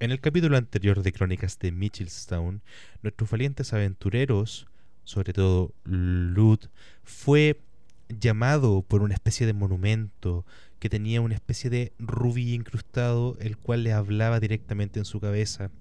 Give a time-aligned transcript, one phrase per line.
[0.00, 2.62] En el capítulo anterior de Crónicas de Mitchellstown,
[3.02, 4.68] nuestros valientes aventureros,
[5.02, 6.60] sobre todo Lud,
[7.02, 7.60] fue
[8.08, 10.46] llamado por una especie de monumento
[10.78, 15.72] que tenía una especie de rubí incrustado, el cual le hablaba directamente en su cabeza.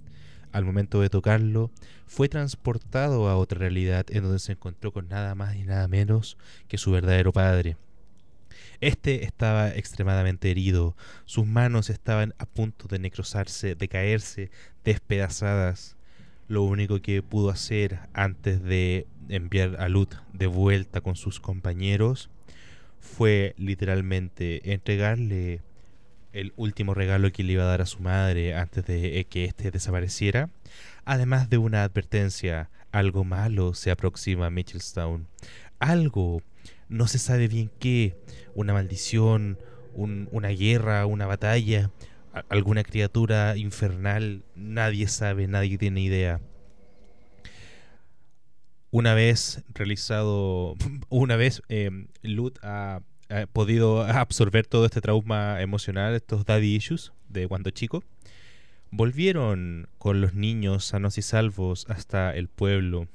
[0.52, 1.70] Al momento de tocarlo,
[2.08, 6.38] fue transportado a otra realidad en donde se encontró con nada más y nada menos
[6.68, 7.78] que su verdadero padre.
[8.82, 10.96] Este estaba extremadamente herido,
[11.26, 14.52] sus manos estaban a punto de necrosarse, de caerse,
[14.84, 15.96] despedazadas.
[16.48, 22.30] Lo único que pudo hacer antes de enviar a Lut de vuelta con sus compañeros
[23.00, 25.62] fue literalmente entregarle
[26.34, 29.72] el último regalo que le iba a dar a su madre antes de que éste
[29.72, 30.50] desapareciera,
[31.04, 35.28] además de una advertencia, algo malo se aproxima a Mitchellstown,
[35.80, 36.42] algo,
[36.90, 38.16] no se sabe bien qué,
[38.56, 39.58] una maldición,
[39.94, 41.92] una guerra, una batalla,
[42.50, 46.40] alguna criatura infernal, nadie sabe, nadie tiene idea.
[48.92, 50.76] Una vez realizado,
[51.10, 53.02] una vez eh, Lut ha,
[53.52, 58.02] podido absorber todo este trauma emocional, estos daddy issues de cuando chico,
[58.92, 63.08] volvieron con los niños sanos y salvos hasta el pueblo,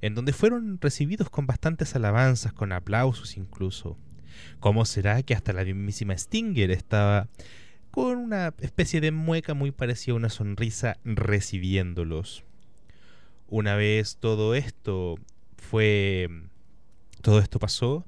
[0.00, 3.96] en donde fueron recibidos con bastantes alabanzas, con aplausos incluso.
[4.58, 7.28] ¿Cómo será que hasta la mismísima Stinger estaba
[7.90, 12.44] con una especie de mueca muy parecida a una sonrisa recibiéndolos?
[13.48, 15.18] Una vez todo esto
[15.56, 16.28] fue.
[17.20, 18.06] Todo esto pasó.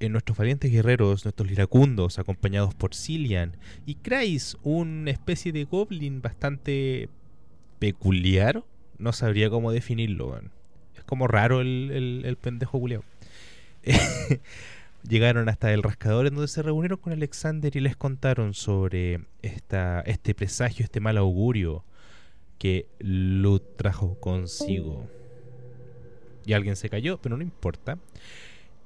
[0.00, 6.22] En nuestros valientes guerreros, nuestros liracundos, acompañados por Cillian y Kreis, una especie de goblin
[6.22, 7.10] bastante
[7.78, 8.64] peculiar.
[8.96, 10.40] No sabría cómo definirlo.
[10.96, 13.04] Es como raro el, el, pendejo culiao.
[15.08, 20.00] Llegaron hasta el rascador en donde se reunieron con Alexander y les contaron sobre esta,
[20.00, 21.84] este presagio, este mal augurio
[22.56, 25.06] que Lut trajo consigo.
[26.46, 27.98] Y alguien se cayó, pero no importa.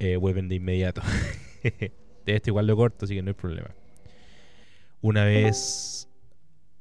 [0.05, 1.01] Eh, vuelven de inmediato.
[1.63, 1.93] de
[2.27, 3.71] este igual lo corto, así que no hay problema.
[5.01, 6.11] Una vez.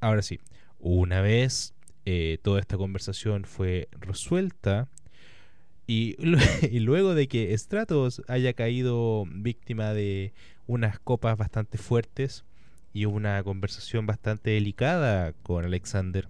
[0.01, 0.41] Ahora sí.
[0.79, 4.89] Una vez eh, toda esta conversación fue resuelta.
[5.87, 6.17] Y,
[6.69, 10.33] y, luego de que Stratos haya caído víctima de
[10.67, 12.43] unas copas bastante fuertes
[12.91, 16.27] y una conversación bastante delicada con Alexander,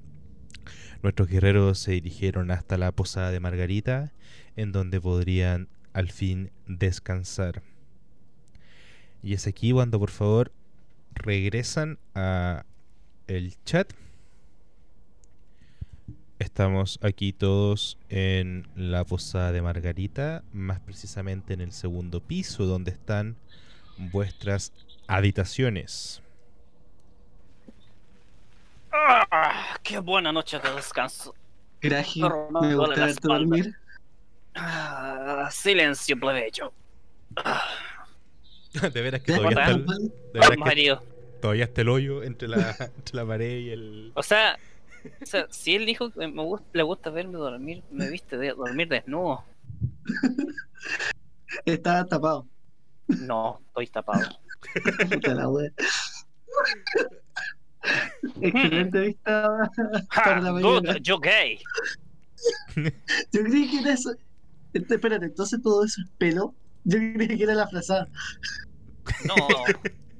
[1.02, 4.14] Nuestros guerreros se dirigieron hasta la posada de Margarita,
[4.56, 7.62] en donde podrían al fin descansar.
[9.22, 10.52] Y es aquí cuando por favor
[11.14, 12.66] regresan a
[13.28, 13.94] el chat.
[16.40, 22.92] Estamos aquí todos en la posada de Margarita, más precisamente en el segundo piso donde
[22.92, 23.38] están
[23.98, 24.74] vuestras
[25.08, 26.22] habitaciones.
[28.92, 31.34] Ah, ¡Qué buena noche de descanso!
[31.82, 33.76] Me gusta dormir.
[34.56, 36.74] Ah, silencio, plebeyo.
[37.38, 37.64] Ah.
[38.94, 40.00] de veras que todavía está, el, de
[40.34, 40.98] veras que
[41.42, 44.12] todavía está el hoyo entre la, entre la pared y el.
[44.16, 44.58] O sea,
[45.22, 48.54] o sea, si él dijo que me gusta, le gusta verme dormir, me viste de,
[48.54, 49.44] dormir desnudo.
[51.66, 52.48] Estaba tapado.
[53.08, 54.40] No, estoy tapado.
[55.10, 55.50] Puta la
[58.42, 59.70] Excelente vista
[60.16, 60.98] para la mañana.
[61.02, 61.60] yo gay.
[62.76, 64.16] Yo creí que era eso.
[64.74, 66.54] Espérate, entonces todo eso es pelo.
[66.84, 68.08] Yo creí que era la frazada.
[69.26, 69.36] No,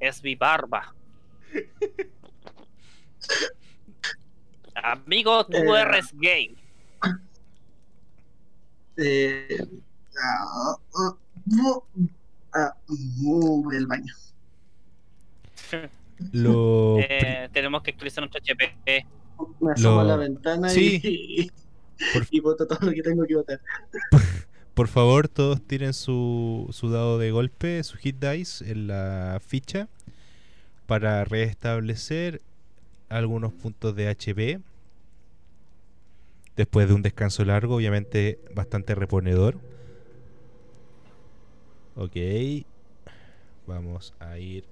[0.00, 0.94] es mi barba.
[4.74, 6.56] Amigo, tú eh, eres gay.
[8.96, 9.66] Eh,
[10.22, 11.16] ah, ah,
[12.54, 12.76] ah,
[13.72, 14.14] el baño.
[16.32, 16.98] Lo...
[16.98, 19.06] Eh, tenemos que actualizar nuestro HP.
[19.60, 21.50] Me asomo a la ventana y,
[22.30, 23.60] y voto todo lo que tengo que votar.
[24.74, 29.88] Por favor, todos tiren su, su dado de golpe, su hit dice en la ficha
[30.86, 32.42] para restablecer
[33.08, 34.60] algunos puntos de HP.
[36.56, 39.56] Después de un descanso largo, obviamente bastante reponedor.
[41.96, 42.16] Ok.
[43.66, 44.64] Vamos a ir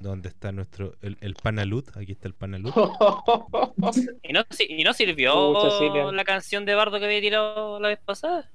[0.00, 1.96] ¿Dónde está nuestro el, el Panalut?
[1.96, 2.74] Aquí está el Panalut.
[4.22, 8.50] ¿Y, no, ¿Y no sirvió la canción de Bardo que había tirado la vez pasada?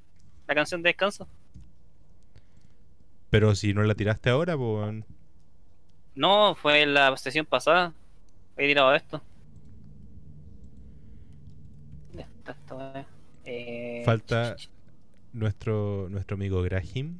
[0.47, 1.27] La canción de descanso.
[3.29, 5.03] Pero si no la tiraste ahora, pues.
[6.15, 7.93] No, fue en la sesión pasada.
[8.57, 9.21] He tirado esto.
[13.45, 14.55] Eh, Falta
[15.33, 17.19] nuestro, nuestro amigo Grahim.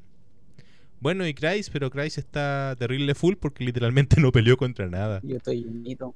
[1.06, 5.22] Bueno, y Kreis, pero Kreis está terrible full porque literalmente no peleó contra nada.
[5.22, 6.16] Yo estoy bonito.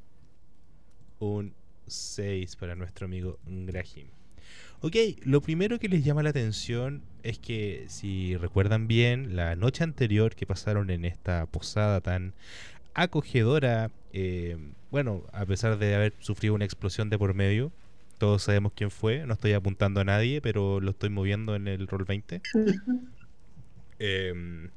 [1.20, 1.54] un
[1.86, 4.08] 6 para nuestro amigo Grahim.
[4.82, 4.96] Ok,
[5.26, 10.34] lo primero que les llama la atención es que si recuerdan bien, la noche anterior
[10.34, 12.34] que pasaron en esta posada tan
[12.96, 14.58] acogedora, eh,
[14.90, 17.72] bueno, a pesar de haber sufrido una explosión de por medio,
[18.18, 21.86] todos sabemos quién fue, no estoy apuntando a nadie, pero lo estoy moviendo en el
[21.88, 22.42] roll 20.
[24.00, 24.72] Em,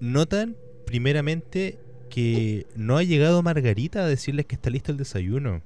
[0.00, 0.56] notan
[0.86, 1.78] primeramente
[2.08, 5.62] que no ha llegado Margarita a decirles que está listo el desayuno.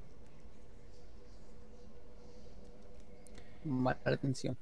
[3.63, 4.57] Mala atención.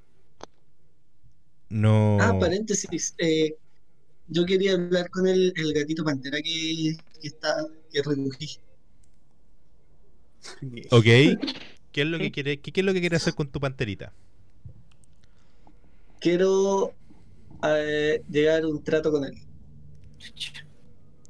[1.69, 2.17] No.
[2.21, 3.15] Ah, paréntesis.
[3.17, 3.55] Eh,
[4.27, 8.59] yo quería hablar con el, el gatito pantera que, que está, que recogí.
[10.91, 11.05] Ok.
[11.91, 14.13] ¿Qué es lo que quiere, qué, qué es lo que quiere hacer con tu panterita?
[16.19, 16.97] Quiero
[17.63, 19.35] eh, llegar a un trato con él.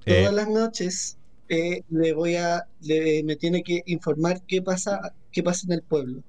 [0.06, 1.18] Eh, Todas las noches
[1.50, 5.84] eh, le voy a, le, me tiene que informar qué pasa, qué pasa en el
[5.84, 6.24] pueblo.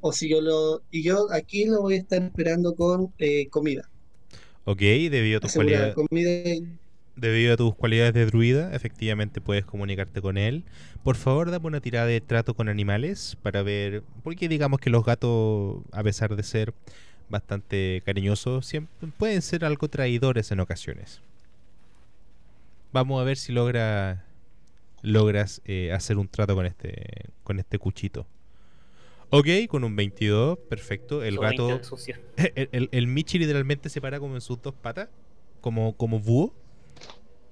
[0.00, 3.90] O si yo lo, y yo aquí lo voy a estar esperando con eh, comida.
[4.64, 4.78] ok,
[5.10, 5.94] debido a tus Asegurar cualidades.
[5.94, 6.66] comida.
[7.14, 10.64] Debido a tus cualidades de druida, efectivamente puedes comunicarte con él.
[11.02, 14.02] Por favor, dame una tirada de trato con animales para ver.
[14.22, 16.74] Porque digamos que los gatos, a pesar de ser
[17.32, 21.20] bastante cariñosos, siempre pueden ser algo traidores en ocasiones.
[22.92, 24.24] Vamos a ver si logra
[25.02, 28.26] logras eh, hacer un trato con este con este cuchito.
[29.30, 31.24] Ok, con un 22, perfecto.
[31.24, 32.16] El Su gato, 20 sucio.
[32.36, 35.08] el, el, el Michi literalmente se para como en sus dos patas,
[35.62, 36.54] como, como búho.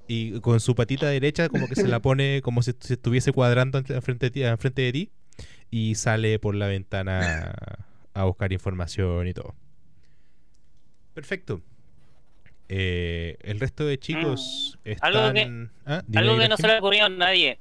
[0.06, 3.78] Y con su patita derecha como que se la pone como si se estuviese cuadrando
[3.78, 5.10] enfrente de ti, enfrente de ti.
[5.70, 7.54] Y sale por la ventana
[8.12, 9.54] a buscar información y todo.
[11.14, 11.60] Perfecto.
[12.68, 15.34] Eh, el resto de chicos Mm, algo están...
[15.34, 16.58] que- Ah, dime, Algo que no Graham.
[16.58, 17.58] se le ocurrió a nadie.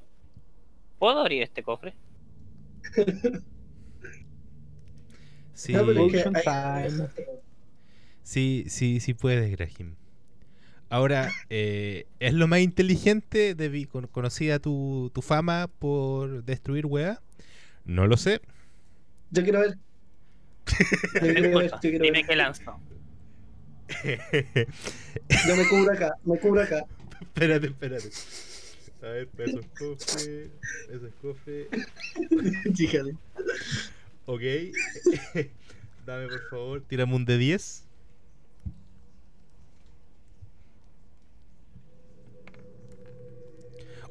[1.00, 1.94] ¿Puedo abrir este cofre?
[5.54, 6.24] Sí, No, que
[8.24, 9.96] sí, sí, sí puedes, Grahim.
[10.90, 13.56] Ahora, eh, ¿es lo más inteligente?
[13.56, 17.20] De, con- conocida tu, tu fama por destruir weá?
[17.84, 18.40] No lo sé.
[19.32, 19.78] Yo quiero ver.
[21.14, 22.28] Yo quiero ver, Disculpa, yo quiero dime ver.
[22.28, 22.80] qué lanzo.
[25.48, 26.86] Yo me cubro acá, me cubro acá.
[27.22, 28.10] espérate, espérate.
[29.02, 30.50] A ver, eso es cofre.
[30.90, 31.68] Eso es cofre.
[32.76, 33.16] Fíjate.
[34.26, 34.42] Ok.
[36.06, 37.86] Dame por favor, tírame un de 10.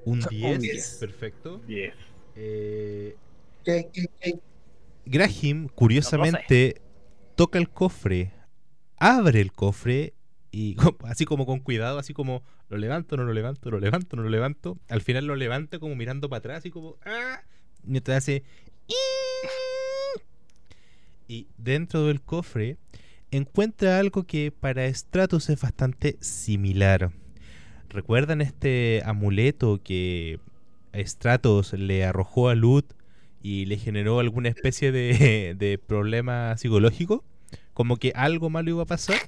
[0.05, 0.97] Un 10, 10.
[1.01, 1.61] perfecto.
[1.67, 1.95] 10.
[2.37, 3.17] Eh.
[5.05, 6.81] Graham, curiosamente,
[7.35, 8.33] toca el cofre,
[8.99, 10.15] abre el cofre
[10.51, 14.23] y así como con cuidado, así como lo levanto, no lo levanto, lo levanto, no
[14.23, 14.79] lo levanto.
[14.89, 17.41] Al final lo levanta como mirando para atrás y como ¡ah!
[17.85, 18.45] mientras hace
[21.29, 22.79] y dentro del cofre
[23.31, 27.13] encuentra algo que para Stratos es bastante similar.
[27.91, 30.41] ¿Recuerdan este amuleto que
[30.95, 32.93] Stratos le arrojó a Lut
[33.43, 37.25] y le generó alguna especie de, de problema psicológico?
[37.79, 39.21] Como que algo malo iba a pasar.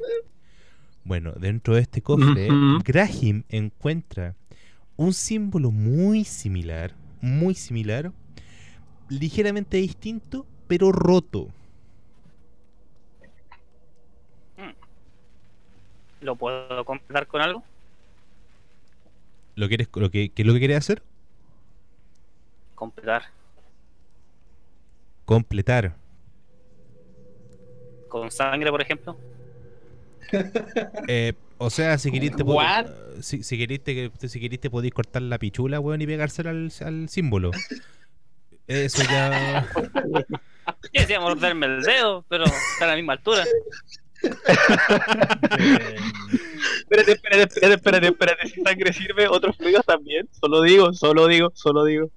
[1.04, 2.48] Bueno, dentro de este cofre.
[2.84, 4.34] Graham encuentra
[4.96, 8.10] un símbolo muy similar, muy similar,
[9.08, 11.46] ligeramente distinto, pero roto.
[16.20, 17.62] ¿Lo puedo completar con algo?
[19.54, 21.04] ¿Lo quieres, lo que, ¿Qué es lo que quieres hacer?
[22.74, 23.26] Completar.
[25.24, 25.99] Completar.
[28.10, 29.16] Con sangre, por ejemplo.
[31.08, 32.86] Eh, o sea, si querés te, pod- What?
[32.86, 36.50] eh, si, si querés te, si querés te podéis cortar la pichula, weón, y pegársela
[36.50, 37.50] al, al símbolo.
[38.68, 39.66] Eso ya.
[40.92, 43.44] Yo decía morderme el dedo, pero está a la misma altura.
[46.80, 48.48] Espérate, espérate, espérate, espérate, espérate.
[48.48, 50.28] Si sangre sirve, otros fluidos también.
[50.40, 52.10] Solo digo, solo digo, solo digo.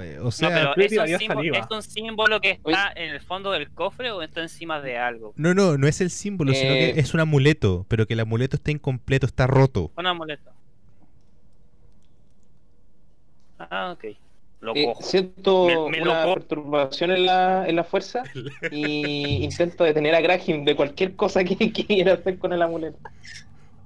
[0.00, 1.54] Eh, O No, sea, pero Fluid ¿es un, símbolo.
[1.54, 5.32] ¿es un símbolo que está en el fondo del cofre o está encima de algo?
[5.36, 6.94] no, no, no es el símbolo, sino que Eh.
[7.00, 9.90] es un amuleto, pero que el amuleto está incompleto, está roto.
[9.96, 10.50] Un amuleto.
[13.58, 14.16] Ah, ok.
[14.60, 15.02] Lo Eh, cojo.
[15.02, 18.22] siento Me- me lo una co- perturbación en la, en la fuerza
[18.70, 22.98] y intento detener a Graham de cualquier cosa que quiera hacer con el amuleto.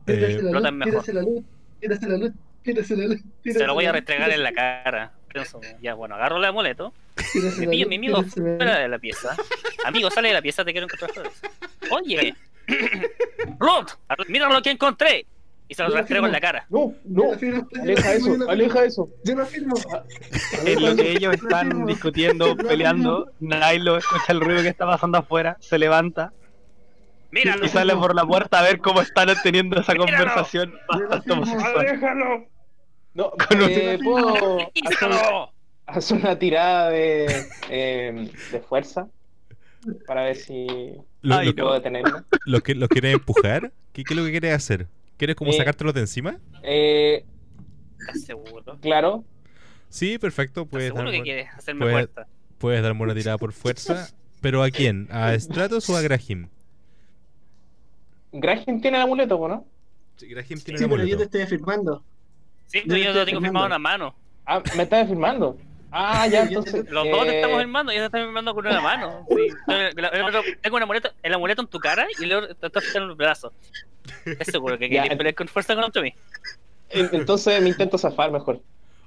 [0.06, 1.14] Eh, la luz, mejor.
[1.14, 1.42] la luz,
[1.80, 3.20] la luz, la luz.
[3.44, 5.12] Se lo voy a restregar en la cara.
[5.42, 6.92] Pienso, ya, bueno, agarro el amuleto.
[7.34, 9.36] Me la pillo mi amigo fuera de la pieza.
[9.84, 11.40] Amigo, sale de la pieza, te quiero encontrar flores.
[11.90, 12.34] Oye,
[13.58, 13.90] Ruth,
[14.28, 15.26] mira lo que encontré.
[15.68, 16.64] Y se lo rastreo en la cara.
[16.68, 17.32] No, no,
[17.82, 19.08] aleja eso, aleja eso.
[19.24, 19.74] Yo no firmo.
[20.64, 25.56] En lo que ellos están discutiendo, peleando, Nailo escucha el ruido que está pasando afuera,
[25.58, 26.32] se levanta
[27.32, 27.66] Míralo.
[27.66, 31.84] y sale por la puerta a ver cómo están teniendo esa conversación bastante homosexual.
[31.84, 32.55] ¡Déjalo!
[33.16, 34.70] No, Con un- eh, ¿puedo
[35.86, 39.08] hacer, una tirada de, eh, de fuerza?
[40.06, 40.66] Para ver si
[41.22, 42.24] ¿Lo, Ay, lo- puedo detenerlo.
[42.44, 43.72] lo que, ¿Lo quieres empujar?
[43.92, 44.88] ¿Qué, ¿Qué es lo que quieres hacer?
[45.16, 46.38] ¿Quieres como Eh, sacártelo de encima?
[46.62, 47.24] Eh,
[48.00, 48.76] ¿Estás seguro?
[48.80, 49.24] claro.
[49.88, 50.62] Sí, perfecto.
[50.62, 52.26] ¿Estás Puedes seguro que darme, quieres hacerme puede- fuerza?
[52.58, 54.08] puedes darme una tirada por fuerza.
[54.42, 55.08] ¿Pero a quién?
[55.10, 56.48] ¿A Stratos o a Graham?
[58.32, 59.64] Graham tiene el amuleto, ¿no?
[60.16, 61.22] Sí, Graham tiene Sí, el pero yo te amuleto.
[61.22, 62.04] estoy firmando.
[62.66, 63.76] Sí, Yo pero yo estoy lo tengo firmado en firmando.
[63.76, 64.14] una mano.
[64.46, 65.58] Ah, me estás firmando.
[65.90, 66.84] Ah, ya, entonces.
[66.90, 69.26] Los dos te eh, estamos firmando y yo te estoy firmando con una mano.
[69.30, 69.48] Sí.
[69.66, 72.84] La- la- la- Tengo un amuleto, el amuleto en tu cara y luego te estás
[72.84, 73.52] fijando en el brazo.
[74.24, 76.12] ¿Estás seguro que quieres pelear con fuerza contra mí?
[76.90, 78.60] en- Entonces me intento zafar mejor.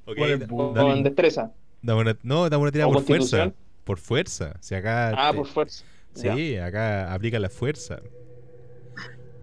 [0.05, 1.51] Con- da- Con dame- destreza.
[1.81, 3.51] dame una- no, dame una tirada ¿O por fuerza.
[3.83, 4.55] Por fuerza.
[4.61, 5.13] Si acá.
[5.15, 5.83] Ah, te- por fuerza.
[6.15, 6.35] Ya.
[6.35, 7.99] Sí, acá aplica la fuerza.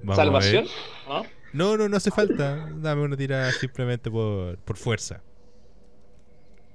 [0.02, 0.66] Vamos ¿Salvación?
[1.08, 1.24] ¿No?
[1.56, 2.68] No, no, no hace falta.
[2.76, 5.22] Dame una tirada simplemente por, por fuerza.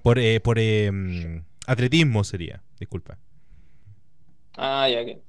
[0.01, 2.63] Por, eh, por eh, atletismo sería.
[2.79, 3.19] Disculpa.
[4.57, 5.21] Ah, ya que.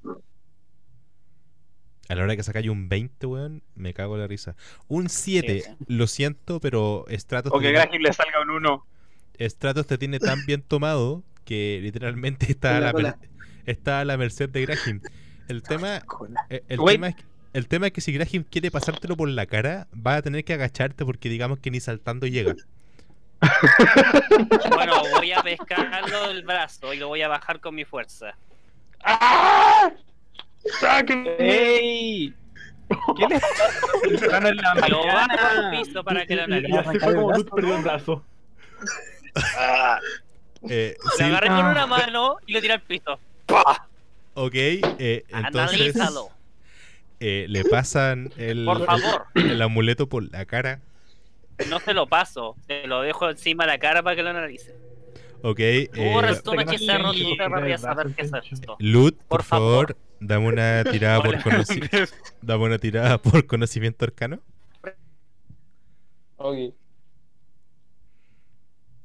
[2.09, 4.55] A la hora que sacáis un 20, weón, me cago en la risa.
[4.87, 5.85] Un 7, Sí, sí.
[5.87, 8.85] lo siento, pero Stratos O que tiene, Graham le salga un 1.
[9.39, 13.17] Stratos te tiene tan bien tomado que literalmente está a la
[13.65, 15.01] está a la merced de Graham.
[15.47, 16.01] El tema,
[16.49, 19.45] eh, el, tema es que, el tema es que si Graham quiere pasártelo por la
[19.45, 22.55] cara, va a tener que agacharte porque digamos que ni saltando llega.
[24.69, 28.35] Bueno, voy a pescarlo del brazo y lo voy a bajar con mi fuerza.
[29.03, 29.91] ¡Ah!
[30.79, 31.35] ¡Sáquenme!
[31.39, 32.33] ¡Ey!
[33.17, 33.63] ¿Qué le pasa?
[34.11, 36.99] Están en la Lo bajo al piso para que lo analice.
[36.99, 38.23] como Luz perdió el brazo.
[40.69, 43.19] Eh, Lo sí, agarré con una mano y lo tiré al piso.
[44.35, 46.29] ok, eh, entonces Analízalo,
[47.25, 49.27] eh, le pasan el, por favor.
[49.35, 50.81] el, el amuleto por la cara.
[51.69, 54.75] No se lo paso, se lo dejo encima de la cara para que lo analice.
[55.45, 56.65] Ok, eh, que brazo saber
[58.15, 58.75] qué es esto.
[58.79, 59.97] Lut, por, Por favor, favor.
[60.19, 61.97] dame una tirada por conocimiento.
[62.41, 64.39] dame una tirada por conocimiento arcano.
[66.37, 66.73] Ok.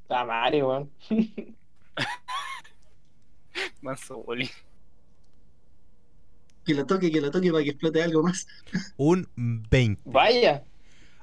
[0.02, 0.90] Está Mario, weón.
[3.82, 4.48] Manso boli.
[6.68, 8.46] Que lo toque, que lo toque para que explote algo más.
[8.98, 10.02] Un 20.
[10.04, 10.64] Vaya.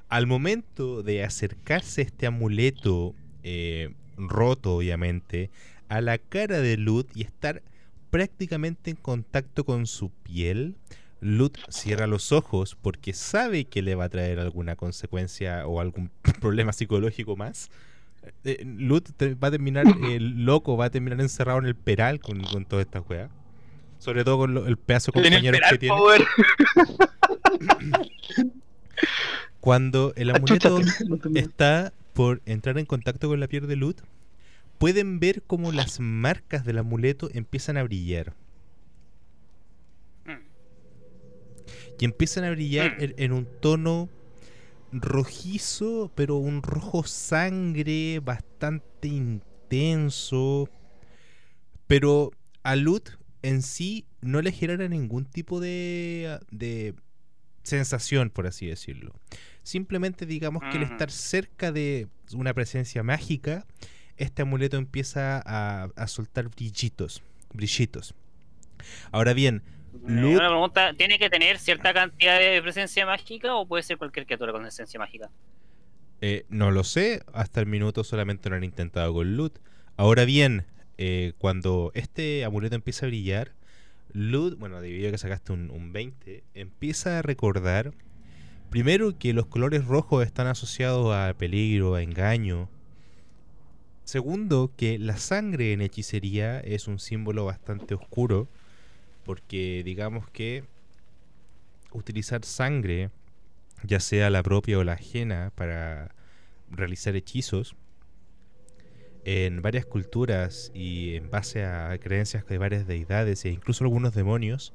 [0.08, 5.50] Al momento de acercarse este amuleto eh, roto, obviamente,
[5.88, 7.62] a la cara de Lut y estar
[8.10, 10.74] prácticamente en contacto con su piel,
[11.20, 16.10] Lut cierra los ojos porque sabe que le va a traer alguna consecuencia o algún
[16.40, 17.70] problema psicológico más.
[18.42, 22.18] Eh, Lut te- va a terminar eh, loco, va a terminar encerrado en el peral
[22.18, 23.30] con, con toda esta weá.
[24.06, 25.94] Sobre todo con lo- el pedazo de compañeros que tiene.
[25.96, 26.24] power.
[29.60, 30.68] Cuando el Achúchate.
[30.68, 34.00] amuleto está por entrar en contacto con la piel de Lut,
[34.78, 38.32] pueden ver como las marcas del amuleto empiezan a brillar.
[41.98, 43.02] Y empiezan a brillar Mm.
[43.02, 44.08] en, en un tono
[44.92, 50.68] rojizo, pero un rojo sangre bastante intenso.
[51.88, 52.30] Pero
[52.62, 53.08] a Lut
[53.48, 56.94] en sí no le genera ningún tipo de, de
[57.62, 59.12] sensación, por así decirlo.
[59.62, 63.66] Simplemente digamos que al estar cerca de una presencia mágica,
[64.16, 67.22] este amuleto empieza a, a soltar brillitos,
[67.52, 68.14] brillitos.
[69.12, 69.62] Ahora bien,
[70.06, 74.26] Lut- Una pregunta, ¿tiene que tener cierta cantidad de presencia mágica o puede ser cualquier
[74.26, 75.30] criatura con esencia mágica?
[76.20, 79.58] Eh, no lo sé, hasta el minuto solamente lo han intentado con Lut.
[79.96, 80.66] Ahora bien,
[80.98, 83.52] eh, cuando este amuleto empieza a brillar,
[84.12, 87.92] Lut, bueno, debido a que sacaste un, un 20, empieza a recordar,
[88.70, 92.68] primero que los colores rojos están asociados a peligro, a engaño.
[94.04, 98.48] Segundo, que la sangre en hechicería es un símbolo bastante oscuro,
[99.24, 100.64] porque digamos que
[101.92, 103.10] utilizar sangre
[103.82, 106.14] ya sea la propia o la ajena, para
[106.70, 107.76] realizar hechizos.
[109.28, 114.72] En varias culturas y en base a creencias de varias deidades e incluso algunos demonios,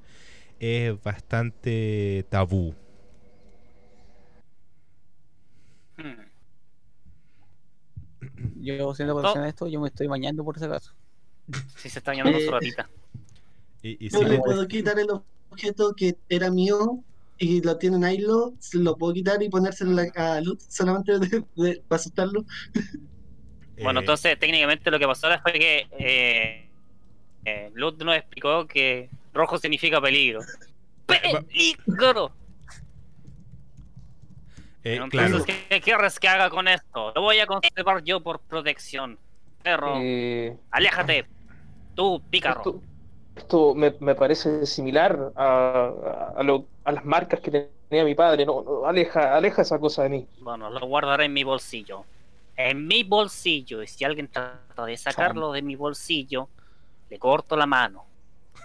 [0.60, 2.75] es bastante tabú.
[5.98, 6.27] Hmm.
[8.62, 10.91] Yo, siendo profesional de esto, yo me estoy bañando por ese caso.
[11.77, 12.89] Si se está bañando Eh, su ratita.
[13.81, 15.08] Y, sí, le puedo quitar el
[15.50, 17.01] objeto que era mío
[17.38, 21.84] y lo tienen ahí, lo, lo puedo quitar y ponérselo a Luz solamente de- de-
[21.88, 22.43] para asustarlo.
[23.78, 26.70] Bueno, Eh, entonces técnicamente lo que pasó ahora fue que eh,
[27.46, 30.42] eh, Luz nos explicó que rojo significa peligro.
[31.06, 32.32] ¡Peligro!
[34.84, 35.46] eh, Entonces, claro.
[35.70, 37.12] ¿qué quieres que haga con esto?
[37.16, 39.18] Lo voy a conservar yo por protección.
[39.63, 41.25] Perro, Eh, aléjate.
[41.96, 42.60] Tú, pícaro.
[42.60, 42.82] esto
[43.36, 45.92] esto me, me parece similar a,
[46.36, 47.51] a, a lo- a las marcas que
[47.90, 48.46] tenía mi padre.
[48.46, 50.28] No, no, aleja, aleja esa cosa de mí.
[50.40, 52.06] Bueno, lo guardaré en mi bolsillo.
[52.70, 53.82] En mi bolsillo.
[53.84, 56.50] Y si alguien trata de sacarlo de mi bolsillo,
[57.10, 58.06] le corto la mano.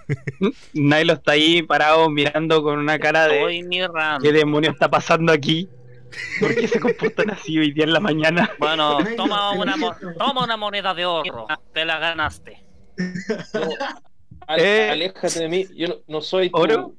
[0.75, 4.23] Nilo está ahí parado mirando con una cara de Estoy mirando.
[4.23, 5.69] ¿qué demonio está pasando aquí?
[6.41, 8.50] ¿Por qué se comportan así hoy día en la mañana?
[8.59, 10.19] Bueno, toma una, lo mo- siento.
[10.19, 11.47] toma una moneda de oro.
[11.73, 12.62] Te la ganaste.
[14.47, 14.91] Ale- Eh.
[14.91, 15.67] Aléjate de mí.
[15.75, 16.95] Yo no, no soy tu, ¿Oro?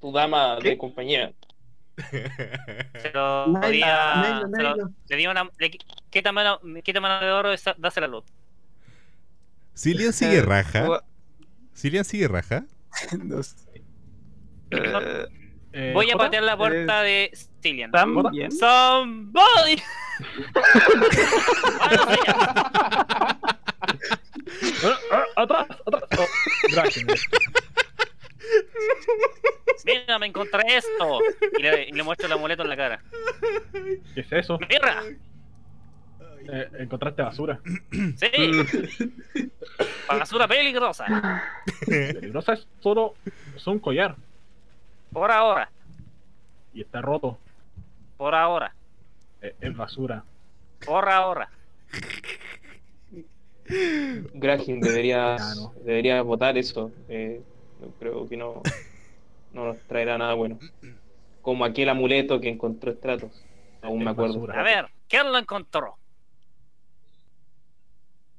[0.00, 0.70] tu dama ¿Qué?
[0.70, 1.32] de compañía.
[3.02, 4.42] Se lo podía-
[5.08, 5.50] le di una.
[5.58, 8.24] Le, qui- quítame, una, quítame una de oro y dásela a luz.
[9.76, 11.02] Cillian sigue Eh, raja.
[11.74, 12.64] Cillian sigue raja.
[13.24, 13.56] No sé.
[14.70, 15.26] eh,
[15.72, 17.30] Eh, Voy a patear la eh, puerta de
[17.62, 17.90] Cillian.
[17.90, 18.50] También.
[18.50, 19.76] Somebody.
[25.10, 26.04] Ah, atrás, atrás.
[29.84, 31.20] Mira, me encontré esto.
[31.58, 33.00] Y le, y le muestro el amuleto en la cara.
[34.14, 34.58] ¿Qué es eso?
[34.68, 35.02] Mira,
[36.48, 37.60] Eh, encontraste basura.
[37.90, 39.50] sí.
[40.08, 41.04] Basura peligrosa.
[41.84, 43.14] Peligrosa es solo
[43.56, 44.14] es un collar
[45.12, 45.68] Por ahora,
[46.72, 47.36] y está roto.
[48.16, 48.72] por ahora,
[49.42, 50.22] Eh, es basura.
[50.84, 51.48] por ahora.
[54.34, 56.24] Graham debería, Ah, no.
[56.24, 56.92] votar eso.
[57.08, 57.42] Eh,
[57.80, 58.62] yo creo que no,
[59.52, 60.58] no nos traerá nada bueno.
[61.42, 63.44] Como aquel amuleto que encontró Stratos.
[63.82, 64.34] Aún me acuerdo.
[64.34, 64.60] basura.
[64.60, 65.96] A ver, ¿quién lo encontró?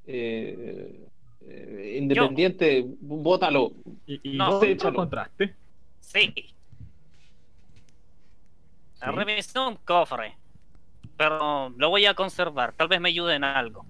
[0.06, 1.06] Eh,
[1.42, 3.72] eh, independiente, bótalo.
[4.06, 4.52] ¿Y, y No.
[4.52, 4.62] lo.
[4.62, 4.78] Sí.
[4.82, 5.56] encontraste?
[6.00, 6.34] Se Sí.
[9.00, 10.36] revisó un cofre.
[11.18, 12.74] Pero lo voy a conservar.
[12.74, 13.86] Tal vez me ayude en algo.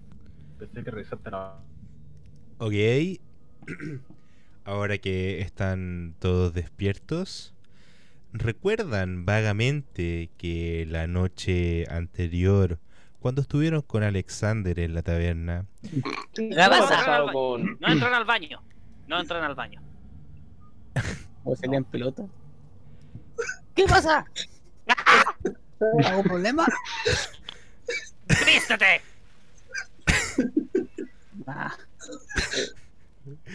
[0.60, 1.60] Pensé que revisaste la.
[2.60, 2.74] Ok.
[4.68, 7.54] Ahora que están todos despiertos,
[8.34, 12.78] ¿recuerdan vagamente que la noche anterior,
[13.22, 15.66] cuando estuvieron con Alexander en la taberna,
[16.34, 16.96] ¿Qué La ha pasa.
[16.98, 17.78] pasado con.?
[17.80, 18.62] No entran al baño.
[19.08, 19.82] No entran al baño.
[21.46, 22.26] ¿O salía en pelota?
[23.74, 24.26] ¿Qué pasa?
[26.04, 26.66] ¿Algún problema?
[28.46, 29.02] ¡Vístete!
[31.48, 31.74] Ah,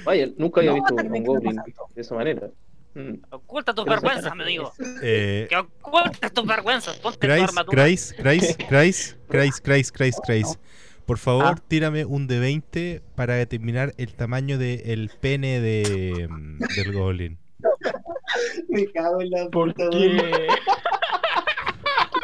[0.05, 1.57] Vaya, nunca había no, visto un goblin
[1.95, 2.51] de esa manera.
[2.95, 3.15] Mm.
[3.31, 4.73] Oculta tus vergüenzas, digo.
[5.03, 6.97] eh, Que ocultes tus vergüenzas.
[6.99, 7.85] Ponte tu Christ, armadura.
[7.85, 10.61] Christ, Christ, Christ, Christ, Christ, Christ, Christ.
[11.07, 11.63] Por favor, Ah.
[11.69, 17.39] tírame un de 20 para determinar el tamaño del pene de, mm, del goblin.
[18.69, 20.17] Me cago en la ¿Por puta, weón.
[20.19, 20.47] qué?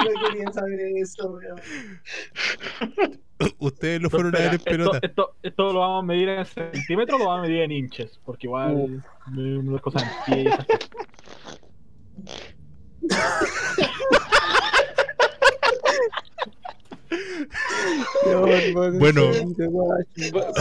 [0.05, 1.61] No quería saber eso, weón.
[3.59, 4.99] Ustedes lo fueron a ver en esto, pelota.
[5.03, 8.19] esto, esto lo vamos a medir en centímetros o lo vamos a medir en inches.
[8.25, 10.51] Porque igual me- unas cosas en pie.
[18.99, 19.23] Bueno.
[20.31, 20.53] Pro-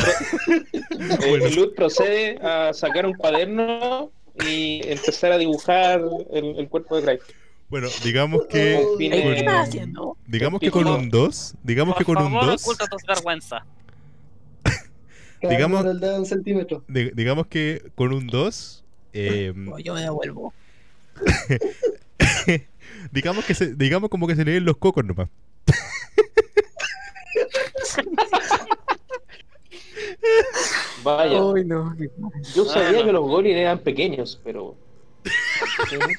[1.25, 4.11] eh, Luz procede a sacar un cuaderno
[4.45, 7.23] y empezar a dibujar el, el cuerpo de Grace.
[7.69, 10.17] Bueno, digamos que Con ¿Qué estás haciendo?
[10.25, 13.63] digamos que con un 2, digamos que Por con un favor, 2, oculta tus vergüenzas.
[15.41, 16.83] Cada Digamos- un centímetro.
[16.87, 20.53] digamos que con un 2 eh, No, yo me devuelvo.
[23.11, 25.27] digamos que se, digamos como que se leen los cocos nomás.
[31.03, 31.95] Vaya, Ay, no.
[32.55, 34.75] yo sabía que los goblins eran pequeños, pero.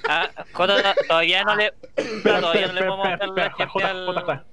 [0.08, 1.72] Ah, Jota, todavía no le.
[2.22, 4.44] Todavía no le podemos hacer la Jota, al.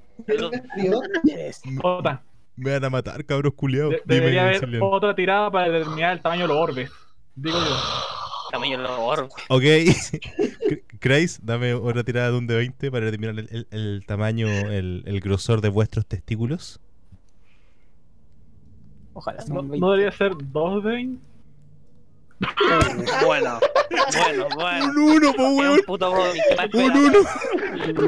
[1.81, 2.23] Jota.
[2.55, 3.91] Me van a matar, cabros culiados.
[3.91, 6.89] De- Dime, debería haber otra tirada para determinar el tamaño de los orbes.
[7.35, 7.75] Digo yo.
[8.51, 9.27] Tamaño del orbe.
[9.49, 9.63] Ok.
[11.01, 15.03] Grace, dame otra tirada de un de 20 para determinar el, el- el tamaño, el,
[15.05, 16.79] el grosor de vuestros testículos.
[19.13, 21.25] Ojalá ¿No, no debería ser 2 de 20?
[23.25, 23.59] Bueno,
[24.13, 24.85] bueno, bueno.
[24.87, 25.79] Un 1, po, Es un weón.
[25.85, 26.91] puto goblin, ¿qué más Un?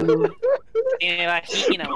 [0.10, 0.34] 1.
[1.00, 1.90] Tiene vagina,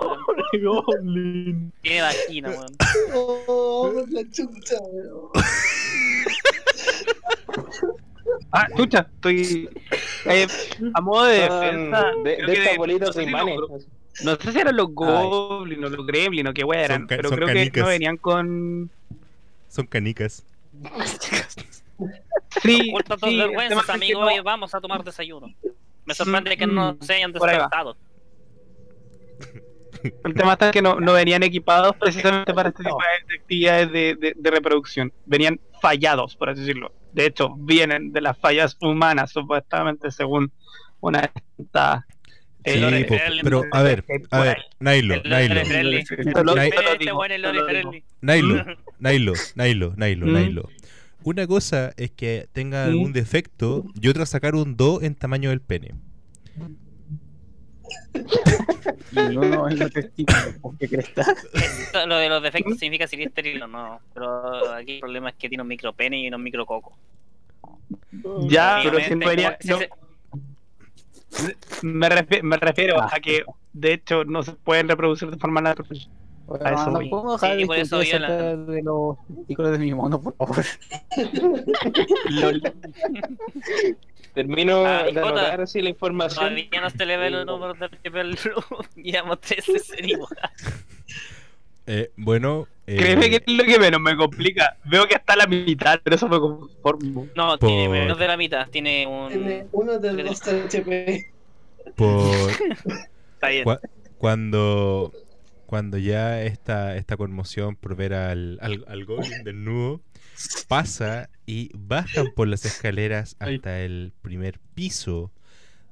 [0.62, 1.72] weón.
[1.82, 2.76] Tiene vagina, weón.
[3.14, 5.30] Oh, la chucha, weón.
[8.52, 9.70] Ah, chucha, estoy.
[10.26, 10.48] eh,
[10.94, 12.06] a modo de defensa.
[12.24, 13.60] de, creo de que no sé de si imanes.
[14.24, 17.48] No sé si eran los goblins o los gremlins o qué wea eran, pero creo
[17.48, 17.84] que canicas.
[17.84, 18.90] no venían con.
[19.70, 20.44] Son canicas.
[22.62, 25.48] Sí, Oculta tus sí, vergüenzas, es que amigo, no- y vamos a tomar desayuno.
[26.06, 27.98] Me sorprende que Mm, no se hayan despertado.
[30.24, 33.92] El tema está que no, no venían equipados precisamente para este tipo de- de actividades
[33.92, 35.14] de, de- de reproducción.
[35.26, 36.92] Venían fallados, por así decirlo.
[37.14, 40.52] De hecho, vienen de las fallas humanas, supuestamente, según
[41.02, 42.04] una de estas.
[42.64, 43.08] Sí, eh,
[43.44, 44.58] pero a ver, que a ver.
[44.80, 45.56] Nailo, El Nailo.
[45.56, 46.00] Nailo,
[49.00, 50.34] Nailo, Nailo, Nailo, Mm.
[50.34, 50.70] Nailo.
[51.24, 55.62] Una cosa es que tenga algún defecto y otra sacar un 2 en tamaño del
[55.62, 55.96] pene.
[59.12, 61.34] Y uno en los testículos, ¿por qué crees que está?
[61.54, 64.00] Esto, Lo de los defectos significa si estéril o no.
[64.14, 66.98] Pero aquí el problema es que tiene un micropene y no un micrococo.
[68.48, 69.90] Ya, pero si no no, se-
[71.82, 73.10] me, refi- me refiero Ah.
[73.14, 76.08] a que, de hecho, no se pueden reproducir de forma natural.
[76.48, 77.10] Bueno, A eso no voy.
[77.10, 80.66] puedo dejar Sí, de por eso acerca de los testículos de mi mono, por favor.
[82.30, 82.62] Lol.
[84.34, 86.46] Termino Ah, de anotar así la información.
[86.56, 88.38] Todavía no se le ve el número del nivel
[88.96, 90.20] Llevamos tres escenas.
[91.88, 94.78] Eh, bueno, eh, Créeme que es lo que menos me complica.
[94.86, 97.28] Veo que está a la mitad, pero eso me conformo.
[97.36, 98.70] No, Por- tiene menos de la mitad.
[98.70, 99.70] Tiene Tiene un.
[99.72, 101.32] uno de los HP.
[101.96, 102.52] por
[103.34, 103.66] Está bien.
[103.66, 103.80] cua-
[104.18, 105.12] cuando
[105.72, 110.02] cuando ya esta, esta conmoción por ver al, al, al goblin desnudo
[110.68, 115.32] pasa y bajan por las escaleras hasta el primer piso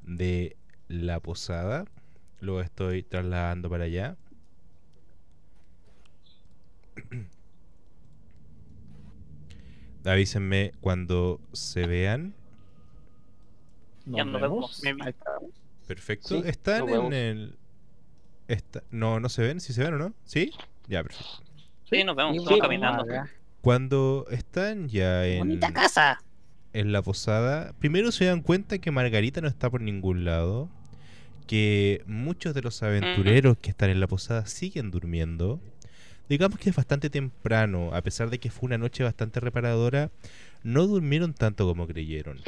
[0.02, 0.58] de
[0.90, 1.86] la posada.
[2.42, 4.18] Lo estoy trasladando para allá.
[10.04, 12.36] Avísenme cuando se vean.
[14.08, 14.82] Ya nos vemos.
[15.88, 16.28] Perfecto.
[16.28, 17.59] Sí, Están nos en el.
[18.50, 18.82] Esta...
[18.90, 20.14] No, no se ven, si se ven o no.
[20.26, 20.52] ¿Sí?
[20.88, 21.44] Ya, perfecto.
[21.88, 22.34] Sí, nos vemos.
[22.34, 23.06] Sí, Estamos caminando.
[23.62, 26.20] Cuando están ya en, Bonita casa.
[26.74, 30.68] en la posada, primero se dan cuenta que Margarita no está por ningún lado.
[31.46, 35.60] Que muchos de los aventureros que están en la posada siguen durmiendo.
[36.28, 40.10] Digamos que es bastante temprano, a pesar de que fue una noche bastante reparadora,
[40.64, 42.40] no durmieron tanto como creyeron.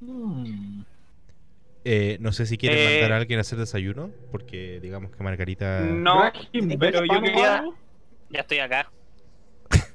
[0.00, 0.82] Mm.
[1.88, 5.22] Eh, no sé si quieren Eh, mandar a alguien a hacer desayuno, porque digamos que
[5.22, 5.82] Margarita...
[5.82, 6.32] No,
[6.80, 7.64] pero yo ¿pan o quería.
[8.30, 8.90] Ya estoy acá.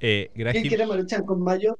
[0.00, 1.78] Eh, ¿Quién quiere maruchan con mayo?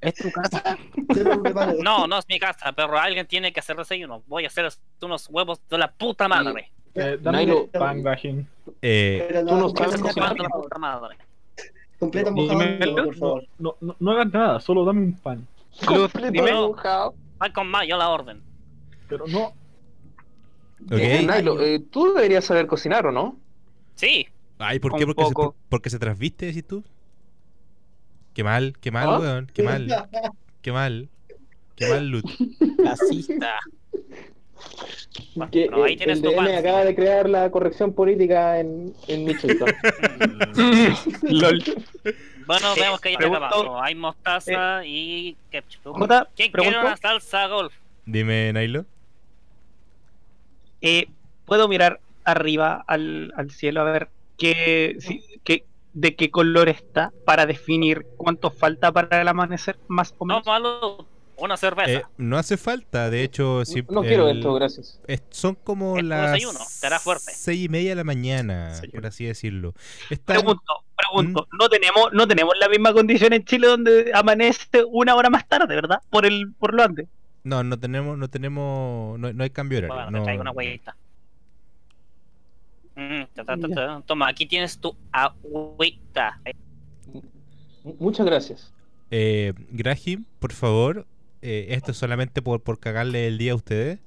[0.00, 0.78] ¿Es tu casa?
[1.82, 4.22] No, no es mi casa, pero alguien tiene que hacer desayuno.
[4.26, 4.68] Voy a hacer
[5.02, 6.70] unos huevos de la puta madre.
[6.94, 8.46] Eh, dame un pan, Graham.
[8.80, 10.36] eh, Pero Tú no sabes cocinar.
[10.38, 10.62] la mojado.
[10.62, 11.16] puta madre.
[12.00, 13.44] Mojado, no, por favor.
[13.58, 15.46] No, no, no hagas nada, solo dame un pan.
[15.88, 16.52] Luz, dime.
[17.38, 18.42] Van con mayo la orden.
[19.08, 19.46] Pero no.
[20.86, 20.92] ok.
[20.92, 23.38] Eh, Nailo, eh, tú deberías saber cocinar, ¿o no?
[23.94, 24.26] Sí,
[24.58, 25.06] Ay, ¿por qué?
[25.06, 25.32] Porque se,
[25.68, 26.84] porque se trasviste, decís tú.
[28.34, 29.18] Qué mal, qué mal, ¿Ah?
[29.18, 29.50] weón.
[29.52, 29.86] Qué mal,
[30.62, 31.08] qué mal.
[31.76, 32.24] Qué mal, Lut.
[32.76, 33.58] Clasista.
[35.34, 36.48] Bueno, Que, pero ahí tienes el tu pan.
[36.48, 39.26] acaba de crear la corrección política en, en.
[41.22, 41.64] Lol.
[42.46, 43.82] Bueno, Eh, vemos que hay pregunto- abajo.
[43.82, 45.96] Hay mostaza y ketchup.
[45.96, 46.86] Jota, ¿Quién quiere pregunto.
[46.88, 47.72] una salsa golf?
[48.06, 48.84] Dime, Nailo.
[50.80, 51.08] Eh,
[51.46, 57.12] ¿Puedo mirar arriba al, al cielo a ver qué, si- qué- de qué color está
[57.24, 60.46] para definir cuánto falta para el amanecer, más o No menos?
[60.46, 61.90] malo, una cerveza.
[61.90, 65.00] Eh, no hace falta, de hecho, si- no quiero el- esto, gracias.
[65.06, 66.58] es- son como Es las desayuno,
[67.00, 67.32] fuerte.
[67.34, 68.92] seis y media de la mañana, Desayuno.
[69.00, 69.74] por así decirlo.
[70.10, 75.14] Están- Pregunto, pregunto, no tenemos, no tenemos la misma condición en Chile donde amanece una
[75.14, 76.00] hora más tarde, ¿verdad?
[76.10, 77.06] Por el, por lo antes.
[77.44, 79.94] no, no tenemos, no tenemos, no, no hay cambio horario.
[79.94, 80.96] Bueno, no- te traigo una huevita.
[82.96, 84.02] Mm, ta, ta, ta, ta.
[84.06, 86.40] Toma, aquí tienes tu agüita.
[87.98, 88.72] Muchas gracias.
[89.10, 91.06] Eh, Grahim, por favor,
[91.42, 93.98] eh, esto es solamente por, por cagarle el día a ustedes.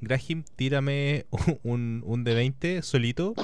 [0.00, 1.26] Grahim, tírame
[1.64, 3.34] un, un de 20 solito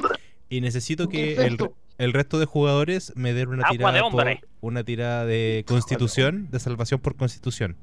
[0.48, 1.58] y necesito que el,
[1.98, 4.40] el resto de jugadores me den una Agua de tirada por hombre.
[4.60, 7.76] una tirada de constitución, de salvación por constitución.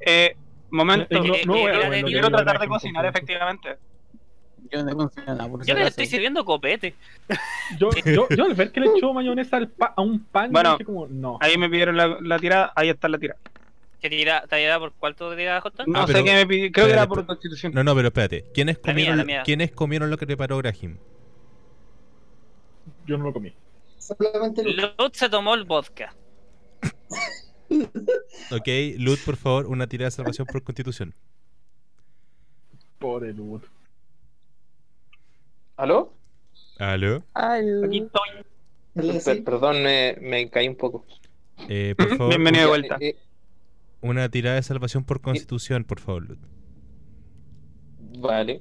[0.00, 0.36] Eh,
[0.70, 1.54] momento, Eh, no- eh, no
[1.94, 3.76] eh, quiero- tratar de cocinar efectivamente.
[4.72, 6.94] Yo no confío en nada, por si Yo le estoy sirviendo copete.
[7.78, 10.72] Yo, yo, yo al ver que le echó mayonesa al pa- a un pan, Bueno,
[10.74, 11.38] dije como, no.
[11.40, 13.40] Ahí me pidieron la, la tirada, ahí está la tirada.
[14.00, 15.84] ¿Qué tira, te tira por cuánto te tira Jota?
[15.86, 17.72] No Ah, sé qué me pidió, creo que era espérate, por constitución.
[17.74, 18.44] No, no, pero espérate.
[18.54, 19.42] ¿Quiénes La mía, comieron, la mía.
[19.44, 20.96] ¿quiénes comieron lo que preparó Grahim?
[23.10, 23.52] Yo no lo comí.
[23.98, 24.94] Solamente Lut.
[24.96, 26.14] Lut se tomó el vodka.
[28.52, 28.66] Ok,
[28.98, 31.14] Lud, por favor, una tirada de salvación por constitución.
[32.98, 33.62] Pobre Lud.
[35.76, 36.12] ¿Aló?
[36.78, 37.22] ¿Aló?
[37.32, 38.30] Aquí estoy.
[38.94, 39.42] ¿Verdad que Per- sí?
[39.42, 41.06] perdón, me, me caí un poco.
[41.68, 42.96] Eh, por favor, Bienvenido de vuelta.
[43.00, 43.16] Eh,
[44.00, 46.38] una tirada de salvación por constitución, por favor, Lud.
[48.18, 48.60] vale.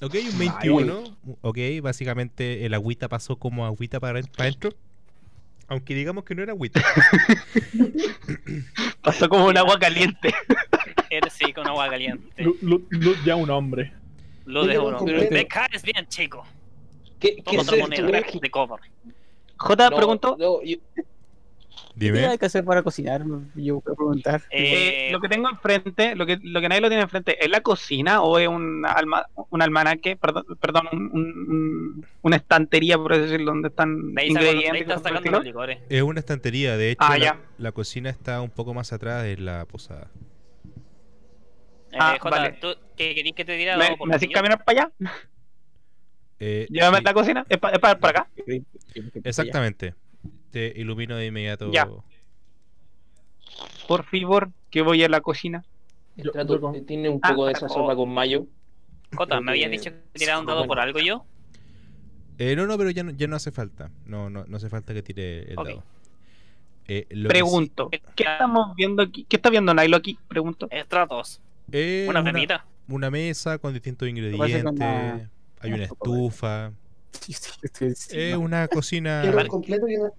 [0.00, 1.16] Ok, un 21.
[1.42, 4.70] Ok, básicamente el agüita pasó como agüita para para adentro.
[5.66, 6.80] Aunque digamos que no era agüita.
[9.02, 10.32] Pasó como un agua caliente.
[11.10, 12.42] Eres sí con agua caliente.
[12.42, 13.92] Lud- Lud ya un hombre.
[14.46, 14.96] Es vos uno.
[14.98, 15.34] completo.
[15.34, 16.46] Me caes bien, chico.
[17.18, 18.40] ¿Qué, qué Toma es otra esto, moneda Greg?
[18.40, 18.80] de cover.
[19.56, 20.36] J No, preguntó.
[20.38, 20.76] no, yo-
[21.98, 23.22] ¿Qué hay que hacer para cocinar?
[23.54, 24.42] Yo voy a preguntar.
[24.50, 27.60] Eh, lo que tengo enfrente, lo que, lo que nadie lo tiene enfrente, ¿es la
[27.60, 30.16] cocina o es un, alma, un almanaque?
[30.16, 34.42] Perdón, perdón un, un- un- una estantería, por así decirlo, donde están de ahí saco-
[34.44, 35.02] de ahí ingredientes.
[35.02, 35.78] sacando los licores.
[35.88, 37.40] Es una estantería, de hecho, Ah, la, ya.
[37.58, 40.10] la cocina está un poco más atrás de la posada.
[41.92, 42.58] Eh, Ah, Jota, vale.
[42.60, 43.76] ¿tú qué querís que te diera?
[43.76, 44.92] ¿Me, me hacís caminar para allá?
[46.40, 47.46] Eh, Llévame sí, a la cocina.
[47.48, 48.30] ¿Es, pa- es para, para acá?
[49.24, 49.94] exactamente.
[50.50, 51.70] Te ilumino de inmediato.
[51.72, 51.88] Ya.
[53.86, 55.64] Por favor, que voy a la cocina.
[56.16, 57.68] Yo- el trato yo tiene un Ah, poco de esa oh.
[57.68, 58.46] sopa con mayo.
[59.14, 60.68] Jota, ¿me habías Porque- dicho que tirara un dado Bueno.
[60.68, 61.24] por algo yo?
[62.38, 63.90] Eh, no, no, pero ya no, ya no hace falta.
[64.06, 65.82] No, no, no hace falta que tire el dado.
[66.86, 67.88] Eh, lo que sí- Pregunto.
[67.90, 69.24] ¿Qué estamos viendo aquí?
[69.28, 70.18] ¿Qué está viendo Nailo aquí?
[70.28, 70.68] Pregunto.
[70.70, 71.40] Estratos.
[71.72, 74.64] eh, Una una, una mesa con distintos ingredientes.
[75.60, 76.72] Hay una estufa.
[77.80, 79.20] Es una cocina.
[79.22, 80.10] Quiero completo y una.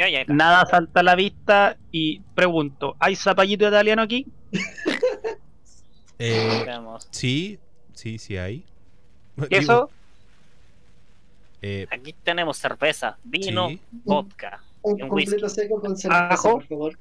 [0.00, 0.20] Ya, ya.
[0.22, 0.32] acá.
[0.32, 4.26] Nada salta a la vista y pregunto, ¿hay zapallito italiano aquí?
[6.18, 6.64] eh,
[7.10, 7.58] sí,
[7.92, 8.64] sí, sí hay.
[9.48, 9.90] ¿Queso?
[11.62, 14.62] eh, Aquí tenemos cerveza, vino, sí, vodka.
[14.82, 15.48] Un un completo whisky.
[15.60, 16.52] seco con cerveza, Ajo.
[16.52, 16.98] por favor.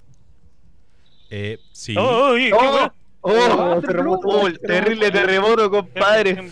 [1.30, 1.96] eh, sí.
[1.98, 2.92] ¡Ay, qué ¡Oh!
[3.22, 3.74] bueno!
[3.76, 3.82] ¡Oh!
[3.82, 4.28] terremoto.
[4.28, 6.36] ¡Oh, el terrible terremoto, compadre!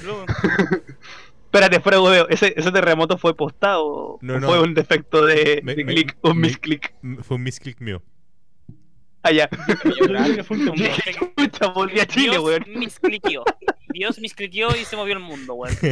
[1.58, 4.18] Espérate, fuera hueveo, ¿ese, ¿ese terremoto fue postado?
[4.22, 4.48] No, ¿O no.
[4.48, 6.94] fue un defecto de, Me- de me- clic o me- misclick?
[7.24, 8.02] Fue un misclick mío.
[9.24, 9.34] Un
[9.98, 10.76] temblor.
[11.06, 12.64] Escucha, volví a Chile, Dios weón.
[12.76, 13.44] miscliqueó.
[13.90, 15.76] Dios miscliqueó y se movió el mundo, weón.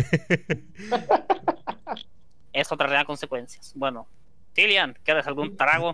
[2.54, 3.74] Eso traerá consecuencias.
[3.76, 4.08] Bueno,
[4.54, 5.94] Tilian, ¿quieres algún trago?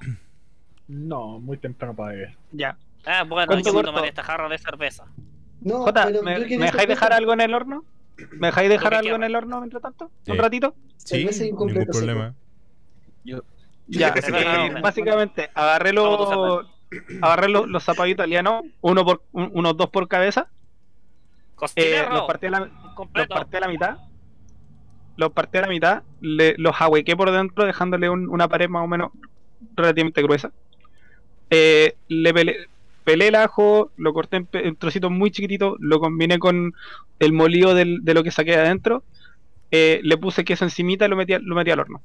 [0.87, 2.37] No, muy temprano para beber.
[2.51, 2.77] Ya.
[3.05, 3.95] Ah, bueno, ¿Cuánto yo voy a corto?
[3.95, 5.05] tomar esta jarra de cerveza.
[5.61, 7.85] No, Jota, pero ¿me, yo quería ¿me dejáis dejar algo en el horno?
[8.31, 10.11] ¿Me dejáis dejar algo en el horno mientras tanto?
[10.27, 10.41] ¿Un Eh.
[10.41, 10.75] ratito?
[10.97, 12.33] Sí, ningún problema.
[13.87, 16.65] Ya, que se eh, básicamente agarré los
[17.21, 20.47] agarré los, los zapatos italianos, uno por un- unos dos por cabeza,
[21.75, 23.97] eh, los partí a la, los partí a la mitad,
[25.17, 28.83] los partí a la mitad, le- los ahuequé por dentro dejándole un- una pared más
[28.83, 29.11] o menos
[29.75, 30.51] relativamente gruesa.
[31.49, 32.67] Eh, le pelé,
[33.03, 36.73] pelé el ajo, lo corté en, en trocitos muy chiquititos, lo combiné con
[37.19, 39.03] el molido del- de lo que saqué de adentro,
[39.71, 42.01] eh, le puse queso encimita y lo metí, lo metí al horno.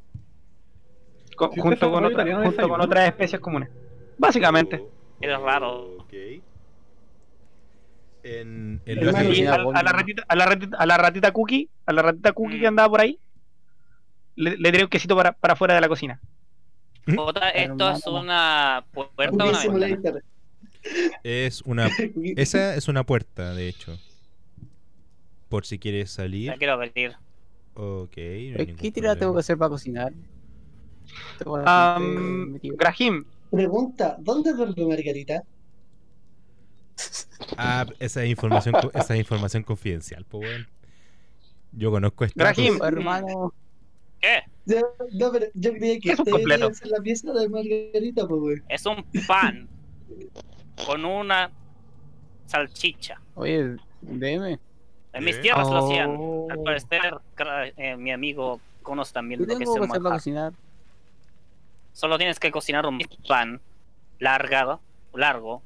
[1.36, 2.84] Co- junto con, hacer otra- italiano, junto con desayuno.
[2.84, 3.68] otras especies comunes.
[4.18, 4.82] Básicamente.
[5.20, 5.96] Raro.
[8.22, 9.04] En, en Y
[9.40, 12.32] Mira, al- a, la ratita, a, la ratita, a la ratita cookie, a la ratita
[12.32, 12.60] cookie Mm.
[12.60, 13.18] que andaba por ahí,
[14.34, 16.20] le, le tiré un quesito para, para afuera de la cocina.
[17.14, 20.20] Jota, ¿esto es una puerta o una ventana?
[21.22, 21.88] Es una
[22.36, 23.98] esa es una puerta, de hecho.
[25.48, 26.48] Por si quieres salir.
[26.48, 27.12] La quiero abrir.
[27.74, 28.16] Ok.
[28.16, 29.16] no hay ¿Qué problema.
[29.16, 30.12] tengo que hacer para cocinar?
[32.00, 32.76] Metido.
[32.76, 35.42] Grahim, Pregunta, ¿dónde duerme Margarita?
[37.58, 40.66] Ah, esa es información, esa es información confidencial, pues weón.
[41.72, 42.42] Yo conozco esta.
[42.42, 42.78] Grahim.
[42.82, 43.52] Hermano,
[44.20, 44.42] ¿Qué?
[44.64, 44.80] Yo,
[45.12, 46.70] no, pero yo creía que Es un este completo.
[46.84, 48.62] la pieza de Margarita, pues.
[48.68, 49.68] Es un pan
[50.84, 51.50] con una
[52.46, 53.20] salchicha.
[53.34, 54.58] oye, deme.
[55.12, 56.14] En mis tierras lo hacían.
[56.18, 56.46] Oh.
[56.50, 57.14] Al parecer,
[57.76, 60.52] eh, mi amigo conoce también ¿Qué lo que es el cocinar?
[61.92, 63.60] Solo tienes que cocinar un pan
[64.18, 64.80] largado,
[65.14, 65.62] largo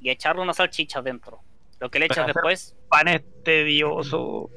[0.00, 1.40] y echarle una salchicha dentro.
[1.78, 2.74] Lo que le echas después.
[2.88, 4.50] pan es tedioso.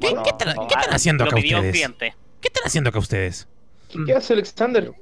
[0.00, 1.88] ¿Qué, bueno, qué están, no, qué están ah, haciendo acá ustedes?
[2.40, 3.48] ¿Qué están haciendo acá ustedes?
[4.06, 4.92] ¿Qué hace Alexander?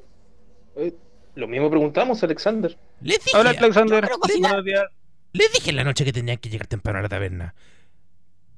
[0.77, 0.93] Eh,
[1.35, 2.77] lo mismo preguntamos, Alexander.
[3.01, 4.09] Les dije, Hola, Alexander.
[4.41, 4.85] Buenos días.
[5.33, 7.55] les dije en la noche que tenían que llegar temprano a la taberna.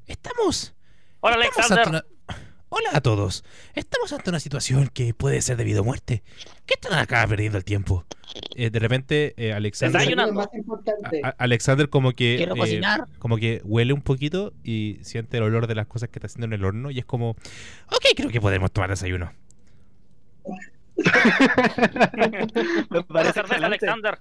[0.07, 0.75] Estamos.
[1.21, 1.89] Hola, estamos Alexander.
[2.29, 2.37] una-
[2.69, 3.45] Hola a todos.
[3.75, 6.25] Estamos ante una situación que puede ser debido a muerte.
[6.67, 8.05] ¿Qué están acá perdiendo el tiempo?
[8.57, 10.27] Eh, de repente, eh, Alexander, Desayuno.
[10.27, 11.21] Lo más importante.
[11.23, 13.07] a- a- Alexander como que Quiero eh, cocinar.
[13.21, 16.47] como que huele un poquito y siente el olor de las cosas que está haciendo
[16.47, 19.33] en el horno y es como, ok, creo que podemos tomar desayuno.
[22.91, 23.65] Me Para parece cerveza, excelente.
[23.67, 24.19] Alexander.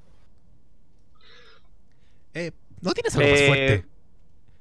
[2.34, 3.86] Eh, ¿No tienes algo más Eh, fuerte?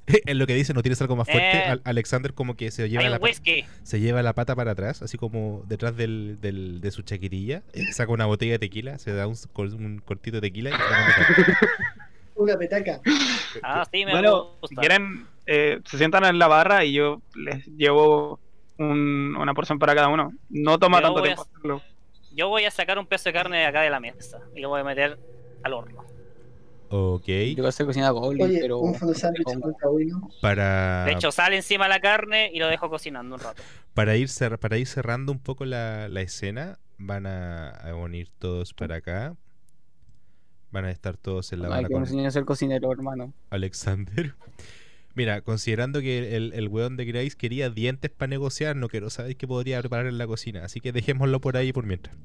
[0.30, 1.56] en lo que dice, ¿no tienes algo más fuerte?
[1.58, 1.62] Eh.
[1.64, 3.64] Al- Alexander como que se lleva, Hay la, un pa- whisky.
[3.82, 7.92] se lleva la pata para atrás, así como detrás del, del- de su chaquetilla, eh,
[7.92, 10.78] saca una botella de tequila, se da un, cor- un cortito de tequila y se
[12.36, 13.00] Una petaca.
[13.62, 14.66] Ah, sí, me Bueno, gusta.
[14.68, 18.40] si quieren, eh, se sientan en la barra y yo les llevo
[18.76, 20.32] un- una porción para cada uno.
[20.50, 21.82] No toma Yo tanto voy a- tiempo hacerlo.
[22.36, 24.68] Yo voy a sacar un pedazo de carne de acá de la mesa y lo
[24.68, 25.18] voy a meter
[25.62, 26.04] al horno.
[26.90, 28.78] Ok, Yo sé cocinar goblin, Oye, pero.
[28.78, 29.46] un sándwich
[30.40, 33.62] para, De hecho, sale encima la carne y lo dejo cocinando un rato.
[33.94, 38.28] para, ir cer- para ir cerrando un poco la, la escena, van a, a venir
[38.38, 39.34] todos para acá.
[40.70, 43.32] Van a estar todos en la Hay barra que con enseñar a ser cocinero, hermano.
[43.50, 44.34] Alexander.
[45.14, 49.36] Mira, considerando que el, el weón de Grace quería dientes para negociar, no quiero saber
[49.36, 50.64] qué podría preparar en la cocina.
[50.64, 52.16] Así que dejémoslo por ahí por mientras.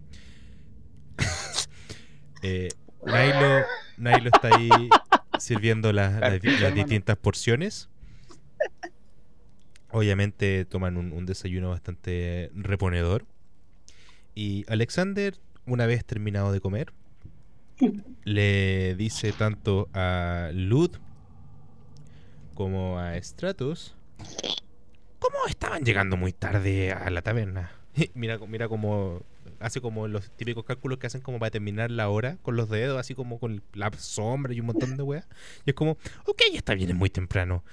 [2.42, 2.70] eh,
[3.06, 3.66] Nailo,
[3.98, 4.70] Nailo está ahí
[5.38, 6.42] sirviendo las,
[6.74, 7.90] distintas porciones.
[9.92, 13.26] Obviamente toman un, un desayuno bastante reponedor.
[14.34, 16.92] Y Alexander, una vez terminado de comer,
[18.24, 20.98] le dice tanto a Lud
[22.60, 23.96] como a Stratos
[25.20, 27.72] cómo estaban llegando muy tarde a la taberna.
[28.16, 29.22] mira, mira como
[29.62, 33.00] hace como los típicos cálculos que hacen como para determinar la hora con los dedos,
[33.00, 35.26] así como con la sombra y un montón de weas.
[35.66, 35.92] Y es como,
[36.26, 37.64] ok, está bien, es muy temprano.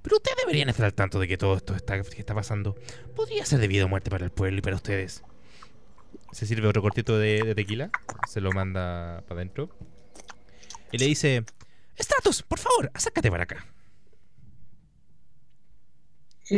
[0.00, 2.74] Pero ustedes deberían estar al tanto de que todo esto está, que está pasando
[3.14, 5.22] podría ser debido a muerte para el pueblo y para ustedes.
[6.32, 7.90] Se sirve otro cortito de, de tequila,
[8.26, 9.68] se lo manda para adentro.
[10.90, 11.44] Y le dice,
[12.00, 13.66] Stratos, por favor, acércate para acá.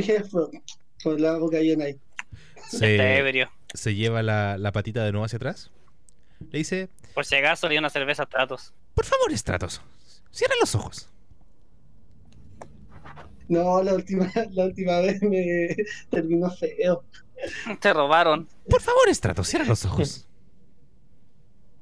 [0.02, 0.48] Fíjate, fue
[1.02, 1.98] por la boca llena ahí.
[2.56, 3.50] Está Se, ebrio.
[3.72, 5.70] se lleva la, la patita de nuevo hacia atrás.
[6.50, 8.72] Le dice, Por si acaso le di una cerveza a Tratos.
[8.94, 9.80] por favor, Stratos,
[10.30, 11.08] cierra los ojos.
[13.48, 15.68] No, la última, la última vez me
[16.10, 17.04] terminó feo.
[17.80, 18.48] Te robaron.
[18.68, 20.26] Por favor, Stratos, cierra los ojos.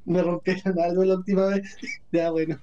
[0.05, 1.77] Me rompieron algo la última vez.
[2.11, 2.59] Ya, bueno.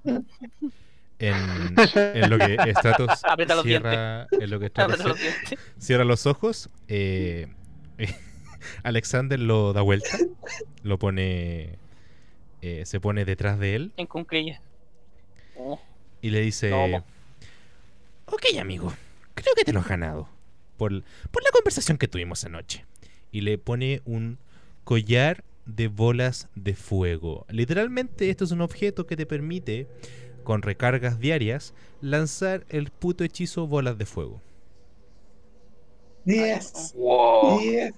[1.19, 1.35] En,
[1.95, 6.25] en lo que Stratos Aprieta los cierra, en lo que Stratos Ábrete los cierra los
[6.25, 7.47] ojos, eh,
[8.83, 10.17] Alexander lo da vuelta,
[10.83, 11.77] lo pone,
[12.61, 14.61] eh, se pone detrás de él En cunclilla.
[15.57, 15.79] Oh,
[16.21, 17.05] y le dice, No,
[18.25, 18.93] ok amigo,
[19.35, 20.29] creo que te lo has ganado
[20.77, 22.85] por, por la conversación que tuvimos anoche.
[23.31, 24.39] Y le pone un
[24.85, 27.45] collar de bolas de fuego.
[27.49, 29.87] Literalmente esto es un objeto que te permite,
[30.43, 34.41] con recargas diarias, lanzar el puto hechizo bolas de fuego.
[36.25, 36.93] 10.
[36.95, 37.59] Wow.
[37.59, 37.93] 10.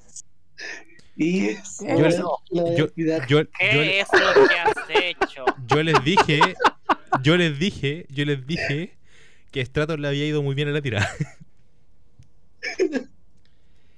[1.15, 1.79] 10.
[1.81, 3.27] Yo les- voy a- lo voy a Yo, cuidar.
[3.27, 5.45] yo, yo- ¿Qué es lo que has hecho?
[5.67, 6.39] yo les dije,
[7.23, 8.95] yo les dije, yo les dije
[9.51, 11.09] que Stratos le había ido muy bien a la tirada.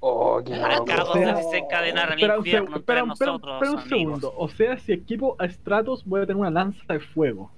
[0.05, 0.39] Oh.
[0.39, 3.89] Acabo de desencadenar el Espera un, infierno entre espera, espera- nosotros, espera un amigos.
[3.89, 4.33] segundo.
[4.35, 7.49] O sea, si equipo a Stratos voy a tener una lanza de fuego.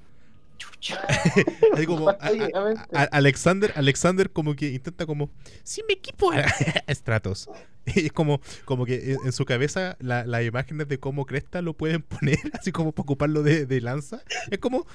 [0.57, 1.01] Chucha.
[1.73, 5.29] Así como a- Oye, a- a- Alexander, Alexander como que intenta como
[5.63, 6.31] si me equipo
[6.89, 7.49] Stratos.
[7.85, 11.61] Y es como, como que en, en su cabeza la- las imágenes de cómo Cresta
[11.61, 14.21] lo pueden poner, así como para ocuparlo de, de lanza.
[14.49, 14.85] Es como,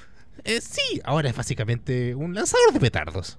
[0.43, 3.37] eh, sí, ahora es básicamente un lanzador de petardos.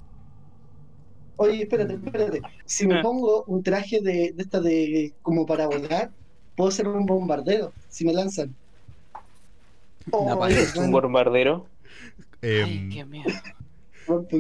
[1.37, 2.43] Oye, espérate, espérate.
[2.67, 3.03] Si me Ah.
[3.03, 6.11] pongo un traje de, de esta de como para volar,
[6.57, 8.55] puedo ser un bombardero si me lanzan.
[10.11, 11.67] Oh, es Un bombardero.
[12.43, 13.23] Ay, Em,
[14.07, 14.37] punto.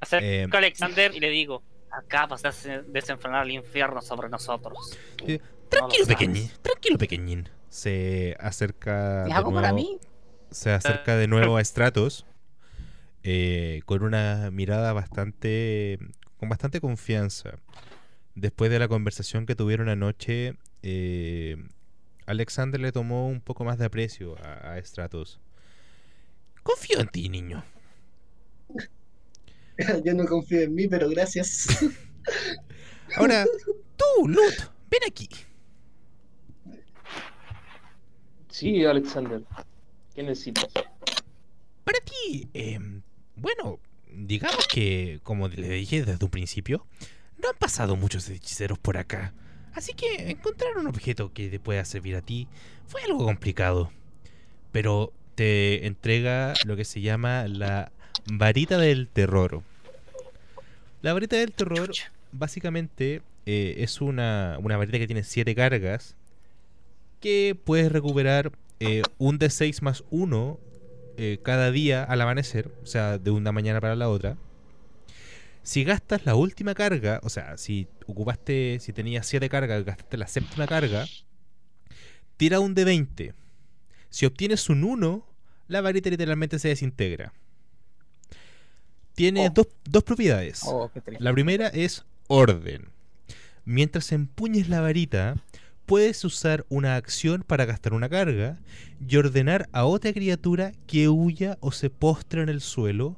[0.00, 0.50] Acerco Em.
[0.52, 4.98] a Alexander y le digo: Acabas de des- desenfrenar el infierno sobre nosotros.
[5.26, 6.06] Eh, No tranquilo, lo sabes.
[6.18, 7.48] pequeñín, tranquilo, pequeñín.
[7.68, 9.98] Se acerca ¿Es de algo para nuevo- mí?
[10.50, 12.26] se acerca de nuevo a Stratos
[13.22, 15.98] eh, con una mirada bastante
[16.36, 17.54] con bastante confianza
[18.34, 21.56] después de la conversación que tuvieron anoche eh,
[22.26, 25.40] Alexander le tomó un poco más de aprecio a, a Stratos
[26.62, 27.64] confío en ti niño
[30.04, 31.66] Yo no confío en mí, pero gracias.
[33.16, 33.44] ahora
[33.96, 34.54] tú Lut
[34.90, 35.28] ven aquí
[38.48, 39.42] Sí, Alexander.
[40.14, 40.66] ¿Qué necesitas?
[41.84, 43.02] para ti em,
[43.34, 43.80] bueno
[44.14, 46.86] digamos que como le dije desde un principio
[47.38, 49.34] No han pasado muchos hechiceros por acá.
[49.74, 52.46] Así que encontrar un objeto que te pueda servir a ti
[52.86, 53.90] fue algo complicado.
[54.70, 57.92] Pero te entrega lo que se llama la
[58.26, 59.62] varita del terror.
[61.00, 61.90] La varita del terror
[62.32, 66.16] básicamente eh, es una, una varita que tiene 7 cargas
[67.20, 70.58] que puedes recuperar eh, un D6 más 1
[71.16, 74.36] eh, cada día al amanecer, o sea, de una mañana para la otra.
[75.62, 80.26] Si gastas la última carga, o sea, si ocupaste, si tenías 7 cargas, gastaste la
[80.26, 81.06] séptima carga,
[82.36, 83.34] tira un de 20.
[84.12, 85.24] Si obtienes un 1,
[85.68, 87.32] la varita literalmente se desintegra.
[89.14, 89.52] Tiene Oh.
[89.54, 90.60] dos, dos propiedades.
[90.66, 91.24] Oh, qué triste.
[91.24, 92.88] La primera es orden.
[93.64, 95.36] Mientras empuñes la varita,
[95.86, 98.58] puedes usar una acción para gastar una carga
[99.00, 103.16] y ordenar a otra criatura que huya o se postre en el suelo,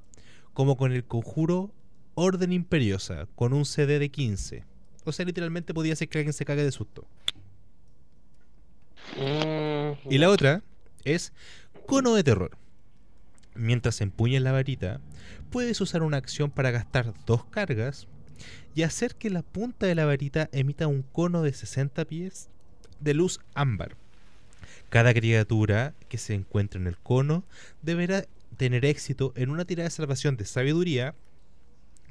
[0.52, 1.72] como con el conjuro
[2.14, 4.62] Orden Imperiosa, con un CD de 15.
[5.04, 7.04] O sea, literalmente podía ser que alguien se cague de susto.
[9.16, 10.62] Mm, Y la otra
[11.04, 11.32] es
[11.86, 12.56] cono de terror.
[13.54, 15.00] Mientras empuñes la varita,
[15.50, 18.08] puedes usar una acción para gastar dos cargas
[18.74, 22.48] y hacer que la punta de la varita emita un cono de 60 pies
[23.00, 23.96] de luz ámbar.
[24.88, 27.44] Cada criatura que se encuentre en el cono
[27.82, 28.24] deberá
[28.56, 31.14] tener éxito en una tirada de salvación de sabiduría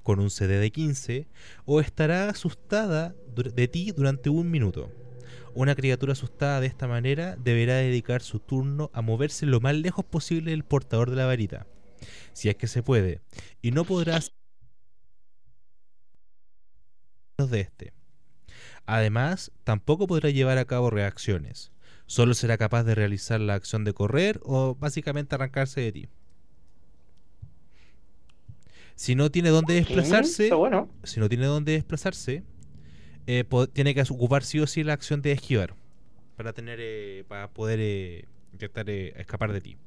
[0.03, 1.27] con un CD de 15
[1.65, 4.91] o estará asustada de ti durante un minuto.
[5.55, 10.03] Una criatura asustada de esta manera deberá dedicar su turno a moverse lo más lejos
[10.03, 11.67] posible del portador de la varita,
[12.33, 13.21] si es que se puede,
[13.61, 14.33] y no podrá hacer
[17.37, 17.93] menos de este.
[18.85, 21.71] Además, tampoco podrá llevar a cabo reacciones.
[22.05, 26.09] Solo será capaz de realizar la acción de correr o básicamente arrancarse de ti.
[28.95, 30.89] Si no tiene dónde desplazarse, bueno.
[31.03, 32.43] si no tiene dónde desplazarse,
[33.27, 33.43] eh,
[33.73, 35.75] tiene que ocupar sí o sí la acción de esquivar
[36.35, 39.77] para tener eh, para poder eh, intentar escapar de ti.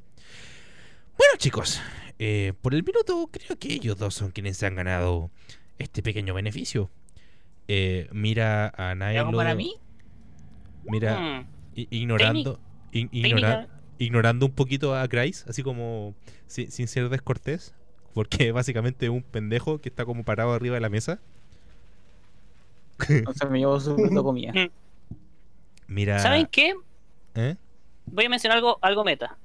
[1.19, 1.81] Bueno, chicos,
[2.19, 5.31] eh, por el minuto creo que ellos dos son quienes se han ganado
[5.79, 6.91] este pequeño beneficio.
[8.13, 9.75] Mira a ¿Algo Nailo, para mí?
[10.85, 11.43] mira Hmm,
[11.75, 12.61] ignorando
[12.93, 13.69] ignora-
[13.99, 16.15] ignorando un poquito a Grice, así como
[16.47, 17.75] si- sin ser descortés,
[18.15, 21.21] porque básicamente es un pendejo que está como parado arriba de la mesa.
[23.09, 24.53] Entonces me llevo su plato de comida.
[25.87, 26.75] Mira, ¿Saben qué?
[27.35, 27.57] ¿eh?
[28.07, 29.37] Voy a mencionar algo, algo meta.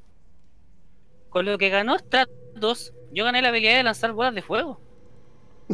[1.30, 4.80] Con lo que ganó Stratos, yo gané la habilidad de lanzar bolas de fuego.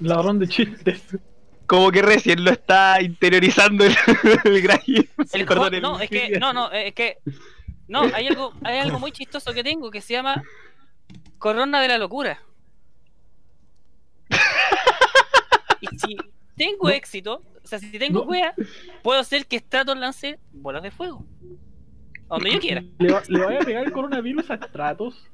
[0.00, 1.02] Ladrón de chistes.
[1.66, 3.94] Como que recién lo está interiorizando el,
[4.44, 5.08] el Gray.
[5.32, 7.18] El Perdón, co- el- no, es que, no, no, es que,
[7.86, 10.42] no, hay algo, hay algo muy chistoso que tengo que se llama
[11.38, 12.42] Corona de la Locura.
[15.80, 16.16] Y si
[16.56, 18.30] tengo éxito, o sea, si tengo No.
[18.30, 18.54] wea,
[19.02, 21.24] puedo hacer que Stratos lance bolas de fuego.
[22.28, 22.84] A donde yo quiera.
[22.98, 25.26] Le, va- le voy a pegar el coronavirus a Stratos.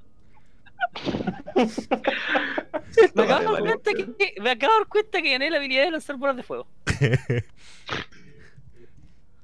[3.15, 5.85] Me acabo, de dar cuenta que, me acabo de dar cuenta que gané la habilidad
[5.85, 6.67] de lanzar bolas de fuego.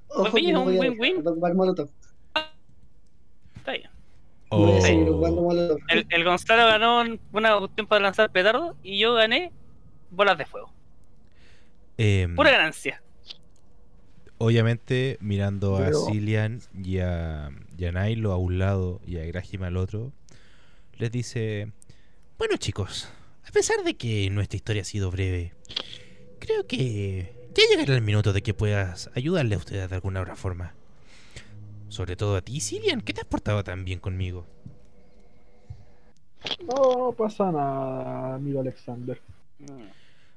[0.09, 1.17] Ojo Pues, no un win-win.
[3.57, 3.91] Está bien.
[4.55, 4.79] Oh.
[5.89, 9.51] El, el Gonzalo ganó una cuestión para lanzar petardo y yo gané
[10.11, 10.71] bolas de fuego.
[11.97, 13.03] Em, Pura ganancia.
[14.39, 19.63] obviamente, mirando a Cillian y a, y a Nailo a un lado y a Grahim
[19.63, 20.13] al otro,
[20.99, 21.73] les dice:
[22.39, 23.09] Bueno, chicos,
[23.47, 25.55] a pesar de que nuestra historia ha sido breve,
[26.41, 30.37] creo que ya llegará el minuto de que puedas ayudarle a ustedes de alguna otra
[30.37, 30.75] forma.
[31.93, 34.47] Sobre todo a ti, Cillian, que te has portado tan bien conmigo.
[36.65, 39.21] No pasa nada, amigo Alexander.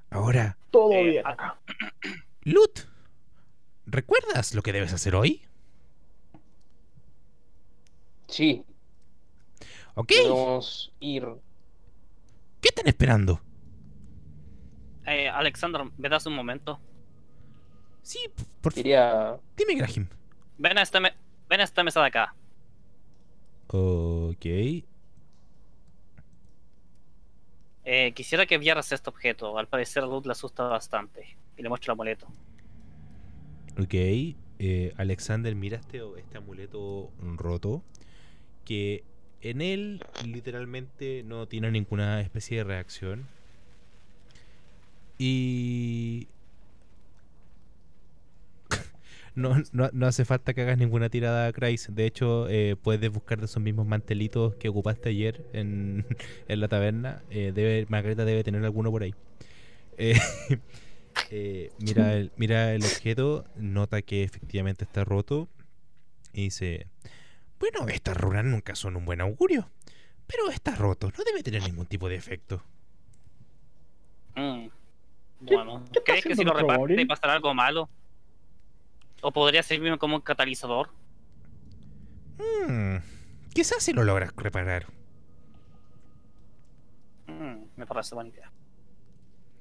[0.09, 1.57] Ahora, Todo Eh, bien acá.
[2.41, 2.79] Lut,
[3.85, 5.43] ¿recuerdas lo que debes hacer hoy?
[8.27, 8.65] Sí,
[9.95, 10.09] ¿Ok?
[10.09, 11.25] debemos ir.
[12.59, 13.39] ¿Qué están esperando?
[15.05, 16.81] Eh, Alexander, ¿me das un momento?
[18.01, 18.19] Sí,
[18.59, 19.39] por favor.
[19.55, 20.09] Dime, Graham.
[20.57, 21.13] Ven a esta, me-
[21.55, 22.35] ven a esta mesa de acá.
[23.67, 24.45] Ok.
[27.85, 29.57] Eh, quisiera que vieras este objeto.
[29.57, 31.37] Al parecer a Luz le asusta bastante.
[31.57, 32.27] Y le muestro el amuleto.
[33.79, 33.93] Ok.
[33.93, 37.83] eh, Alexander, mira este, este amuleto roto.
[38.65, 39.03] Que
[39.41, 43.27] en él literalmente no tiene ninguna especie de reacción.
[45.17, 46.27] Y...
[49.35, 51.89] no, no, no hace falta que hagas ninguna tirada, Christ.
[51.89, 56.05] De hecho, eh, puedes buscar de esos mismos mantelitos que ocupaste ayer en,
[56.47, 57.21] en la taberna.
[57.29, 59.13] Eh, debe, Margarita debe tener alguno por ahí.
[59.97, 60.19] Eh,
[61.31, 65.47] eh, mira, el, mira el objeto, nota que efectivamente está roto
[66.33, 66.87] y dice:
[67.59, 69.69] Bueno, estas runas nunca son un buen augurio,
[70.27, 72.61] pero está roto, no debe tener ningún tipo de efecto.
[74.35, 74.67] Mm.
[75.47, 77.89] ¿Qué- Bueno, ¿crees que si lo reparte pasará algo malo?
[79.21, 80.89] ¿O podría servirme como un catalizador?
[82.37, 82.97] Hmm,
[83.53, 84.85] quizás si lo logras reparar.
[87.27, 88.51] Mm, me parece buena idea.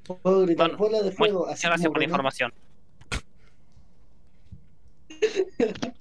[0.06, 1.40] Puedo gritar Bueno, bola de fuego.
[1.40, 2.52] Muchas así gracias por la información.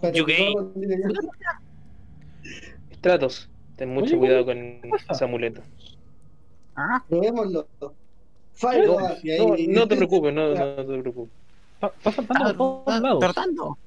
[0.00, 0.54] Para you gay.
[2.94, 5.12] Stratos, ten mucho Oye, cuidado ¿qué con pasa?
[5.12, 5.62] ese amuleto.
[6.76, 7.68] Ah, Probémoslo.
[8.60, 11.32] Fire, No, y ahí- no, no te preocupes, no, no te preocupes.
[11.74, 13.20] Está, está saltando por todos lados.
[13.20, 13.78] tratando.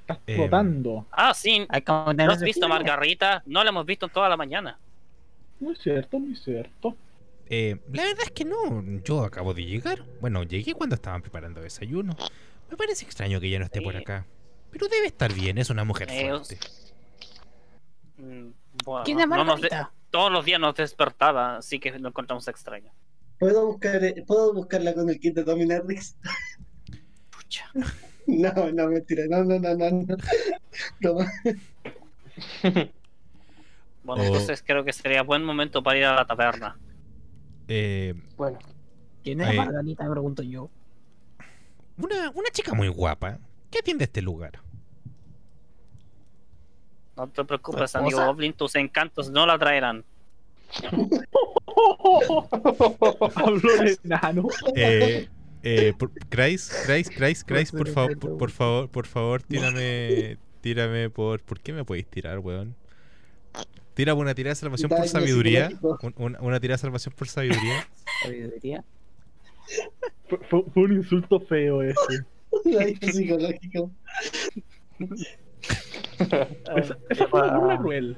[0.00, 1.06] Está Eh, flotando.
[1.10, 1.60] Ah, sí.
[1.60, 2.68] ¿No has visto a.
[2.68, 3.42] Margarita?
[3.46, 4.78] No la hemos visto en toda la mañana.
[5.60, 6.94] Muy cierto, muy cierto.
[7.50, 8.56] Eh, la verdad es que no,
[9.04, 10.04] yo acabo de llegar.
[10.20, 12.14] Bueno, llegué cuando estaban preparando desayuno.
[12.70, 14.26] Me parece extraño que ella no esté por acá.
[14.70, 16.58] Pero debe estar bien, es una mujer Eh, fuerte.
[18.18, 18.48] Mm,
[18.84, 19.92] Bueno, ¿Quién es no nos de- Margarita?
[20.10, 22.92] todos los días nos despertaba, así que lo encontramos extraño.
[23.38, 26.16] ¿Puedo, buscar, eh, ¿Puedo buscarla con el kit de Dominatrix?
[27.30, 27.70] Pucha.
[28.30, 29.22] No, no, mentira.
[29.30, 29.90] No, no, no, no.
[31.00, 31.14] no.
[34.04, 34.26] Bueno, Oh.
[34.26, 36.78] entonces creo que sería buen momento para ir a la taberna.
[37.68, 38.58] Eh, Bueno,
[39.24, 39.56] ¿Quién es Eh.
[39.56, 40.04] Margarita?
[40.04, 40.68] Me pregunto yo.
[41.96, 43.38] una, una chica muy guapa.
[43.70, 44.60] ¿Qué atiende este lugar?
[47.16, 48.26] No te preocupes, ¿Tu amigo?
[48.26, 50.04] Goblin, tus encantos no la traerán.
[53.34, 54.48] Habló el enano.
[54.74, 55.28] Eh,
[55.62, 61.10] eh, por, Christ, Christ, Christ, Christ, por favor, por, por favor, por favor, tírame, tírame
[61.10, 62.74] por, ¿por qué me podéis tirar, weón?
[63.94, 67.88] Tírame una tirada de salvación por sabiduría, un- una, una tirada de salvación por sabiduría.
[68.22, 68.84] Sabiduría.
[70.28, 70.38] Fue,
[70.72, 71.96] fue- un insulto feo ese.
[72.64, 73.90] Daño psicológico.
[76.76, 78.16] Esa, esa fue una cruel.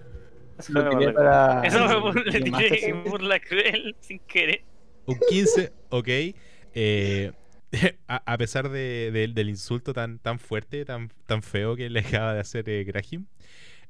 [0.61, 1.63] Eso Lo tiré burla- para.
[1.67, 2.93] Eso fue burla, le llamaste tiré así.
[3.11, 4.63] burla cruel sin querer.
[5.07, 6.09] Un 15, ok.
[6.75, 7.33] Eh,
[8.09, 12.01] a, a pesar de- de- del insulto tan, tan fuerte, tan, tan feo que le
[12.01, 13.27] acaba de hacer eh, Graham,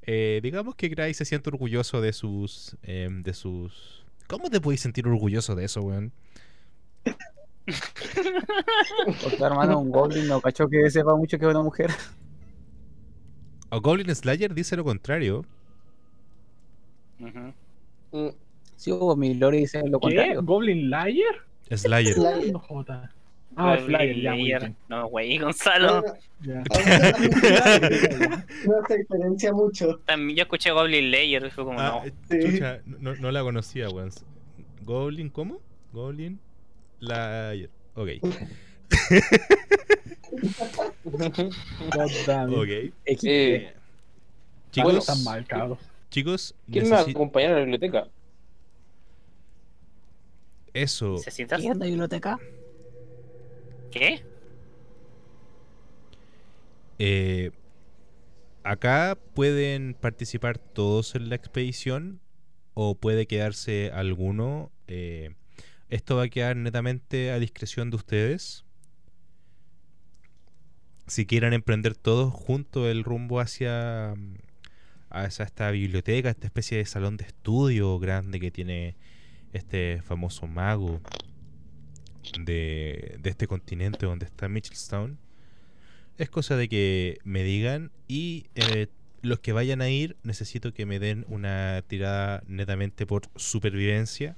[0.02, 4.04] eh, digamos que Gray se siente orgulloso de sus, em, de sus...
[4.26, 6.12] ¿Cómo te puedes sentir orgulloso de eso, weón?
[9.22, 11.90] Porque hermano, un goblin no cacho que sepa mucho que es una mujer.
[13.70, 15.44] O Goblin Slayer dice lo contrario.
[17.20, 17.52] Ujú.
[18.12, 18.28] mm,
[18.76, 20.06] Sí, o mi lore dice lo ¿Qué?
[20.08, 20.42] contrario.
[20.42, 21.34] ¿Goblin Liar?
[21.70, 22.14] Slayer.
[22.14, 22.52] Slayer.
[22.52, 23.12] No joda.
[23.56, 24.72] Ah, ya, muy Layer.
[24.88, 26.02] No, güey, Gonzalo.
[26.40, 26.56] no,
[28.88, 29.98] se diferencia mucho.
[30.06, 32.06] También yo escuché Goblin Layer y fue como, Ah, no.
[32.06, 32.12] eh,
[32.50, 34.10] chucha, no, no la conocía, weón.
[34.82, 35.60] Goblin, ¿cómo?
[35.92, 36.40] Goblin
[37.00, 37.68] Slayer.
[37.96, 38.08] Ok,
[41.04, 42.58] God damn it.
[42.58, 42.94] ok.
[43.24, 43.74] Eh,
[44.70, 45.78] Chicos, Están mal, cabros.
[46.10, 48.10] Chicos, ¿Quién me va a acompañar a la biblioteca?
[50.72, 51.26] eso.
[51.26, 51.60] ¿Necesitas?
[51.60, 52.42] ¿Qué es la biblioteca?
[53.90, 54.24] ¿Qué?
[56.98, 57.50] Eh,
[58.62, 62.20] acá pueden participar todos en la expedición
[62.74, 64.72] o puede quedarse alguno.
[64.88, 65.34] eh,
[65.90, 68.64] esto va a quedar netamente a discreción de ustedes.
[71.06, 74.14] Si quieren emprender todos juntos el rumbo hacia,
[75.10, 78.96] hacia esta biblioteca, esta especie de salón de estudio grande que tiene
[79.52, 81.00] este famoso mago
[82.38, 85.18] de, de este continente donde está Mitchellstown.
[86.18, 88.88] Es cosa de que me digan y eh,
[89.22, 94.36] los que vayan a ir necesito que me den una tirada netamente por supervivencia.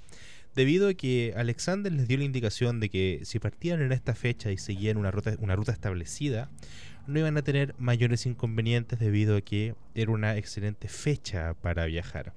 [0.55, 4.51] Debido a que Alexander les dio la indicación de que si partían en esta fecha
[4.51, 6.51] y seguían una ruta, una ruta establecida,
[7.07, 12.35] no iban a tener mayores inconvenientes debido a que era una excelente fecha para viajar.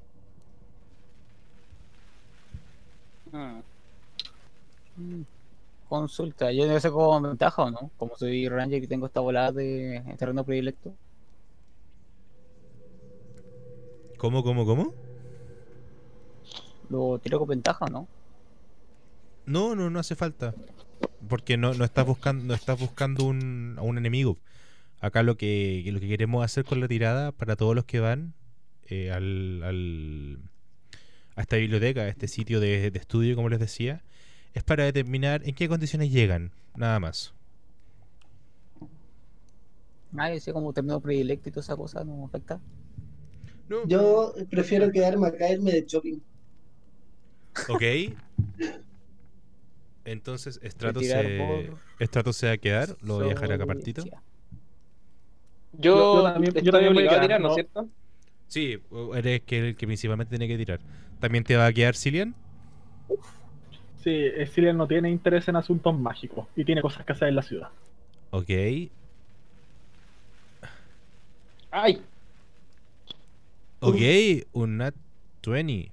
[4.97, 5.24] Mm,
[5.88, 7.91] Consulta, yo no sé cómo ventaja o no.
[7.97, 10.97] Como soy ranger y tengo esta volada de terreno predilecto.
[14.18, 14.95] ¿Cómo, cómo, cómo?
[16.89, 18.09] ¿Lo tiro con ventaja o no?
[19.45, 20.57] No, no, no hace falta.
[21.28, 24.41] Porque no, no estás buscando, no estás buscando un, a un enemigo.
[25.06, 28.34] Acá lo que, lo que queremos hacer con la tirada para todos los que van
[28.88, 30.39] eh, al, al-
[31.36, 34.03] a esta biblioteca, a este sitio de, de estudio, como les decía,
[34.53, 37.34] es para determinar en qué condiciones llegan, nada más.
[40.18, 42.60] Ah, ese como término predilecto y toda esa cosa no afecta.
[43.70, 46.20] No, Yo prefiero quedarme a caerme de shopping.
[47.68, 47.82] Ok.
[50.06, 54.03] Entonces, Stratos se, por Stratos se va a quedar, lo voy a dejar acá partito.
[55.80, 57.55] Yo, Yo- yo también- yo estoy también voy a obligado a quedar, tirar, ¿no es
[57.55, 57.89] cierto?
[58.47, 58.78] Sí,
[59.15, 60.80] eres que el que principalmente tiene que tirar.
[61.19, 62.36] ¿También te va a quedar Cillian?
[64.03, 67.36] Sí, eh, Cillian no tiene interés en asuntos mágicos y tiene cosas que hacer en
[67.36, 67.69] la ciudad.
[68.32, 68.49] Ok.
[71.71, 72.01] ¡Ay!
[73.80, 73.95] Ok,
[74.53, 74.95] un Nat
[75.45, 75.91] 20.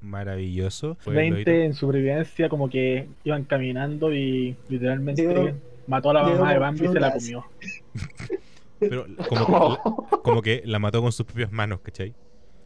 [0.00, 0.96] Maravilloso.
[1.00, 1.64] Fue el 20 lobito.
[1.66, 5.54] en supervivencia, como que iban caminando y literalmente
[5.86, 7.44] mató a la mamá de Bambi y se la comió.
[8.80, 12.14] Pero como que, como que la mató con sus propias manos, ¿cachai?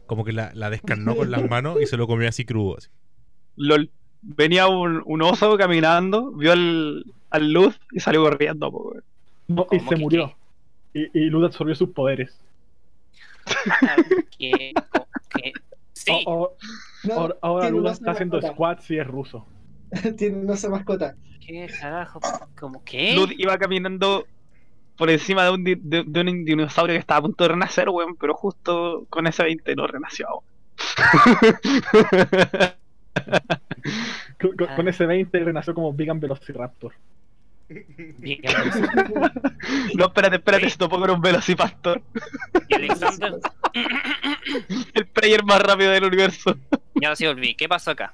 [0.07, 2.77] Como que la, la descarnó con las manos y se lo comió así crudo.
[2.77, 2.89] así.
[3.55, 3.91] LOL.
[4.21, 8.69] Venía un, un oso caminando, vio al, al luz y salió corriendo.
[8.71, 9.03] po, weón.
[9.47, 10.35] No, y ¿Cómo se que murió.
[10.93, 12.37] Y, y Luz absorbió sus poderes.
[14.37, 14.73] ¿Qué?
[15.29, 15.53] ¿Qué?
[15.93, 16.11] Sí.
[16.25, 16.57] O- o-
[17.03, 18.53] No, ahora ahora una está haciendo mascota.
[18.55, 19.45] squats y es ruso.
[20.17, 21.15] Tiene una mascota.
[21.45, 22.19] ¿Qué carajo?
[22.59, 23.13] ¿Cómo qué?
[23.15, 24.25] Luz iba caminando
[24.99, 27.89] por encima de un, di- de, de un dinosaurio que estaba a punto de renacer,
[27.89, 30.27] weón, pero justo con ese 20 no renació.
[34.39, 34.75] Con, con- Ah.
[34.75, 36.93] con ese 20 renació como Vegan Velociraptor.
[39.95, 42.01] No, espérate, espérate, se topó con un velocipastor.
[42.67, 43.33] Y Alexander,
[44.93, 46.57] El player más rápido del universo.
[46.95, 47.53] ya sí volví.
[47.55, 48.13] ¿Qué pasó acá?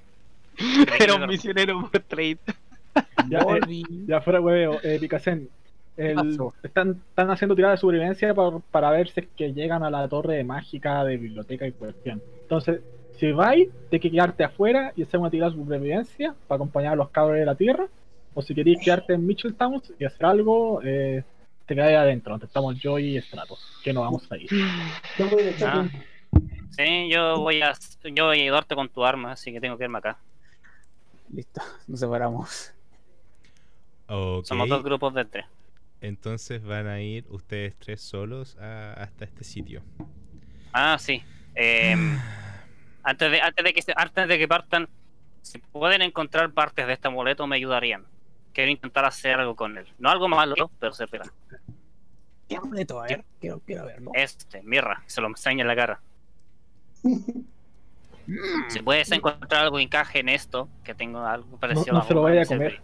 [1.00, 2.38] Era un misionero por trade.
[3.30, 3.84] Ya, eh, Volví.
[4.08, 5.50] ya fuera hueveo, eh, Picasen,
[5.98, 9.90] el- están, están haciendo tiradas de supervivencia para, para ver si es que llegan a
[9.90, 12.22] la torre mágica de biblioteca y cuestión.
[12.42, 12.82] Entonces,
[13.18, 16.96] si vais, tienes que quedarte afuera y hacer una tirada de supervivencia para acompañar a
[16.98, 17.88] los cabros de la tierra.
[18.34, 21.24] O si queréis quedarte en Mitchelltown y hacer algo, eh,
[21.66, 24.50] te quedáis adentro, donde estamos yo y Stratos, que no vamos a ir.
[24.50, 25.88] De Ah.
[26.72, 27.72] Sí, yo voy a
[28.04, 30.18] yo voy a ayudarte con tu arma, así que tengo que irme acá.
[31.34, 32.74] Listo, nos separamos.
[34.44, 35.46] Somos dos grupos de tres.
[36.02, 39.82] Entonces van a ir ustedes tres solos a- hasta este sitio.
[40.74, 41.24] Ah, sí.
[41.56, 41.96] Eh,
[43.04, 44.88] antes de antes de que se- antes de que partan,
[45.42, 48.06] si pueden encontrar partes de este amuleto me ayudarían.
[48.54, 49.86] Quiero intentar hacer algo con él.
[50.00, 51.26] No algo malo, pero servirá.
[52.48, 53.02] ¿Qué amuleto?
[53.02, 54.12] A ver, quiero, quiero verlo.
[54.14, 56.00] Este, mirra, se lo enseña en la cara.
[58.70, 62.08] Si puedes encontrar algo que encaje en esto, que tengo algo parecido no a la
[62.08, 62.82] se lo vaya a comer.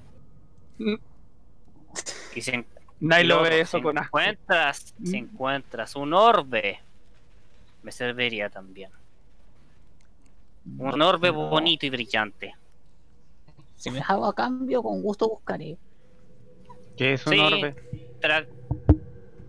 [2.35, 2.63] Y si,
[3.01, 4.19] Nadie lo ve eso si con asco.
[4.19, 6.79] encuentras, si encuentras un orbe,
[7.83, 8.91] me serviría también.
[10.77, 12.53] Un orbe bonito y brillante.
[13.75, 15.77] Si me hago a cambio, con gusto buscaré.
[16.95, 17.39] Que es un Sí.
[17.39, 17.75] orbe.
[18.21, 18.47] Tra-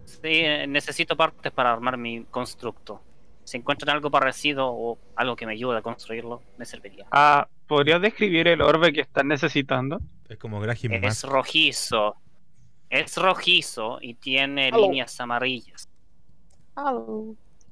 [0.06, 3.00] Sí, necesito partes para armar mi constructo.
[3.44, 7.06] Si encuentran algo parecido o algo que me ayude a construirlo, me serviría.
[7.10, 10.00] Ah, ¿podrías describir el orbe que estás necesitando?
[10.28, 12.14] Es como Es rojizo.
[12.92, 15.88] Es rojizo y tiene líneas amarillas.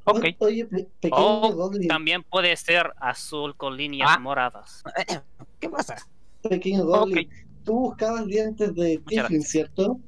[0.04, 0.24] Ok.
[0.38, 4.18] Oye, pe- pequeño O Goblin, también puede ser azul con líneas Ah.
[4.18, 4.82] moradas.
[5.60, 5.96] ¿Qué pasa?
[6.42, 7.28] pequeño Goblin.
[7.64, 10.00] Tú buscabas dientes de Tiflin, ¿cierto?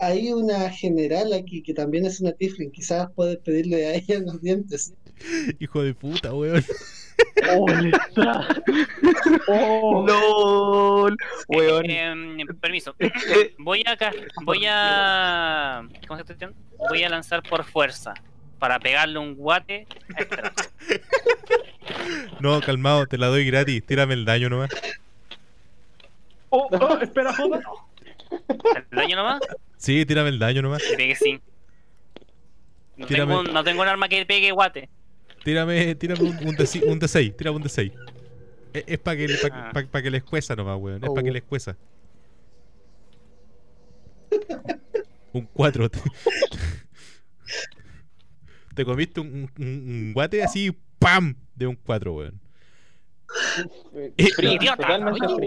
[0.00, 2.70] Hay una general aquí que también es una Tiflin.
[2.70, 4.94] Quizás puedes pedirle a ella los dientes.
[5.58, 6.62] Hijo de puta, weón.
[7.50, 7.92] ¡Oh, el!
[9.48, 10.04] ¡Oh!
[10.06, 11.16] LOL,
[11.48, 11.84] weón.
[11.88, 12.94] Eh, permiso.
[13.58, 14.12] Voy a ca-
[14.42, 16.52] voy a ¿cómo se llama?
[16.88, 18.14] Voy a lanzar por fuerza
[18.58, 19.86] para pegarle un guate
[20.16, 20.36] a este.
[22.40, 23.84] No, calmado, te la doy gratis.
[23.86, 24.70] Tírame el daño nomás.
[26.50, 27.60] ¡Oh, oh, espera, joda!
[28.74, 29.40] ¿El daño nomás?
[29.76, 30.82] Sí, tírame el daño nomás.
[30.90, 31.40] Le pegué sin.
[32.96, 33.32] No Tírame.
[33.34, 34.88] tengo, un- no tengo un arma que pegue guate.
[35.46, 37.92] Tírame, tírame un, un, D6, un D6, tírame un D6.
[38.74, 39.70] Es, para que, le- pa- Ah.
[39.72, 41.04] pa- pa que les cueza nomás, weón.
[41.04, 41.76] Es para que les cueza.
[45.32, 45.88] Un 4.
[48.74, 51.36] Te comiste un, un- un guate así, ¡pam!
[51.54, 52.40] De un 4, weón.
[54.16, 54.84] Eh, Frío, Idiota.
[54.84, 54.98] frío.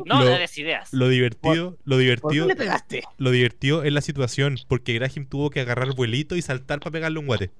[0.05, 0.93] No Lo- le des ideas.
[0.93, 3.03] Lo divertido, lo ¿Por qué divertido, le pegaste?
[3.17, 7.19] lo divertido es la situación, porque Graham tuvo que agarrar vuelito y saltar para pegarle
[7.19, 7.51] un guate.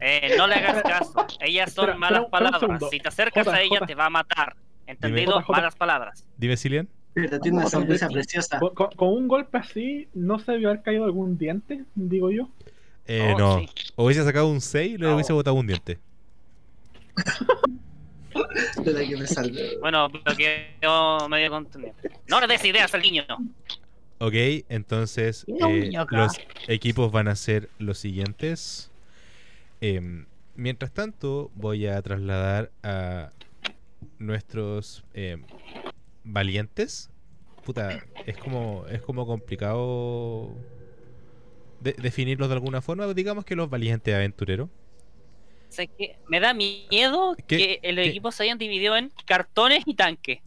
[0.00, 1.26] Eh, no le hagas caso.
[1.40, 2.82] Ellas son Espera, malas espera palabras.
[2.90, 3.86] Si te acercas Jota, a ella, Jota.
[3.86, 4.56] te va a matar.
[4.86, 5.32] ¿Entendido?
[5.32, 5.58] Jota, Jota.
[5.58, 6.24] Malas palabras.
[6.36, 6.88] Dime, Cillian.
[7.14, 8.60] Pero tiene una sonrisa preciosa.
[8.60, 11.84] Con, un golpe así, ¿no se debió haber caído algún diente?
[11.94, 12.50] Digo yo.
[13.06, 13.58] Eh, Oh, no.
[13.60, 13.68] sí.
[13.96, 15.14] O hubiese sacado un 6 y le No.
[15.14, 15.98] hubiese botado un diente.
[18.84, 19.78] de la que me salve.
[19.80, 21.94] Bueno, bloqueo medio contenido.
[22.28, 23.24] No le des ideas al niño.
[24.18, 24.34] Ok,
[24.68, 26.32] entonces eh, los
[26.68, 28.90] equipos van a ser los siguientes.
[29.80, 33.32] Em, mientras tanto, voy a trasladar a
[34.18, 35.42] nuestros em,
[36.24, 37.10] valientes.
[37.64, 40.50] Puta, es como, es como complicado
[41.80, 43.12] de- definirlos de alguna forma.
[43.12, 44.68] Digamos que los valientes aventureros.
[44.68, 48.04] O sea, que me da miedo ¿Qué- que el qué?
[48.06, 50.38] equipo se hayan dividido en cartones y tanques.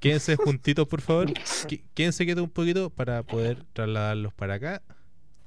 [0.00, 1.26] Quédense juntitos, por favor.
[1.66, 4.82] Qu- Quédense quietos un poquito para poder trasladarlos para acá.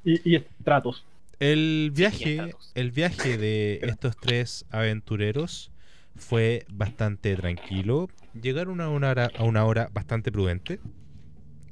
[0.03, 1.03] Y, y estratos.
[1.39, 5.71] El viaje, el viaje de estos tres aventureros
[6.15, 8.09] fue bastante tranquilo.
[8.39, 10.79] Llegaron a una hora, a una hora bastante prudente.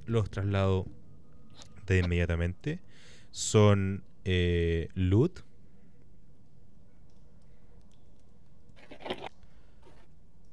[0.05, 0.87] Los traslado
[1.87, 2.79] de inmediatamente.
[3.31, 5.39] Son eh, Lut,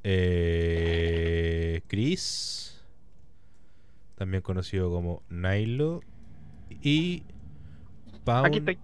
[0.05, 2.83] eh, Chris,
[4.15, 6.03] también conocido como Nilo,
[6.83, 7.25] y
[8.25, 8.79] Pound, Aquí estoy.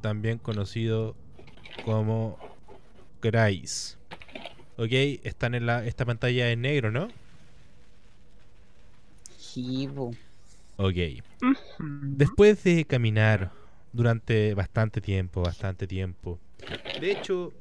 [0.00, 1.16] También conocido
[1.84, 2.38] como
[3.22, 3.96] Grace.
[4.76, 4.92] Ok,
[5.24, 7.08] están en la, esta pantalla en negro, ¿no?
[9.94, 10.10] Po.
[10.76, 10.96] Ok.
[11.78, 13.52] Después de caminar
[13.92, 16.38] durante bastante tiempo, bastante tiempo.
[17.00, 17.54] De hecho,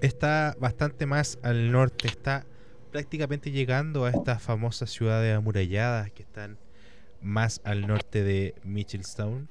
[0.00, 2.46] está bastante más al norte, está
[2.92, 6.58] prácticamente llegando a estas famosas ciudades amuralladas que están
[7.20, 9.48] más al norte de Mitchellstown.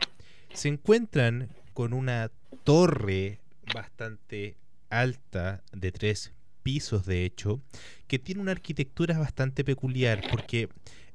[0.54, 2.30] Se encuentran con una
[2.66, 3.40] torre
[3.74, 4.58] bastante
[4.90, 7.62] alta de tres pisos de hecho,
[8.08, 10.68] que tiene una arquitectura bastante peculiar porque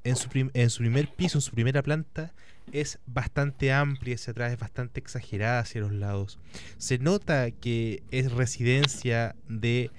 [0.05, 2.33] en su, en su primer piso, en su primera planta,
[2.73, 6.39] es bastante amplia hacia atrás, es bastante exagerada hacia los lados.
[6.79, 9.91] Se nota que es residencia de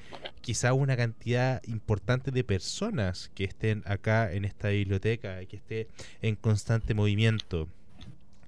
[0.41, 5.87] quizá una cantidad importante de personas que estén acá en esta biblioteca, que esté
[6.23, 7.69] en constante movimiento.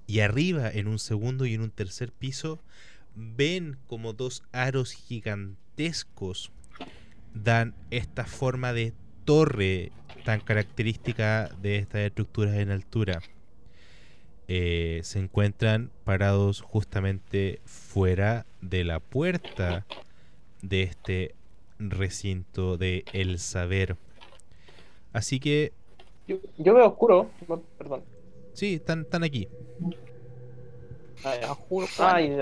[0.08, 2.58] Y arriba, en un segundo y en un tercer piso,
[3.14, 6.50] ven como dos aros gigantescos
[7.34, 8.94] dan esta forma de
[9.26, 9.92] torre
[10.24, 13.20] tan característica de estas estructuras en altura.
[14.48, 19.84] Eh, se encuentran parados justamente fuera de la puerta
[20.62, 21.34] de este
[21.78, 23.98] recinto de el saber.
[25.12, 25.72] Así que
[26.26, 27.30] Yo, yo veo oscuro.
[27.76, 28.02] Perdón.
[28.58, 29.48] Sí, están, están aquí.
[31.24, 31.56] Ah,
[31.98, 32.36] Ay.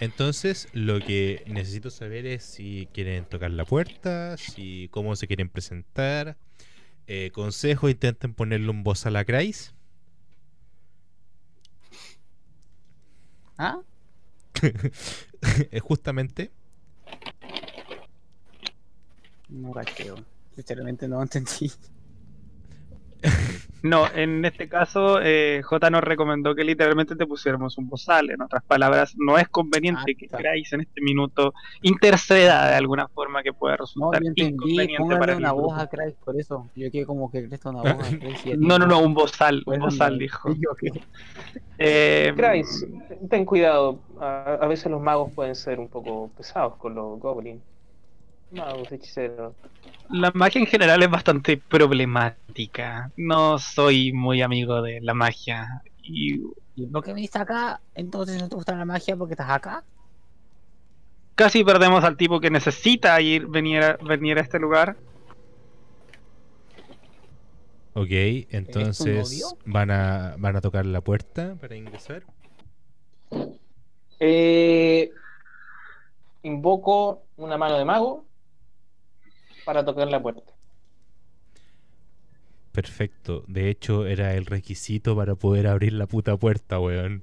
[0.00, 5.50] Entonces, lo que necesito saber es si quieren tocar la puerta, si cómo se quieren
[5.50, 6.36] presentar.
[7.06, 9.74] Eh, consejo, intenten ponerle un voz a la Crais.
[13.58, 13.80] ¿Ah?
[15.82, 16.50] Justamente.
[19.48, 20.16] No cacheo.
[20.54, 21.70] Sinceramente no entendí.
[23.82, 28.30] No, en este caso, eh, J nos recomendó que literalmente te pusiéramos un bozal.
[28.30, 30.26] En otras palabras, no es conveniente Ah, que.
[30.26, 34.54] Grace en este minuto interceda de alguna forma que pueda No, resultar yo entendí.
[34.54, 35.88] inconveniente para el una voz a
[36.24, 36.66] por eso.
[36.74, 38.10] Yo quedé como que presta una voz a
[38.58, 40.18] No, no, no, un bozal, un bozal, no.
[40.18, 40.48] dijo.
[40.58, 40.90] Yo, ¿qué?
[41.78, 42.86] Eh, Grace,
[43.30, 44.00] ten cuidado.
[44.20, 47.62] A, a veces los magos pueden ser un poco pesados con los goblins.
[48.50, 49.54] Magos, hechiceros.
[50.10, 53.10] La magia en general es bastante problemática.
[53.16, 55.82] No soy muy amigo de la magia.
[56.02, 56.40] Y
[56.78, 57.80] ¿Y por qué viniste acá?
[57.96, 59.82] Entonces no te gusta la magia porque estás acá.
[61.34, 64.96] casi perdemos al tipo que necesita ir venir a, venir a este lugar.
[67.94, 68.10] Ok,
[68.50, 72.22] entonces van a, van a tocar la puerta para ingresar.
[74.20, 75.10] Eh,
[76.44, 78.24] invoco una mano de mago
[79.68, 80.50] para tocar la puerta.
[82.72, 83.44] Perfecto.
[83.48, 87.22] De hecho, era el requisito para poder abrir la puta puerta, weón.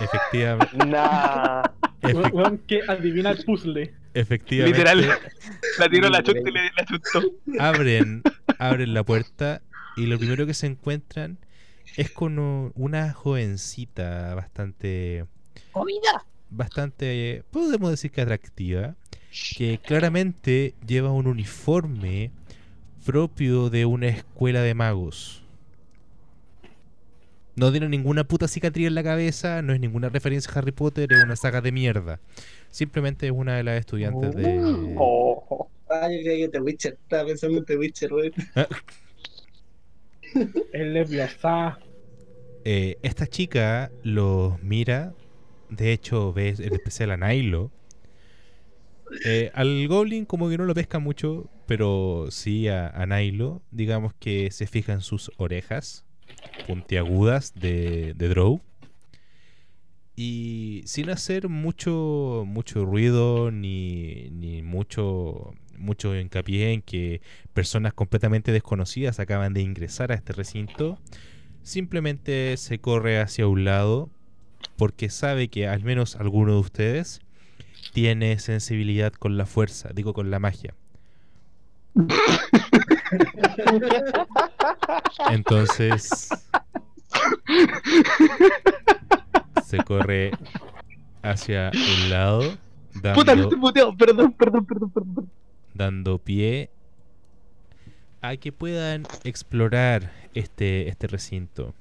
[0.00, 0.74] Efectivamente.
[0.86, 1.64] Nah.
[2.02, 3.92] Weón, weón, que adivina el puzzle.
[4.14, 4.78] efectivamente.
[4.78, 5.18] Literal.
[5.78, 7.20] La tiró la chuta y le la chutó.
[7.60, 8.22] abren,
[8.58, 9.60] abren la puerta
[9.98, 11.36] y lo primero que se encuentran
[11.98, 12.38] es con
[12.74, 15.26] una jovencita bastante,
[15.72, 16.24] ¡Comida!
[16.48, 18.96] bastante, podemos decir que atractiva,
[19.56, 22.30] que claramente lleva un uniforme
[23.04, 25.42] propio de una escuela de magos.
[27.56, 31.12] No tiene ninguna puta cicatriz en la cabeza, no es ninguna referencia a Harry Potter,
[31.12, 32.20] es una saga de mierda.
[32.70, 34.94] Simplemente es una de las estudiantes de...
[34.96, 35.68] Oh.
[35.90, 36.98] Ah, yo creía que The Witcher.
[37.02, 38.10] Estaba pensando en The Witcher.
[40.72, 41.78] El Leviosa.
[42.64, 45.14] Eh, esta chica los mira,
[45.70, 47.70] de hecho ves en especial a Nailo,
[49.24, 53.06] Eh, al Goblin como que no lo pesca mucho, pero sí a, a
[53.70, 56.04] digamos que se fija en sus orejas
[56.66, 58.60] puntiagudas de, de Drow.
[60.16, 67.20] Y sin hacer mucho, mucho ruido ni, ni mucho, mucho hincapié en que
[67.54, 70.98] personas completamente desconocidas acaban de ingresar a este recinto,
[71.62, 74.10] simplemente se corre hacia un lado
[74.76, 77.20] porque sabe que al menos alguno de ustedes
[78.00, 80.72] tiene sensibilidad con la fuerza, digo con la magia.
[85.32, 86.28] Entonces
[89.66, 90.30] se corre
[91.22, 92.56] hacia un lado,
[92.92, 93.96] Puta, no dando, te muteo.
[93.96, 95.14] Perdón, perdón, perdón, perdón.
[95.14, 95.30] perdón.
[95.74, 96.70] dando pie
[98.20, 101.74] a que puedan explorar este, este recinto.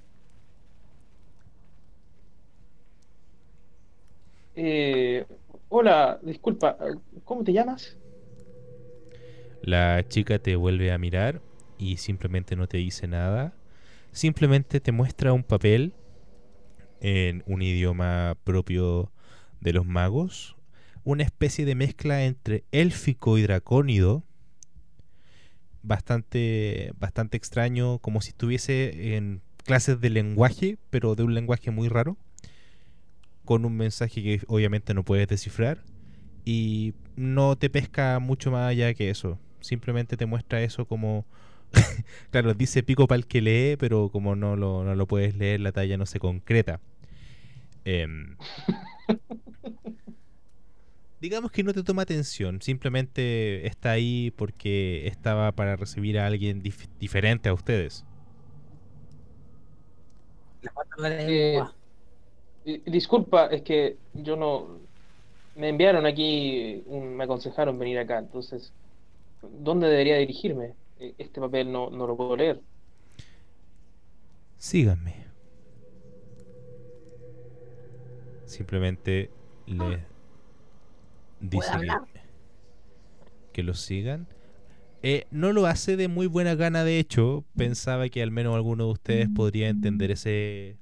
[4.55, 5.23] Eh,
[5.69, 6.77] hola, disculpa,
[7.23, 7.97] ¿cómo te llamas?
[9.61, 11.41] La chica te vuelve a mirar
[11.77, 13.53] y simplemente no te dice nada.
[14.11, 15.93] Simplemente te muestra un papel
[17.01, 19.11] en un idioma propio
[19.61, 20.55] de los magos.
[21.03, 24.23] Una especie de mezcla entre élfico y dracónido.
[25.83, 31.87] Bastante, bastante extraño, como si estuviese en clases de lenguaje, pero de un lenguaje muy
[31.87, 32.17] raro.
[33.47, 35.85] Con un mensaje que obviamente no puedes descifrar.
[36.45, 39.39] Y no te pesca mucho más allá que eso.
[39.61, 41.27] Simplemente te muestra eso como
[42.31, 45.61] claro, dice pico para el que lee, pero como no lo, no lo puedes leer,
[45.61, 46.81] la talla no se concreta.
[47.85, 48.37] Em,
[51.19, 56.61] digamos que no te toma atención, simplemente está ahí porque estaba para recibir a alguien
[56.63, 58.05] dif- diferente a ustedes.
[60.61, 61.51] Le falta la lengua.
[61.51, 61.67] eh,
[62.85, 64.81] disculpa, es que yo no...
[65.55, 68.73] Me enviaron aquí, un- me aconsejaron venir acá, entonces,
[69.41, 70.75] ¿dónde debería dirigirme?
[70.97, 72.63] Eh, Este papel no, no lo puedo leer.
[74.57, 75.15] Síganme.
[78.45, 79.29] Simplemente
[79.67, 80.07] le
[81.39, 82.01] dice que, hablar?
[83.51, 84.27] que lo sigan.
[85.03, 87.45] Eh, no lo hace de muy buena gana, de hecho.
[87.55, 90.79] Pensaba que al menos alguno de ustedes podría entender ese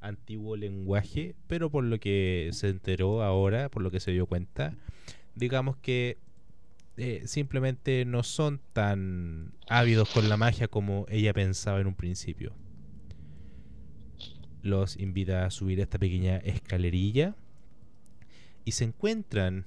[0.00, 4.74] antiguo lenguaje, pero por lo que se enteró ahora, por lo que se dio cuenta,
[5.34, 6.18] digamos que
[6.96, 12.52] eh, simplemente no son tan ávidos con la magia como ella pensaba en un principio.
[14.62, 17.36] Los invita a subir esta pequeña escalerilla
[18.64, 19.66] y se encuentran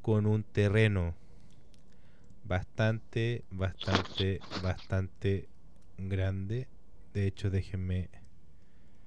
[0.00, 1.14] con un terreno
[2.44, 5.48] bastante, bastante, bastante
[5.98, 6.68] grande.
[7.12, 8.08] De hecho, déjenme...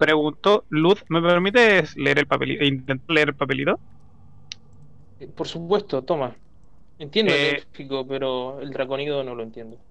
[0.04, 2.64] Pregunto, Luz, ¿me permites leer el papelito?
[2.66, 3.82] ¿Intentar leer el papelito?
[5.20, 6.38] Eh, Por supuesto, toma.
[7.00, 9.84] Entiendo Eh, el élfico, pero el draconido no lo entiendo.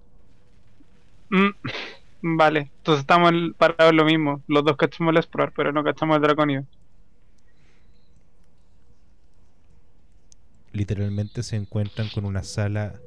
[1.29, 1.49] Mm,
[2.37, 4.43] vale, entonces estamos en- para ver lo mismo.
[4.47, 6.63] Los dos cachamos el explorar, pero no cachamos el draconido.
[10.71, 13.03] literalmente se encuentran con una sala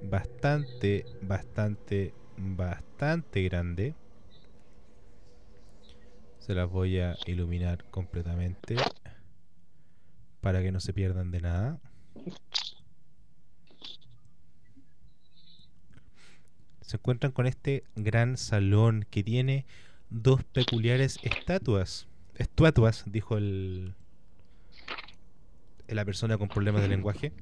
[0.00, 3.96] bastante, bastante, bastante grande.
[6.40, 8.76] Se las voy a iluminar completamente
[10.40, 11.78] para que no se pierdan de nada.
[16.80, 19.66] Se encuentran con este gran salón que tiene
[20.08, 22.08] dos peculiares estatuas.
[22.34, 23.94] Estatuas, dijo el,
[25.88, 27.32] la persona con problemas de lenguaje.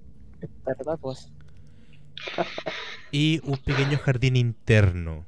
[3.12, 5.24] Y un pequeño jardín interno.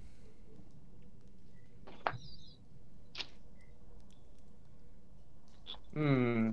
[5.94, 6.50] Mm.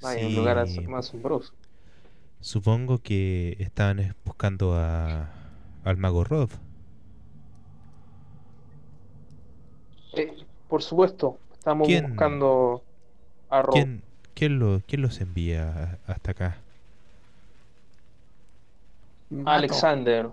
[0.00, 1.52] Vaya, un lugar as- más asombroso.
[2.40, 5.30] Supongo que estaban es- buscando a,
[5.84, 6.50] al mago Rod.
[10.14, 10.32] Eh,
[10.68, 12.82] por supuesto, estamos ¿Quién- buscando
[13.50, 13.74] a Rob.
[13.74, 14.02] ¿Quién,
[14.34, 16.58] quién, lo, ¿Quién los envía hasta acá?
[19.30, 19.50] Mato.
[19.50, 20.28] Alexander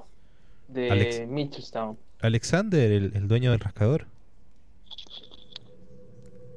[0.67, 1.97] de Alex- Mitchelstown.
[2.21, 4.05] Alexander, el, el dueño del rascador.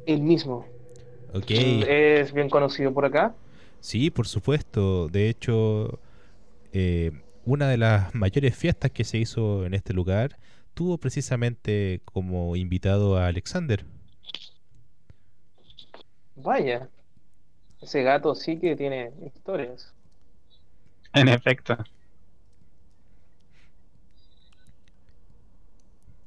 [0.06, 0.66] El mismo.
[1.36, 1.50] Ok.
[1.50, 3.34] Es bien conocido por acá.
[3.80, 5.08] Sí, por supuesto.
[5.08, 6.00] De hecho,
[6.72, 7.12] eh,
[7.44, 10.38] una de las mayores fiestas que se hizo en este lugar
[10.72, 13.84] tuvo precisamente como invitado a Alexander.
[16.36, 16.88] Vaya.
[17.82, 19.92] Ese gato sí que tiene historias.
[21.12, 21.76] En efecto.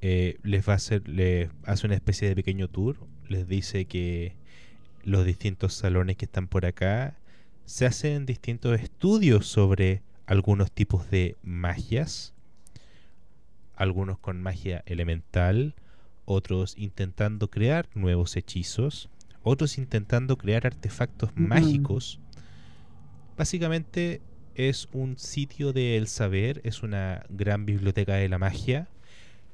[0.01, 2.95] Eh, les va a hacer, les hace una especie de pequeño tour.
[3.27, 4.35] Les dice que
[5.03, 7.15] los distintos salones que están por acá
[7.65, 12.33] se hacen distintos estudios sobre algunos tipos de magias,
[13.75, 15.75] algunos con magia elemental,
[16.25, 19.09] otros intentando crear nuevos hechizos,
[19.43, 22.19] otros intentando crear artefactos mágicos.
[23.37, 24.21] Básicamente
[24.55, 28.87] es un sitio del saber, es una gran biblioteca de la magia,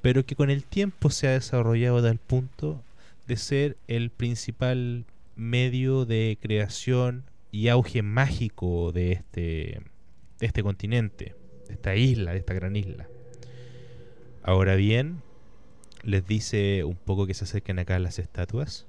[0.01, 2.83] pero que con el tiempo se ha desarrollado al punto
[3.27, 9.81] de ser el principal medio de creación y auge mágico de este,
[10.39, 11.35] este continente,
[11.67, 13.07] de esta isla, de esta gran isla.
[14.43, 15.21] Ahora bien,
[16.03, 18.85] les dice un poco que se acerquen acá las estatuas.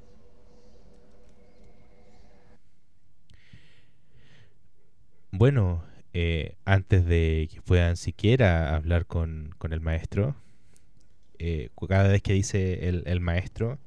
[5.30, 10.34] Bueno, eh, antes de que puedan siquiera hablar con, con el maestro,
[11.38, 13.78] eh, cada vez que dice el, el maestro,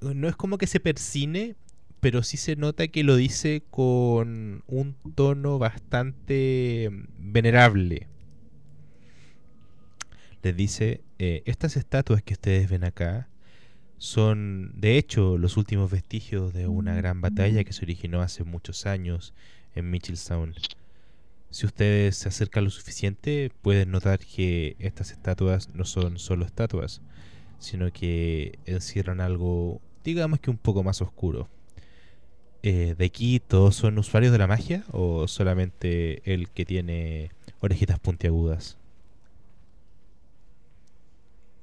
[0.00, 1.54] no es como que se persine,
[2.02, 8.08] pero sí se nota que lo dice con un tono bastante mm, venerable.
[10.42, 13.28] Les dice, eh, estas estatuas que ustedes ven acá
[13.98, 18.84] son, de hecho, los últimos vestigios de una gran batalla que se originó hace muchos
[18.84, 19.32] años
[19.76, 20.56] en Mitchellstown.
[21.50, 27.00] Si ustedes se acercan lo suficiente, pueden notar que estas estatuas no son solo estatuas,
[27.60, 31.48] sino que encierran algo, digamos que un poco más oscuro.
[32.62, 37.98] Eh, ¿De aquí todos son usuarios de la magia o solamente el que tiene orejitas
[37.98, 38.76] puntiagudas?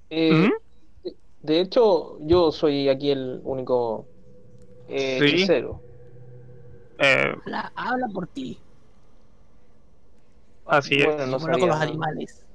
[0.10, 0.52] Eh, ¿Mm?
[1.42, 4.10] De hecho, yo soy aquí el único
[4.88, 5.20] eh, Sí.
[5.20, 5.86] hechicero.
[6.98, 8.64] Eh, Habla, habla por ti.
[10.66, 11.16] así es.
[11.16, 11.82] Bueno, no Habla sabía, con los ¿no?
[11.82, 12.46] animales.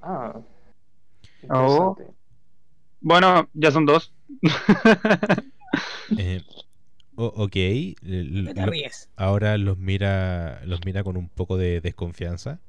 [0.00, 0.42] Ah.
[1.50, 1.96] Oh.
[3.00, 4.14] Bueno, ya son dos.
[6.16, 6.40] Eh,
[7.22, 7.56] o- ok,
[9.16, 12.60] ahora los mira, los mira con un poco de desconfianza.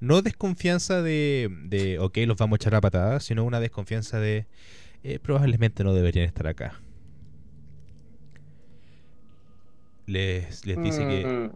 [0.00, 4.46] No desconfianza de, de, ok, los vamos a echar a patadas, sino una desconfianza de,
[5.04, 6.80] eh, probablemente no deberían estar acá.
[10.06, 11.50] Les, les dice que, Mm,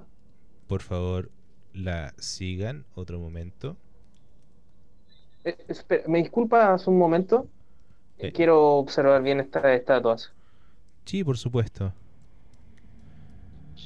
[0.66, 1.30] por favor,
[1.74, 3.78] la sigan otro momento.
[5.44, 7.50] eh, espera, ¿me disculpas un momento?
[8.18, 8.32] Eh, Eh.
[8.32, 10.34] Quiero observar bien estas estatuas.
[11.06, 11.92] Sí, por supuesto.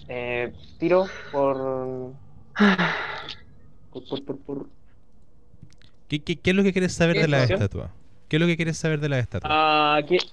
[0.08, 2.12] Eh, tiro por...
[3.92, 4.66] por, por, por- por-
[6.08, 7.90] ¿Qué, qué, qué es lo que quieres saber ¿Qué de la estatua?
[8.28, 9.50] ¿Qué es lo que quieres saber de la estatua?
[9.52, 10.30] Ah, qui-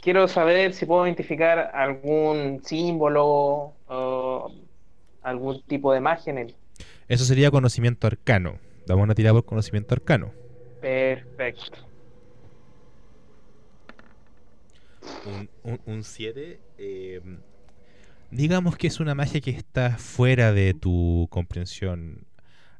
[0.00, 4.52] quiero saber si puedo identificar algún símbolo o
[5.22, 6.54] algún tipo de magia en él.
[7.08, 8.58] Eso sería conocimiento arcano.
[8.86, 10.32] Damos una tirada por conocimiento arcano.
[10.80, 11.78] Perfecto.
[15.86, 16.60] Un 7.
[18.36, 22.26] Digamos que es una magia que está fuera de tu comprensión.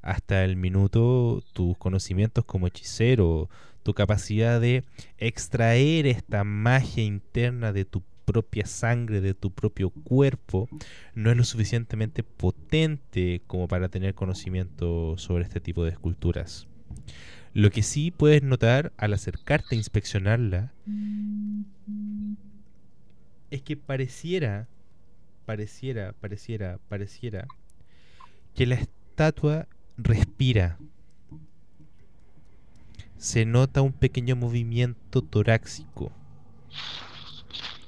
[0.03, 3.49] Hasta el minuto, tus conocimientos como hechicero,
[3.83, 4.85] tu capacidad de
[5.19, 10.69] extraer esta magia interna de tu propia sangre, de tu propio cuerpo,
[11.15, 16.67] no es lo suficientemente potente como para tener conocimiento sobre este tipo de esculturas.
[17.55, 20.73] Lo que sí puedes notar al acercarte a inspeccionarla
[23.51, 24.69] es que pareciera,
[25.47, 27.49] pareciera, pareciera, pareciera
[28.55, 30.79] que la estatua respira.
[33.19, 36.11] Se nota un pequeño movimiento torácico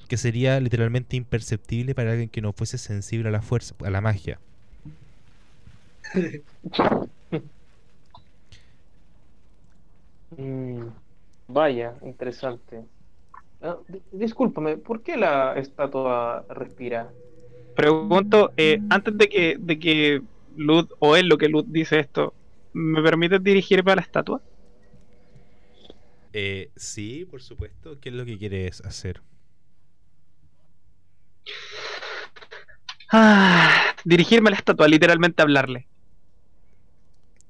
[0.09, 4.01] que sería literalmente imperceptible para alguien que no fuese sensible a la fuerza, a la
[4.01, 4.41] magia.
[10.31, 10.89] Mm,
[11.49, 12.87] vaya, interesante.
[13.61, 17.15] Ah, di- discúlpame, ¿por qué la estatua respira?
[17.79, 20.21] Pregunto, eh, antes de que, de que
[20.57, 22.35] Lud, o él lo que Lud dice esto,
[22.73, 24.43] ¿me permites dirigirme a la estatua?
[26.33, 28.01] Eh, sí, por supuesto.
[28.01, 29.23] ¿Qué es lo que quieres hacer?
[33.13, 35.87] Ah, dirigirme a la estatua, literalmente hablarle.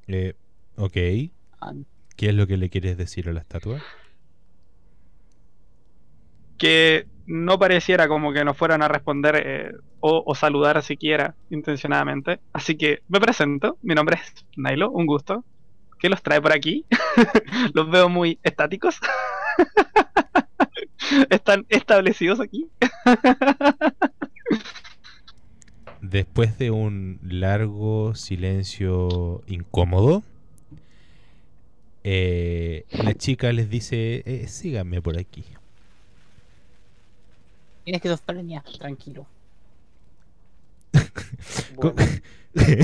[0.08, 0.34] Eh,
[0.76, 0.92] ok.
[0.92, 1.30] ¿Qué
[2.18, 3.82] es lo que le quieres decir a la estatua?
[6.58, 12.40] Que no pareciera como que nos fueran a responder eh, o, saludar siquiera intencionadamente.
[12.54, 15.44] Así que me presento, mi nombre es Nailo, un gusto.
[15.98, 16.86] ¿Qué los trae por aquí?
[17.74, 18.98] los veo muy estáticos.
[21.30, 22.66] ¿Están establecidos aquí?
[26.00, 30.22] Después de un largo silencio incómodo,
[32.04, 35.44] eh, la chica les dice, eh, síganme por aquí.
[37.88, 39.26] Tienes esquizofrenia, tranquilo.
[41.74, 41.94] Bueno,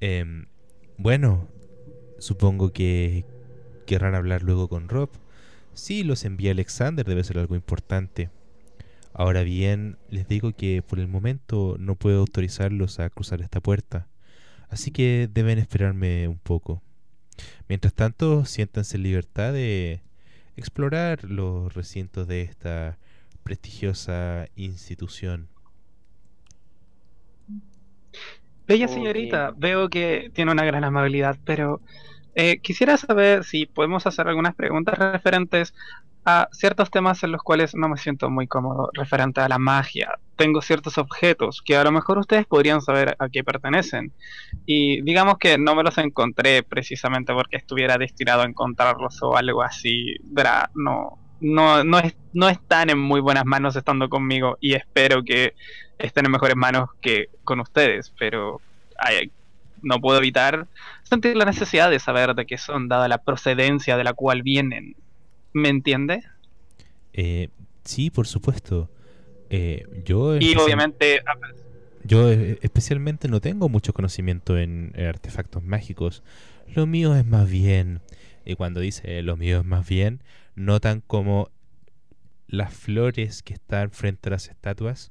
[0.00, 0.46] Em,
[0.96, 1.48] bueno,
[2.20, 3.24] supongo que
[3.84, 5.10] querrán hablar luego con Rob.
[5.74, 8.30] Sí, los envía Alexander, debe ser algo importante.
[9.12, 14.06] Ahora bien, les digo que por el momento no puedo autorizarlos a cruzar esta puerta,
[14.68, 16.80] así que deben esperarme un poco.
[17.68, 20.00] Mientras tanto, siéntanse en libertad de
[20.60, 22.98] explorar los recintos de esta
[23.42, 25.48] prestigiosa institución.
[28.66, 31.80] Bella señorita, veo que tiene una gran amabilidad, pero
[32.34, 35.74] eh, quisiera saber si podemos hacer algunas preguntas referentes
[36.24, 40.18] a ciertos temas en los cuales no me siento muy cómodo, referente a la magia.
[40.40, 44.10] Tengo ciertos objetos que a lo mejor ustedes podrían saber a qué pertenecen.
[44.64, 49.62] Y digamos que no me los encontré precisamente porque estuviera destinado a encontrarlos o algo
[49.62, 50.16] así.
[50.22, 55.22] Verá, no, no, no, es- no están en muy buenas manos estando conmigo y espero
[55.22, 55.52] que
[55.98, 58.62] estén en mejores manos que con ustedes, pero
[59.82, 60.66] no puedo evitar
[61.02, 64.96] sentir la necesidad de saber de qué son, dada la procedencia de la cual vienen.
[65.52, 66.22] ¿Me entiende?
[67.12, 67.48] Eh,
[67.84, 68.88] sí, por supuesto.
[69.50, 71.34] Eh, yo, Y obviamente, ah,
[72.04, 76.22] yo eh, especialmente no tengo mucho conocimiento en, en artefactos mágicos.
[76.74, 78.00] Lo mío es más bien,
[78.44, 80.22] y cuando dice lo mío es más bien,
[80.54, 81.50] notan como
[82.46, 85.10] las flores que están frente a las estatuas,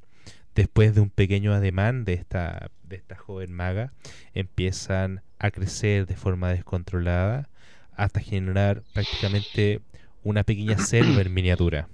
[0.56, 3.94] después de un pequeño ademán de esta, de esta joven maga,
[4.34, 7.50] empiezan a crecer de forma descontrolada
[7.94, 9.82] hasta generar prácticamente
[10.24, 11.88] una pequeña selva en miniatura.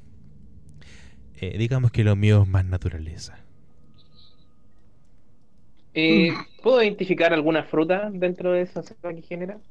[1.38, 3.38] Eh, digamos que lo mío es más naturaleza.
[5.94, 9.62] eh, ¿Puedo identificar alguna fruta dentro de esa selva que genera?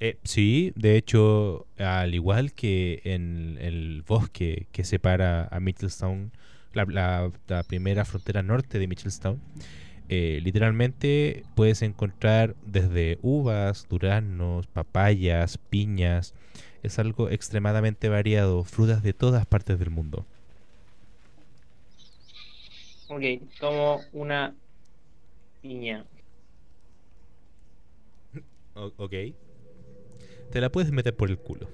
[0.00, 6.32] Eh, sí, de hecho, al igual que en el bosque que separa a Mitchelstown,
[6.72, 9.42] la, la- la primera frontera norte de Mitchelstown,
[10.08, 16.34] eh, literalmente puedes encontrar desde uvas, duraznos, papayas, piñas.
[16.82, 20.26] Es algo extremadamente variado, frutas de todas partes del mundo.
[23.10, 23.22] Ok,
[23.58, 24.54] tomo una
[25.60, 26.04] piña.
[28.74, 29.12] O- ok.
[30.52, 31.68] Te la puedes meter por el culo.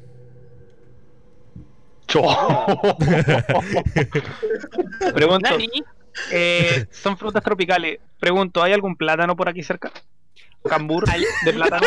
[5.14, 5.59] pregunto,
[6.32, 7.99] eh, son frutas tropicales.
[8.18, 9.93] Pregunto, ¿hay algún plátano por aquí cerca?
[10.64, 11.05] ¿Cambur
[11.45, 11.87] de plátano?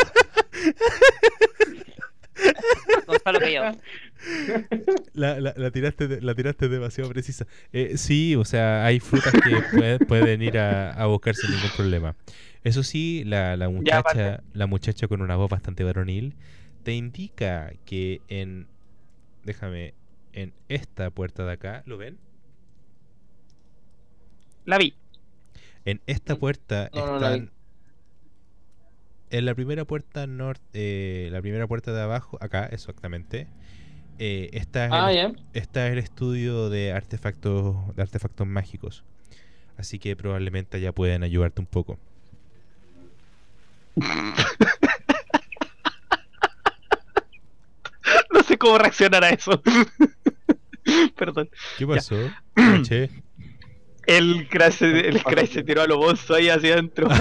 [3.06, 3.40] Gonzalo.
[5.12, 7.46] La, la- la tiraste, de- la tiraste demasiado precisa.
[7.72, 11.70] Eh, sí, o sea, hay frutas que puede- pueden ir a, a buscar sin ningún
[11.70, 12.16] problema.
[12.64, 16.34] Eso sí, la, la muchacha, la muchacha con una voz bastante varonil
[16.82, 18.66] te indica que en,
[19.44, 19.94] déjame,
[20.32, 22.16] en esta puerta de acá, ¿lo ven?
[24.64, 24.94] La vi.
[25.84, 27.50] En esta puerta No, no están.
[29.30, 33.46] En la primera puerta norte, la primera puerta de abajo, acá exactamente,
[34.20, 35.32] eh, el, Ah, ya.
[35.54, 39.02] está el estudio de artefactos, de artefactos mágicos.
[39.76, 41.98] Así que probablemente allá pueden ayudarte un poco.
[48.32, 49.60] No sé cómo reaccionar a eso.
[51.16, 51.48] Perdón.
[51.78, 52.16] ¿Qué pasó?
[54.06, 57.06] El crash, se- el crash se tiró a lo bolso ahí hacia adentro.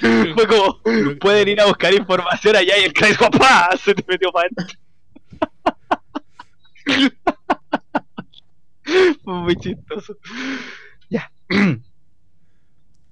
[0.34, 0.80] Fue como,
[1.18, 3.70] pueden ir a buscar información allá y el crash, ¡papá!
[3.76, 4.78] Se te metió para adentro.
[9.24, 10.16] Fue muy chistoso.
[11.08, 11.30] Ya.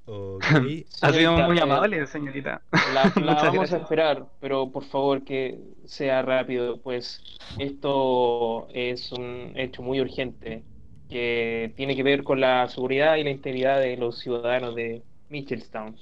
[0.07, 0.45] Ok.
[1.03, 2.62] Ha sido Señorita, muy eh, amable, señorita.
[2.95, 7.22] La, vamos a esperar, pero por favor que sea rápido, pues
[7.59, 10.64] esto es un hecho muy urgente
[11.10, 15.97] que tiene que ver con la seguridad y la integridad de los ciudadanos de Mitchellstown.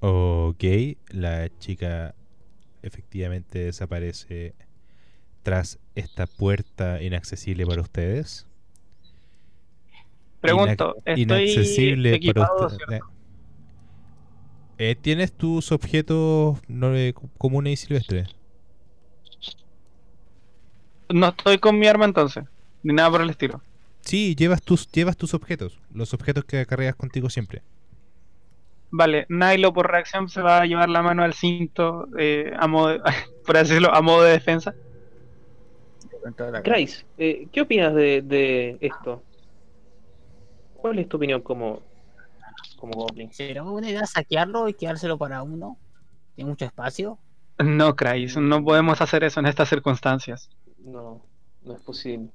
[0.00, 0.64] Ok,
[1.08, 2.14] la chica
[2.82, 4.54] efectivamente desaparece
[5.42, 8.46] tras esta puerta inaccesible para ustedes.
[10.40, 13.10] Pregunto, Inac- ¿estoy inaccesible para equipado, usted- cierto?
[14.78, 18.28] Eh, ¿Tienes tus objetos no, eh, comunes y silvestres?
[21.10, 22.44] No estoy con mi arma entonces,
[22.82, 23.60] ni nada por el estilo.
[24.00, 27.62] Sí, llevas tus, llevas tus objetos, los objetos que cargas contigo siempre.
[28.92, 32.88] Vale, Nilo por reacción se va a llevar la mano al cinto, eh, a modo
[32.88, 33.00] de-
[33.44, 34.74] por así decirlo, a modo de defensa.
[36.64, 39.22] Grace, eh, ¿qué opinas de, de esto?
[40.74, 41.82] ¿Cuál es tu opinión como,
[42.78, 43.32] como Goblin?
[43.32, 45.78] ¿Será buena idea saquearlo y quedárselo para uno?
[46.34, 47.18] ¿Tiene mucho espacio?
[47.58, 50.48] No, Crais, no podemos hacer eso en estas circunstancias.
[50.84, 51.22] No,
[51.62, 52.30] no es posible.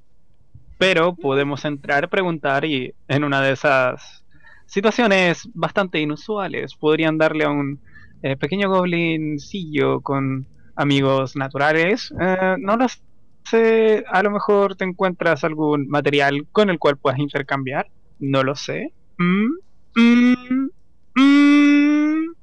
[0.77, 4.24] Pero podemos entrar, preguntar y en una de esas
[4.65, 7.79] situaciones bastante inusuales podrían darle a un
[8.21, 12.13] eh, pequeño goblincillo con amigos naturales.
[12.19, 12.87] eh, no lo
[13.45, 17.87] sé, a lo mejor te encuentras algún material con el cual puedas intercambiar.
[18.19, 18.93] No lo sé.
[19.17, 19.51] Mm,
[19.95, 20.69] mm,
[21.15, 22.35] mm.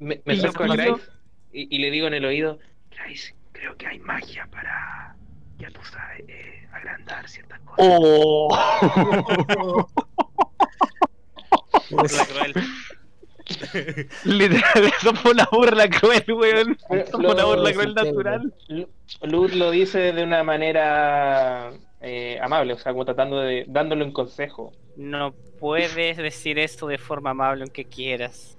[0.00, 0.76] Me, me acerco a
[1.52, 2.58] y, y le digo en el oído,
[2.90, 5.16] Grace, creo que hay magia para,
[5.58, 7.76] ya tú sabes, eh, agrandar ciertas cosas.
[7.78, 8.48] Oh.
[11.96, 12.54] La cruel.
[14.24, 16.78] Literal, eso fue una burla cruel, weón.
[16.88, 18.54] Fue una burla cruel natural.
[18.68, 18.88] Lu-
[19.22, 24.12] Luz lo dice de una manera eh, amable, o sea, como tratando de, dándole un
[24.12, 24.72] consejo.
[24.96, 28.56] No puedes decir eso de forma amable aunque quieras.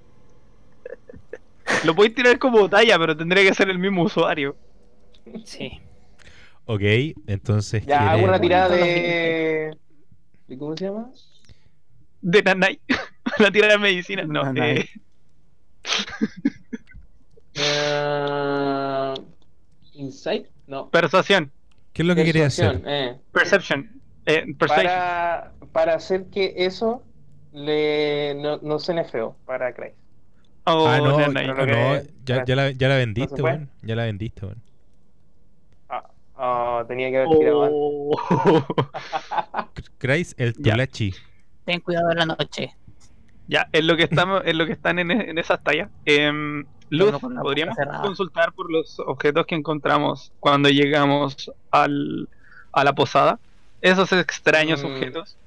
[1.84, 4.56] Lo podéis tirar como talla, pero tendría que ser el mismo usuario.
[5.46, 5.80] Sí.
[6.66, 6.82] Ok,
[7.26, 7.86] entonces.
[7.86, 9.76] Ya hago una tirada de...
[10.48, 11.10] ¿de ¿Cómo se llama?
[12.22, 12.80] De Nanai.
[13.40, 14.24] La tira de medicina.
[14.24, 14.80] No, Nanai.
[14.80, 14.90] eh,
[17.58, 19.14] Eh,
[19.94, 20.90] Insight, no.
[20.90, 21.52] persuasión.
[21.94, 22.82] ¿Qué es lo que quería hacer?
[22.86, 23.16] Eh.
[23.32, 23.90] Perception.
[24.26, 24.88] Eh, persuasion.
[24.88, 27.02] para, para hacer que eso
[27.54, 29.96] le, no, no suene feo para Grace.
[30.66, 33.70] Oh, ah, no, no, lo que- ya, ya la, ya la vendiste, ¿No weón.
[33.84, 34.62] Ya la vendiste, weón.
[35.88, 37.78] Ah, ah, tenía que haber tirado antes.
[37.78, 38.66] Oh.
[40.00, 40.54] Grace, el.
[40.56, 41.14] Tulachi.
[41.64, 42.76] Ten cuidado en la noche.
[43.48, 45.90] Ya, en lo que estamos, en lo que están en, en esas tallas.
[46.06, 52.30] em, Luz, boca podríamos consultar por los objetos que encontramos cuando llegamos al,
[52.72, 53.40] a la posada.
[53.82, 54.88] Esos extraños Mm.
[54.88, 55.38] objetos.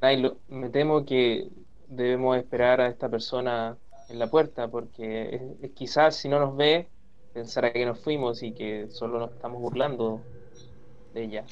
[0.00, 1.48] Nailo, me temo que
[1.88, 3.76] debemos esperar a esta persona
[4.08, 6.88] en la puerta porque es- es- quizás si no nos ve
[7.32, 10.20] pensará que nos fuimos y que solo nos estamos burlando
[11.14, 11.44] de ella.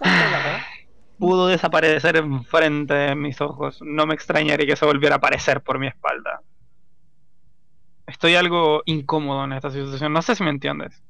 [1.18, 3.78] Pudo desaparecer enfrente de mis ojos.
[3.82, 6.40] No me extrañaría que se volviera a aparecer por mi espalda.
[8.06, 10.12] Estoy algo incómodo en esta situación.
[10.12, 11.00] No sé si me entiendes.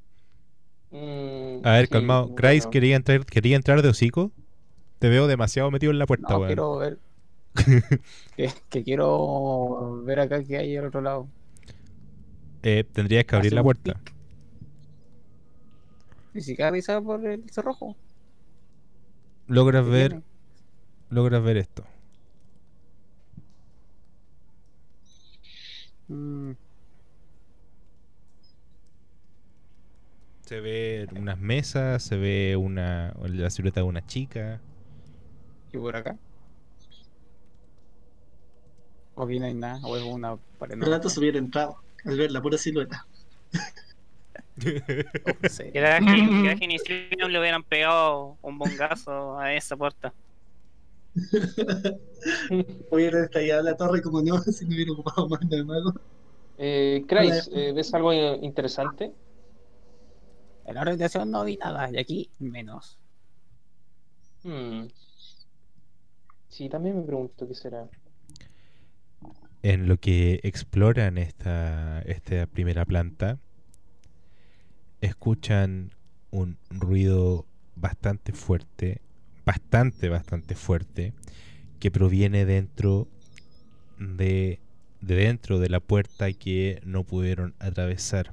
[0.90, 2.22] Mm, A ver, sí, calmado.
[2.24, 2.36] bueno.
[2.36, 4.30] Grace, ¿quería entrar, ¿quería entrar de hocico?
[4.98, 6.46] Te veo demasiado metido en la puerta, No, weón.
[6.48, 6.98] quiero ver.
[8.36, 11.26] que, que quiero ver acá que hay al otro lado.
[12.62, 13.94] Eh, tendrías que abrir Hace la puerta.
[13.94, 14.12] pic.
[16.34, 17.96] Ni siquiera avisaba por el cerrojo.
[19.54, 20.24] Logras ver, tiene.
[21.10, 21.84] logras ver esto.
[26.10, 26.52] Mm,
[30.42, 34.60] Se ve unas mesas, se ve una la silueta de una chica.
[35.72, 36.18] ¿Y por acá?
[39.14, 40.76] O aquí no hay nada, o es una pared.
[40.80, 43.06] Rato se hubiera entrado al ver la pura silueta.
[44.56, 45.72] No sé.
[45.72, 50.12] Queda que, que ni siquiera le hubieran pegado un bongazo a esa puerta.
[52.90, 55.92] Hubiera estallado la torre como no, si no hubiera ocupado más de mago.
[56.58, 59.12] Eh, Grace, eh, ¿ves algo interesante?
[60.64, 62.98] En la orientación no vi nada, y aquí menos.
[64.44, 64.86] Hmm.
[66.48, 67.88] Sí, también me pregunto qué será.
[69.62, 73.38] En lo que exploran esta, esta primera planta,
[75.02, 75.92] escuchan
[76.30, 77.44] un ruido
[77.76, 79.02] bastante fuerte,
[79.44, 81.12] bastante, bastante fuerte,
[81.78, 83.08] que proviene dentro
[83.98, 84.60] de,
[85.00, 88.32] de dentro de la puerta que no pudieron atravesar.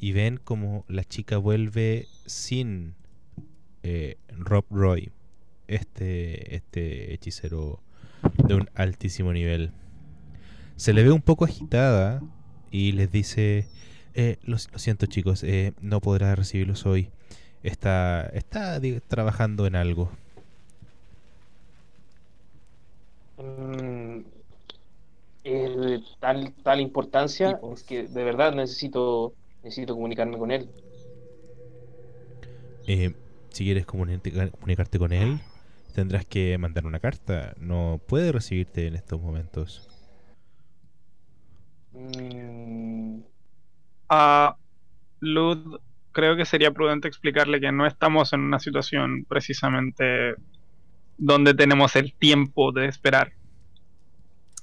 [0.00, 2.94] Y ven como la chica vuelve sin
[3.82, 5.12] eh, Rob Roy,
[5.68, 7.80] este, este hechicero
[8.48, 9.72] de un altísimo nivel.
[10.76, 12.22] Se le ve un poco agitada
[12.70, 13.68] y les dice,
[14.14, 17.10] eh, lo, lo siento chicos, eh, no podrá recibirlos hoy.
[17.62, 20.10] Está, está trabajando en algo.
[23.38, 24.20] Mm,
[25.44, 30.68] es de tal, tal importancia es que de verdad necesito, necesito comunicarme con él.
[32.86, 33.14] Eh,
[33.50, 35.40] si quieres comunicarte, comunicarte con él,
[35.94, 37.54] tendrás que mandar una carta.
[37.58, 39.88] No puede recibirte en estos momentos.
[41.92, 42.93] Mm,
[44.08, 44.56] A
[45.20, 45.80] Lud,
[46.12, 50.36] creo que sería prudente explicarle que no estamos en una situación precisamente
[51.18, 53.32] donde tenemos el tiempo de esperar.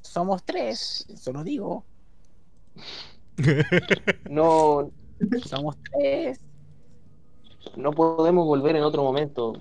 [0.01, 1.85] Somos tres, eso lo digo.
[4.29, 4.91] no,
[5.45, 6.39] Somos tres.
[7.75, 9.53] no podemos volver en otro momento.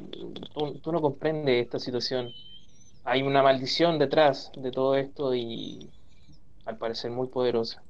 [0.55, 2.31] Tú, tú no comprendes esta situación.
[3.05, 5.90] Hay una maldición detrás de todo esto y
[6.66, 7.85] al parecer muy poderosa.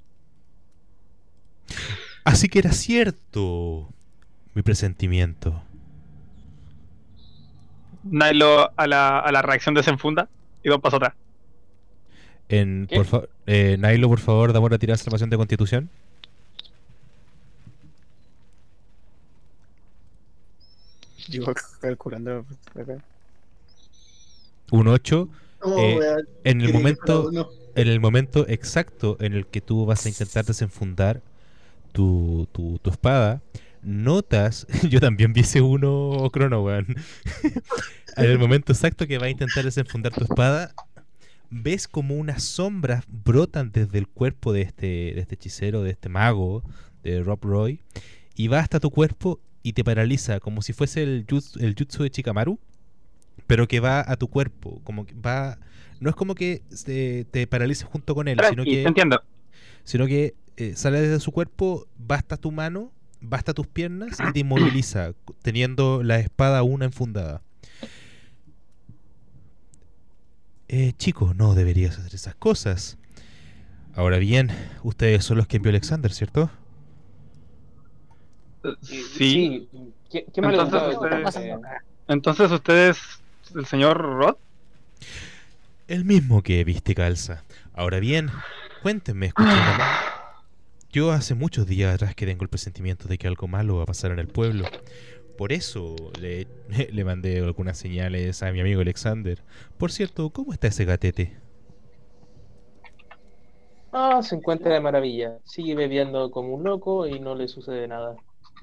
[2.24, 3.88] Así que era cierto
[4.54, 5.62] mi presentimiento.
[8.04, 10.28] Nilo a la, a la reacción desenfunda
[10.62, 11.14] y dos pasos atrás.
[12.48, 15.90] En, por fa- eh, Nailo, por favor, dame una tirada de salvación de constitución.
[21.28, 21.44] Yo
[21.80, 22.44] calculando.
[22.74, 22.98] acá.
[24.72, 25.28] Un 8.
[25.62, 26.00] Oh, Eh,
[26.44, 27.30] En el momento
[27.76, 31.22] en el momento exacto en el que tú vas a intentar desenfundar
[31.92, 33.42] tu, tu, tu espada,
[33.82, 36.86] notas, yo también vi ese uno crono, weón.
[38.16, 40.74] en el momento exacto que vas a intentar desenfundar tu espada,
[41.50, 46.08] ves como unas sombras brotan desde el cuerpo de este, de este hechicero, de este
[46.08, 46.62] mago,
[47.02, 47.80] de Rob Roy,
[48.36, 52.02] y va hasta tu cuerpo y te paraliza, como si fuese el jutsu, el jutsu
[52.02, 52.58] de Chikamaru,
[53.46, 55.58] pero que va a tu cuerpo, como que va...
[55.98, 59.22] No es como que se- te paralice junto con él, sino que te entiendo.
[59.84, 62.92] Sino que eh, sale desde su cuerpo, va hasta tu mano,
[63.22, 65.12] va hasta tus piernas y te inmoviliza,
[65.42, 67.42] teniendo la espada aún enfundada.
[70.68, 72.96] Eh, chico, no deberías hacer esas cosas.
[73.94, 74.50] Ahora bien,
[74.84, 76.50] ustedes son los que envió Alexander, ¿cierto?
[78.82, 79.68] Sí.
[80.10, 81.60] ¿Qué, qué me Entonces, ustedes-.
[82.06, 82.98] Entonces, ¿usted es
[83.54, 84.36] el señor Rod?
[85.88, 87.44] El mismo que viste calza.
[87.72, 88.30] Ahora bien,
[88.82, 89.54] cuéntenme, escuchen.
[90.92, 93.86] Yo hace muchos días atrás que tengo el presentimiento de que algo malo va a
[93.86, 94.64] pasar en el pueblo.
[95.38, 96.46] Por eso le,
[96.92, 99.42] le mandé algunas señales a mi amigo Alexander.
[99.78, 101.38] Por cierto, ¿cómo está ese gatete?
[103.92, 105.38] Ah, se encuentra de maravilla.
[105.44, 108.16] Sigue bebiendo como un loco y no le sucede nada.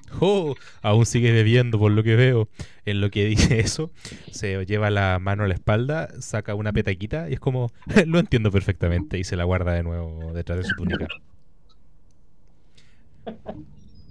[0.20, 2.50] Oh, aún sigue bebiendo por lo que veo.
[2.86, 3.92] En lo que dice eso,
[4.32, 7.72] se lleva la mano a la espalda, saca una petaquita y es como,
[8.06, 11.08] lo entiendo perfectamente y se la guarda de nuevo detrás de su túnica.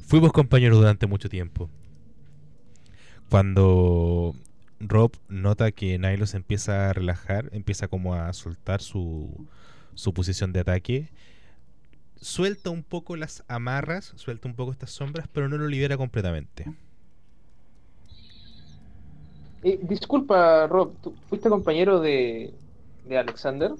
[0.06, 1.70] Fuimos compañeros durante mucho tiempo.
[3.28, 4.36] Cuando
[4.78, 9.48] Rob nota que Nilo se empieza a relajar, empieza como a soltar su,
[9.94, 11.08] su posición de ataque,
[12.20, 16.72] suelta un poco las amarras, suelta un poco estas sombras, pero no lo libera completamente.
[19.62, 22.54] Eh, disculpa, Rob, ¿tú fuiste compañero de,
[23.04, 23.72] de Alexander?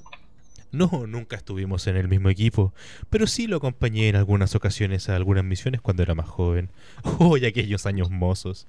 [0.72, 2.74] No, nunca estuvimos en el mismo equipo,
[3.08, 6.70] pero sí lo acompañé en algunas ocasiones a algunas misiones cuando era más joven.
[7.18, 8.66] Oh, y aquellos años mozos.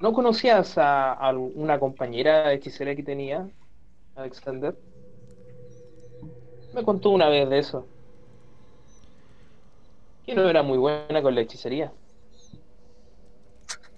[0.00, 3.48] ¿No conocías a, a una compañera hechicera que tenía,
[4.16, 4.76] Alexander?
[6.78, 7.88] Me contó una vez de eso.
[10.24, 11.92] Que no era muy buena con la hechicería.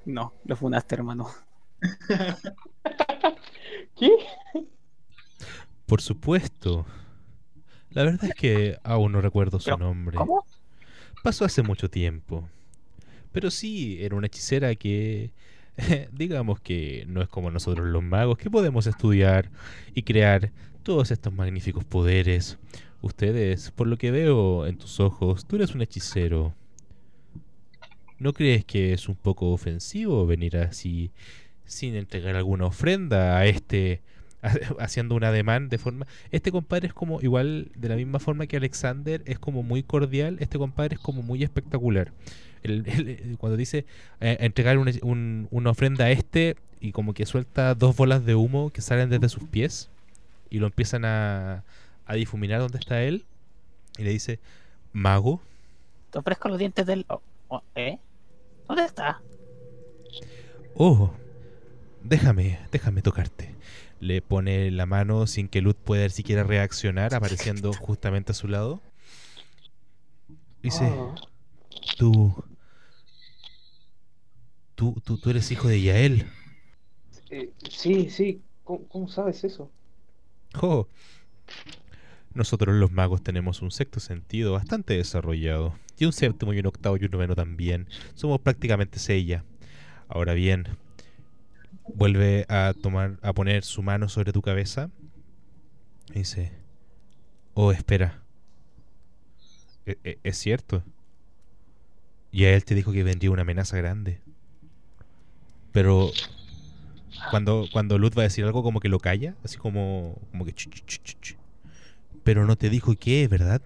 [0.07, 1.29] No, lo funaste, hermano.
[3.97, 4.11] ¿Qué?
[5.85, 6.87] Por supuesto.
[7.91, 10.17] La verdad es que aún no recuerdo su Pero, nombre.
[10.17, 10.43] ¿Cómo?
[11.23, 12.49] Pasó hace mucho tiempo.
[13.31, 15.33] Pero sí, era una hechicera que,
[16.13, 19.51] digamos que no es como nosotros los magos, que podemos estudiar
[19.93, 20.51] y crear
[20.81, 22.59] todos estos magníficos poderes.
[23.03, 26.55] Ustedes, por lo que veo en tus ojos, tú eres un hechicero.
[28.19, 31.11] ¿No crees que es un poco ofensivo venir así
[31.65, 34.03] sin entregar alguna ofrenda a este
[34.79, 38.57] haciendo un ademán de forma este compadre es como igual de la misma forma que
[38.57, 42.13] Alexander es como muy cordial este compadre es como muy espectacular
[42.63, 43.85] el- cuando dice
[44.21, 48.35] eh, entregar un- un- una ofrenda a este y como que suelta dos bolas de
[48.35, 49.89] humo que salen desde sus pies
[50.51, 51.65] y lo empiezan a,
[52.07, 53.27] a difuminar donde está él
[53.99, 54.41] y le dice
[54.93, 55.43] mago
[56.11, 57.05] Te ofrezco los dientes del.
[57.09, 57.99] oh, oh, ¿Eh?
[58.69, 59.25] ¿Dónde está?
[60.75, 61.11] Oh,
[62.03, 63.57] déjame, déjame tocarte.
[64.01, 68.83] Le pone la mano sin que Luz pueda siquiera reaccionar, apareciendo justamente a su lado.
[70.63, 71.15] Dice, Ah,
[71.97, 72.35] tú,
[74.75, 76.27] tú, tú, tú eres hijo de Yael.
[77.31, 78.45] eh, sí, sí.
[78.65, 79.73] ¿Cómo, cómo sabes eso?
[80.63, 80.87] Oh,
[82.35, 85.75] nosotros los magos tenemos un sexto sentido bastante desarrollado.
[85.99, 87.89] Y un séptimo y un octavo y un noveno también.
[88.15, 89.45] Somos prácticamente sella.
[90.09, 90.67] Ahora bien,
[91.95, 94.91] vuelve a tomar, a poner su mano sobre tu cabeza.
[96.11, 96.53] Y dice,
[97.55, 98.23] oh, espera.
[99.87, 100.83] E- e- es cierto.
[102.33, 104.21] Y a él te dijo que vendría una amenaza grande.
[105.73, 106.11] Pero
[107.31, 110.53] cuando, cuando Luz va a decir algo como que lo calla, así como, como que...
[110.53, 111.37] ch, ch, ch, ch, ch.
[112.25, 113.63] Pero no te dijo qué, ¿verdad?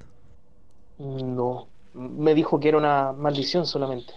[0.98, 1.68] No.
[1.94, 4.12] Me dijo que era una maldición solamente.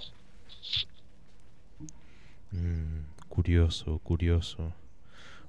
[2.51, 4.73] Mm, curioso, curioso.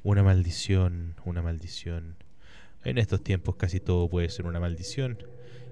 [0.02, 2.16] Una maldición, una maldición.
[2.84, 5.18] En estos tiempos casi todo puede ser una maldición.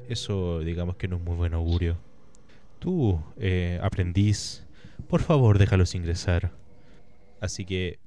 [0.09, 1.97] Eso digamos que no es muy buen augurio.
[2.79, 4.65] Tú, eh, aprendiz,
[5.09, 6.53] por favor déjalos ingresar.
[7.41, 7.99] Así que,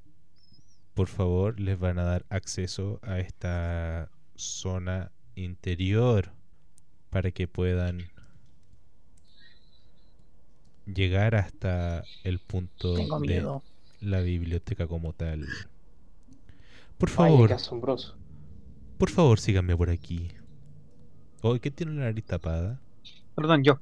[1.00, 6.34] por favor, les van a dar acceso a esta zona interior
[7.10, 8.10] para que puedan
[10.86, 13.64] llegar hasta el punto Tengo de miedo.
[14.02, 15.48] la biblioteca como tal.
[16.98, 18.18] Por favor, qué asombroso.
[18.98, 20.32] por favor, síganme por aquí.
[21.42, 22.82] Oh, ¿qué tiene la nariz tapada?
[23.36, 23.80] Perdón, yo.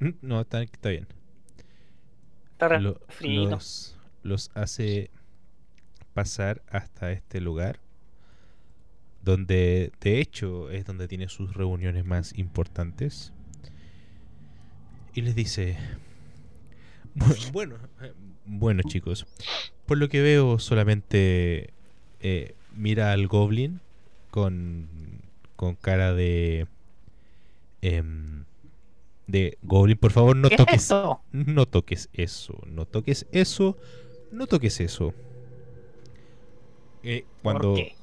[0.00, 1.06] Mm, No, está, está bien.
[2.54, 3.48] Está Lo- frío.
[3.48, 5.12] los, los hace
[6.14, 7.80] pasar hasta este lugar
[9.22, 13.32] donde de hecho es donde tiene sus reuniones más importantes
[15.14, 15.76] y les dice
[17.14, 18.12] "Bu- bueno eh,
[18.46, 19.26] bueno chicos
[19.86, 21.72] por lo que veo solamente
[22.20, 23.80] eh, mira al goblin
[24.30, 24.88] con
[25.56, 26.66] con cara de
[27.80, 28.44] em,
[29.26, 31.20] de goblin por favor no ¿Qué es toques eso?
[31.32, 33.78] no toques eso, no toques eso,
[34.30, 35.14] no toques eso.
[37.02, 37.94] Eh, cuando ¿Por qué?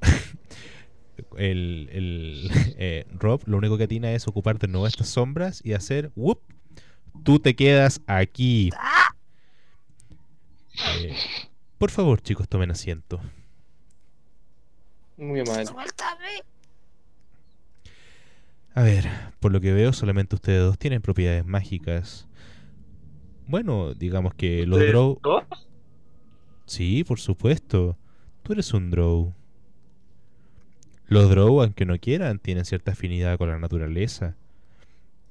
[1.38, 5.74] el, el eh, Rob lo único que atina es ocupar de nuevo estas sombras y
[5.74, 6.40] hacer whoop,
[7.24, 8.70] tú te quedas aquí.
[10.98, 11.14] Eh,
[11.78, 13.20] por favor, chicos, tomen asiento.
[15.16, 15.66] Muy amable.
[15.66, 16.42] Suéltame.
[18.74, 19.06] A ver,
[19.40, 22.26] por lo que veo, solamente ustedes dos tienen propiedades mágicas.
[23.46, 25.18] Bueno, digamos que los ¿Ustedes Drow.
[25.22, 25.44] dos?
[26.66, 27.98] Sí, por supuesto.
[28.42, 29.32] Tú eres un Drow.
[31.06, 34.34] Los Drow, aunque no quieran, tienen cierta afinidad con la naturaleza.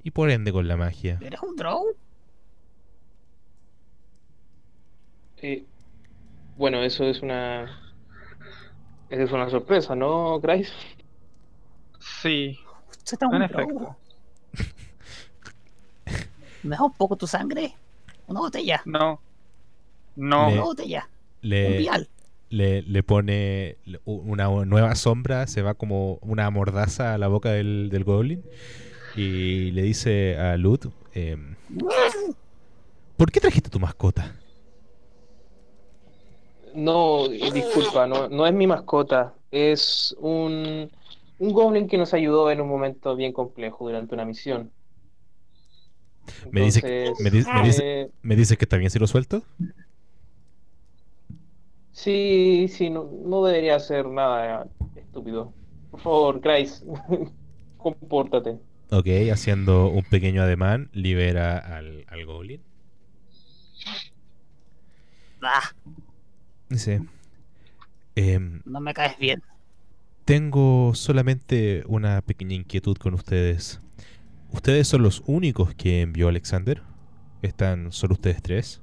[0.04, 1.18] Y por ende con la magia.
[1.22, 1.96] ¿Eres un drow?
[5.38, 5.66] Eh,
[6.58, 7.64] bueno, eso es una.
[9.10, 10.72] Eso es una sorpresa, ¿no, Grice?
[12.00, 12.58] Sí,
[12.90, 13.96] Usted está un en drow.
[16.64, 17.74] ¿Me das un poco tu sangre?
[18.28, 18.82] Una botella.
[18.86, 19.20] No.
[20.16, 20.48] No.
[20.48, 21.10] Le- Una botella.
[21.44, 22.08] Un Le, vial.
[22.52, 27.90] Le, le pone una nueva sombra, se va como una mordaza a la boca del,
[27.90, 28.44] del Goblin.
[29.16, 31.56] Y le dice a Lut: em,
[33.18, 34.36] ¿Por qué trajiste tu mascota?
[36.76, 39.36] No, eh, disculpa, no, no es mi mascota.
[39.52, 40.90] Es un,
[41.40, 44.72] un goblin que nos ayudó en un momento bien complejo durante una misión.
[46.52, 46.84] Me dice-
[47.20, 49.44] me dice- me dice- eh, ¿Me dices que está bien si lo suelto?
[51.92, 55.56] Sí, sí, no, no debería hacer nada estúpido.
[55.90, 56.86] Por favor, Grice,
[57.78, 58.60] compórtate.
[58.92, 62.62] Ok, haciendo un pequeño ademán, libera al, al Goblin.
[65.44, 65.72] Ah,
[66.70, 67.02] Dice:
[68.16, 69.44] em, no me caes bien.
[70.26, 73.82] Tengo solamente una pequeña inquietud con ustedes.
[74.52, 76.84] ¿Ustedes son los únicos que envió Alexander?
[77.42, 78.81] ¿Están solo ustedes tres?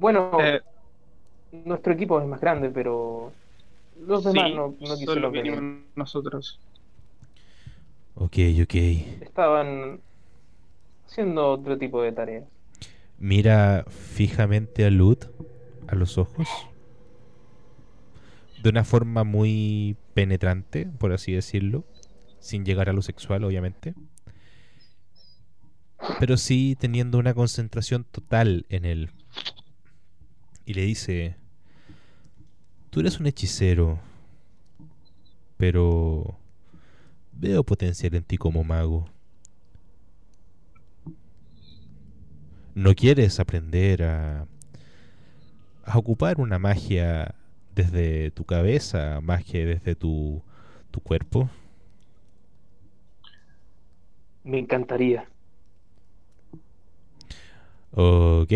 [0.00, 0.60] Bueno, Eh,
[1.52, 3.32] nuestro equipo es más grande, pero
[4.06, 5.60] los demás sí, no, no quisieron venir.
[5.94, 6.58] nosotros.
[8.14, 8.74] Ok, ok.
[9.20, 10.00] Estaban
[11.06, 12.44] haciendo otro tipo de tareas.
[13.18, 15.18] Mira fijamente a Lud
[15.88, 16.48] a los ojos.
[18.62, 21.84] De una forma muy penetrante, por así decirlo.
[22.40, 23.94] Sin llegar a lo sexual, obviamente.
[26.18, 29.10] Pero sí teniendo una concentración total en él.
[30.70, 31.34] Y le dice,
[32.90, 33.98] tú eres un hechicero,
[35.56, 36.38] pero
[37.32, 39.08] veo potencial en ti como mago.
[42.76, 44.46] ¿No quieres aprender a,
[45.92, 47.34] ocupar una magia
[47.74, 50.40] desde tu cabeza, que desde tu
[51.02, 51.50] cuerpo?
[54.44, 55.29] Me encantaría.
[57.92, 58.52] Ok,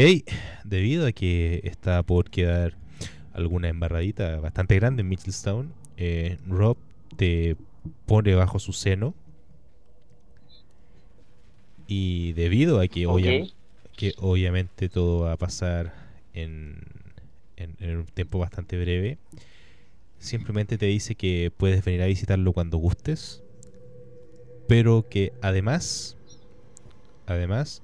[0.64, 2.74] debido a que está por quedar
[3.32, 6.76] alguna embarradita bastante grande en Mitchellstown, eh, Rob
[7.16, 7.56] te
[8.06, 9.14] pone bajo su seno.
[11.86, 13.14] Y debido a que, Ok.
[13.14, 13.46] obvia-
[13.96, 15.92] que obviamente todo va a pasar
[16.32, 16.76] en,
[17.56, 19.18] en- en un tiempo bastante breve,
[20.18, 23.42] simplemente te dice que puedes venir a visitarlo cuando gustes,
[24.66, 26.16] pero que además,
[27.26, 27.82] además,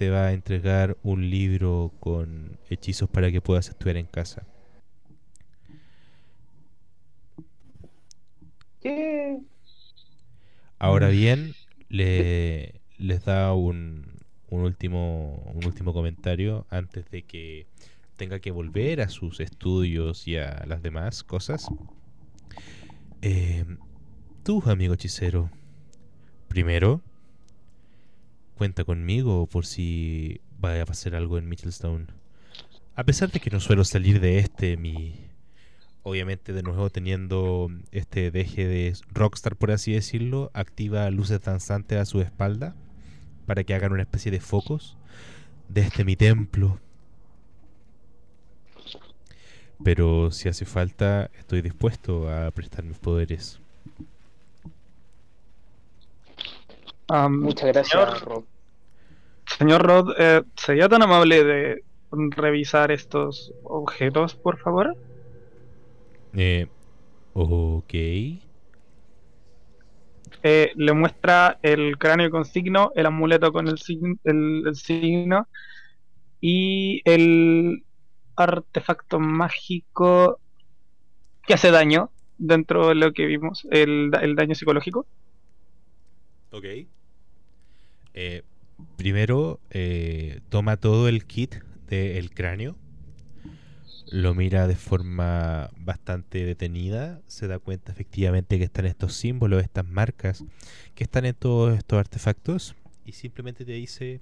[0.00, 4.46] te va a entregar un libro con hechizos para que puedas estudiar en casa.
[8.80, 9.40] ¿Qué?
[10.78, 11.52] Ahora bien,
[11.90, 14.06] le, les da un,
[14.48, 17.66] un último, un último comentario antes de que
[18.16, 21.68] tenga que volver a sus estudios y a las demás cosas.
[23.20, 23.66] Eh,
[24.44, 25.50] tú, amigo hechicero,
[26.48, 27.02] primero,
[28.60, 32.12] cuenta conmigo por si vaya a pasar algo en Mitchellstown.
[32.94, 35.14] A pesar de que no suelo salir de este, mi.
[36.02, 42.04] Obviamente, de nuevo teniendo este deje de rockstar, por así decirlo, activa luces danzantes a
[42.04, 42.76] su espalda
[43.46, 44.98] para que hagan una especie de focos
[45.70, 46.78] de este mi templo.
[49.82, 53.58] Pero si hace falta, estoy dispuesto a prestar mis poderes.
[57.08, 58.49] Am, Muchas gracias, Rob.
[59.58, 64.96] Señor Rod, eh, ¿sería tan amable de revisar estos objetos, por favor?
[66.34, 66.66] Eh,
[67.34, 67.94] ok.
[70.42, 75.48] Eh, le muestra el cráneo con signo, el amuleto con el, sign- el- el signo
[76.40, 77.84] y el
[78.36, 80.40] artefacto mágico
[81.46, 85.06] que hace daño dentro de lo que vimos, el, el daño psicológico.
[86.52, 86.88] Ok.
[88.14, 88.42] Eh,
[88.96, 91.56] primero, eh, toma todo el kit
[91.88, 92.76] del cráneo.
[94.10, 97.20] Lo mira de forma bastante detenida.
[97.26, 100.44] Se da cuenta efectivamente que están estos símbolos, estas marcas,
[100.94, 102.74] que están en todos estos artefactos.
[103.04, 104.20] Y simplemente te dice,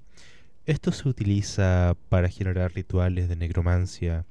[0.65, 4.25] esto se utiliza para generar rituales de necromancia.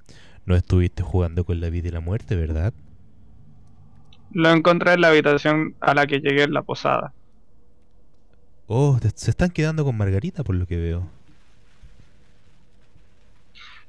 [0.46, 2.72] No estuviste jugando con la vida y la muerte, ¿verdad?
[4.30, 7.12] Lo encontré en la habitación a la que llegué en la posada.
[8.68, 11.06] Oh, se están quedando con Margarita por lo que veo.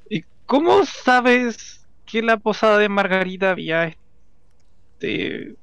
[0.08, 3.94] ¿Y cómo sabes que en la posada de Margarita había
[4.98, 5.54] este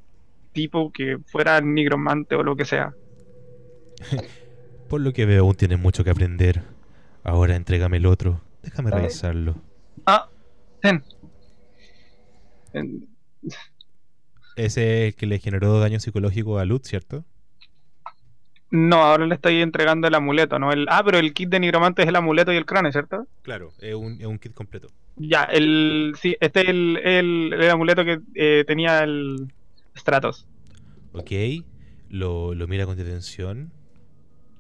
[0.54, 2.94] tipo que fuera nigromante o lo que sea?
[4.88, 6.62] Por lo que veo aún tienes mucho que aprender.
[7.24, 8.40] Ahora entrégame el otro.
[8.64, 9.56] Déjame revisarlo.
[10.06, 10.30] Ah,
[10.82, 11.04] ten.
[12.72, 13.06] En-
[14.56, 17.26] Ese es el que le generó daño psicológico a Lutz, ¿cierto?
[18.70, 20.72] No, ahora le estoy entregando el amuleto, ¿no?
[20.72, 20.88] El...
[20.90, 23.26] Ah, pero el kit de nigromante es el amuleto y el cráneo, ¿cierto?
[23.42, 24.90] Claro, es un, es un kit completo.
[25.16, 26.14] Ya, el...
[26.20, 29.54] Sí, este es el, el, el amuleto que eh, tenía el
[29.96, 30.48] Stratos.
[31.14, 31.32] Ok,
[32.10, 33.72] lo, lo mira con detención.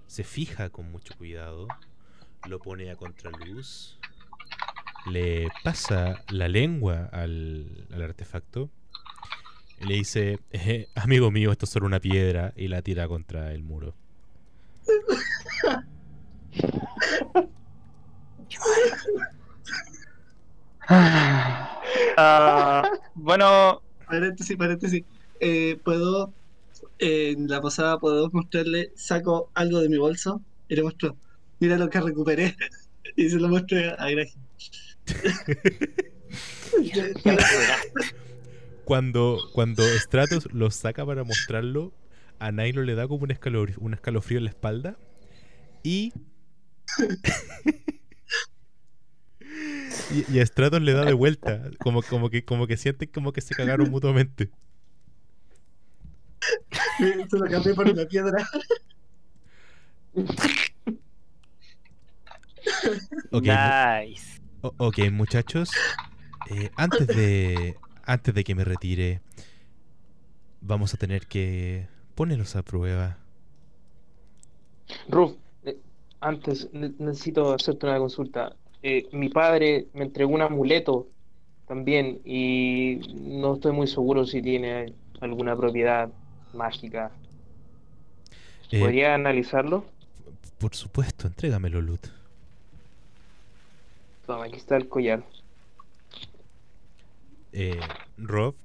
[0.07, 1.67] Se fija con mucho cuidado.
[2.47, 3.99] Lo pone a contraluz.
[5.11, 8.69] Le pasa la lengua al, al artefacto.
[9.79, 12.53] Y le dice, "Eh, amigo mío, esto es solo una piedra.
[12.55, 13.95] Y la tira contra el muro.
[22.17, 25.03] Ah, bueno, Paréntesis, paréntesis.
[25.39, 26.33] Eh, puedo,
[26.99, 31.17] eh, en la posada, puedo mostrarle, saco algo de mi bolso y le muestro,
[31.59, 32.55] mira lo que recuperé.
[33.15, 34.29] Y se lo muestro a Greg.
[38.87, 41.91] Cuando, cuando Stratos lo saca para mostrarlo,
[42.39, 44.97] a Nilo le da como un, escalofrío, un escalofrío en la espalda.
[45.83, 46.13] Y.
[50.09, 51.69] y, y a Stratos le da de vuelta.
[51.79, 54.51] Como, como, que, como que sienten como que se cagaron mutuamente.
[56.97, 58.47] se lo cambié por una piedra.
[63.31, 63.51] Ok, mu-
[64.05, 64.39] Nice.
[64.61, 65.71] ok, muchachos.
[66.49, 67.75] eh, antes de.
[68.07, 69.21] Antes de que me retire.
[70.61, 73.17] Vamos a tener que ponerlos a prueba.
[75.09, 75.33] Ruf,
[75.65, 75.77] eh,
[76.21, 78.55] antes ne- necesito hacerte una consulta.
[78.81, 81.07] Eh, mi padre me entregó un amuleto
[81.67, 86.09] también y no estoy muy seguro si tiene alguna propiedad
[86.53, 87.11] mágica.
[88.71, 89.85] Eh, ¿Podría analizarlo?
[90.57, 92.07] Por supuesto, entrégamelo, Lut.
[94.27, 95.23] Toma, aquí está el collar.
[97.51, 98.55] Eh, Rob,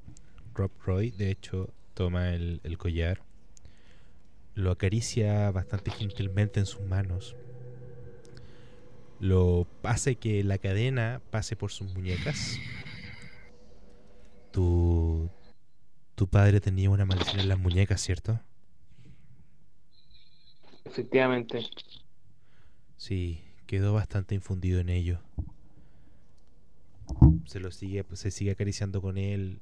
[0.55, 3.23] Rob Roy, de hecho, toma el, el collar,
[4.55, 7.37] lo acaricia bastante gentilmente en sus manos,
[9.19, 12.63] lo hace que la cadena pase por sus muñecas.
[14.51, 15.31] Tu,
[16.17, 18.41] tu padre tenía una maldición en las muñecas, ¿cierto?
[20.85, 21.59] Efectivamente.
[22.97, 25.21] Sí, quedó bastante infundido en ello.
[27.47, 29.61] Se lo sigue, se sigue acariciando con él.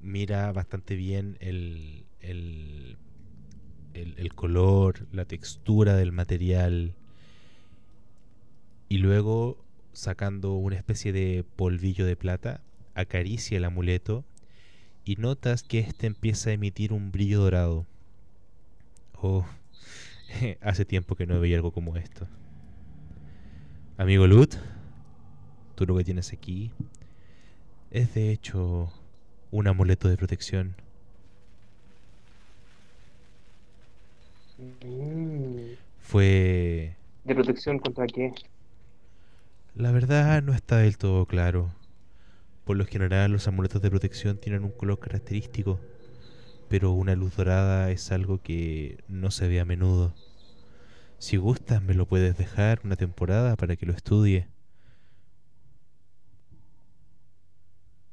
[0.00, 2.96] Mira bastante bien el, el,
[3.94, 6.94] el, color, la textura del material.
[8.88, 12.60] Y luego, sacando una especie de polvillo de plata,
[12.94, 14.24] acaricia el amuleto
[15.04, 17.86] y notas que éste empieza a emitir un brillo dorado.
[19.20, 19.44] Oh,
[20.60, 22.28] hace tiempo que no veía algo como esto.
[23.96, 24.54] Amigo Lut,
[25.78, 26.72] tú lo que tienes aquí
[27.92, 28.92] es de hecho
[29.52, 30.74] un amuleto de protección.
[34.58, 38.32] Mm, Fue ¿De protección contra qué?
[39.74, 41.72] La verdad no está del todo claro.
[42.64, 45.80] Por lo general los amuletos de protección tienen un color característico,
[46.68, 50.14] pero una luz dorada es algo que no se ve a menudo.
[51.18, 54.48] Si gustas me lo puedes dejar una temporada para que lo estudie.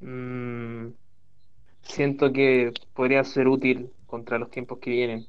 [0.05, 0.93] Mm,
[1.83, 5.27] siento que podría ser útil contra los tiempos que vienen.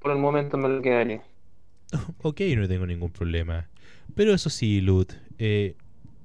[0.00, 1.22] Por el momento me lo quedaré.
[2.22, 3.68] Ok, no tengo ningún problema.
[4.14, 5.76] Pero eso sí, Lut, eh,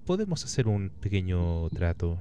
[0.05, 2.19] podemos hacer un pequeño trato.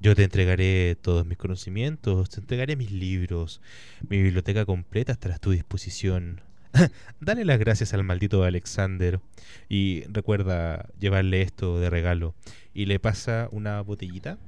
[0.00, 3.60] Yo te entregaré todos mis conocimientos, te entregaré mis libros,
[4.08, 6.40] mi biblioteca completa estará a tu disposición.
[7.20, 9.20] Dale las gracias al maldito Alexander
[9.68, 12.34] y recuerda llevarle esto de regalo.
[12.74, 14.38] Y le pasa una botellita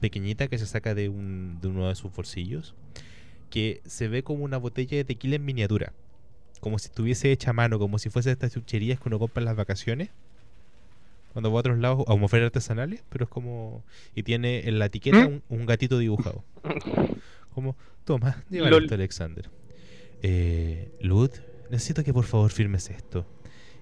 [0.00, 2.74] pequeñita que se saca de, un, de uno de sus bolsillos,
[3.50, 5.92] que se ve como una botella de tequila en miniatura,
[6.60, 9.40] como si estuviese hecha a mano, como si fuese de estas chucherías que uno compra
[9.40, 10.10] en las vacaciones.
[11.32, 13.82] Cuando va a otros lados, a ferias artesanales, pero es como.
[14.14, 16.44] Y tiene en la etiqueta un, un gatito dibujado.
[17.54, 18.84] Como, toma, llévale Lol.
[18.84, 19.48] esto, Alexander.
[20.22, 21.30] Eh, Lud,
[21.70, 23.26] necesito que por favor firmes esto.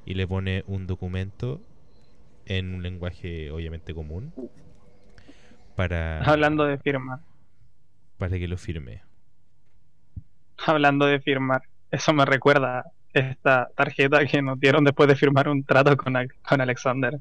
[0.04, 1.60] Y le pone un documento
[2.46, 4.32] en un lenguaje obviamente común
[5.76, 7.20] para, Hablando de firmar.
[8.18, 9.02] para que lo firme.
[10.66, 11.62] Hablando de firmar.
[11.90, 16.14] Eso me recuerda esta tarjeta que nos dieron después de firmar un trato con,
[16.48, 17.18] con Alexander.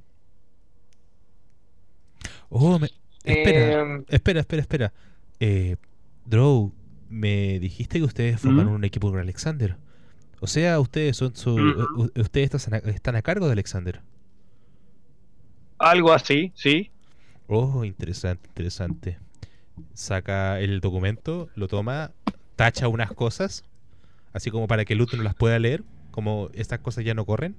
[2.49, 2.89] Oh, me-
[3.23, 4.93] espera, Em, espera, espera, espera.
[5.39, 5.75] Eh,
[6.25, 6.73] Drow,
[7.09, 8.71] me dijiste que ustedes forman ¿Mm?
[8.73, 9.77] un equipo con Alexander.
[10.41, 14.01] O sea, ustedes son su, u- ustedes están a, están a cargo de Alexander.
[15.77, 16.91] Algo así, sí.
[17.47, 19.17] Oh, interesante, interesante.
[19.93, 22.11] Saca el documento, lo toma,
[22.55, 23.63] tacha unas cosas,
[24.33, 27.55] así como para que Lut no las pueda leer, como estas cosas ya no corren.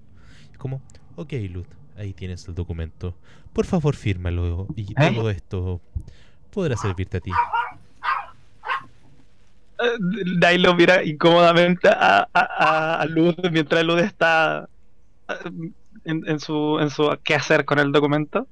[0.50, 0.80] Es como,
[1.16, 3.14] ok, Lut, ahí tienes el documento.
[3.52, 5.12] Por favor, fírmalo y ¿Eh?
[5.14, 5.80] todo esto
[6.50, 7.30] podrá servirte a ti.
[9.82, 9.96] Eh,
[10.38, 14.68] Dai lo mira incómodamente a, a, a- Luz mientras Luz está
[15.28, 15.34] eh,
[16.04, 18.46] en, en su, en su qué hacer con el documento.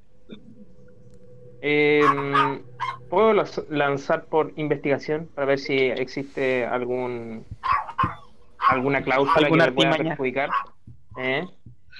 [1.61, 2.63] em,
[3.09, 3.33] ¿Puedo
[3.69, 7.45] lanzar por investigación para ver si existe algún
[8.69, 10.49] alguna cláusula Alguna que me pueda perjudicar?
[11.19, 11.45] ¿Eh?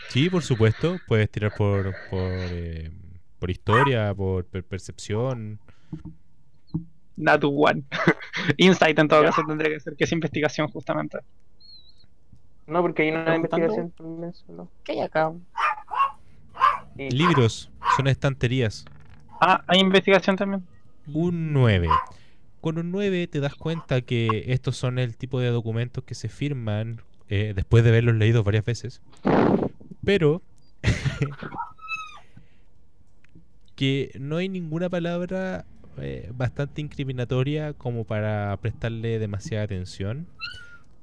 [0.09, 2.19] Sí, por supuesto, puedes tirar por, por,
[2.51, 2.91] eh,
[3.39, 5.59] por historia, por per- percepción.
[7.17, 7.83] Natu One.
[8.57, 11.19] Insight en todo caso tendría que ser, que es investigación justamente.
[12.67, 14.69] No, porque hay una investigación también solo.
[14.83, 15.33] ¿Qué hay acá?
[16.95, 17.09] Sí.
[17.09, 18.85] Libros, son estanterías.
[19.41, 20.65] Ah, hay investigación también.
[21.13, 21.88] Un 9.
[22.61, 26.29] Con un 9 te das cuenta que estos son el tipo de documentos que se
[26.29, 29.01] firman eh, después de haberlos leído varias veces.
[30.05, 30.41] Pero
[33.75, 35.65] que no hay ninguna palabra
[35.97, 40.27] eh, bastante incriminatoria como para prestarle demasiada atención.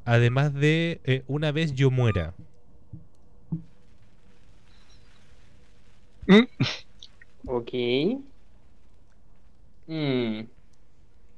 [0.05, 2.35] Además de eh, una vez yo muera.
[7.47, 7.73] Ok.
[9.87, 10.43] Mm,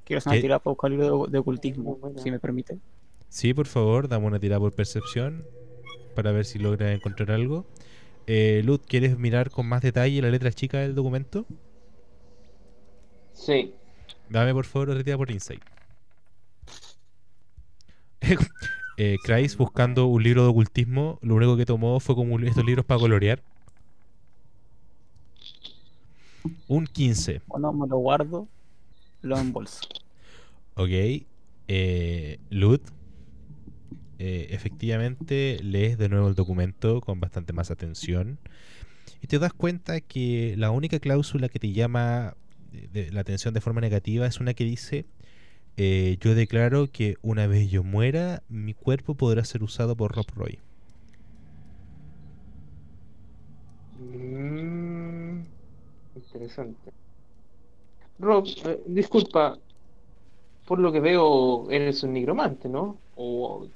[0.05, 2.78] Quiero hacer una tirada libro de, de ocultismo, si me permite.
[3.28, 5.44] Sí, por favor, dame una tirada por percepción
[6.16, 7.64] para ver si logra encontrar algo.
[8.27, 11.47] Eh, Lud, ¿quieres mirar con más detalle la letra chica del documento?
[13.40, 13.74] Sí.
[14.28, 15.62] Dame por favor otra tirada por insight.
[18.96, 22.64] eh, Kreis, buscando un libro de ocultismo, lo único que tomó fue como un- estos
[22.64, 23.42] libros para colorear.
[26.68, 27.40] Un 15.
[27.46, 28.48] Bueno, me lo guardo,
[29.22, 29.80] lo embolso.
[30.76, 30.88] Ok.
[31.68, 32.80] Eh, Lud,
[34.18, 38.38] eh, efectivamente lees de nuevo el documento con bastante más atención
[39.22, 42.34] y te das cuenta que la única cláusula que te llama
[42.70, 45.06] de- la atención de forma negativa es una que dice
[45.76, 50.26] eh, yo declaro que una vez yo muera mi cuerpo podrá ser usado por Rob
[50.34, 50.60] Roy.
[53.98, 55.44] Mm,
[56.14, 56.92] interesante.
[58.18, 59.59] Rob, eh, disculpa,
[60.64, 63.02] por lo que veo eres un nigromante, ¿no?
[63.14, 63.68] O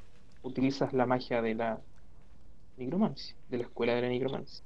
[0.43, 1.83] utilizas la magia de la
[2.77, 4.65] nigromancia, de la escuela de la nigromancia.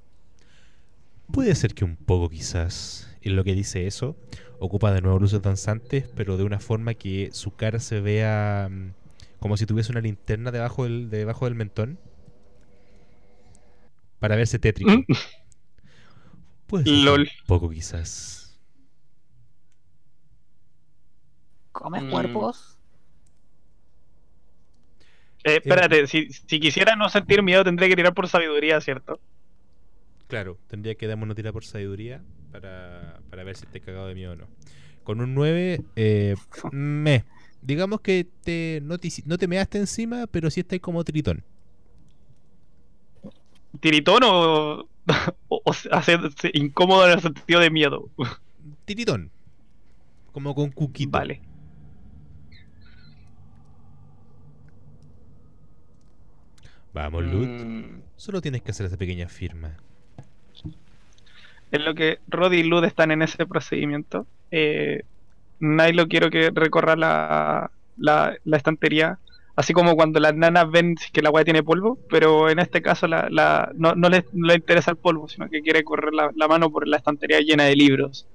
[1.33, 4.17] Puede ser que un poco quizás en lo que dice eso
[4.59, 8.93] ocupa de nuevo luces danzantes, pero de una forma que su cara se vea mm,
[9.39, 11.99] como si tuviese una linterna debajo del, debajo del mentón.
[14.21, 14.91] Para verse tétrico.
[14.91, 15.05] Mm.
[16.67, 17.23] Puede ser Lol.
[17.23, 18.59] un poco quizás.
[21.73, 22.11] ¿Comes Mm.
[22.11, 22.79] cuerpos?
[25.45, 29.21] Eh, espérate, si, si quisiera no sentir miedo tendría que tirar por sabiduría, ¿cierto?
[30.29, 32.23] Claro, tendría que darme una tira por sabiduría
[32.53, 34.47] para, para ver si te he cagado de miedo o no.
[35.03, 36.37] Con un 9, eh,
[36.71, 37.25] me.
[37.63, 41.45] Digamos que te, no, te, no te measte encima, pero sí estás como tritón.
[43.81, 44.81] ¿Tiritón o,
[45.49, 48.11] o, o hacerse incómodo en el sentido de miedo?
[48.85, 49.31] Tiritón.
[50.33, 51.11] Como con cuquito.
[51.11, 51.41] Vale.
[56.93, 57.49] Vamos, Lut.
[57.49, 59.77] Mm, Solo tienes que hacer esa pequeña firma.
[61.71, 65.03] En lo que Roddy y Lud están en ese procedimiento, eh,
[65.61, 69.19] Nilo quiero que recorra la, la, la estantería,
[69.57, 73.07] así como cuando las nanas ven que la weá tiene polvo, pero en este caso
[73.07, 76.49] la, la- no, no, no le interesa el polvo, sino que quiere correr la, la
[76.49, 78.27] mano por la estantería llena de libros,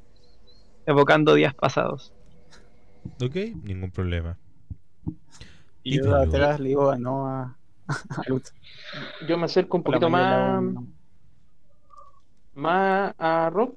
[0.86, 2.14] evocando días pasados.
[3.22, 3.36] ¿Ok?
[3.64, 4.38] Ningún problema.
[5.84, 7.58] Y yo atrás le digo no a,
[7.90, 8.54] a Lutz.
[9.28, 10.64] yo me acerco un poquito le más,
[12.56, 13.76] más a Rob,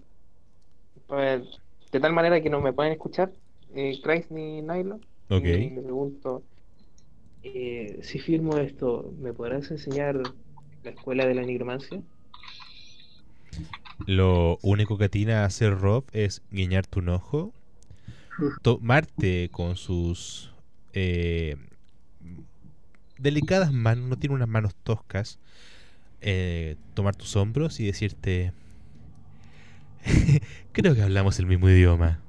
[1.07, 1.43] pues,
[1.93, 3.33] de tal manera que no me pueden escuchar,
[3.75, 5.01] eh, Christ ni Nilo.
[5.29, 5.45] Ok.
[5.45, 6.43] Y le pregunto,
[7.43, 10.21] eh, si firmo esto, ¿me podrás enseñar
[10.83, 12.01] la escuela de la nigromancia?
[14.07, 17.53] Lo único que tiene a hacer Rob es guiñarte un ojo,
[18.63, 20.53] tomarte con sus
[20.93, 21.57] eh,
[23.19, 25.39] delicadas manos, no tiene unas manos toscas,
[26.21, 28.53] eh, tomar tus hombros y decirte,
[30.73, 32.21] creo que hablamos el mismo idioma.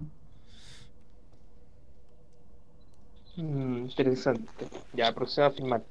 [3.35, 4.67] Mm, interesante.
[4.93, 5.83] Ya, procedo a firmar.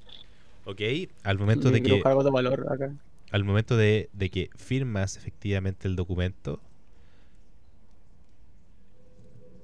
[0.64, 0.80] Ok,
[1.22, 2.92] al momento de que, cargo de valor acá.
[3.30, 6.60] al momento de, de que firmas efectivamente el documento,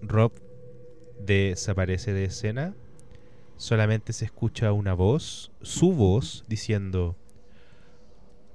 [0.01, 0.33] Rob
[1.19, 2.75] desaparece de escena.
[3.57, 7.17] Solamente se escucha una voz, su voz, diciendo: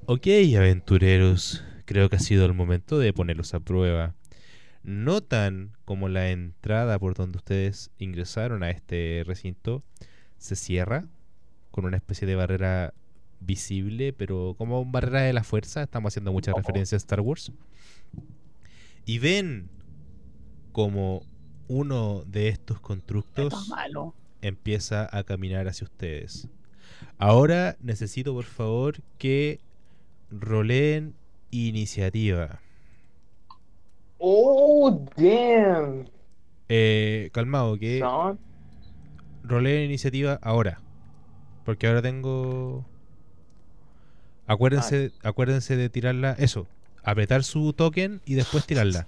[0.06, 0.28] Ok,
[0.58, 4.14] aventureros, creo que ha sido el momento de ponerlos a prueba.
[4.84, 9.84] Notan como la entrada por donde ustedes ingresaron a este recinto
[10.38, 11.06] se cierra
[11.72, 12.94] con una especie de barrera
[13.40, 15.84] visible, pero como barrera de la fuerza.
[15.84, 17.52] Estamos haciendo mucha referencia a Star Wars.
[19.06, 19.70] Y ven
[20.74, 21.24] como
[21.70, 24.14] uno de estos Esto constructos malo.
[24.42, 26.50] empieza a caminar hacia ustedes.
[27.18, 29.62] Ahora necesito por favor que
[30.30, 31.16] roleen
[31.52, 32.60] iniciativa.
[34.20, 36.06] Oh, damn.
[36.70, 38.40] Eh, calmado, que Son-
[39.44, 40.82] roleen iniciativa ahora.
[41.66, 42.86] Porque ahora tengo...
[44.48, 46.68] Acuérdense, acuérdense de tirarla, eso,
[47.04, 49.06] apretar su token y después tirarla.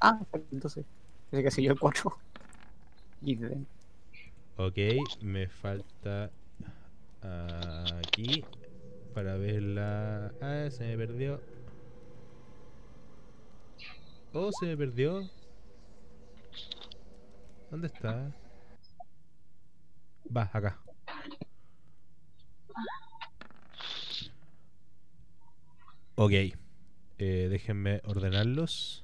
[0.00, 0.18] Ah,
[0.52, 0.84] entonces.
[1.30, 2.16] Ese que yo el 4.
[3.22, 3.58] Y de-
[4.56, 4.78] Ok,
[5.22, 6.30] me falta
[7.22, 8.44] aquí
[9.16, 10.30] para verla.
[10.42, 11.40] Ah, se me perdió.
[14.34, 15.26] Oh, se me perdió.
[17.70, 18.30] ¿Dónde está?
[20.36, 20.78] Va, acá.
[26.16, 29.02] Ok, eh, déjenme ordenarlos.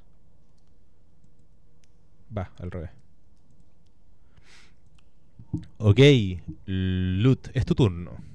[2.37, 2.91] Va, al revés.
[5.79, 6.01] Ok,
[6.67, 8.32] Lut, es tu turno.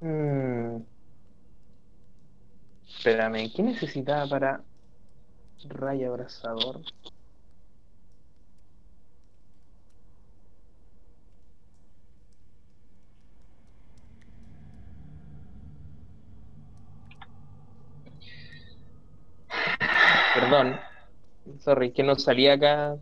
[0.00, 0.82] Mm.
[2.86, 4.60] Espérame, ¿qué necesitaba para
[5.68, 6.80] rayo abrazador?
[20.34, 20.78] Perdón,
[21.58, 22.96] sorry, que no salía acá.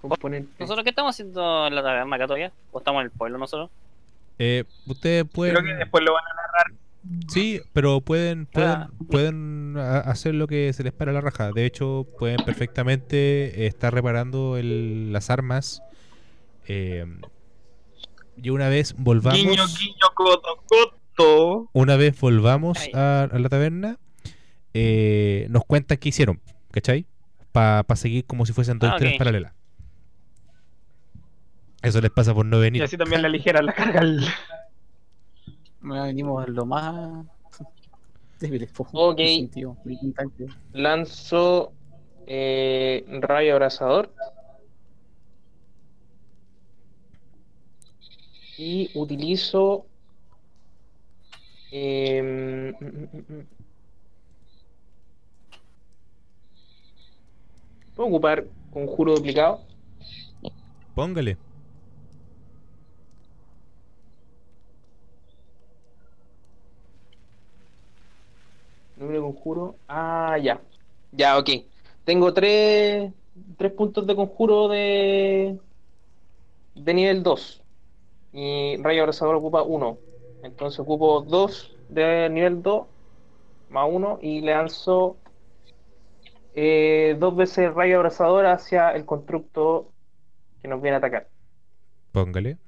[0.00, 0.52] Componente.
[0.60, 2.52] ¿Nosotros qué estamos haciendo en la taberna acá todavía?
[2.70, 3.70] ¿O estamos en el pueblo nosotros?
[4.38, 5.54] Eh, ustedes pueden.
[5.56, 6.38] Creo que después lo van a
[7.28, 8.90] Sí, pero pueden pueden, Ah.
[9.10, 11.52] pueden a- hacer lo que se les para la raja.
[11.52, 15.82] De hecho, pueden perfectamente eh, estar reparando el- las armas.
[16.70, 17.06] eh,
[18.36, 21.70] y una vez volvamos, Guiño, guiño, coto, coto.
[21.72, 23.96] una vez volvamos a, a la taberna,
[24.74, 26.40] eh, nos cuentan qué hicieron,
[26.70, 27.06] ¿cachai?
[27.52, 29.18] Para seguir como si fuesen dos Ah, historias ok.
[29.18, 29.52] paralelas.
[31.82, 32.82] Eso les pasa por no Y venir.
[32.82, 34.00] así también la ligera la carga.
[34.00, 34.24] el-
[35.80, 37.24] Bueno, venimos lo más
[38.40, 38.70] débiles.
[38.72, 39.20] po, Ok.
[40.72, 41.72] Lanzo
[42.26, 44.12] eh, rayo abrazador.
[48.56, 49.86] Y utilizo.
[51.70, 52.74] em.
[57.94, 59.60] Puedo ocupar conjuro duplicado.
[60.94, 61.36] Póngale.
[68.98, 69.76] Número de conjuro.
[69.88, 70.60] Ah, ya.
[71.12, 71.48] Ya, ok.
[72.04, 73.12] Tengo tres,
[73.56, 75.58] tres puntos de conjuro de,
[76.74, 77.62] de nivel 2.
[78.32, 79.98] Y Rayo Abrazador ocupa uno.
[80.42, 82.86] Entonces ocupo dos de nivel 2
[83.68, 85.18] más uno y le lanzo
[86.54, 89.92] eh, dos veces Rayo Abrazador hacia el constructo
[90.62, 91.28] que nos viene a atacar.
[92.12, 92.58] Póngale.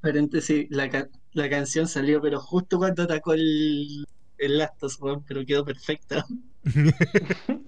[0.00, 4.04] Paréntesis, la, ca- la canción salió, pero justo cuando atacó el,
[4.40, 6.24] el Lastos, weón, pero quedó perfecta.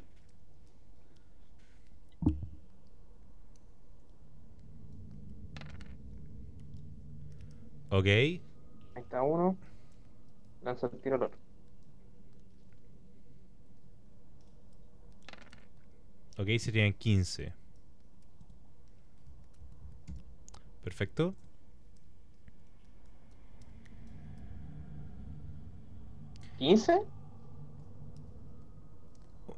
[7.91, 8.07] ok.
[8.07, 8.41] Ahí
[8.97, 9.57] está uno.
[10.63, 11.39] Lanza el tiro al otro.
[16.39, 17.53] Ok, serían 15.
[20.83, 21.35] Perfecto.
[26.63, 27.03] ¿15?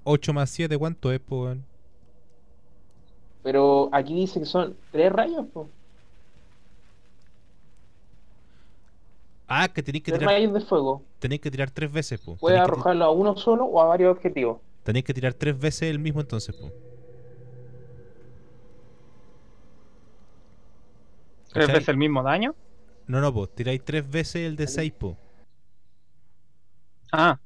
[0.04, 1.64] 8 más 7, ¿cuánto es, po, weón?
[3.42, 5.68] Pero aquí dice que son tres rayos, po.
[9.46, 11.02] Ah, que tenéis que Tres tirar, rayos de fuego.
[11.18, 12.36] tenéis que tirar tres veces, po.
[12.36, 14.58] Puede Tenéis que, ti- arrojarlo a uno solo o a varios objetivos.
[14.82, 16.72] tenéis que tirar tres veces el mismo entonces, po.
[21.52, 22.54] ¿Tres veces el mismo daño?
[23.06, 23.46] No, no, po.
[23.48, 25.16] Tiráis tres veces el de 6, po.
[27.16, 27.38] Ah,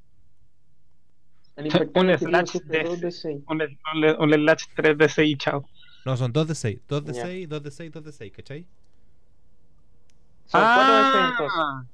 [1.57, 3.43] El Un slash de- dos de seis.
[3.49, 5.69] un, un, un slash 3 de 6 y chao.
[6.07, 6.81] No, son 2 de 6.
[6.89, 7.23] 2 de Ya.
[7.23, 8.66] 6, 2 de 6, 2 de 6, ¿cachai?
[10.47, 11.31] Son cuatro de seis Ah.
[11.32, 11.90] entonces.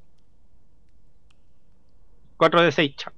[2.36, 3.12] 4 de 6, chao.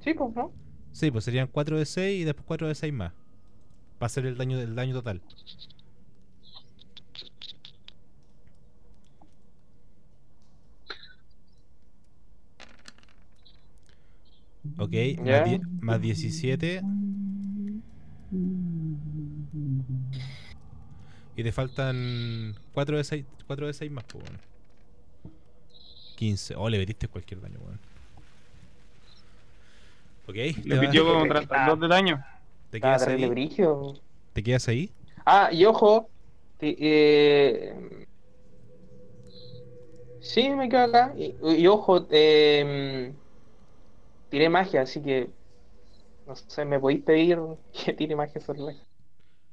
[0.00, 0.52] Sí, pues, ¿no?
[0.92, 3.12] Sí, pues serían 4 de 6 y después 4 de 6 más.
[4.00, 5.20] Va a ser el daño, el daño total.
[14.78, 14.92] Ok,
[15.22, 16.80] más, die- más 17.
[21.36, 24.38] Y te faltan 4 de 6, 4 de 6 más, pues bueno.
[26.16, 26.54] 15.
[26.56, 27.78] Oh, le metiste cualquier daño, weón.
[30.26, 31.28] Ok, Le te, metió como Ah.
[31.28, 32.24] 32 de daño.
[32.70, 34.00] te quedas terrible ahí.
[34.32, 34.90] ¿Te quedas ahí?
[35.24, 36.08] Ah, y ojo.
[36.58, 38.06] ti- eh,
[40.20, 41.12] Sí, me quedo acá.
[41.18, 43.12] Y, y ojo, eh,
[44.34, 45.30] tiré magia, así que.
[46.26, 47.38] No sé, ¿me podéis pedir
[47.84, 48.82] que tire magia sobre magia?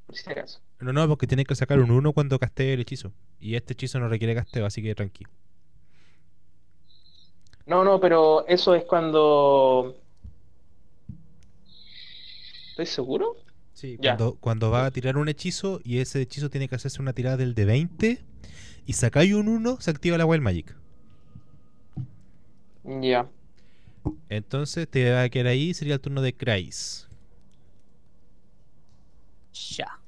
[0.07, 0.59] Por si acaso.
[0.79, 3.11] No, no, porque tienes que sacar un 1 cuando castee el hechizo.
[3.39, 5.25] Y este hechizo no requiere casteo, así que tranqui.
[7.67, 9.95] No, no, pero eso es cuando.
[12.71, 13.35] ¿Estoy seguro?
[13.73, 14.15] Sí, Ya.
[14.17, 17.37] cuando, cuando va a tirar un hechizo y ese hechizo tiene que hacerse una tirada
[17.37, 18.21] del de 20
[18.87, 20.75] y sacáis un 1, se activa la Wild Magic.
[22.83, 23.29] Ya.
[24.29, 27.07] Entonces te va a quedar ahí, sería el turno de Kreis.
[29.77, 29.99] Ya.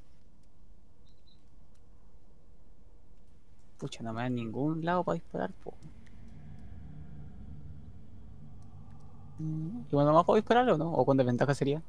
[3.77, 5.73] Pucha, no me da ningún lado para disparar, po.
[9.39, 10.91] Mm, ¿Y cuando más puedo disparar o no?
[10.93, 11.81] ¿O con desventaja sería?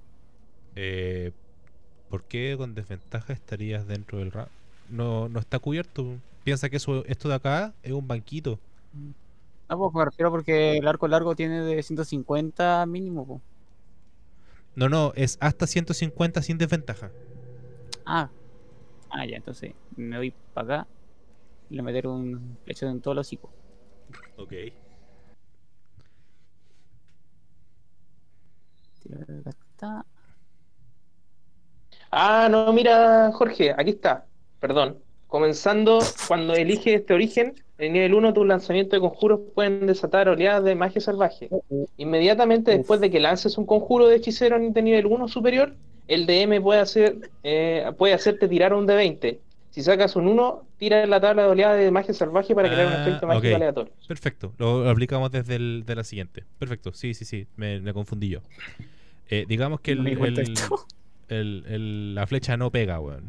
[0.75, 1.33] Eh,
[2.09, 4.51] ¿Por qué con desventaja estarías dentro del rango?
[4.89, 6.21] No, no está cubierto.
[6.43, 8.59] Piensa que eso, esto de acá es un banquito.
[9.69, 13.41] No, pues me refiero porque el arco largo tiene de 150 mínimo, po.
[14.77, 17.11] No, no, es hasta 150 sin desventaja.
[18.05, 18.29] Ah.
[19.11, 20.89] Ah, ya, entonces me voy para acá
[21.71, 23.51] y le meter un flechazo en todo el hocico.
[24.37, 24.53] Ok.
[32.11, 34.27] Ah, no, mira, Jorge, aquí está.
[34.61, 35.03] Perdón.
[35.27, 40.65] Comenzando, cuando eliges este origen, en nivel 1 tus lanzamientos de conjuros pueden desatar oleadas
[40.65, 41.49] de magia salvaje.
[41.97, 45.75] Inmediatamente después de que lances un conjuro de hechicero de nivel 1 superior,
[46.07, 49.41] el DM puede hacer eh, puede hacerte tirar un de 20.
[49.71, 52.93] Si sacas un 1, tira la tabla de oleadas de magia salvaje para crear un
[52.93, 53.93] Ah, efecto mágico aleatorio.
[54.07, 56.45] Perfecto, lo aplicamos desde el, de la siguiente.
[56.61, 58.41] Perfecto, sí, sí, sí, me, me confundí yo.
[59.31, 63.25] Eh, digamos que el- el- la flecha no pega, weón.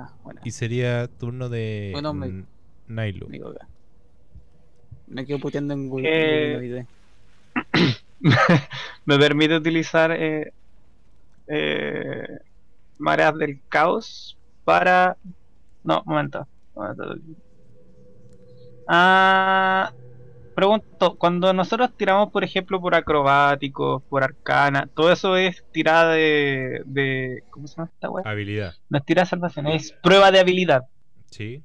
[0.00, 2.46] Ah, bueno, Y sería turno de Bueno, me-
[2.86, 3.28] Nailu.
[5.06, 6.08] Me quedo puteando en Google.
[6.08, 6.86] Eh,
[9.06, 10.52] me permite utilizar eh,
[11.48, 12.26] eh,
[12.98, 15.16] mareas del caos para.
[15.82, 16.48] No, momento.
[16.74, 17.04] momento.
[18.86, 19.94] Ah,
[20.60, 26.82] pregunto, cuando nosotros tiramos, por ejemplo, por acrobáticos, por arcana, todo eso es tirada de,
[26.84, 28.24] de ¿cómo se llama esta weá?
[28.30, 28.74] Habilidad.
[28.90, 30.82] No es tirada de salvación, es prueba de habilidad.
[31.30, 31.62] Sí.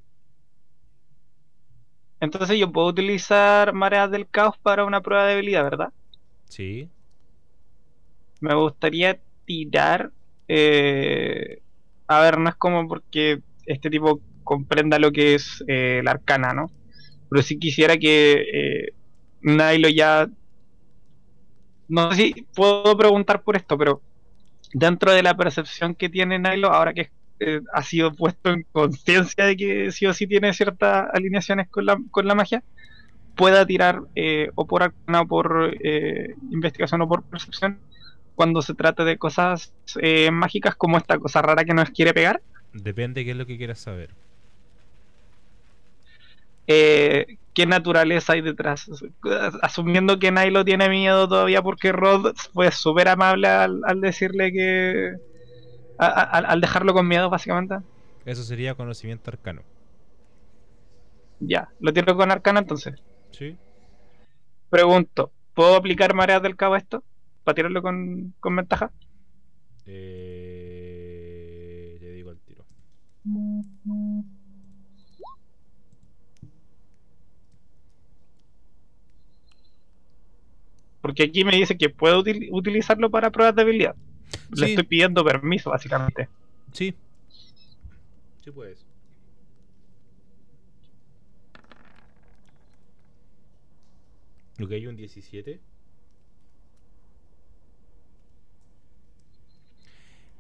[2.22, 5.90] Entonces yo puedo utilizar mareas del caos para una prueba de habilidad, ¿verdad?
[6.46, 6.90] Sí.
[8.40, 10.12] Me gustaría tirar.
[10.48, 11.62] eh,
[12.08, 16.54] a ver, no es como porque este tipo comprenda lo que es eh, la arcana,
[16.54, 16.72] ¿no?
[17.30, 18.94] Pero sí quisiera que eh,
[19.42, 20.30] Nailo ya.
[21.88, 24.02] No sé si puedo preguntar por esto, pero
[24.74, 29.46] dentro de la percepción que tiene Nailo, ahora que eh, ha sido puesto en conciencia
[29.46, 32.64] de que sí o sí tiene ciertas alineaciones con la, con la magia,
[33.36, 37.80] pueda tirar eh, o por o por eh, investigación o por percepción
[38.36, 42.42] cuando se trate de cosas eh, mágicas como esta cosa rara que nos quiere pegar.
[42.74, 44.10] Depende qué es lo que quieras saber.
[46.68, 48.86] Eh, qué naturaleza hay detrás.
[49.62, 55.16] Asumiendo que Nailo tiene miedo todavía porque Rod fue súper amable al, al decirle que.
[55.98, 57.76] a- a- al, dejarlo con miedo, básicamente.
[58.26, 59.64] Eso sería conocimiento arcano.
[61.40, 62.96] Ya, lo tiro con arcana entonces.
[63.32, 63.58] Sí.
[64.70, 67.04] Pregunto, ¿puedo aplicar mareas del cabo a esto?
[67.44, 68.92] ¿Para tirarlo con, con ventaja?
[69.86, 71.18] Eh,
[72.02, 72.66] le digo al tiro.
[81.06, 83.96] Porque aquí me dice que puedo util- utilizarlo para pruebas de habilidad.
[84.56, 86.28] Le estoy pidiendo permiso, básicamente.
[86.72, 86.96] Sí.
[88.44, 88.84] Sí puedes.
[94.60, 95.60] Ok, hay un 17.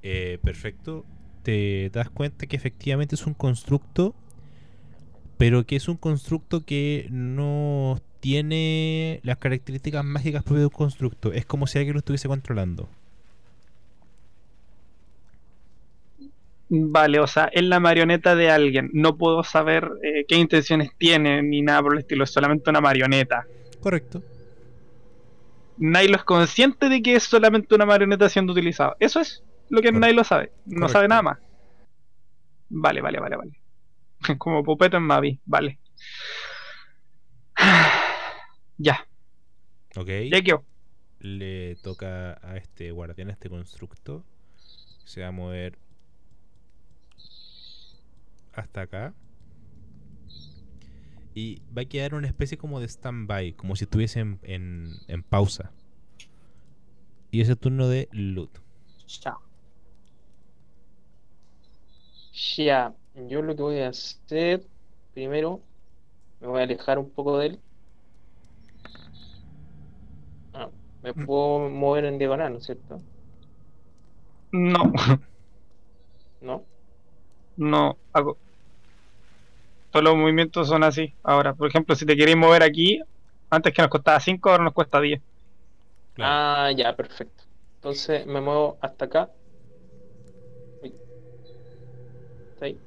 [0.01, 1.05] Eh, perfecto.
[1.43, 4.15] Te das cuenta que efectivamente es un constructo,
[5.37, 11.31] pero que es un constructo que no tiene las características mágicas propias de un constructo.
[11.31, 12.89] Es como si alguien lo estuviese controlando.
[16.69, 18.89] Vale, o sea, es la marioneta de alguien.
[18.93, 22.23] No puedo saber eh, qué intenciones tiene ni nada por el estilo.
[22.23, 23.45] Es solamente una marioneta.
[23.79, 24.23] Correcto.
[25.77, 28.95] Nailo es consciente de que es solamente una marioneta siendo utilizada.
[28.99, 29.91] Eso es lo que.
[29.91, 30.51] Nailo sabe.
[30.65, 30.93] No Correcto.
[30.93, 31.37] sabe nada más.
[32.69, 33.51] Vale, vale, vale, vale.
[34.39, 35.39] Como Pupeto en Mavi.
[35.45, 35.77] Vale.
[38.77, 39.07] Ya,
[39.95, 40.09] Ok.
[40.31, 40.63] ya quedó.
[41.19, 44.23] le toca a este guardián, a este constructo.
[45.05, 45.77] Se va a mover
[48.53, 49.13] hasta acá.
[51.35, 55.21] Y va a quedar una especie como de stand-by, como si estuviese en, en, en
[55.23, 55.71] pausa.
[57.31, 58.49] Y ese turno de loot.
[59.23, 59.37] Ya.
[62.57, 64.67] Ya, yo lo que voy a hacer
[65.13, 65.61] primero,
[66.39, 67.61] me voy a alejar un poco de él.
[70.53, 70.69] Ah,
[71.05, 73.05] me puedo mover en diagonal, ¿no es cierto?
[74.51, 74.91] No,
[76.39, 76.69] ¿No?
[77.57, 78.37] no hago.
[79.89, 81.15] Todos los movimientos son así.
[81.23, 83.01] Ahora, por ejemplo, si te queréis mover aquí,
[83.49, 85.21] antes que nos costaba 5, ahora nos cuesta 10.
[86.17, 87.43] Ah, ya, perfecto.
[87.75, 89.31] Entonces me muevo hasta acá.
[90.81, 91.01] Uy.
[92.53, 92.81] Está ahí.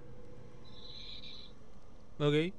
[2.19, 2.55] Ok.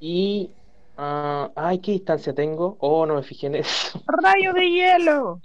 [0.00, 0.50] Y.
[1.00, 2.76] ah, ay, ¿qué distancia tengo?
[2.80, 4.02] Oh, no me fijé en eso.
[4.06, 5.42] ¡Rayo de hielo!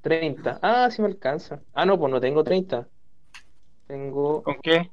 [0.00, 0.58] 30.
[0.62, 1.62] Ah, sí me alcanza.
[1.72, 2.88] Ah, no, pues no tengo 30.
[3.86, 4.90] Tengo ¿Con qué?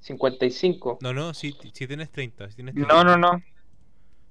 [0.00, 0.98] 55.
[1.00, 2.48] No, no, si, si tienes 30.
[2.50, 3.04] Si tienes No, 30.
[3.04, 3.42] no, no.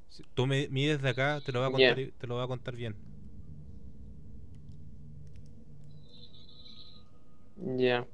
[0.10, 2.48] Si Tú me mides de acá, te lo va a contar, te lo va a
[2.48, 2.96] contar bien.
[7.78, 8.08] Ya.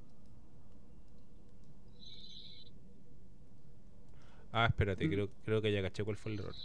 [4.53, 6.55] Ah, espérate, creo, creo que ya caché cuál fue el error.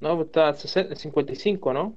[0.00, 1.96] No, pues está 60 55, ¿no?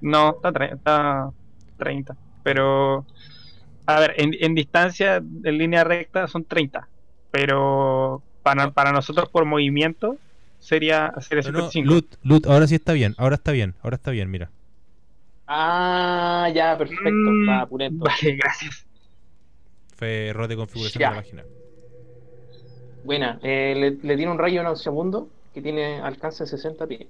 [0.00, 1.30] No, está, está
[1.76, 2.16] 30.
[2.42, 3.06] Pero,
[3.86, 6.90] a ver, en, en distancia, en línea recta, son 30.
[7.30, 10.20] Pero para, para nosotros por movimiento
[10.58, 11.94] sería, sería No, no, 55.
[11.94, 14.52] loot, loot, ahora sí está bien, ahora está bien, ahora está bien, mira.
[15.46, 17.30] Ah, ya, perfecto.
[17.42, 17.66] Mm, Va.
[17.88, 18.87] Vale, gracias.
[19.98, 21.10] Fue error de configuración Ya.
[21.10, 21.44] de la página.
[23.04, 23.38] Buena.
[23.42, 27.08] Eh, le, le tiene un rayo nauseabundo que tiene alcance de 60 pies.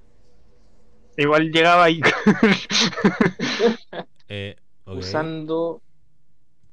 [1.16, 2.00] Igual llegaba ahí.
[4.30, 4.56] Eh.
[4.84, 5.80] Usando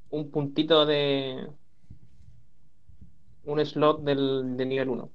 [0.09, 1.47] un puntito de.
[3.45, 5.09] Un slot del, de nivel 1.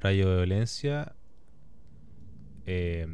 [0.00, 1.14] Rayo de violencia.
[2.66, 3.06] eh,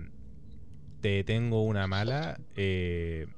[1.07, 2.37] te tengo una mala.
[2.57, 3.29] eh,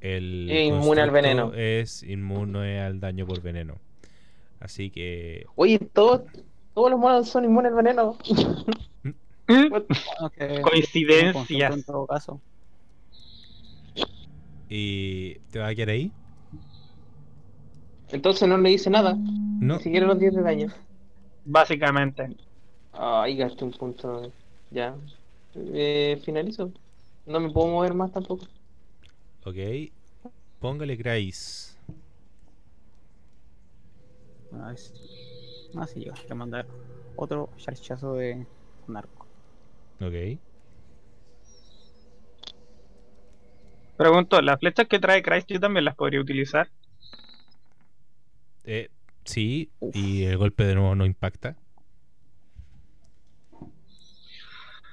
[0.00, 1.52] el Es inmune al veneno.
[1.54, 3.76] Es inmune al daño por veneno.
[4.58, 6.22] Así que Oye, todos,
[6.74, 8.18] todos los monos son inmunes al veneno.
[9.04, 9.68] ¿Mm?
[9.68, 9.86] Bueno,
[10.36, 11.72] que- Coincidencias.
[11.76, 12.40] En todo caso.
[14.68, 16.10] ¿Y te va a quedar ahí?
[18.10, 19.14] Entonces no le hice nada.
[19.16, 19.76] No.
[19.76, 20.66] Ni siquiera los 10 de daño.
[21.44, 22.28] Básicamente.
[22.92, 24.32] Ay, gasté un punto.
[24.72, 24.96] Ya.
[25.54, 26.72] Eh, finalizo.
[27.26, 28.46] No me puedo mover más tampoco.
[29.44, 29.56] Ok.
[30.60, 31.76] Póngale Grace.
[34.52, 34.92] A ver si-
[35.76, 36.12] Ah, sí, yo.
[36.12, 36.66] Voy a mandar
[37.16, 38.44] otro charchazo de
[38.88, 39.26] narco.
[40.00, 40.38] Ok.
[43.96, 46.68] Pregunto, ¿las flechas que trae Christ yo también las podría utilizar?
[48.64, 48.88] Eh,
[49.24, 49.94] sí, Uf.
[49.94, 51.56] y el golpe de nuevo no impacta.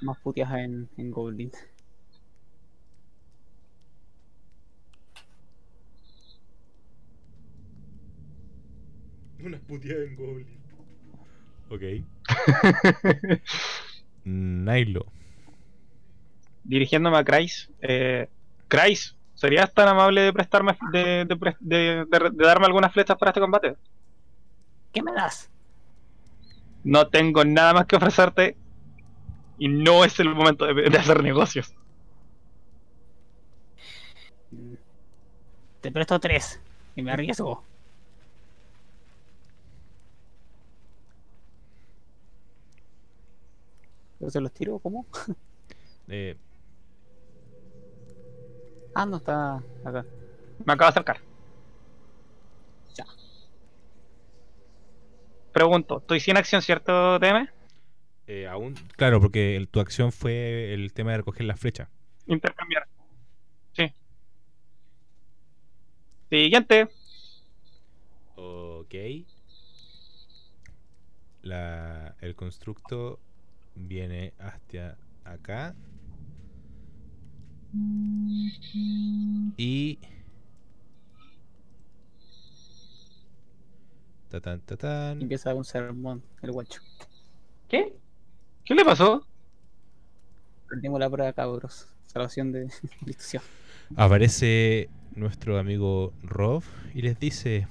[0.01, 1.51] Más puteas en, en Goblin.
[9.43, 10.57] Una puteada en Goblin.
[11.69, 11.81] Ok.
[14.25, 15.05] Nilo.
[16.63, 17.69] Dirigiéndome a Christ.
[17.81, 18.27] Eh,
[18.67, 23.17] Christ, ¿serías tan amable de prestarme de, de, pres- de- de- de darme algunas flechas
[23.17, 23.75] para este combate?
[24.93, 25.49] ¿Qué me das?
[26.83, 28.57] No tengo nada más que ofrecerte
[29.57, 31.73] y no es el momento de, de hacer negocios.
[35.81, 36.61] Te presto tres
[36.95, 37.67] y me arriesgo.
[44.17, 44.79] ¿Pero se los tiro?
[44.79, 45.07] ¿Cómo?
[46.09, 46.39] Eh,
[48.93, 50.07] Ah, no está acá.
[50.65, 51.23] Me acabo de acercar.
[52.97, 53.05] Ya.
[55.51, 57.49] Pregunto, estoy sin acción, ¿cierto, DM?
[58.27, 61.89] Eh, aún, claro, porque el- tu acción fue el tema de recoger la flecha.
[62.27, 62.87] Intercambiar.
[63.73, 63.91] Sí.
[66.29, 66.87] Siguiente.
[68.35, 68.93] Ok.
[71.41, 73.19] La, el constructo
[73.75, 75.73] viene hasta acá.
[79.57, 79.99] Y...
[84.29, 85.21] Tatán, tatán.
[85.21, 86.81] Empieza un sermón, el guacho.
[87.69, 87.93] ¿Qué?
[88.67, 89.25] ¿Qué le pasó?
[90.67, 91.87] Perdimos la prueba, cabros.
[92.05, 92.63] Salvación de
[93.05, 93.41] institución.
[93.95, 96.63] Aparece nuestro amigo Rob
[96.93, 97.67] y les dice...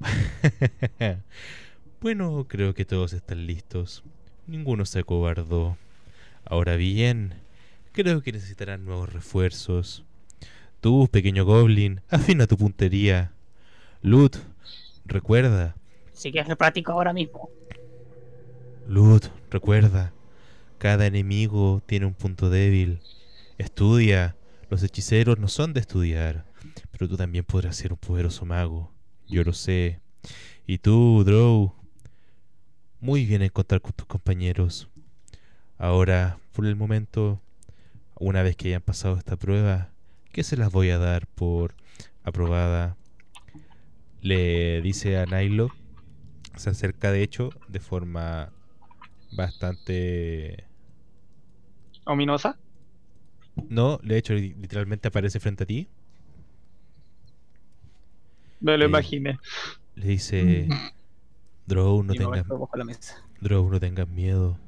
[2.00, 4.02] bueno, creo que todos están listos.
[4.46, 5.76] Ninguno se acobardó.
[6.46, 7.34] Ahora bien,
[7.92, 10.02] creo que necesitarán nuevos refuerzos.
[10.80, 13.32] Tú, pequeño goblin, afina tu puntería.
[14.00, 14.30] Lud,
[15.04, 15.76] recuerda.
[16.14, 17.50] Si quieres que practico ahora mismo.
[18.86, 20.12] Lud, recuerda.
[20.78, 23.00] Cada enemigo tiene un punto débil.
[23.58, 24.36] Estudia.
[24.70, 26.44] Los hechiceros no son de estudiar.
[26.90, 28.92] Pero tú también podrás ser un poderoso mago.
[29.28, 30.00] Yo lo sé.
[30.66, 31.74] Y tú, Drow.
[33.00, 34.88] Muy bien en contar con tus compañeros.
[35.78, 37.40] Ahora, por el momento,
[38.18, 39.90] una vez que hayan pasado esta prueba,
[40.32, 41.74] que se las voy a dar por
[42.24, 42.96] aprobada.
[44.20, 45.70] Le dice a Nilo.
[46.56, 48.52] Se acerca de hecho de forma
[49.32, 50.64] bastante...
[52.04, 52.58] ¿Ominosa?
[53.68, 55.88] No, de hecho li- literalmente aparece frente a ti.
[58.60, 59.38] Me lo Eh, imaginé.
[59.96, 60.68] Le dice...
[61.66, 62.46] Drow, no tengas.
[63.40, 64.58] Drow, no tengas miedo.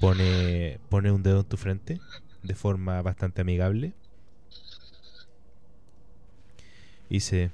[0.00, 2.00] Pone, pone un dedo en tu frente
[2.42, 3.92] de forma bastante amigable.
[7.08, 7.50] Dice...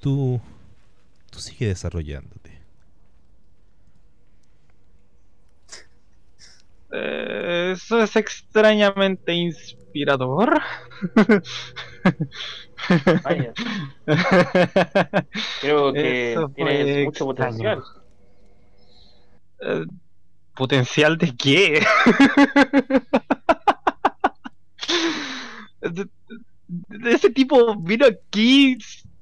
[0.00, 0.40] Tú...
[1.30, 2.47] Tú sigue desarrollándote.
[6.92, 10.60] Eh, eso es extrañamente inspirador.
[13.24, 13.52] Vaya.
[15.60, 17.26] Creo que tienes mucho extraño.
[17.26, 17.82] potencial.
[19.60, 19.84] Eh,
[20.54, 21.84] ¿Potencial de qué?
[25.80, 26.08] De-
[26.68, 28.76] de- Ese tipo vino aquí,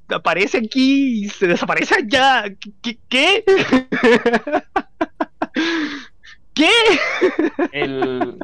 [0.09, 2.44] aparece aquí y se desaparece allá.
[2.82, 2.98] ¿Qué?
[3.09, 3.44] ¿Qué?
[6.56, 6.70] ¿Qué?
[7.72, 8.38] Él,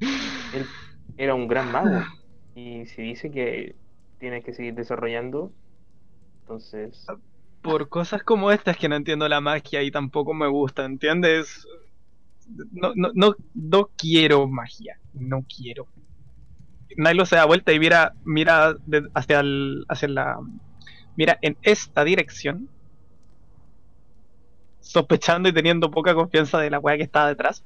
[0.00, 0.66] él
[1.18, 2.04] era un gran mago.
[2.54, 3.74] Y si dice que
[4.18, 5.52] tienes que seguir desarrollando,
[6.42, 7.06] entonces
[7.60, 11.66] Por cosas como estas que no entiendo la magia y tampoco me gusta, ¿entiendes?
[12.70, 15.86] No, no, no, no quiero magia, no quiero.
[16.96, 18.76] Nilo se da vuelta y mira, mira
[19.14, 20.38] hacia, el, hacia la...
[21.16, 22.68] Mira en esta dirección.
[24.80, 27.64] Sospechando y teniendo poca confianza de la weá que está detrás.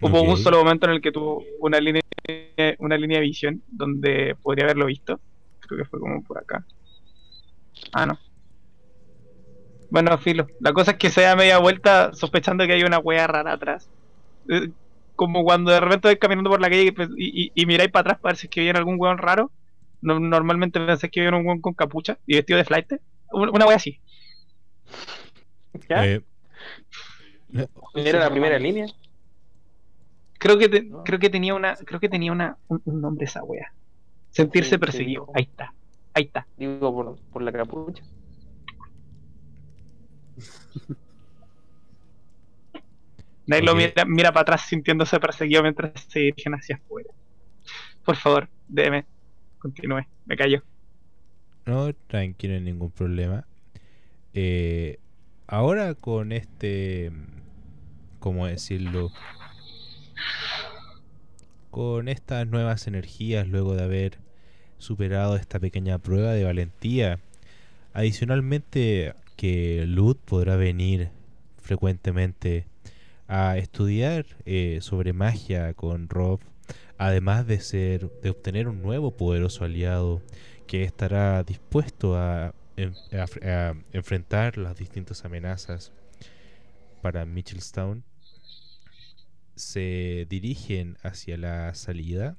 [0.00, 0.38] Hubo un Ok.
[0.38, 2.02] solo momento en el que tuvo una línea,
[2.78, 5.20] una línea de visión donde podría haberlo visto.
[5.60, 6.66] Creo que fue como por acá.
[7.92, 8.18] Ah, no.
[9.88, 10.46] Bueno, filo.
[10.60, 13.90] La cosa es que se da media vuelta sospechando que hay una wea rara atrás.
[14.50, 14.72] Eh,
[15.16, 18.20] Como cuando de repente vais caminando por la calle y, pues, y, miráis para atrás
[18.20, 19.52] para ver si es que viene algún weón raro.
[20.02, 22.86] No- normalmente pensé que viene un weón con capucha y vestido de flight.
[23.32, 24.00] Una, una wea así.
[25.88, 26.04] ¿Ya?
[26.04, 26.20] Eh,
[27.94, 28.86] ¿Era la primera línea?
[30.38, 33.44] Creo que te- creo que tenía una creo que tenía una un, un nombre esa
[33.44, 33.68] wea.
[34.30, 35.26] Sentirse Sí, perseguido.
[35.26, 35.32] sí.
[35.34, 35.74] Ahí está.
[36.14, 36.48] Ahí está.
[36.56, 38.04] Digo, por, por la capucha.
[43.46, 43.74] Nadie lo Ok.
[43.74, 47.10] mira, mira para atrás sintiéndose perseguido mientras se dirigen hacia afuera.
[48.04, 49.08] Por favor, déjeme.
[49.58, 50.02] Continúe.
[50.26, 50.64] Me callo.
[51.66, 53.48] No, tranquilo, ningún problema.
[54.32, 54.98] Eh,
[55.46, 57.10] ahora con este,
[58.20, 59.10] ¿cómo decirlo?
[61.70, 64.18] Con estas nuevas energías, luego de haber
[64.78, 67.20] superado esta pequeña prueba de valentía,
[67.92, 71.10] adicionalmente que Lud podrá venir
[71.58, 72.66] frecuentemente
[73.28, 76.40] a estudiar eh, sobre magia con Rob,
[76.98, 80.20] además de ser, de obtener un nuevo poderoso aliado
[80.66, 85.92] que estará dispuesto a, en- a fr- a enfrentar las distintas amenazas
[87.02, 88.04] para Mitchellstown,
[89.54, 92.36] se dirigen hacia la salida,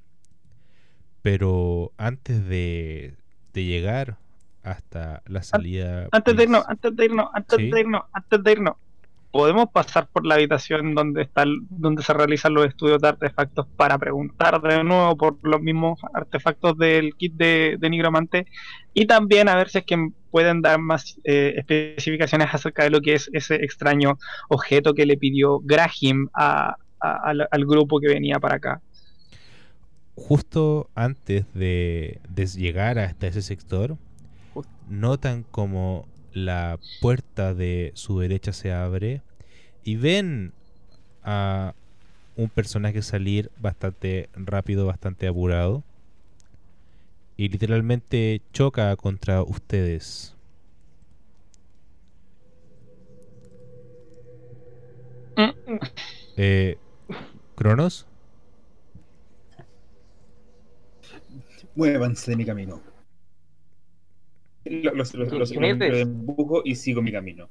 [1.22, 3.14] pero antes de,
[3.52, 4.16] de llegar
[4.64, 6.08] hasta la salida...
[6.12, 7.70] Antes de irnos, princ- antes de irnos, antes Sí.
[7.70, 8.76] de irnos, antes de irnos.
[9.30, 13.96] ¿Podemos pasar por la habitación donde está donde se realizan los estudios de artefactos para
[13.98, 18.46] preguntar de nuevo por los mismos artefactos del kit de, de nigromante
[18.92, 23.02] y también a ver si es que pueden dar más eh, especificaciones acerca de lo
[23.02, 24.18] que es ese extraño
[24.50, 28.82] objeto que le pidió Graham a- a- al, al grupo que venía para acá?
[30.14, 33.96] justo antes de, de llegar hasta ese sector,
[34.88, 39.22] notan como la puerta de su derecha se abre
[39.84, 40.52] y ven
[41.24, 41.74] a
[42.36, 45.84] un personaje salir bastante rápido, bastante apurado
[47.36, 50.34] y literalmente choca contra ustedes.
[55.36, 55.78] Mm,
[56.36, 56.76] Eh,
[57.54, 58.06] ¿Cronos?
[61.74, 62.80] Muévanse de mi camino.
[64.64, 67.48] Los, los, los, empujo y sigo mi camino.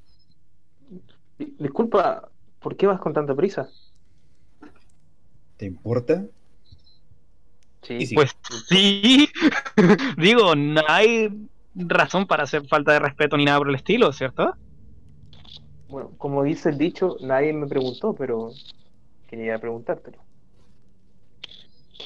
[1.59, 2.29] Disculpa,
[2.59, 3.69] ¿por qué vas con tanta prisa?
[5.57, 6.25] ¿Te importa?
[7.81, 8.09] Sí.
[8.13, 8.31] Pues
[8.69, 9.29] sí,
[10.17, 11.29] digo, no hay
[11.75, 14.55] razón para hacer falta de respeto ni nada por el estilo, ¿cierto?
[15.89, 18.51] Bueno, como dice el dicho, nadie me preguntó, pero
[19.27, 20.17] quería preguntártelo.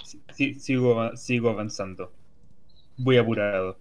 [0.04, 2.12] Sí, sí, sigo, sigo avanzando.
[2.98, 3.78] Voy apurado.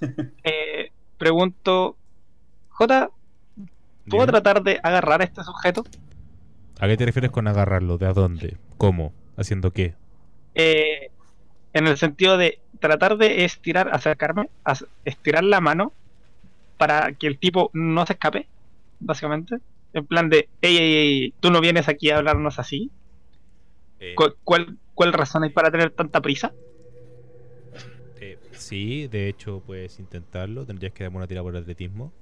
[0.44, 1.98] Eh, pregunto,
[2.70, 3.10] J,
[4.08, 5.84] ¿puedo tratar de agarrar a este sujeto?
[6.80, 7.98] ¿A qué te refieres con agarrarlo?
[7.98, 8.56] ¿De a dónde?
[8.78, 9.12] ¿Cómo?
[9.36, 9.94] ¿Haciendo qué?
[10.54, 11.10] Eh,
[11.72, 14.50] en el sentido de tratar de estirar, acercarme,
[15.04, 15.96] estirar la mano
[16.78, 18.50] para que el tipo no se escape,
[19.00, 19.58] básicamente.
[19.94, 22.92] En plan de, ey, ey, ey, tú no vienes aquí a hablarnos así.
[24.00, 26.54] Eh, ¿Cu- ¿Cuál, cuál razón hay para tener tanta prisa?
[28.20, 30.66] eh, sí, de hecho puedes intentarlo.
[30.66, 32.12] Tendrías que darme una tira por atletismo.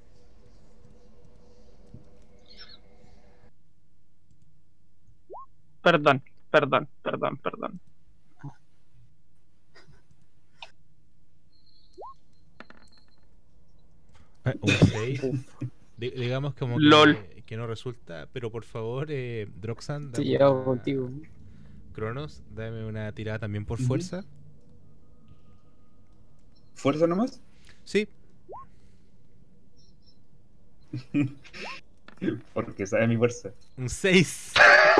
[5.85, 6.17] Perdón,
[6.53, 7.81] perdón, perdón, perdón.
[14.61, 15.21] un 6.
[15.97, 17.17] digamos como que, Lol.
[17.45, 21.09] que no resulta, pero por favor, eh, Droxan, Sí, dame yo una- contigo.
[21.93, 24.23] Cronos, dame una tirada también por fuerza.
[26.75, 27.41] ¿Fuerza nomás?
[27.83, 28.07] Sí,
[32.53, 33.51] Porque sabe mi fuerza.
[33.77, 34.53] un 6.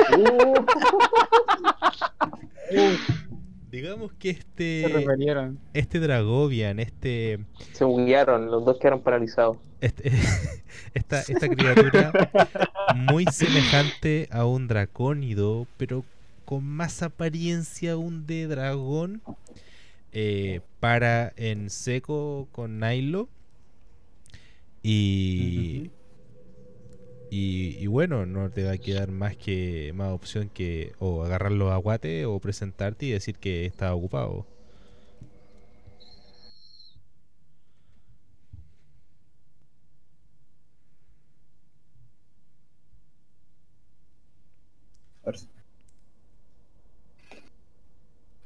[3.70, 5.58] Digamos que Se este referieron.
[5.74, 7.38] este Dragovian, este
[7.72, 9.58] se buguearon, los dos quedaron paralizados.
[9.80, 10.10] este-
[10.94, 12.12] esta, esta criatura
[13.12, 16.04] muy semejante a un dracónido, pero
[16.44, 19.22] con más apariencia aún de dragón,
[20.12, 23.28] eh, para en seco con Nilo.
[24.82, 25.90] Y,
[27.30, 31.76] y, bueno, no te va a quedar más que más opción que o agarrarlo a
[31.78, 34.46] guate o presentarte y decir que está ocupado.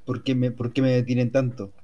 [0.06, 1.74] ¿Por qué me, por qué me detienen tanto?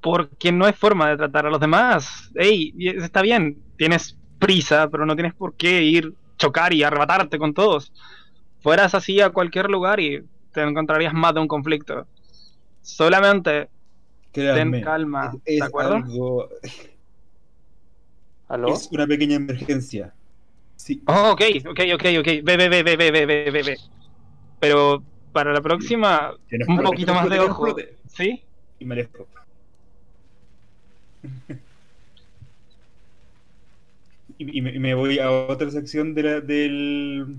[0.00, 2.30] Porque no hay forma de tratar a los demás.
[2.34, 7.54] Ey, está bien, tienes prisa, pero no tienes por qué ir, chocar y arrebatarte con
[7.54, 7.92] todos.
[8.60, 12.06] Fueras así a cualquier lugar y te encontrarías más de un conflicto.
[12.82, 13.68] Solamente
[14.32, 16.48] ten calma, ¿de acuerdo?
[18.68, 20.14] Es una pequeña emergencia.
[20.76, 21.02] Sí.
[21.06, 22.26] Oh, ok, ok, ok, ok.
[22.42, 23.76] Ve, ve, ve, ve, ve, ve, ve, ve.
[24.60, 25.02] Pero
[25.32, 26.34] para la próxima,
[26.66, 27.76] un poquito más de ojo.
[28.06, 28.42] ¿Sí?
[28.78, 29.26] Y merezco
[34.38, 37.36] y, y me, y me voy a otra sección de la, del,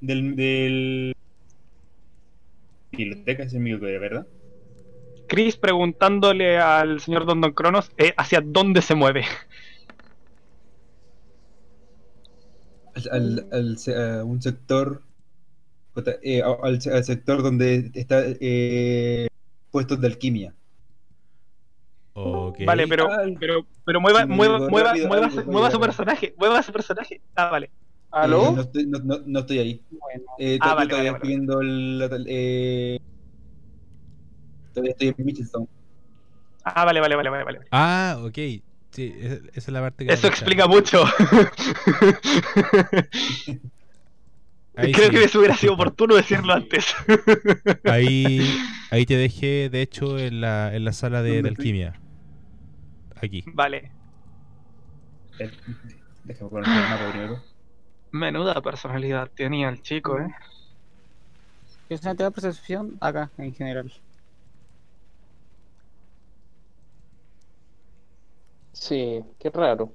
[0.00, 1.12] del, del...
[2.92, 4.26] Biblioteca, ese es mi que ¿verdad?
[5.28, 9.24] Chris preguntándole al señor Don Don Cronos eh, hacia dónde se mueve.
[12.94, 15.02] Al, al, al se- a un sector...
[16.22, 19.26] eh, al sector donde está eh,
[19.70, 20.54] puestos de alquimia.
[22.22, 22.58] Ok.
[22.64, 26.72] Vale, pero, pero, pero mueva, mueva, rápido, mueva, rápido, mueva, mueva su personaje, mueva su
[26.72, 27.20] personaje.
[27.34, 27.66] Ah, vale.
[28.20, 28.52] Eh, ¿Aló?
[28.52, 29.84] no, estoy, no, no- no estoy ahí.
[29.90, 32.24] Bueno, Eh, Ah, vale, todavía vale, estoy viendo el...
[32.28, 32.98] eh,
[34.72, 35.68] todavía estoy en Mitchelstown.
[36.64, 37.60] Ah, vale, vale, vale, vale, vale.
[37.70, 38.38] Ah, ok.
[38.92, 40.12] Sí, esa esa es la parte que...
[40.12, 41.04] Eso explica mucho.
[44.76, 46.94] Ahí Creo sí, que eso hubiera sido oportuno decirlo antes.
[47.84, 48.40] Ahí,
[48.90, 52.00] ahí te dejé, de hecho, en la, en la sala de, de alquimia.
[53.20, 53.44] Aquí.
[53.46, 53.90] vale.
[55.38, 55.50] Eh,
[56.24, 57.42] Déjame poner el mapa primero.
[58.12, 60.34] Menuda personalidad tenía el chico, eh.
[61.88, 63.92] Es una de percepción acá, en general.
[68.72, 69.92] sí, qué raro.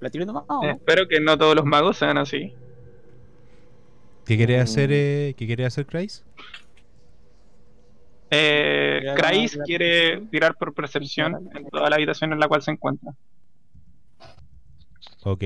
[0.00, 0.44] ¿La tiro nomás?
[0.62, 2.52] Espero que no todos los magos sean así.
[4.24, 4.62] ¿Qué querés Mm.
[4.62, 6.24] hacer, eh, ¿qué querés hacer, Christ?
[8.34, 13.12] Eh, la- quiere tirar por percepción en toda la habitación en la cual se encuentra.
[15.24, 15.44] Ok.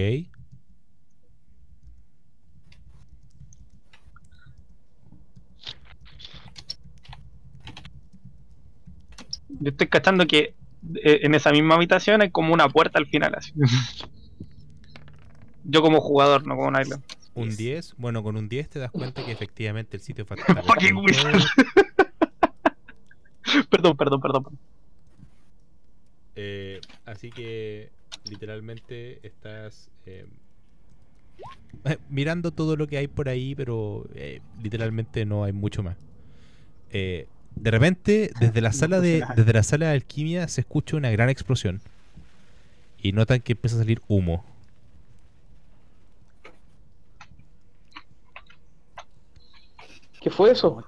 [9.48, 10.54] Yo estoy cachando que
[11.02, 13.52] eh, en esa misma habitación hay como una puerta al final, así.
[15.64, 17.02] Yo como jugador, no como Nylon.
[17.34, 17.94] Un 10.
[17.98, 21.28] Bueno, con un 10 te das cuenta que efectivamente el sitio es bastante Fucking recinto.
[21.28, 21.42] wizard.
[23.70, 24.58] perdón, perdón, perdón.
[26.34, 27.90] Eh, así que
[28.28, 30.26] literalmente estás eh,
[31.84, 35.96] eh, mirando todo lo que hay por ahí, pero eh, literalmente no hay mucho más.
[36.90, 41.10] Eh, de repente, desde la sala de desde la sala de alquimia se escucha una
[41.10, 41.80] gran explosión
[43.02, 44.44] y notan que empieza a salir humo.
[50.20, 50.82] ¿Qué fue eso?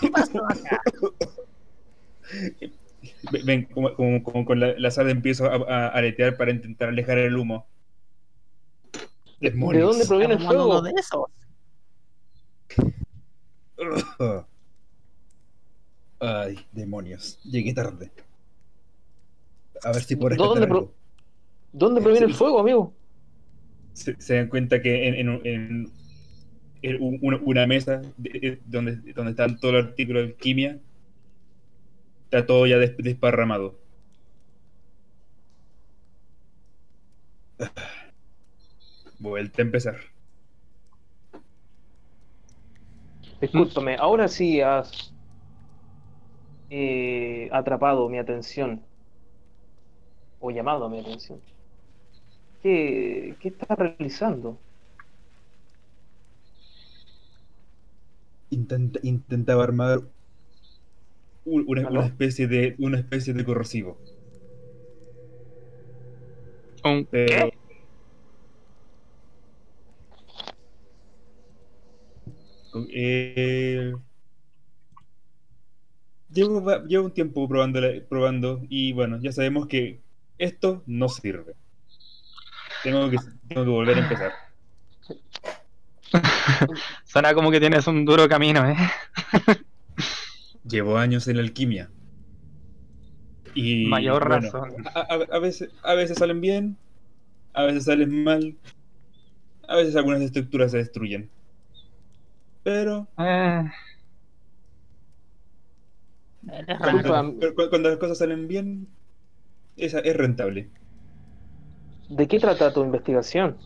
[0.00, 0.80] Cualquier cosa.
[3.30, 6.88] Ven, ven, como, como- como con la, la sala empiezo a, a aretear para intentar
[6.88, 7.66] alejar el humo.
[9.40, 9.90] ¿De Demonios.
[9.90, 10.66] dónde proviene el fuego?
[10.70, 11.24] uno de esos.
[16.20, 17.40] Ay, demonios.
[17.44, 18.12] Llegué tarde.
[19.84, 20.92] A ver si puedo ¿Dónde pro-.
[21.72, 22.94] ¿Dónde proviene el fuego, amigo?
[23.94, 25.92] Se, se dan cuenta que en, en- en- en un-
[27.00, 30.78] una, una mesa de- de- donde, donde están todos los artículos de alquimia
[32.24, 33.74] está todo ya des- desparramado.
[39.18, 39.96] Vuelta a empezar.
[43.40, 45.12] Discúlpame, ahora sí has
[46.70, 48.80] eh, atrapado mi atención.
[50.40, 51.40] O llamado mi atención.
[52.62, 54.58] ¿Qué, qué estás realizando?
[58.52, 60.02] Intenta- intentaba armar
[61.44, 63.98] un- una, especie de una especie de corrosivo.
[66.84, 67.52] ¿Un Pero qué?
[72.92, 73.92] Eh,
[76.30, 80.00] llevo, llevo un tiempo probando, probando y bueno, ya sabemos que
[80.38, 81.54] esto no sirve.
[82.82, 83.18] Tengo que,
[83.48, 84.32] tengo que volver a empezar.
[87.04, 88.76] Suena como que tienes un duro camino, eh.
[90.64, 91.90] Llevo años en la alquimia.
[93.54, 94.74] Y Mayor bueno, razón.
[94.94, 96.76] A, a- a veces, a veces salen bien,
[97.54, 98.56] a veces salen mal,
[99.68, 101.30] a veces algunas estructuras se destruyen.
[102.62, 103.64] Pero Eh,
[106.46, 106.98] Eres raro.
[106.98, 108.88] Disculpa, Pero cu- cuando las cosas salen bien,
[109.76, 110.70] esa es rentable.
[112.08, 113.58] ¿de qué trata tu investigación?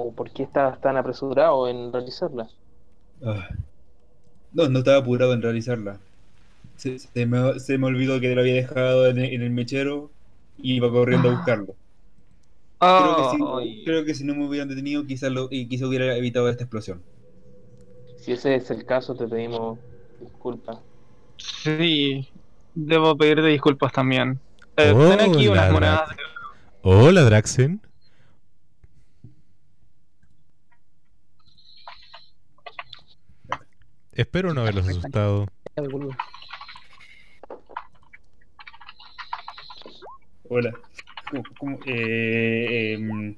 [0.00, 2.48] ¿O por qué estás tan apresurado en realizarla?
[3.20, 3.48] Ah.
[4.52, 5.98] No, no estaba apurado en realizarla.
[6.76, 10.08] Se, se me, se me olvidó que lo había dejado en el, en el mechero
[10.56, 11.74] y iba corriendo a buscarlo.
[12.78, 16.62] Creo que, sí, creo que si no me hubieran detenido, quizás quizás hubiera evitado esta
[16.62, 17.02] explosión.
[18.20, 19.80] Si ese es el caso, te pedimos
[20.20, 20.78] disculpas.
[21.38, 22.28] Sí,
[22.72, 24.38] debo pedirte disculpas también.
[24.76, 26.02] Eh, ten aquí unas monedas.
[26.82, 27.80] Hola, Draxen.
[34.18, 35.46] Espero no haberlos asustado.
[40.48, 40.74] Hola.
[41.30, 43.36] ¿Cómo- cómo, eh, em,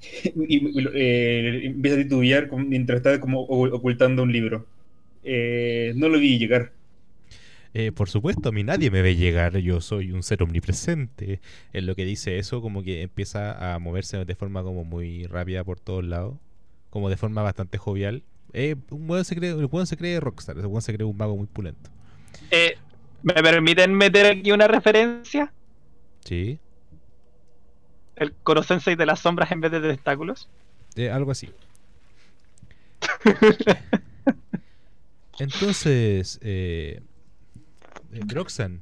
[0.36, 4.64] y, y, eh, empieza a titubear mientras está como ocultando un libro.
[5.24, 6.72] Eh, no lo vi llegar.
[7.74, 11.40] Eh, por supuesto, a mí nadie me ve llegar, yo soy un ser omnipresente.
[11.72, 15.64] En lo que dice eso, como que empieza a moverse de forma como muy rápida
[15.64, 16.36] por todos lados,
[16.90, 18.22] como de forma bastante jovial.
[18.52, 21.16] Eh, un weón se cree, el weón se cree rockstar, el weón se cree un
[21.16, 21.90] mago muy pulento.
[22.50, 22.76] Eh,
[23.22, 25.52] ¿Me permiten meter aquí una referencia?
[26.24, 26.60] Sí,
[28.16, 30.48] El Corosensei de las sombras en vez de tentáculos.
[30.96, 31.54] eh, algo así.
[35.38, 37.02] Entonces, eh,
[38.12, 38.80] eh, Roxanne,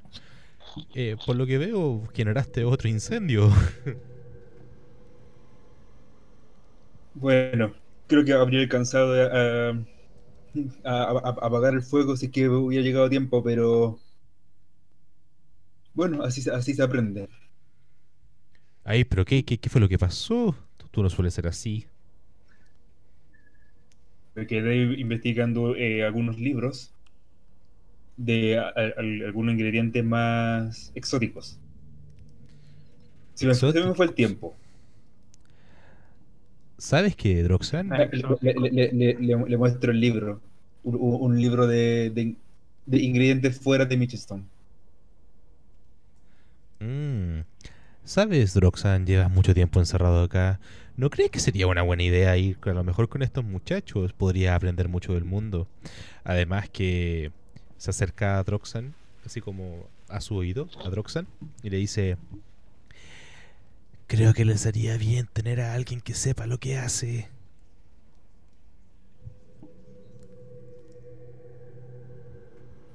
[0.94, 3.51] eh, por lo que veo, generaste otro incendio.
[7.14, 7.74] Bueno,
[8.11, 9.85] creo que habría alcanzado a, a-
[10.85, 14.03] a- a- apagar el fuego si es que hubiera llegado a tiempo, pero
[15.95, 17.28] bueno, así, se- así se aprende.
[18.85, 20.55] Ay, pero ¿qué, qué, qué fue lo que pasó?
[20.77, 21.87] Tú, tú no sueles ser así.
[24.35, 26.97] Me quedé investigando eh, algunos libros
[28.16, 31.61] de a- a- al- algunos ingredientes más exóticos.
[33.35, 34.60] Se me, se me fue el tiempo.
[36.81, 37.93] ¿Sabes qué, Droxan?
[37.93, 38.09] Eh.
[38.40, 40.40] Le, le- le- le- le- le muestro el libro.
[40.82, 42.36] Un, libro de, de-
[42.86, 44.44] de ingredientes fuera de Mitchellstone.
[46.81, 47.40] Mm.
[48.05, 49.05] ¿Sabes, Droxan?
[49.07, 50.59] Llevas mucho tiempo encerrado acá.
[50.97, 54.15] ¿No crees que sería una buena idea ir a lo mejor con estos muchachos?
[54.15, 55.69] Podría aprender mucho del mundo.
[56.24, 57.31] Además que
[57.77, 58.94] se acerca a Droxan,
[59.27, 61.27] así como a su oído, a Droxan,
[61.62, 62.16] y le dice...
[64.11, 67.28] Creo que les haría bien tener a alguien que sepa lo que hace.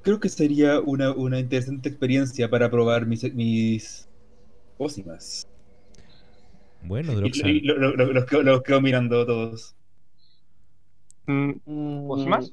[0.02, 4.06] Creo que sería una, una interesante experiencia para probar mis, mis
[4.76, 5.46] pócimas.
[6.82, 7.50] Bueno, Y, Droxan.
[7.50, 9.74] y lo- lo- lo- los, quedo, los quedo mirando todos.
[11.26, 12.52] Mm, Mm, ¿Pócimas?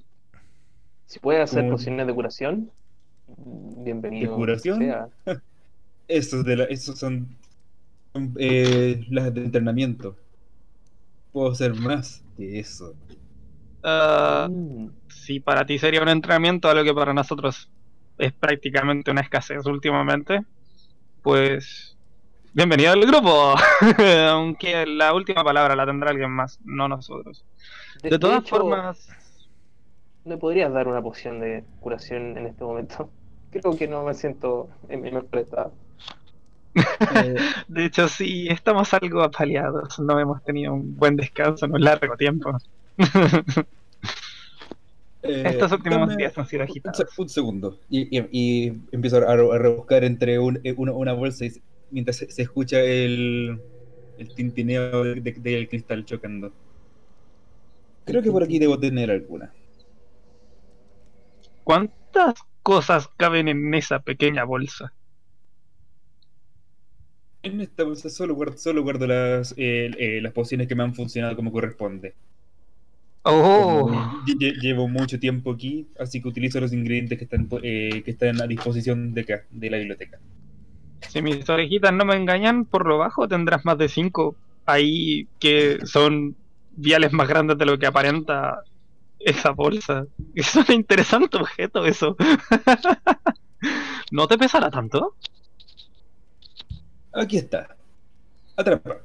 [1.05, 2.71] Si puede hacer pociones de curación,
[3.83, 4.31] bienvenido.
[4.31, 4.79] ¿De curación?
[4.79, 5.09] sea.
[6.07, 7.37] Esos, de la, son, son,
[8.39, 10.17] eh, las de entrenamiento.
[11.31, 12.95] Puedo hacer más que eso.
[13.83, 17.71] ah, Mm, si para ti sería un entrenamiento, algo que para nosotros
[18.17, 20.41] es prácticamente una escasez últimamente,
[21.21, 21.97] pues
[22.53, 23.55] bienvenido al grupo.
[24.29, 27.45] Aunque la última palabra la tendrá alguien más, no nosotros.
[27.95, 29.09] De, De todas de hecho, formas,
[30.25, 33.13] ¿me podrías dar una poción de curación en este momento?
[33.49, 35.77] Creo que no me siento en mi mejor estado.
[37.09, 41.81] Eh, de hecho sí, estamos algo apaleados, no hemos tenido un buen descanso en un
[41.83, 42.51] largo tiempo.
[45.21, 47.05] eh, Estos últimos dame días han sido agitados.
[47.17, 47.79] un segundo.
[47.89, 51.51] Y, y- y empiezo a, a rebuscar entre un- eh, una, una bolsa y
[51.91, 53.59] mientras se, se escucha el,
[54.17, 56.53] el tintineo de- de- del cristal chocando.
[58.05, 59.53] Creo que por aquí debo tener alguna.
[61.63, 64.93] ¿Cuántas cosas caben en esa pequeña bolsa?
[67.43, 70.95] En esta bolsa solo guardo, solo guardo las, eh, eh, las pociones que me han
[70.95, 72.15] funcionado como corresponde.
[73.25, 73.89] Oh,
[74.25, 78.11] Lle- lle- Llevo mucho tiempo aquí, así que utilizo los ingredientes que están, eh, que
[78.11, 80.19] están a disposición de acá, de la biblioteca.
[81.09, 85.79] si mis orejitas no me engañan, por lo bajo tendrás más de cinco ahí que
[85.85, 86.35] son
[86.71, 88.63] viales más grandes de lo que aparenta
[89.19, 90.05] esa bolsa.
[90.35, 92.15] Es un interesante objeto eso.
[94.11, 95.15] ¿No te pesará tanto?
[97.13, 97.75] Aquí está.
[98.55, 98.97] Atrapa.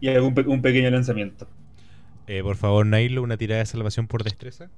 [0.00, 1.46] Y hago un, pe- un pequeño lanzamiento.
[2.26, 4.70] Eh, por favor, Nailo, una tirada de salvación por destreza.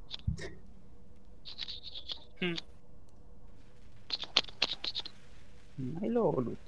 [5.76, 6.58] Milo o Lut.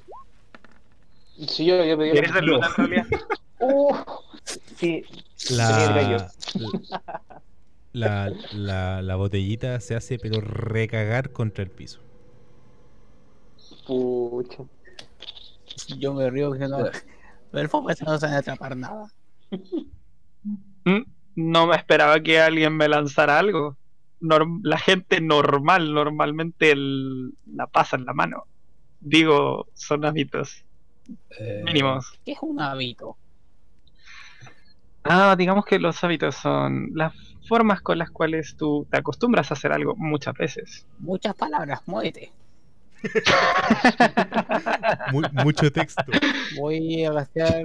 [1.49, 2.17] Si yo había pedido.
[2.17, 2.53] ¿Eres del No.
[2.55, 3.07] Lut en realidad?
[3.61, 3.95] Uh,
[4.77, 5.05] sí.
[5.51, 6.29] La,
[7.93, 12.01] la, la, la botellita se hace pero recagar contra el piso.
[13.87, 14.65] Pucha.
[15.99, 16.79] Yo me río que no.
[17.51, 19.11] Pero el foco ese no se van a atrapar nada.
[20.85, 21.03] Mm,
[21.37, 23.77] No me esperaba que alguien me lanzara algo.
[24.21, 28.45] Norm- la gente normal normalmente el- la pasa en la mano.
[29.01, 30.65] Digo, son hábitos
[31.39, 32.19] Eh, mínimos.
[32.25, 33.19] ¿Qué es un hábito?
[35.03, 37.13] Ah, digamos que los hábitos son las
[37.47, 40.87] formas con las cuales tú te acostumbras a hacer algo muchas veces.
[40.99, 42.33] Muchas palabras, muévete.
[45.13, 46.05] Mu- mucho texto.
[46.57, 47.65] Voy a gastear.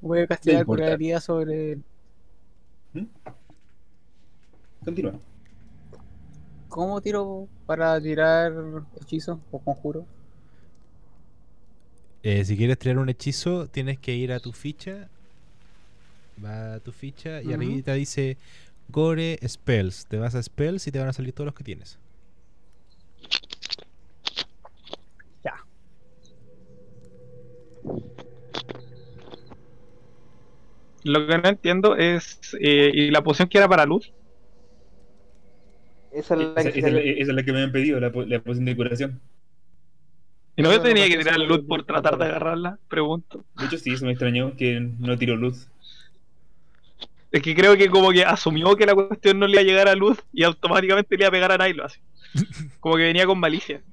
[0.00, 0.82] Voy a gastear importa.
[0.84, 1.78] probabilidad sobre.
[4.84, 5.14] Continúa.
[6.68, 8.52] ¿Cómo tiro para tirar
[9.00, 10.06] hechizo o conjuro?
[12.22, 15.08] Eh, si quieres tirar un hechizo, tienes que ir a tu ficha.
[16.42, 17.54] Va a tu ficha y Ujú.
[17.54, 18.36] arribita dice
[18.90, 20.06] Core Spells.
[20.06, 21.98] Te vas a Spells y te van a salir todos los que tienes.
[31.04, 32.38] Lo que no entiendo es.
[32.60, 34.12] eh, ¿Y la poción que era para luz?
[36.10, 38.00] Esa es la Esa, que esa es la, esa es la que me han pedido,
[38.00, 39.20] la, po- la poción de curación.
[40.56, 42.78] ¿Y no No, me tenía no, que tirar luz por tratar de agarrarla?
[42.88, 43.44] Pregunto.
[43.54, 45.70] De hecho, sí, se me extrañó que no tiró luz.
[47.30, 49.88] Es que creo que como que asumió que la cuestión no le iba a llegar
[49.88, 51.98] a luz y automáticamente le iba a pegar a Nilo así.
[52.80, 53.84] Como que venía con malicia.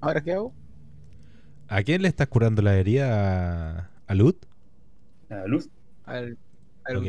[0.00, 0.56] ¿Ahora qué hago?
[1.68, 3.78] ¿A quién le estás curando la herida?
[3.80, 4.44] ¿A, a Lut?
[5.34, 5.68] Ah, luz.
[6.06, 6.36] Al,
[6.84, 7.04] al- Ok.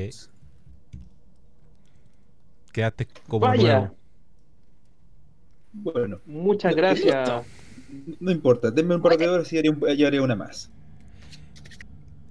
[2.71, 3.95] Quédate como Vaya, nuevo.
[5.73, 7.29] Bueno, muchas gracias.
[8.19, 8.71] no importa.
[8.71, 10.69] Denme un par de horas y haré, un- y haré una más.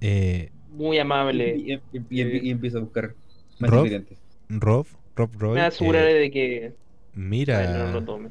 [0.01, 1.55] Eh, Muy amable.
[1.57, 3.15] Y, y- y- y empiezo a buscar
[3.59, 4.17] más Rob, ingredientes.
[4.49, 5.55] Rob, Rob Roy.
[5.55, 6.73] Me aseguraré eh, de que
[7.13, 7.85] mira.
[7.87, 8.29] no lo tome.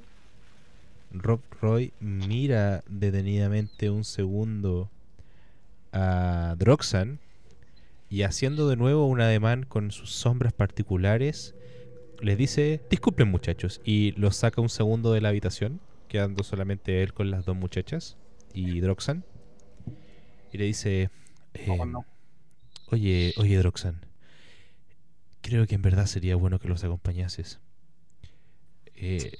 [1.12, 4.90] Rob Roy mira detenidamente un segundo
[5.92, 7.18] a Droxan
[8.14, 11.56] y haciendo de nuevo un ademán con sus sombras particulares,
[12.20, 17.12] les dice, disculpen muchachos, y los saca un segundo de la habitación, quedando solamente él
[17.12, 18.16] con las dos muchachas
[18.52, 19.24] y Droxan,
[20.52, 21.10] y le dice,
[21.54, 21.78] eh,
[22.86, 24.06] oye, oye Droxan,
[25.40, 27.58] creo que en verdad sería bueno que los acompañases.
[28.94, 29.32] Eh,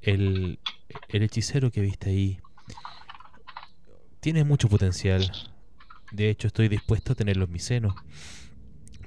[0.00, 0.58] el,
[1.08, 2.40] el hechicero que viste ahí
[4.20, 5.30] tiene mucho potencial.
[6.14, 7.58] De hecho, estoy dispuesto a tenerlo en mi.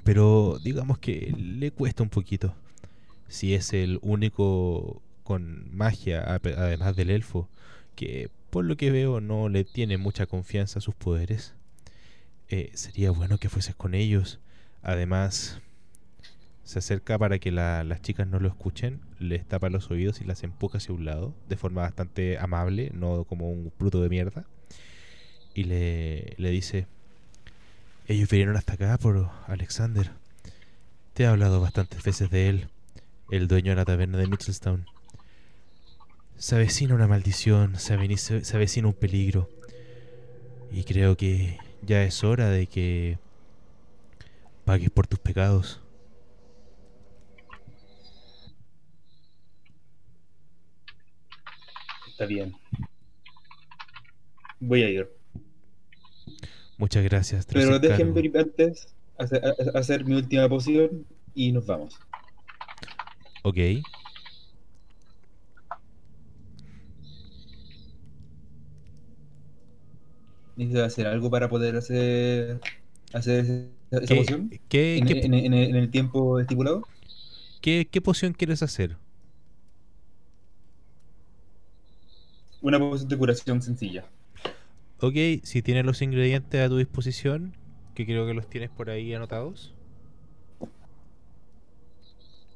[0.04, 2.54] Pero digamos que le cuesta un poquito.
[3.28, 7.48] Si es el único con magia, además del elfo,
[7.94, 11.54] que por lo que veo no le tiene mucha confianza a sus poderes.
[12.50, 14.40] eh, sería bueno que fueses con ellos.
[14.82, 15.60] Además,
[16.64, 20.24] se acerca para que la- las chicas no lo escuchen, les tapa los oídos y
[20.24, 24.46] las empuja hacia un lado, de forma bastante amable, no como un bruto de mierda.
[25.54, 26.86] Y le, le dice,
[28.08, 30.10] ellos vinieron hasta acá por Alexander.
[31.14, 32.68] Te he hablado bastantes veces de él,
[33.30, 34.86] el dueño de la taberna de Mitchelstown.
[36.36, 39.48] Se avecina una maldición, se aveni- se avecina un peligro.
[40.70, 43.18] Y creo que ya es hora de que
[44.64, 45.80] pagues por tus pecados.
[52.08, 52.54] Está bien.
[54.60, 55.17] Voy a ir.
[56.78, 57.44] Muchas gracias.
[57.46, 58.14] Pero cargo.
[58.14, 58.88] ver antes
[59.18, 59.42] hacer,
[59.74, 61.98] hacer mi última poción y nos vamos.
[63.42, 63.58] Ok.
[70.56, 72.60] Necesito hacer algo para poder hacer,
[73.12, 76.82] hacer esa ¿Qué, poción qué, en, qué- en- en- en el tiempo estipulado.
[77.60, 78.96] qué- qué poción quieres hacer?
[82.60, 84.04] Una poción de curación sencilla.
[85.00, 85.14] Ok,
[85.44, 87.54] si tienes los ingredientes a tu disposición,
[87.94, 89.74] que creo que los tienes por ahí anotados.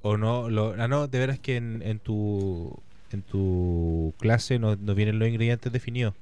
[0.02, 2.82] O no, lo, ah no, de veras que en, en tu
[3.12, 6.14] en tu clase no, no vienen los ingredientes definidos.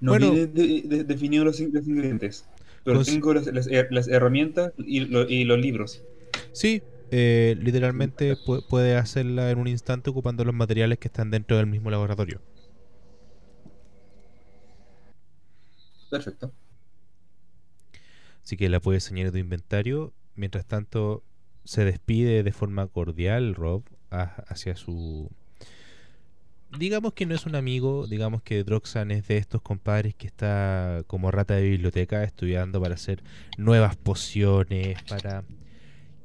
[0.00, 0.30] No Bueno.
[0.30, 2.44] viene de- de- definido los, in- los ingredientes.
[2.84, 6.02] Pero Cons- tengo las, las her- las herramientas y, lo- y los libros.
[6.52, 11.56] Sí, eh, literalmente pu- puedes hacerla en un instante ocupando los materiales que están dentro
[11.56, 12.40] del mismo laboratorio.
[16.12, 16.52] Perfecto.
[18.44, 20.12] Así que la puedes añadir a tu inventario.
[20.34, 21.24] Mientras tanto,
[21.64, 25.30] se despide de forma cordial Rob hacia su...
[26.78, 31.02] Digamos que no es un amigo, digamos que Droxan es de estos compadres que está
[31.06, 33.22] como rata de biblioteca estudiando para hacer
[33.56, 35.44] nuevas pociones, para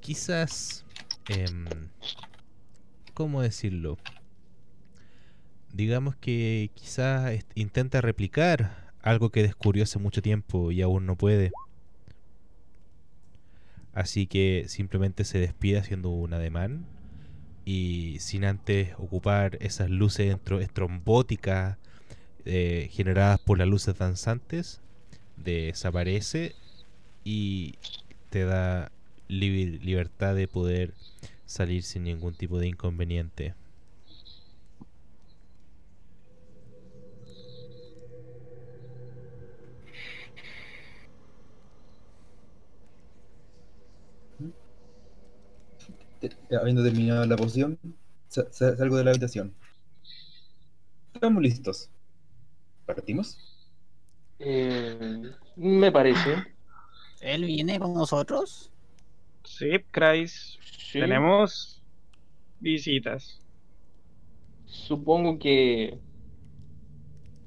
[0.02, 0.86] quizás...
[1.30, 1.66] em,
[3.14, 3.98] ¿Cómo decirlo?
[5.74, 11.52] digamos que quizás intenta replicar algo que descubrió hace mucho tiempo y aún no puede.
[13.94, 16.86] Así que simplemente se despide haciendo un ademán
[17.66, 21.78] y sin antes ocupar esas luces estrombóticas
[22.46, 24.82] eh, generadas por las luces danzantes,
[25.36, 26.56] desaparece
[27.24, 27.76] y
[28.30, 28.92] te da
[29.28, 30.94] libertad de poder
[31.46, 33.54] salir sin ningún tipo de inconveniente.
[46.52, 47.80] Habiendo terminado la poción,
[48.28, 49.54] sa- sa- salgo de la habitación.
[51.14, 51.90] Estamos listos.
[52.86, 53.38] ¿Partimos?
[54.40, 55.24] Eh,
[55.56, 56.46] me parece.
[57.22, 58.72] ¿Él viene con nosotros?
[59.44, 60.58] Sí, Chris.
[60.92, 61.00] Sí.
[61.00, 61.84] Tenemos
[62.60, 63.40] visitas.
[64.66, 66.00] Supongo que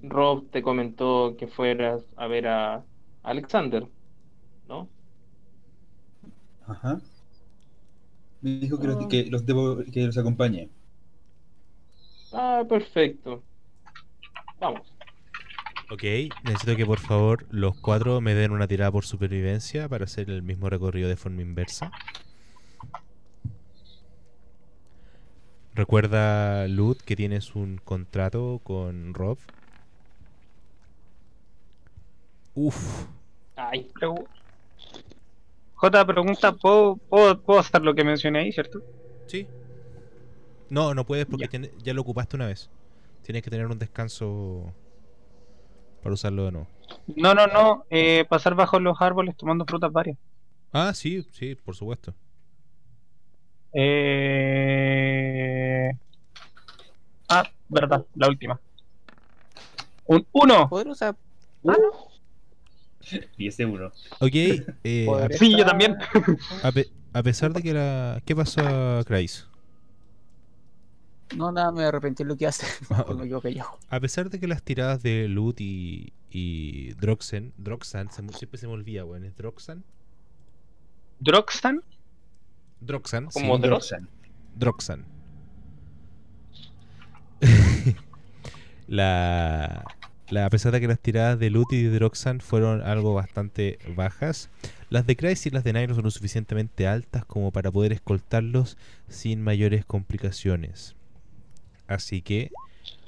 [0.03, 2.85] Rob te comentó que fueras a ver a
[3.23, 3.87] Alexander,
[4.67, 4.89] ¿no?
[6.67, 7.01] Ajá.
[8.43, 10.71] Me dijo que los, que los debo que los acompañe.
[12.33, 13.43] Ah, perfecto.
[14.61, 14.93] Vamos.
[15.91, 16.05] Ok,
[16.45, 20.43] necesito que por favor los cuatro me den una tirada por supervivencia para hacer el
[20.43, 21.91] mismo recorrido de forma inversa.
[25.75, 29.39] Recuerda, Lud, que tienes un contrato con Rob.
[32.55, 33.07] Uf,
[33.57, 33.89] Ay,
[35.81, 38.81] J pregunta, ¿puedo, puedo, puedo hacer lo que mencioné ahí, cierto?
[39.27, 39.47] sí.
[40.69, 41.48] No, no puedes porque Ya.
[41.48, 42.70] tiene- ya lo ocupaste una vez.
[43.23, 44.73] Tienes que tener un descanso
[46.02, 46.69] para usarlo de nuevo.
[47.16, 47.85] No, no, no.
[47.90, 50.16] eh, pasar bajo los árboles tomando frutas varias.
[50.73, 52.15] Ah, sí, sí, por supuesto.
[53.73, 55.11] Eh...
[57.28, 58.61] Ah, verdad, la última.
[60.07, 60.69] Un uno.
[60.69, 61.16] ¿Poder usar?
[63.39, 63.86] Y ese uno.
[64.20, 64.31] Ok,
[64.85, 65.06] eh,
[65.39, 65.97] Sí, yo también.
[66.62, 68.22] a pe- a pesar de que la...
[68.24, 69.02] ¿Qué pasó a?
[71.36, 72.66] No, nada, me arrepentí de lo que hace.
[72.90, 73.05] Ah.
[73.89, 78.59] A pesar de que las tiradas de Lut y, y Droxen, Droxan, se me- siempre
[78.59, 79.85] se me olvida, weón, ¿es Droxan?
[81.20, 81.82] Droxan.
[82.81, 83.70] Droxan, sí, Como Drox.
[83.90, 84.06] Roxanne.
[84.56, 85.04] Droxan.
[88.88, 89.85] la,
[90.39, 94.49] a pesar de que las tiradas de Lut y de Droxan fueron algo bastante bajas,
[94.89, 98.79] las de Kreis y las de Nairo son lo suficientemente altas como para poder escoltarlos
[99.09, 100.95] sin mayores complicaciones.
[101.89, 102.51] Así que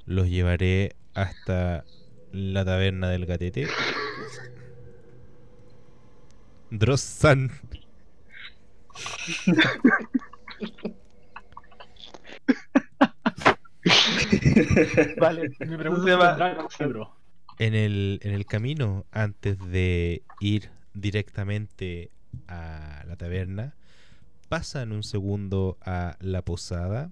[0.04, 1.84] los llevaré hasta
[2.32, 3.68] la taberna del gatete.
[6.70, 7.52] Droxan.
[15.20, 16.68] Vale, mi pregunta va.
[17.58, 22.10] En el, en el camino, antes de ir directamente
[22.48, 23.74] a la taberna,
[24.48, 27.10] pasan un segundo a la posada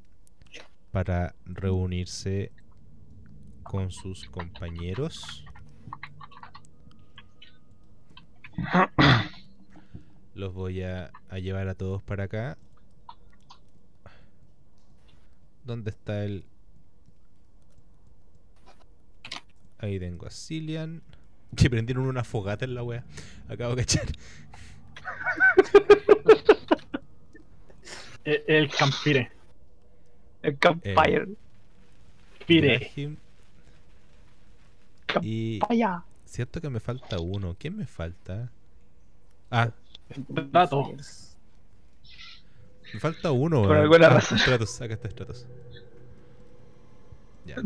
[0.91, 2.53] para reunirse
[3.63, 5.45] con sus compañeros.
[10.35, 12.59] Los voy a, a llevar a todos para acá.
[15.65, 16.45] ¿Dónde está el,
[19.81, 21.03] Ahí tengo a Cillian.
[21.57, 23.05] Que prendieron una fogata en la wea.
[23.49, 24.07] Acabo de cachar.
[28.25, 29.31] El, el Campire.
[30.43, 31.29] El Campfire.
[32.47, 32.75] Pire.
[32.95, 33.17] Ibrahim.
[35.23, 36.05] Y Vaya.
[36.25, 37.57] cierto que me falta uno.
[37.59, 38.51] ¿Quién me falta?
[39.51, 39.71] Ah,
[40.29, 40.93] Dato.
[42.93, 43.63] me falta uno.
[43.63, 44.39] Por alguna Ah, razón.
[44.39, 45.47] Stratos, acá está Stratos.
[47.47, 47.57] Ya.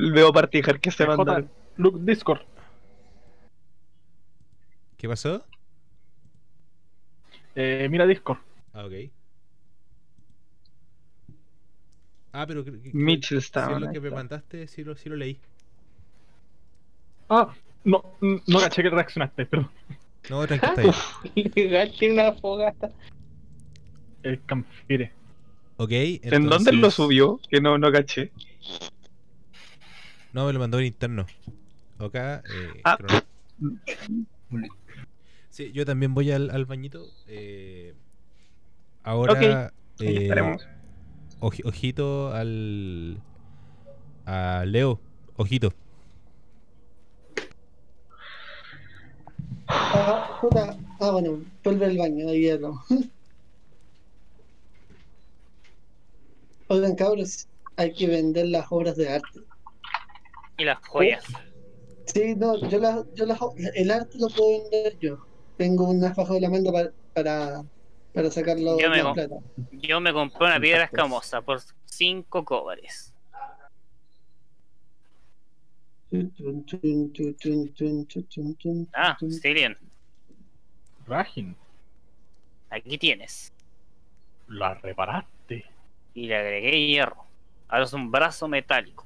[0.00, 1.50] Veo partijar que se J, mandaron.
[1.76, 2.40] Luke, Discord.
[4.96, 5.44] ¿Qué pasó?
[7.56, 8.38] Eh, mira Discord.
[8.72, 8.92] Ah, ok.
[12.32, 13.72] Ah, pero creo que, Mitchell si está.
[13.72, 15.40] es lo que me mandaste, sí lo, sí lo leí.
[17.28, 17.52] Ah,
[17.84, 19.68] no, no caché que reaccionaste, pero
[20.30, 20.92] No, tranquilo.
[21.34, 22.90] Legal, tiene una fogata.
[24.22, 25.12] el Campire.
[25.78, 27.40] Ok, ¿En dónde lo subió?
[27.50, 28.30] Que no, no caché.
[30.32, 31.26] No, me lo mandó en interno.
[31.98, 32.42] Acá.
[32.48, 32.96] Eh, Ah.
[32.98, 33.22] crono-
[35.50, 37.06] Sí, yo también voy al, al bañito.
[37.26, 37.94] eh,
[39.02, 39.32] ahora.
[39.32, 39.38] Ok,
[40.00, 40.56] Ahí eh,
[41.64, 43.20] ojito al.
[44.26, 45.00] A Leo.
[45.36, 45.72] Ojito.
[49.66, 50.76] Ah, puta.
[51.00, 52.82] Ah, bueno, vuelve al baño, ahí ya no.
[56.68, 59.40] Oigan, cabros, hay que vender las obras de arte.
[60.58, 61.24] Y las joyas.
[62.06, 63.38] Sí, no, yo las, yo las,
[63.74, 65.18] el arte lo puedo vender yo.
[65.56, 67.64] Tengo una faja de la manga para, para,
[68.12, 68.78] para sacarlo.
[68.78, 69.02] Yo me,
[69.72, 73.14] yo me compré una piedra escamosa por 5 cobres
[78.94, 79.76] Ah, Stylian.
[81.06, 81.56] Rajin.
[82.70, 83.52] Aquí tienes.
[84.48, 85.64] La reparaste.
[86.14, 87.24] Y le agregué hierro.
[87.68, 89.04] Ahora es un brazo metálico.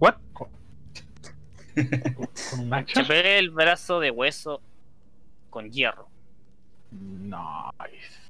[0.00, 0.14] ¿What?
[0.34, 0.48] Con
[2.60, 3.02] un hacha.
[3.06, 4.60] Pegué el brazo de hueso
[5.50, 6.08] con hierro.
[6.92, 8.20] Nice.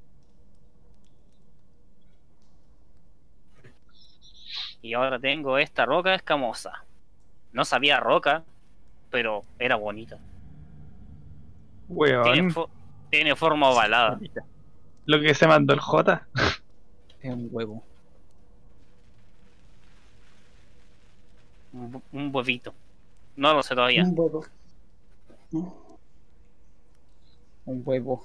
[4.82, 6.84] Y ahora tengo esta roca escamosa.
[7.52, 8.44] No sabía roca,
[9.10, 10.16] pero era bonita.
[11.88, 12.50] Tiene, Weón.
[12.50, 12.68] fo-
[13.10, 14.18] tiene forma ovalada.
[15.06, 16.26] Lo que se mandó el J.
[17.20, 17.84] Es un huevo.
[21.74, 22.72] Un, un huevito.
[23.36, 24.04] No lo sé todavía.
[24.04, 24.44] Un huevo.
[27.66, 28.24] Un huevo.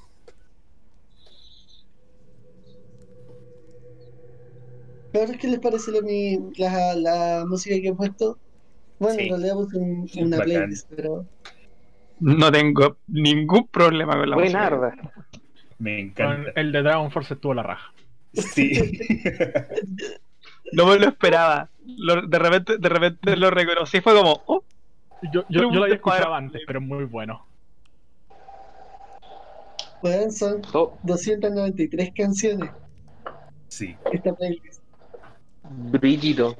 [5.14, 8.38] ¿Ahora qué les parece la, mi, la, la música que he puesto?
[9.00, 9.24] Bueno, Sí.
[9.24, 10.52] en realidad puse un- Sí, una bacán.
[10.54, 11.26] playlist, pero
[12.20, 14.70] No tengo ningún problema con la música.
[14.70, 14.96] Buenarda.
[15.80, 16.52] Me Con encanta.
[16.56, 17.94] el de Dragon Force estuvo la raja.
[18.34, 18.72] Sí.
[20.72, 21.68] No me lo esperaba.
[21.98, 24.02] Lo- de repente, de repente lo reconocí.
[24.02, 24.64] Fue como, oh,
[25.34, 27.46] Yo, yo, yo lo había escuchado antes, pero muy bueno.
[30.02, 32.72] bueno, son To- 293 canciones
[33.68, 33.96] Sí.
[34.14, 34.82] esta playlist.
[35.92, 36.56] Brígido.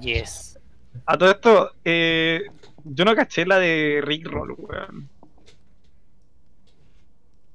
[0.00, 0.58] Yes.
[1.06, 2.42] a todo esto, eh,
[2.84, 5.08] yo no caché la de Rick Roll, weón.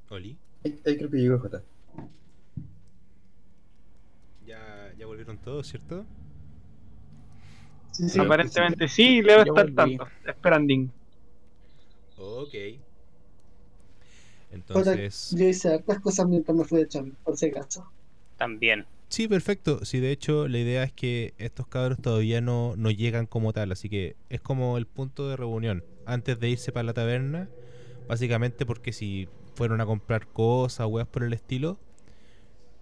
[0.10, 0.38] Oli.
[0.64, 1.62] Ahí ahí creo que llegó J.
[4.46, 6.06] Ya, ya volvieron todos, ¿cierto?
[7.94, 8.20] Sí, sí.
[8.20, 10.08] Aparentemente sí, le debe Yo estar tanto.
[10.26, 10.92] Esperanding.
[12.18, 12.54] Ok.
[14.70, 17.90] Ahora, Entonces, yo hice hartas cosas mientras me fui de por si acaso.
[18.38, 18.86] También.
[19.10, 19.86] sí, perfecto.
[19.86, 23.72] Sí, de hecho, la idea es que estos cabros todavía no, no llegan como tal,
[23.72, 25.84] así que es como el punto de reunión.
[26.06, 27.48] Antes de irse para la taberna,
[28.08, 31.78] básicamente porque si fueron a comprar cosas o weas por el estilo.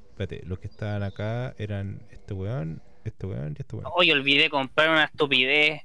[0.09, 3.91] Espérate, los que estaban acá eran este weón, este weón y este weón.
[3.95, 5.81] Hoy olvidé comprar una estupidez.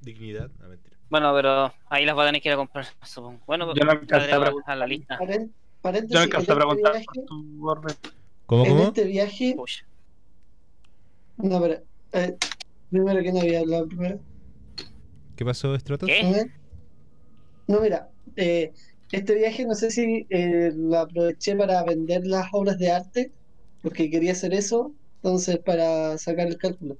[0.00, 0.96] Dignidad, no mentira.
[1.10, 3.40] Bueno, pero ahí las voy a tener que ir a comprar, supongo.
[3.46, 4.32] Bueno, Yo no alcancé
[4.66, 5.18] a la lista.
[5.18, 5.52] Paren- Yo
[5.82, 7.96] paréntesis, no alcancé a en este preguntar viaje, por tu orden.
[8.46, 8.82] ¿Cómo, en cómo?
[8.84, 9.84] este viaje, Pucha.
[11.38, 12.36] no, pero, eh,
[12.90, 14.20] primero que no había hablado primero.
[15.36, 16.08] ¿Qué pasó, Stratos?
[16.08, 16.50] ¿Qué?
[17.66, 18.72] No, mira, eh,
[19.12, 23.32] este viaje no sé si eh, lo aproveché para vender las obras de arte,
[23.82, 26.96] porque quería hacer eso, entonces para sacar el cálculo.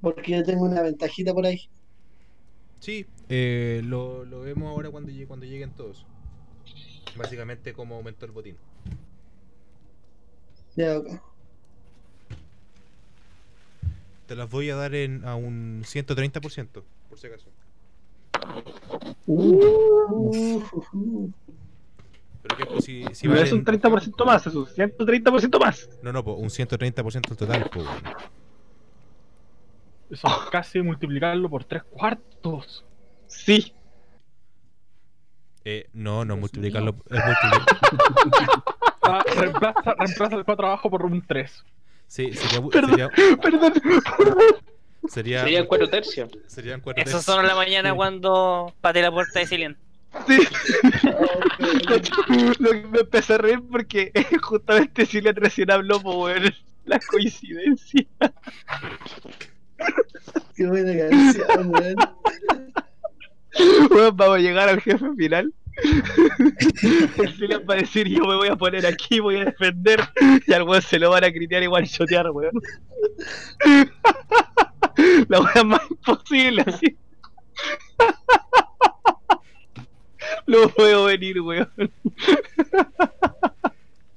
[0.00, 1.60] Porque yo tengo una ventajita por ahí.
[2.80, 6.06] Sí, eh, lo, lo vemos ahora cuando, llegue- cuando lleguen todos.
[7.16, 8.56] Básicamente como aumentó el botín.
[10.76, 11.08] Ya, ok.
[14.26, 17.46] Te las voy a dar en, a un 130%, por si acaso.
[19.26, 19.42] Uh,
[20.12, 21.57] uh, Pero
[22.56, 25.88] que pues, si, si es valen- un 30% más, es un 130% más.
[26.02, 27.68] No, no, po, un 130% total.
[27.70, 27.84] po.
[30.10, 32.84] Eso es casi multiplicarlo por tres cuartos.
[33.26, 33.74] Sí.
[35.64, 36.96] Eh, no, no, multiplicarlo.
[37.10, 38.62] Es multiplicar.
[39.10, 41.64] Ah, reemplaza, reemplaza el 4 abajo por un 3.
[42.08, 42.90] Sí, sería, Perdón.
[42.90, 43.08] sería,
[43.42, 43.72] Perdón.
[45.08, 46.30] sería, Serían cuatro tercios.
[46.46, 47.24] serían cuatro Eso tercios.
[47.24, 49.78] son en la mañana cuando pateé la puerta de Cillian.
[50.26, 50.38] Sí.
[52.58, 56.52] Lo que me empecé a reír porque justamente Silvia recién habló, po, weón.
[56.84, 58.06] La coincidencia.
[60.56, 61.96] qué buena canción, weón.
[63.90, 65.52] Weón, vamos a llegar al jefe final.
[67.36, 70.00] Silvia va a decir: Yo me voy a poner aquí, voy a defender.
[70.46, 72.52] Y al weón se lo van a critear y one shotear, weón.
[75.28, 76.96] La weá más imposible, así.
[80.48, 81.68] Lo puedo venir, weón.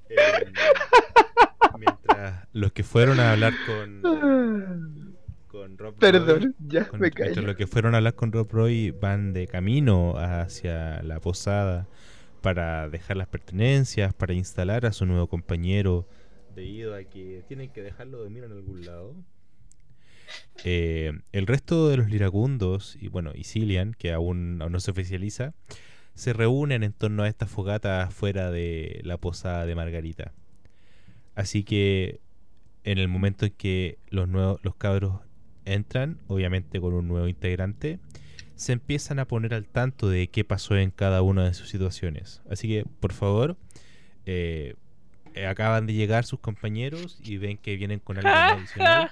[0.10, 0.16] Eh,
[1.78, 4.02] mientras los que fueron a hablar con,
[5.48, 7.42] con Rob Roy- Perdón, ya con- me callo.
[7.42, 11.88] los que fueron a hablar con Rob Roy van de camino hacia la posada
[12.42, 16.08] para dejar las pertenencias, para instalar a su nuevo compañero,
[16.56, 19.16] debido a que tienen que dejarlo dormir en algún lado.
[20.64, 24.92] Eh, el resto de los liracundos, y bueno, y Cillian, que aún, aún no se
[24.92, 25.54] oficializa,
[26.22, 30.34] se reúnen en torno a esta fogata fuera de la posada de Margarita.
[31.34, 32.20] Así que
[32.84, 35.22] en el momento en que los nuevos los cabros
[35.66, 37.98] entran, obviamente con un nuevo integrante,
[38.56, 42.44] se empiezan a poner al tanto de qué pasó en cada una de sus situaciones.
[42.48, 43.58] Así que, por favor,
[44.28, 44.76] eh,
[45.48, 49.12] acaban de llegar sus compañeros y ven que vienen con algo adicional.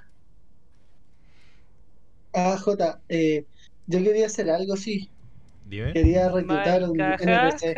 [2.35, 3.47] Ah, Jota, eh,
[3.87, 5.09] yo quería hacer algo, sí.
[5.69, 7.75] Dime, Quería reclutar a un NPC.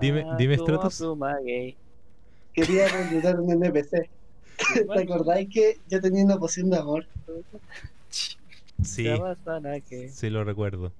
[0.00, 0.24] Dime-
[0.56, 1.02] Stratos.
[2.54, 4.08] Quería reclutar un NPC.
[4.94, 7.06] ¿Te acordáis que yo tenía una poción de amor?
[8.82, 9.10] sí,
[10.10, 10.90] sí lo recuerdo.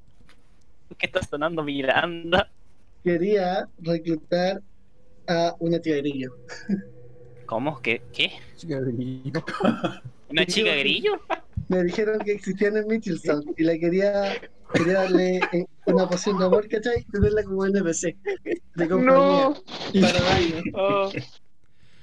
[0.99, 2.51] ¿Qué está sonando Miranda?
[3.03, 4.61] Quería reclutar
[5.27, 6.37] a una tía grillo.
[7.47, 7.81] ¿Cómo?
[7.81, 8.03] ¿Qué?
[8.13, 8.33] ¿Qué?
[8.57, 9.43] Chica brillo.
[10.29, 11.13] ¿Una chica grillo?
[11.69, 14.41] Me dijeron que existía en el Mitchelstown y le quería,
[14.73, 17.01] quería darle eh, una poción de amor, ¿cachai?
[17.01, 18.17] Y tenerla como NPC
[18.77, 19.55] de compañía No.
[20.01, 20.63] para daño.
[20.75, 21.11] Oh.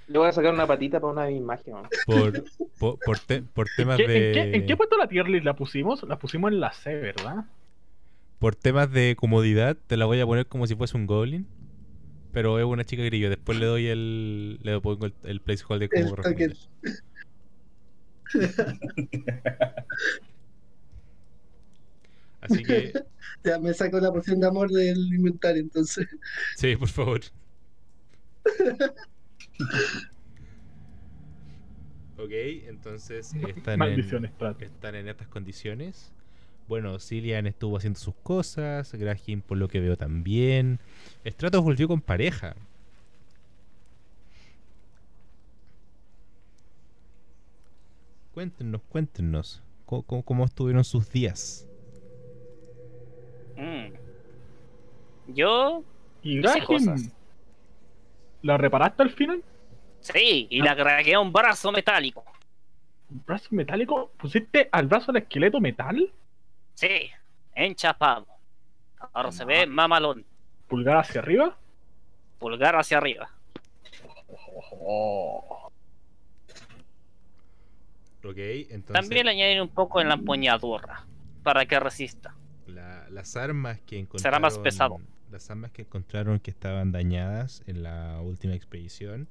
[0.07, 1.75] Le voy a sacar una patita para una imagen.
[2.05, 2.43] Por,
[2.77, 4.27] por, por, te- por temas ¿Qué- de...
[4.27, 6.03] ¿En, qué, en qué puesto la tier list la pusimos?
[6.03, 7.45] La pusimos en la C, ¿verdad?
[8.39, 11.47] Por temas de comodidad, te la voy a poner como si fuese un goblin.
[12.33, 13.29] Pero es una chica grillo.
[13.29, 14.59] Después le doy el.
[14.63, 16.15] Le pongo el, el placeholder como.
[22.41, 22.93] Así que,
[23.43, 26.07] Ya me saco la poción de amor del inventario, entonces.
[26.55, 27.21] sí, por favor.
[32.17, 32.31] ok,
[32.67, 33.99] entonces están en,
[34.59, 36.13] están en estas condiciones.
[36.67, 38.93] Bueno, Cillian estuvo haciendo sus cosas.
[38.93, 40.79] Graham, por lo que veo, también.
[41.25, 42.55] Stratos volvió con pareja.
[48.33, 49.61] Cuéntenos, cuéntenos.
[49.85, 51.67] ¿Cómo, cómo- cómo estuvieron sus días?
[53.55, 53.93] Mm.
[55.33, 55.83] Yo,
[56.23, 57.11] ¿Y Hice cosas.
[58.41, 59.43] ¿La reparaste al final?
[59.99, 62.25] sí, y le craqueé un brazo metálico.
[63.09, 64.11] ¿Un brazo metálico?
[64.17, 66.11] ¿Pusiste al brazo del esqueleto metal?
[66.73, 67.09] Sí,
[67.55, 68.25] enchapado.
[69.13, 70.25] Ahora se ve mamalón.
[70.67, 71.55] ¿Pulgar hacia arriba?
[72.39, 73.29] Pulgar hacia arriba.
[78.23, 78.93] Ok, entonces.
[78.93, 81.05] También le añadir un poco en la empuñadura
[81.43, 82.35] para que resista.
[82.67, 84.21] la- las armas que encontraron.
[84.21, 84.99] Será más pesado.
[85.31, 89.27] Las armas que encontraron que estaban dañadas en la última expedición.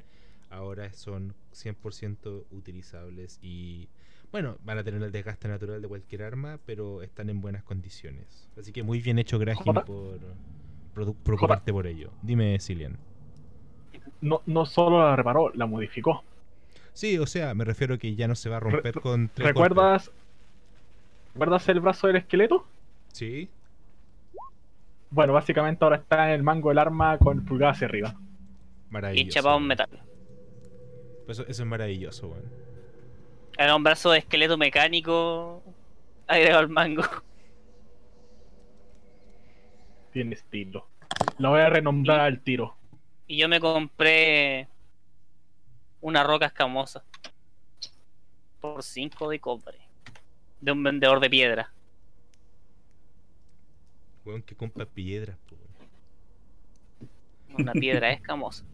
[0.51, 3.89] Ahora son 100% utilizables y.
[4.31, 8.49] Bueno, van a tener el desgaste natural de cualquier arma, pero están en buenas condiciones.
[8.59, 9.85] Así que muy bien hecho, Graham, Jota.
[9.85, 10.19] por
[11.25, 12.11] preocuparte por ello.
[12.23, 12.99] Dime, Cillian.
[14.21, 16.23] No, no solo la reparó, la modificó.
[16.95, 19.49] Sí, o sea, me refiero que ya no se va a romper Re- con tres
[19.49, 20.11] ¿Recuerdas,
[21.35, 22.67] ¿Recuerdas el brazo del esqueleto?
[23.13, 23.49] Sí.
[25.11, 28.15] Bueno, básicamente ahora está en el mango del arma con el pulgar hacia arriba.
[28.19, 29.25] Y Maravilloso.
[29.27, 29.89] enchapado en metal.
[31.29, 32.45] Eso, eso es maravilloso, weón.
[33.59, 35.63] Era un brazo de esqueleto mecánico
[36.27, 37.03] agregado al mango.
[40.13, 40.87] Tiene estilo.
[41.39, 42.75] La voy a renombrar al tiro.
[43.27, 44.69] Y yo me compré
[46.03, 47.03] una roca escamosa
[48.61, 49.79] por 5 de cobre
[50.61, 51.73] de un vendedor de piedra.
[54.25, 54.87] Weón, que compra
[55.57, 55.77] weón.
[57.55, 58.65] Una piedra escamosa,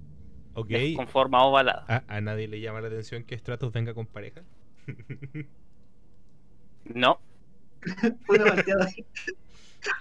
[0.54, 0.70] Ok.
[0.96, 1.84] con forma ovalada.
[1.88, 4.42] ¿A, a nadie le llama la atención que Stratos venga con pareja?
[6.84, 7.20] No,
[8.28, 9.04] Una.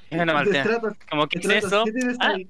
[0.10, 0.66] Es una maltea.
[1.10, 1.84] Como que es eso.
[1.86, 2.36] ¿Qué tienes Ah.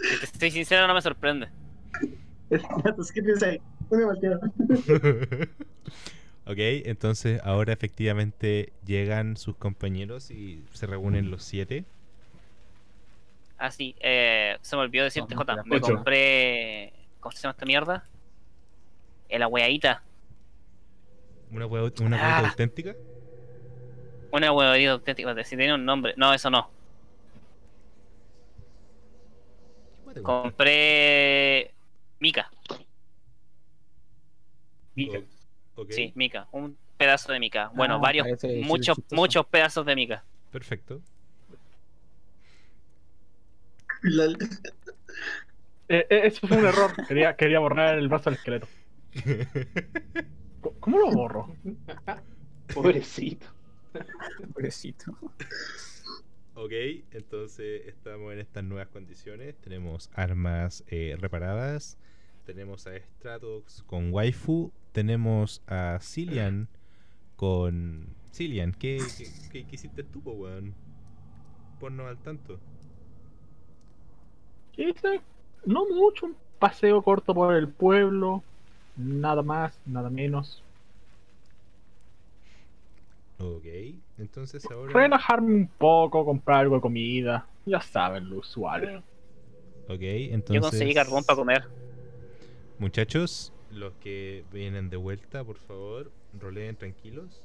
[0.00, 1.48] Si te estoy sincero, no me sorprende.
[2.52, 3.60] Stratos, ¿qué tienes ahí?
[3.90, 4.38] Una malteada.
[6.46, 11.84] ok, entonces ahora efectivamente llegan sus compañeros y se reúnen los siete.
[13.58, 15.56] Ah, sí, eh, se me olvidó decirte, No, Jota.
[15.56, 16.92] no, Me compré.
[17.18, 18.04] ¿Cómo se llama esta mierda?
[19.28, 20.02] La weadita.
[21.50, 22.40] Una hueá una Ah.
[22.40, 22.94] hueá auténtica.
[24.30, 25.44] Una huevadita auténtica.
[25.44, 26.14] Si tiene un nombre.
[26.16, 26.70] No, eso no.
[30.22, 31.72] Compré.
[32.20, 32.50] Mica.
[34.94, 35.20] Mica.
[35.90, 36.48] Sí, mica.
[36.52, 37.70] Un pedazo de mica.
[37.74, 38.26] Bueno, Ah, varios.
[38.62, 39.14] Muchos, chistoso.
[39.16, 40.24] muchos pedazos de mica.
[40.50, 41.00] Perfecto.
[45.88, 46.92] Eh, eh, eso fue un error.
[47.06, 48.68] Quería, quería borrar el brazo del esqueleto.
[50.80, 51.54] ¿Cómo lo borro?
[52.74, 53.46] Pobrecito.
[54.52, 55.12] Pobrecito.
[56.54, 56.72] ok,
[57.12, 59.56] entonces estamos en estas nuevas condiciones.
[59.56, 61.98] Tenemos armas eh, reparadas.
[62.44, 64.72] Tenemos a Stratos con waifu.
[64.92, 66.68] Tenemos a Cillian
[67.36, 68.14] con...
[68.32, 70.74] Cillian, ¿qué, qué, qué- qué hiciste tú, po, weón?
[71.80, 72.58] Ponnos al tanto.
[74.76, 75.20] Hice
[75.64, 78.42] no mucho, un paseo corto por el pueblo,
[78.98, 80.62] nada más, nada menos.
[83.38, 83.64] Ok,
[84.18, 84.92] entonces ahora.
[84.92, 89.02] Relajarme un poco, comprar algo de comida, ya saben, lo usual.
[89.88, 90.56] Ok, entonces.
[90.56, 91.64] Yo conseguí carbón para comer.
[92.78, 97.42] Muchachos, los que vienen de vuelta, por favor, roleen tranquilos.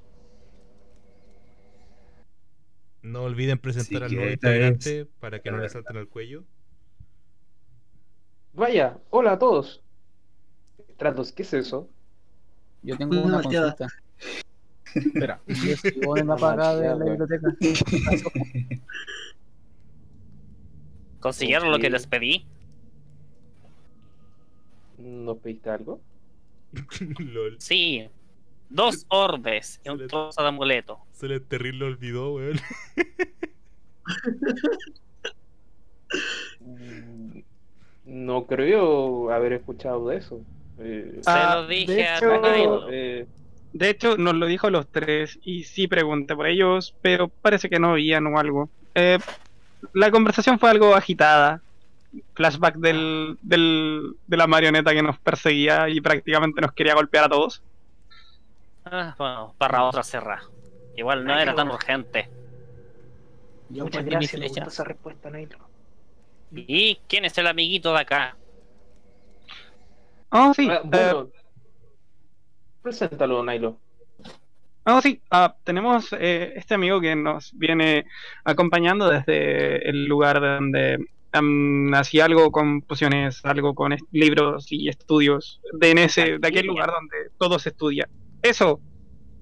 [3.03, 6.43] No olviden presentar al nuevo integrante para que no le salten al cuello.
[8.53, 9.82] Vaya, hola a todos.
[11.35, 11.89] ¿Qué es eso?
[12.81, 13.87] Yo tengo Una una consulta.
[14.93, 17.55] Espera, Yo en la paga de la biblioteca.
[21.19, 22.45] ¿Consiguieron lo que les pedí?
[24.97, 26.01] ¿Nos pediste algo?
[27.19, 27.55] Lol.
[27.59, 28.07] Sí.
[28.69, 30.99] Dos orbes y un trozo de amuleto.
[31.11, 32.59] Se le terrible olvidó, weón.
[36.59, 37.39] Mm,
[38.05, 40.41] No creo haber escuchado de eso.
[40.83, 42.87] Eh, Se Ah, lo de dije a hecho- Nailo.
[42.91, 43.25] eh,
[43.71, 47.69] De hecho, nos lo dijo a los tres y sí pregunté por ellos, pero parece
[47.69, 48.69] que no oían o algo.
[48.93, 49.17] Eh,
[49.93, 51.61] la conversación fue algo agitada.
[52.35, 57.29] Flashback del, del- de la marioneta que nos perseguía y prácticamente nos quería golpear a
[57.29, 57.63] todos.
[58.85, 60.43] Ah, bueno, para otra serra.
[60.95, 62.29] Igual no era tan urgente.
[63.69, 64.61] Yo Muchas perdí mi gracias, me flecha.
[64.65, 65.57] gusta esa respuesta, Nailo.
[66.51, 68.35] ¿Y quién es el amiguito de acá?
[70.33, 70.67] Oh, sí.
[70.69, 71.29] ah, eh, bueno,
[72.81, 73.77] preséntalo, Nailo.
[74.85, 78.05] Oh, sí, ah, tenemos eh, este amigo que nos viene
[78.43, 81.05] acompañando desde el lugar de donde
[81.95, 86.65] hacía algo con pociones, algo con est- libros y estudios, de, en ese, de aquel
[86.67, 88.09] lugar donde todo se estudia.
[88.41, 88.81] Eso,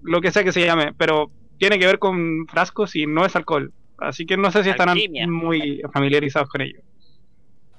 [0.03, 3.35] lo que sea que se llame, pero tiene que ver con frascos y no es
[3.35, 3.73] alcohol.
[3.97, 5.27] Así que no sé si estarán Alquimia.
[5.27, 6.79] muy familiarizados con ello.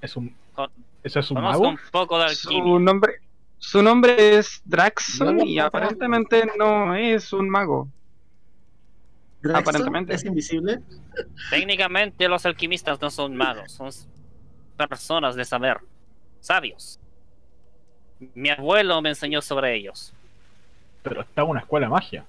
[0.01, 0.35] es un.
[0.55, 0.71] Con-
[1.03, 1.69] ¿Eso es un mago?
[1.69, 3.21] un poco de Su nombre,
[3.59, 7.89] su nombre es Draxon No, y aparentemente no es un mago.
[9.41, 10.15] Draxon Aparentemente.
[10.15, 10.81] es invisible.
[11.51, 13.91] Técnicamente los alquimistas no son magos, son
[14.77, 15.79] personas de saber,
[16.41, 16.99] sabios.
[18.35, 20.13] Mi abuelo me enseñó sobre ellos.
[21.03, 22.25] Pero está en una escuela de magia.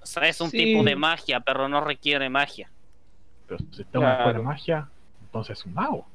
[0.00, 0.58] O sea, es un Sí.
[0.58, 2.68] tipo de magia, pero no requiere magia.
[3.46, 4.42] Pero si está en una escuela de Claro.
[4.42, 4.88] magia,
[5.22, 6.06] entonces es un mago.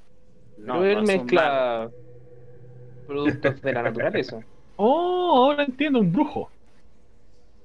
[0.57, 1.89] No, Pero él no mezcla
[3.07, 4.39] productos de la naturaleza.
[4.79, 6.51] Oh, ahora entiendo, un brujo.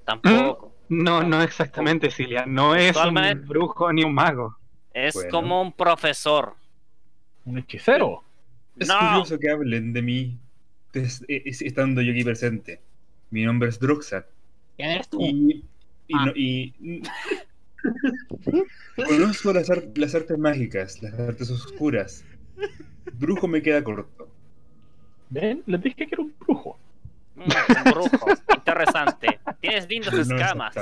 [0.03, 0.71] Tampoco.
[0.89, 2.43] No, no exactamente, Cilia.
[2.47, 4.57] No es un brujo ni un mago.
[4.95, 5.29] Es Bueno.
[5.29, 6.55] como un profesor.
[7.45, 8.23] Un hechicero.
[8.79, 8.95] Es No.
[8.97, 10.39] curioso que hablen de mí
[11.27, 12.81] estando yo aquí presente.
[13.29, 14.25] Mi nombre es Druxat.
[14.75, 15.21] ¿Quién eres tú?
[15.21, 15.63] Y,
[16.07, 16.25] y, Ah.
[16.25, 16.73] no- y-
[18.95, 22.25] conozco las, ar- las artes mágicas, las artes oscuras.
[23.13, 24.27] Brujo me queda corto.
[25.29, 26.77] Ven, les dije que era un brujo.
[27.35, 28.27] Mm, un brujo.
[28.55, 29.39] Interesante.
[29.61, 30.75] Tienes lindas escamas.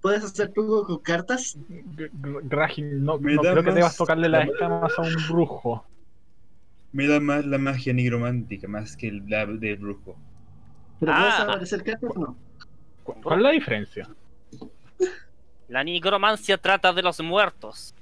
[0.00, 1.58] ¿Puedes hacer truco con cartas?
[1.68, 5.84] G- no, no creo que debas tocarle las escamas a un brujo.
[6.92, 10.16] Me da más la magia nigromántica, más que el- la del brujo.
[11.00, 11.42] ¿Pero puedes Ah.
[11.42, 12.36] aparecer cartas o no?
[13.04, 14.08] ¿Cu- ¿Cuál es la diferencia?
[15.68, 17.94] La nigromancia trata de los muertos.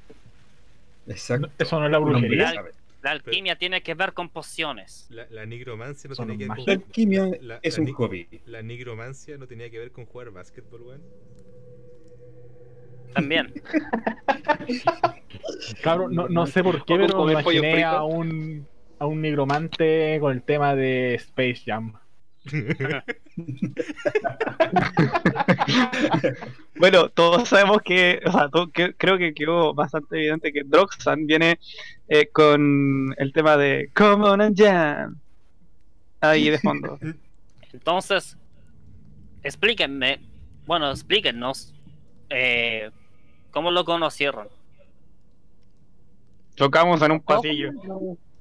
[1.06, 1.50] Exacto.
[1.58, 2.54] Eso no es la brujería.
[3.02, 5.06] La alquimia tiene que ver con pociones.
[5.10, 6.64] La, la nigromancia no Son tenía que ver magia.
[6.66, 6.84] La con.
[6.88, 8.26] alquimia la- es la un hobby.
[8.46, 11.02] La nigromancia no tenía que ver con jugar básquetbol, weón.
[13.14, 13.52] También.
[15.82, 18.66] Claro, no, no sé por qué, con pero me imaginé a un,
[18.98, 21.94] a un nigromante con el tema de Space Jam.
[26.78, 31.58] Bueno, todos sabemos que, o sea, que- creo que quedó bastante evidente que Droxan viene
[32.08, 35.18] eh, con el tema de Come on and Jam.
[36.20, 36.98] Ahí de fondo.
[37.72, 38.36] Entonces,
[39.42, 40.20] explíquenme,
[40.66, 41.74] bueno, explíquenos
[42.30, 42.90] eh,
[43.50, 44.48] cómo lo conocieron.
[46.54, 47.70] Chocamos en un pasillo.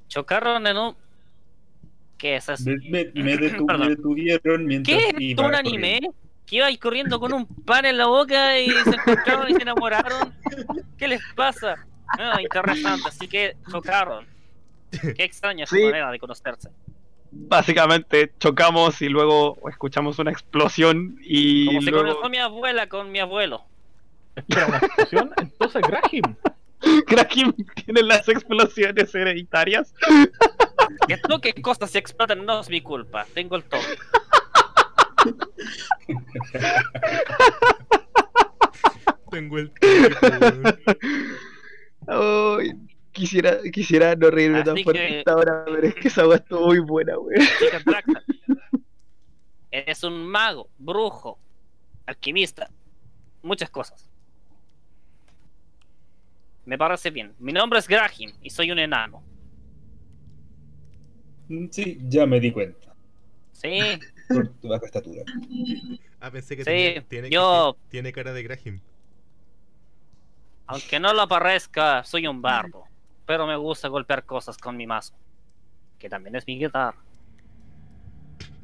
[0.07, 0.95] Chocaron en un...
[2.17, 2.63] ¿Qué es eso?
[2.89, 3.87] Me, me- me detu- Perdón.
[3.87, 5.99] me detuvieron mientras ¿Qué es iba esto, un anime?
[5.99, 6.15] corriendo.
[6.45, 10.33] ¿Que ibais corriendo con un pan en la boca y se encontraron y se enamoraron?
[10.97, 11.75] ¿Qué les pasa?
[12.19, 14.25] Ah, interesante, así que chocaron.
[14.91, 15.83] Qué extraña su Sí.
[15.83, 16.69] manera de conocerse.
[17.31, 23.11] Básicamente chocamos y luego escuchamos una explosión y Como se luego conoció mi abuela con
[23.11, 23.63] mi abuelo.
[24.35, 25.31] Espera, una explosión.
[25.37, 26.35] Entonces, Graham.
[27.07, 27.53] Kraken
[27.85, 29.93] tiene las explosiones hereditarias.
[31.07, 33.25] Que toque cosas y explotan no es mi culpa.
[33.33, 33.97] Tengo el toque.
[39.31, 40.63] Tengo el tiempo, weón.
[42.07, 46.27] Ay, quisi- quisiera, quisiera no reírme tan Así fuerte que- ahora, pero es que esa
[46.27, 47.41] weá estuvo muy buena, weón.
[49.71, 51.37] Eres un mago, brujo,
[52.05, 52.69] alquimista,
[53.41, 54.09] muchas cosas.
[56.65, 57.33] Me parece bien.
[57.39, 59.21] Mi nombre es Graham y soy un enano.
[61.69, 62.95] Sí, ya me di cuenta.
[63.51, 63.79] Sí,
[64.27, 65.23] Por tu baja estatura.
[66.19, 68.81] Ah, pensé que Sí, tenía, tiene, yo- que- tiene cara de Graham.
[70.67, 72.83] aunque no lo parezca, soy un bardo.
[73.25, 75.13] Pero me gusta golpear cosas con mi mazo.
[75.99, 76.97] Que también es mi guitarra.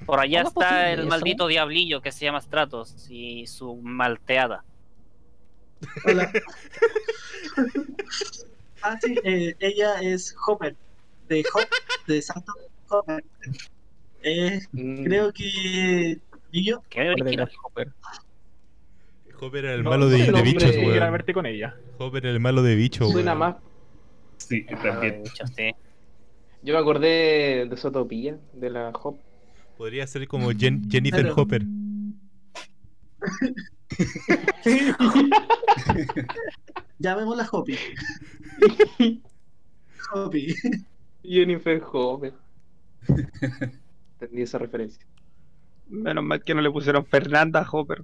[0.06, 1.10] Por allá ¿Cómo es está el eso?
[1.10, 4.64] maldito diablillo que se llama Stratos y su malteada.
[6.06, 6.32] Hola.
[8.84, 10.76] ah, sí, eh, ella es Hopper,
[11.28, 11.68] de Hop,
[12.08, 12.54] de Santo
[12.90, 13.24] Hopper.
[14.24, 16.20] Eh, Mm, creo que.
[16.52, 16.82] ¿Y yo?
[16.90, 17.14] Qué.
[17.64, 17.92] Hopper.
[19.40, 21.12] Hopper era el No, malo de, el de bichos, weón.
[21.12, 21.76] verte con ella.
[21.98, 23.56] Hopper era el malo de bichos, Suena más.
[24.38, 25.24] Sí, Ah, también.
[25.56, 25.72] sí.
[26.64, 29.18] Yo me acordé de Sotopilla, de la Hop.
[29.78, 31.36] Podría ser como Jen- Jennifer Claro.
[31.42, 31.64] Hopper.
[37.00, 37.76] Llamémosla Hoppy.
[40.14, 40.56] Hoppy.
[41.24, 42.34] Jennifer Hopper.
[44.22, 45.04] Entendí esa referencia.
[45.90, 48.04] Menos mal que no le pusieron Fernanda Hopper.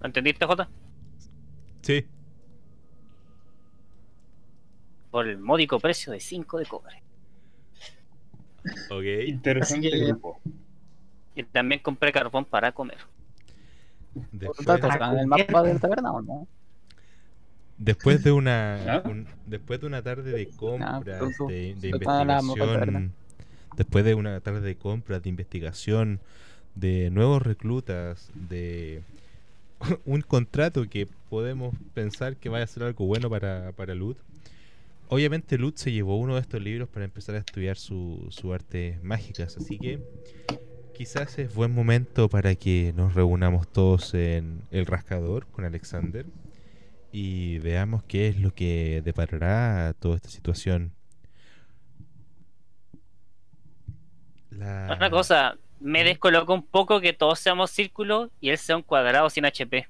[0.00, 0.70] ¿Lo entendiste, Jota?
[1.82, 2.06] Sí.
[5.10, 7.02] Por el módico precio de 5 de cobre.
[8.90, 9.28] Ok.
[9.28, 10.40] Interesante grupo.
[11.34, 12.98] Y también compré carbón para comer.
[14.32, 16.48] Después, ¿Te sacan el mapa de la taberna o no?
[17.78, 19.02] después de una ¿Ah?
[19.06, 21.02] un- después de una tarde de compras,
[21.48, 23.14] de, de en investigación,
[23.80, 26.20] después de una tarde de compras, de investigación,
[26.74, 29.00] de nuevos reclutas, de
[30.04, 34.16] un contrato que podemos pensar que vaya a ser algo bueno para, para Lud.
[35.08, 39.02] Obviamente Lud se llevó uno de estos libros para empezar a estudiar su, su artes
[39.02, 39.98] mágicas, así que
[40.94, 46.26] quizás es buen momento para que nos reunamos todos en el rascador con Alexander
[47.12, 50.92] y veamos qué es lo que deparará toda esta situación.
[54.50, 58.82] La- Una cosa, me descolocó un poco que todos seamos círculos y él sea un
[58.82, 59.86] cuadrado sin HP.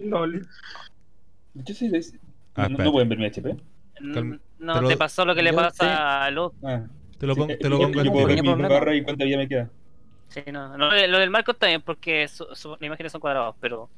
[0.00, 0.46] Lol.
[1.54, 2.14] Yo sí, es-
[2.54, 3.54] Ah, no, pueden ver mi HP.
[4.00, 5.86] Mm, Calma, No, te lo- te pasó lo que le pasa sé.
[5.90, 6.52] a Luz.
[6.62, 6.82] Ah,
[7.18, 8.42] Te lo, sí, pon- eh, te lo yo- pongo yo al puedo ver tiro.
[8.42, 8.74] mi problema.
[8.74, 9.70] barra y cuánta vida me queda.
[10.28, 13.54] Sí, no, no, lo de Marco está bien porque su, su- las imágenes son cuadrados,
[13.60, 13.88] pero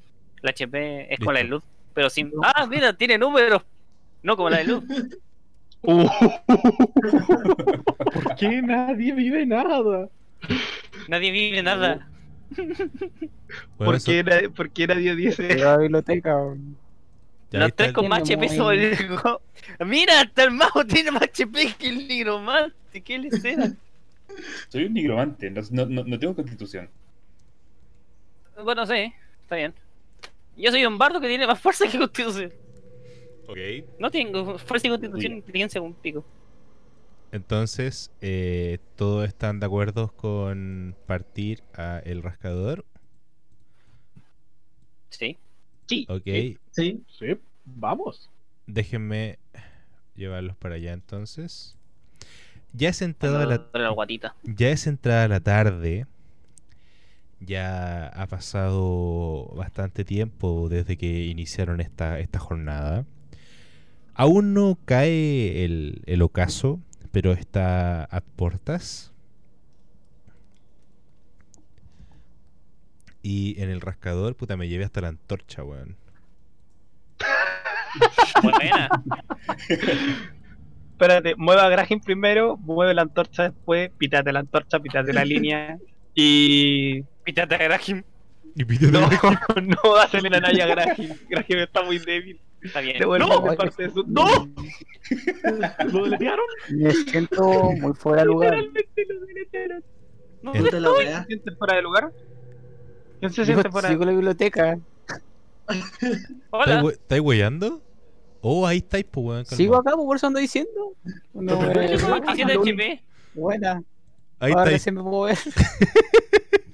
[0.42, 1.56] la HP es como la de Listo.
[1.56, 1.64] Luz.
[1.94, 2.32] Pero sin.
[2.42, 3.62] Ah, mira, tiene números.
[4.22, 4.84] No como la de Luz.
[5.82, 6.06] Uh.
[8.40, 10.08] ¿Por qué nadie vive nada?
[11.08, 12.08] Nadie vive nada.
[12.56, 12.80] Bueno,
[13.78, 16.36] ¿Por eso- qué, nadie, ¿Por qué nadie dice la biblioteca.
[17.50, 19.08] Los tres con más HP sobre el.
[19.86, 23.00] Mira, hasta el mago tiene más HP que el nigromante.
[23.02, 23.70] ¿Qué le será?
[24.68, 26.88] Soy un nigromante, no, no, no- no tengo constitución.
[28.62, 29.74] Bueno, sí, está bien.
[30.56, 32.52] Yo soy un bardo que tiene más fuerza que constitución.
[33.46, 33.58] Ok.
[33.98, 36.24] No tengo fuerza y constitución inteligencia un pico.
[37.34, 42.86] Entonces, eh, ¿todos están de acuerdo con partir a el rascador?
[45.10, 45.38] Sí.
[45.86, 46.06] sí.
[46.08, 46.24] Ok.
[46.72, 48.30] Sí, Sí, vamos.
[48.66, 49.38] Déjenme
[50.16, 51.76] llevarlos para allá entonces.
[52.72, 54.36] Ya es entrada la, la guatita.
[54.42, 56.06] ya es entrada la tarde.
[57.40, 63.04] Ya ha pasado bastante tiempo desde que iniciaron esta, esta jornada.
[64.14, 66.80] Aún no cae el, el ocaso,
[67.14, 69.12] pero está a puertas.
[73.22, 75.96] Y en el rascador, puta, me llevé hasta la antorcha, weón.
[78.42, 78.88] Buena.
[80.90, 85.78] Espérate, mueve a Graham primero, mueve la antorcha después, pítate la antorcha, pítate la línea
[86.16, 87.02] y.
[87.22, 88.02] Pítate a Graham.
[88.56, 90.96] Y pídete No, la- no hacele la naya a Graham.
[91.28, 92.40] Graham está muy débil.
[92.64, 92.96] Está bien.
[92.98, 93.44] ¡No!
[93.56, 94.04] parte de su.
[94.06, 94.24] ¡No!
[95.92, 96.46] ¿Lo deletearon?
[96.70, 98.54] Me siento muy fuera de lugar.
[98.56, 99.84] Literalmente lo deletearon.
[100.42, 102.12] No, ¿Se siente fuera de lugar?
[103.20, 104.78] ¿Quién se Digo, siente fuera de sigo la biblioteca.
[106.50, 106.84] Hola.
[106.90, 107.22] ¿Estáis.
[108.40, 109.46] Oh, ahí estáis, pues, weón.
[109.46, 110.92] Sigo acá, pues, por eso ando diciendo.
[111.32, 112.36] No, Pero eh, ¿qué Tengo más?
[112.36, 113.02] 27 HP.
[113.34, 113.82] buena.
[114.38, 115.38] Ahí Ahora recién me puedo ver.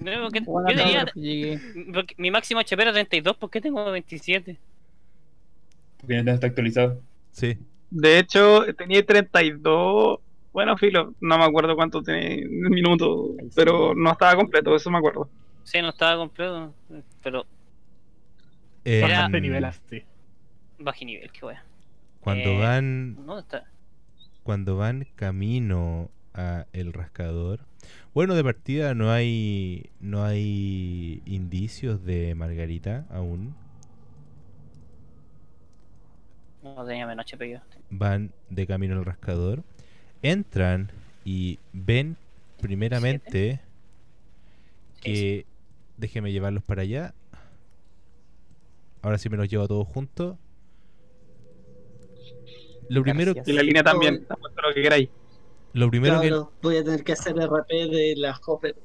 [0.01, 0.99] No, porque Buena yo tenía.
[1.05, 1.61] cabrón, llegué.
[1.93, 4.57] porque mi máximo HP era 32, ¿por qué tengo 27?
[6.01, 7.01] Porque no está actualizado.
[7.33, 7.59] Sí.
[7.91, 10.19] De hecho, tenía 32.
[10.53, 15.29] Bueno, filo, no me acuerdo cuánto tenía minutos, pero no estaba completo, eso me acuerdo.
[15.65, 16.75] Sí, no estaba completo,
[17.23, 17.47] pero
[18.85, 20.03] Eh, Era- Bajaste nivel así.
[20.79, 21.65] bajé nivel, qué wea.
[22.21, 23.17] Cuando Eh, van
[24.43, 27.61] cuando van camino a el rascador,
[28.15, 33.55] bueno, de partida no hay no hay indicios de Margarita aún.
[36.63, 37.59] No tenía menos HP yo.
[37.91, 39.63] Van de camino al rascador,
[40.23, 40.91] entran
[41.25, 42.17] y ven
[42.61, 43.61] primeramente
[45.01, 45.47] que
[45.97, 47.15] déjeme llevarlos para allá.
[49.03, 50.37] Ahora sí me los llevo a todos juntos.
[52.89, 53.49] Lo primero, Gracias.
[53.49, 55.09] Y la línea también, lo que queráis.
[55.73, 58.77] lo primero que voy a tener que hacer RP de la Hopper.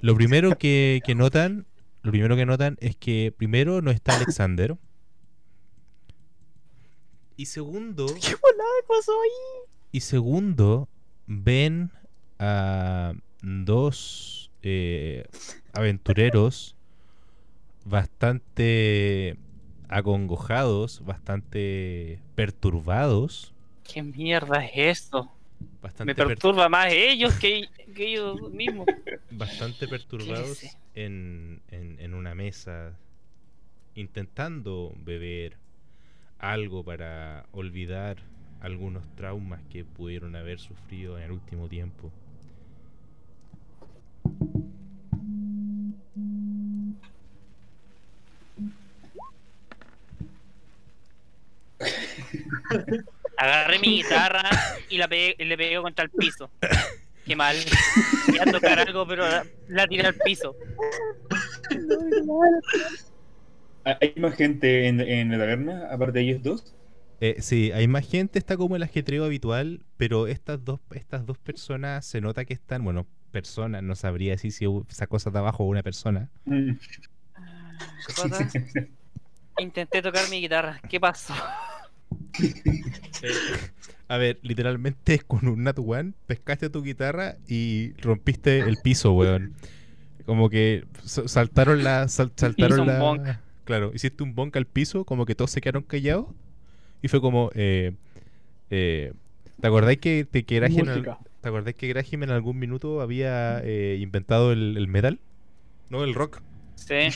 [0.00, 1.66] Lo primero que, que notan,
[2.02, 4.76] lo primero que notan es que primero no está Alexander.
[7.38, 9.68] Y segundo, ¿Qué volada pasó ahí?
[9.92, 10.88] y segundo,
[11.26, 11.90] ven
[12.38, 15.24] a dos eh,
[15.72, 16.74] aventureros
[17.84, 19.36] bastante
[19.88, 25.30] acongojados, bastante perturbados, ¿Qué mierda es esto?
[25.82, 28.86] bastante, Me per- perturba más ellos que, que ellos mismos.
[29.30, 32.92] bastante perturbados en una mesa,
[33.94, 35.56] intentando beber
[36.38, 38.16] algo para olvidar
[38.60, 42.10] algunos traumas que pudieron haber sufrido en el último tiempo.
[53.36, 54.42] Agarré mi guitarra
[54.88, 56.50] y la pegué, y le pegué contra el piso.
[57.24, 57.56] Qué mal.
[58.26, 60.56] Iba a tocar algo, pero la, la tiré al piso.
[64.00, 66.74] ¿Hay más gente en, en la taberna, aparte de ellos dos?
[67.20, 71.38] Eh, sí, hay más gente, está como el ajetreo habitual, pero estas dos, estas dos
[71.38, 75.64] personas se nota que están, bueno, personas, no sabría decir si esa cosa de abajo
[75.64, 76.28] o una persona.
[76.44, 76.72] Mm.
[78.06, 78.48] ¿Qué pasa?
[79.58, 80.80] Intenté tocar mi guitarra.
[80.88, 81.34] ¿Qué pasó?
[84.08, 89.54] A ver, literalmente con un Nat One pescaste tu guitarra y rompiste el piso, weón.
[90.24, 92.08] Como que sa- saltaron la.
[92.08, 93.40] sal- saltaron la.
[93.68, 96.24] Claro, hiciste un bonk al piso, como que todos se quedaron callados.
[97.02, 97.50] Y fue como.
[97.54, 97.92] Eh,
[98.70, 99.12] eh,
[99.60, 101.18] ¿Te acordáis que, te, que Graham al-.
[101.42, 105.20] ¿Te acordás que Graham en algún minuto había eh, inventado el, el metal?
[105.90, 106.40] No, el rock.
[106.76, 107.10] Sí.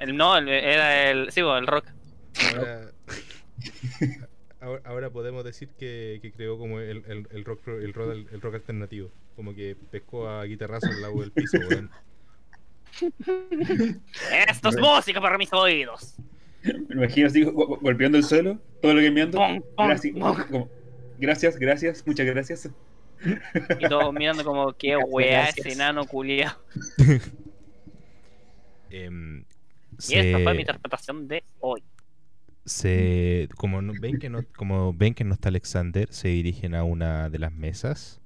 [0.00, 1.30] El, no, el- era el.
[1.30, 1.86] Sí, bueno, el rock.
[2.56, 2.90] Ahora,
[4.60, 8.16] ahora, ahora podemos decir que, que creó como el, el, el rock, pro- el, rock,
[8.32, 9.10] el rock alternativo.
[9.36, 11.88] Como que pescó a guitarrazo al lado del piso, weón.
[14.48, 16.14] Esto es música para mis oídos.
[16.62, 19.38] Me imagino así go- go- golpeando el suelo, todo lo que me ando.
[19.38, 20.14] Pum, pum, Gracias,
[21.18, 22.68] gracias, gracias, muchas gracias.
[23.78, 26.52] Y todos mirando como, qué weá ese enano culiao.
[28.90, 29.44] Em,
[30.08, 31.82] Y esta fue mi interpretación de hoy.
[32.64, 36.84] se- como no, ven que no, como ven que no está Alexander, se dirigen a
[36.84, 38.20] una de las mesas.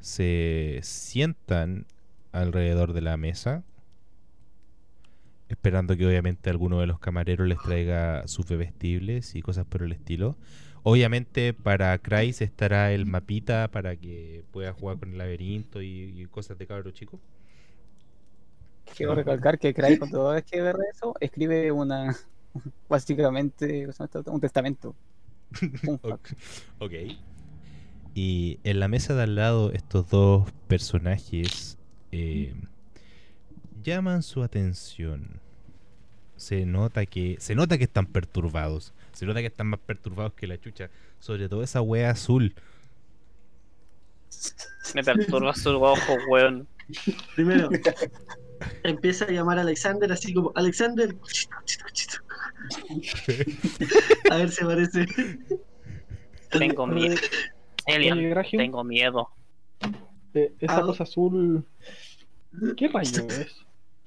[0.00, 1.86] Se sientan
[2.32, 3.64] alrededor de la mesa.
[5.48, 9.92] Esperando que obviamente alguno de los camareros les traiga sus bebestibles y cosas por el
[9.92, 10.36] estilo.
[10.82, 16.26] Obviamente para Kreis estará el mapita para que pueda jugar con el laberinto y, y
[16.26, 17.20] cosas de cabro chico.
[18.94, 22.16] Quiero recalcar que Cray, con toda vez que ve eso, escribe una.
[22.88, 23.88] Básicamente,
[24.26, 24.94] un testamento.
[25.86, 26.00] Un
[26.78, 26.92] ok.
[28.14, 31.78] Y en la mesa de al lado, estos dos personajes
[32.12, 32.54] eh,
[33.82, 35.40] llaman su atención.
[36.36, 37.36] Se nota que.
[37.40, 38.94] Se nota que están perturbados.
[39.12, 40.90] Se nota que están más perturbados que la chucha.
[41.18, 42.54] Sobre todo esa wea azul.
[44.94, 46.68] Me perturba su ojo, weón.
[47.34, 47.68] Primero,
[48.84, 52.18] empieza a llamar a Alexander así como, Alexander, cuchito, cuchito, cuchito".
[54.30, 55.06] a ver si aparece.
[56.50, 57.16] Tengo miedo.
[57.86, 59.28] Elian, tengo miedo.
[60.44, 60.82] Eh, esa Ah.
[60.82, 61.64] cosa azul.
[62.76, 63.56] ¿Qué rayo es?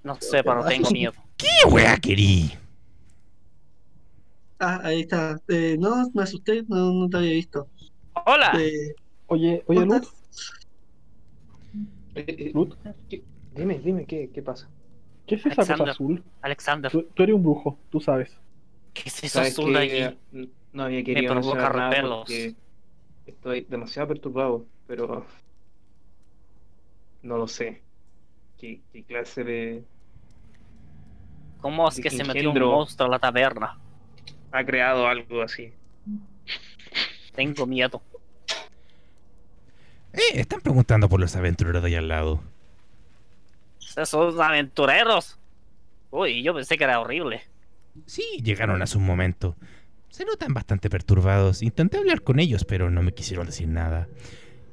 [0.04, 1.14] No sé, pero tengo miedo.
[1.38, 2.52] ¿Qué wea querí?
[4.60, 5.40] Ah, ahí está.
[5.48, 7.68] Eh, no, me asusté, no, no te había visto.
[8.26, 8.52] ¡Hola!
[8.60, 8.94] Eh,
[9.28, 10.68] Oye, oye, ¿cómo Luz, estás?
[12.16, 12.76] Eh, eh, Luz,
[13.10, 13.24] ¿qué-
[13.56, 14.70] Dime, dime, ¿qué, qué pasa?
[15.26, 16.24] ¿qué es esa cosa azul?
[16.42, 18.30] Alexander, Tú, tú eres un brujo, tú sabes.
[18.94, 20.50] ¿qué es eso ¿Sabes azul de que allí?
[20.74, 22.20] No había querido provoca mencionar nada repelos.
[22.20, 22.56] porque
[23.26, 25.26] estoy demasiado perturbado, pero
[27.24, 27.82] no lo sé.
[28.60, 29.84] ¿Qué, qué clase de...
[31.60, 33.78] ¿Cómo es que se metió un monstruo a la taberna?
[34.52, 35.74] ha creado algo así?
[37.34, 38.02] Tengo miedo.
[40.14, 42.42] Eh, están preguntando por los aventureros de allá al lado.
[43.96, 45.40] Esos aventureros.
[46.10, 47.42] Uy, yo pensé que era horrible.
[48.06, 49.56] Sí, llegaron a su momento.
[50.10, 51.62] Se notan bastante perturbados.
[51.62, 54.10] Intenté hablar con ellos, pero no me quisieron decir nada.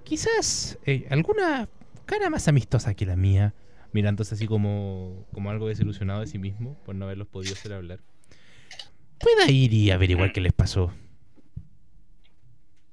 [0.03, 1.69] Quizás eh, alguna
[2.09, 3.55] cara más amistosa que la mía,
[3.93, 8.01] mirándose así como, como algo desilusionado de sí mismo por no haberlos podido hacer hablar.
[9.21, 10.93] Pueda ir y averiguar qué les pasó.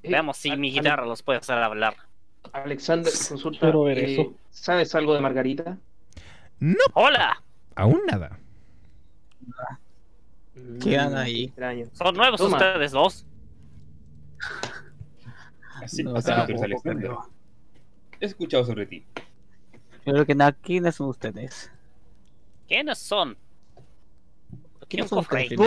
[0.04, 1.96] Eh, Veamos si mi Ale- guitarra los puede hacer hablar.
[2.54, 3.70] Alexander, consulta.
[3.90, 4.30] Eh.
[4.52, 5.78] ¿Sabes algo de Margarita?
[6.60, 7.42] No, ¡Hola!
[7.76, 8.38] aún nada.
[10.82, 11.44] Quedan Mm, ahí.
[11.46, 11.86] Extraño.
[11.94, 12.58] ¿Son nuevos Toma.
[12.58, 13.26] ustedes dos?
[15.84, 17.12] Así, No, o sea, tú eres Alexander.
[18.26, 19.06] He escuchado sobre ti.
[20.04, 21.70] Creo que nada, ¿quiénes son ustedes?
[22.68, 23.38] ¿Quiénes son?
[23.76, 25.52] ¿Quién ¿Quiénes son ustedes?
[25.52, 25.58] Yo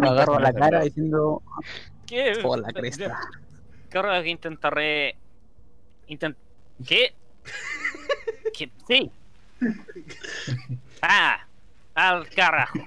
[0.00, 1.42] me agarro a la cara diciendo,
[2.06, 2.38] ¿Qué?
[2.42, 3.20] por la cresta.
[3.90, 5.14] Creo que intentaré.
[6.06, 6.38] Intent...
[6.86, 7.14] ¿Qué?
[8.54, 8.70] ¿Qué?
[8.88, 9.10] Sí.
[11.02, 11.46] Ah,
[11.94, 12.78] al carajo.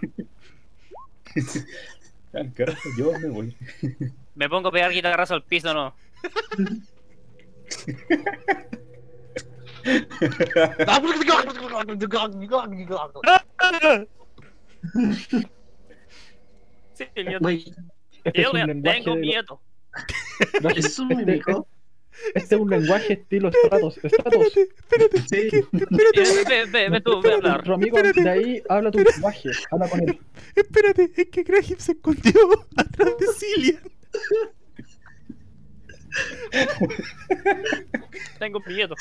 [2.34, 3.58] Ah, carajo, yo me voy.
[4.36, 5.96] Me pongo a pegar guitarrazo al piso, ¿no?
[16.94, 18.52] Sí, Este es yo
[18.84, 19.62] tengo miedo.
[20.76, 21.68] ¿es un mímico?
[22.34, 24.00] Este es un lenguaje estilo Stratos.
[24.04, 24.54] Stratos.
[24.54, 25.50] Sí.
[25.54, 27.54] Eh, Ve, ve, ve tú, ve a hablar.
[27.56, 29.50] Nuestro amigo de ahí habla tu lenguaje.
[29.72, 30.20] Habla con él.
[30.56, 32.34] Espérate, es que Graham se escondió
[32.78, 33.82] atrás de Cillian.
[38.40, 38.96] Tengo miedo.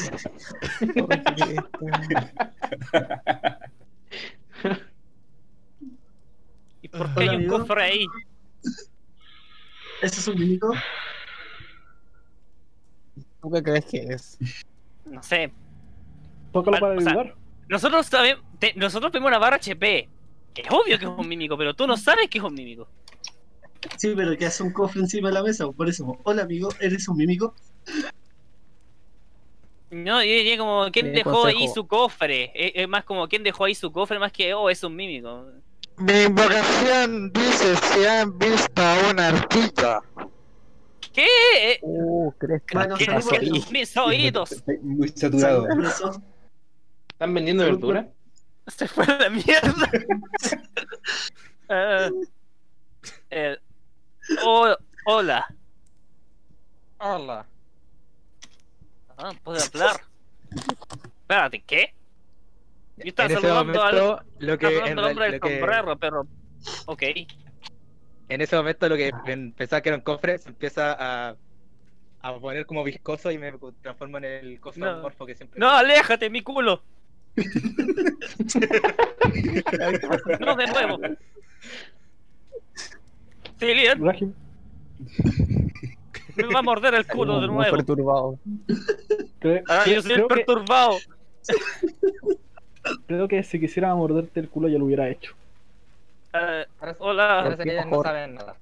[6.83, 7.59] ¿Y por qué hay un amigo.
[7.59, 8.07] cofre ahí?
[10.03, 10.73] ¿Ese es un mímico?
[13.41, 14.39] ¿Tú qué crees que es?
[15.05, 15.53] No sé.
[16.53, 17.35] Tócalo Ah, para o sea.
[17.69, 20.09] Nosotros sabemos, te- nosotros tenemos una barra HP.
[20.55, 22.89] Que es obvio que es un mímico, pero tú no sabes que es un mímico.
[23.97, 25.71] Sí, pero que hace un cofre encima de la mesa.
[25.71, 27.55] Por eso, hola amigo, ¿eres un mímico?
[29.91, 32.51] No, yo diría como, ¿quién dejó ahí su cofre?
[32.55, 34.19] Es, es más como, ¿quién dejó ahí su cofre?
[34.19, 35.47] Más que, oh, es un mímico.
[35.99, 40.01] Mi invocación dice si han visto a una ardilla.
[41.13, 41.79] ¿Qué?
[41.83, 43.07] Uh, ¿crees que Bueno, ¿Qué?
[43.07, 43.65] ¿Qué pasó ahí?
[43.71, 44.53] Mis oídos.
[44.53, 45.67] Estoy muy saturado.
[47.09, 48.09] ¿Están vendiendo verdura?
[48.67, 49.91] Se fue a la mierda.
[51.71, 52.11] Eh,
[53.29, 53.59] eh,
[54.43, 55.47] oh, hola.
[56.99, 57.47] Hola.
[59.19, 60.01] Ah, puedo hablar.
[61.21, 61.93] Espérate, ¿qué?
[62.97, 65.41] Yo estaba En ese saludando al, momento, lo estaba que, en, saludando al hombre del
[65.41, 66.27] lo sombrero, pero.
[66.87, 67.03] Ok.
[68.29, 71.37] En ese momento lo que pen- pensaba que era un cofre se empieza a,
[72.21, 75.03] a poner como viscoso y me transformo en el coso No.
[75.03, 75.59] morfo que siempre.
[75.59, 76.83] No, aléjate, mi culo.
[80.41, 80.99] No, de nuevo.
[83.59, 84.01] Cillian,
[86.37, 87.77] me va a morder el culo de nuevo.
[87.77, 88.39] perturbado.
[89.41, 90.99] cre- Ah, yo soy creo, que, perturbado.
[93.07, 95.35] creo que si quisiera morderte el culo ya lo hubiera hecho.
[96.33, 98.57] Eh, Parece, hola, parece que ellas no saben nada.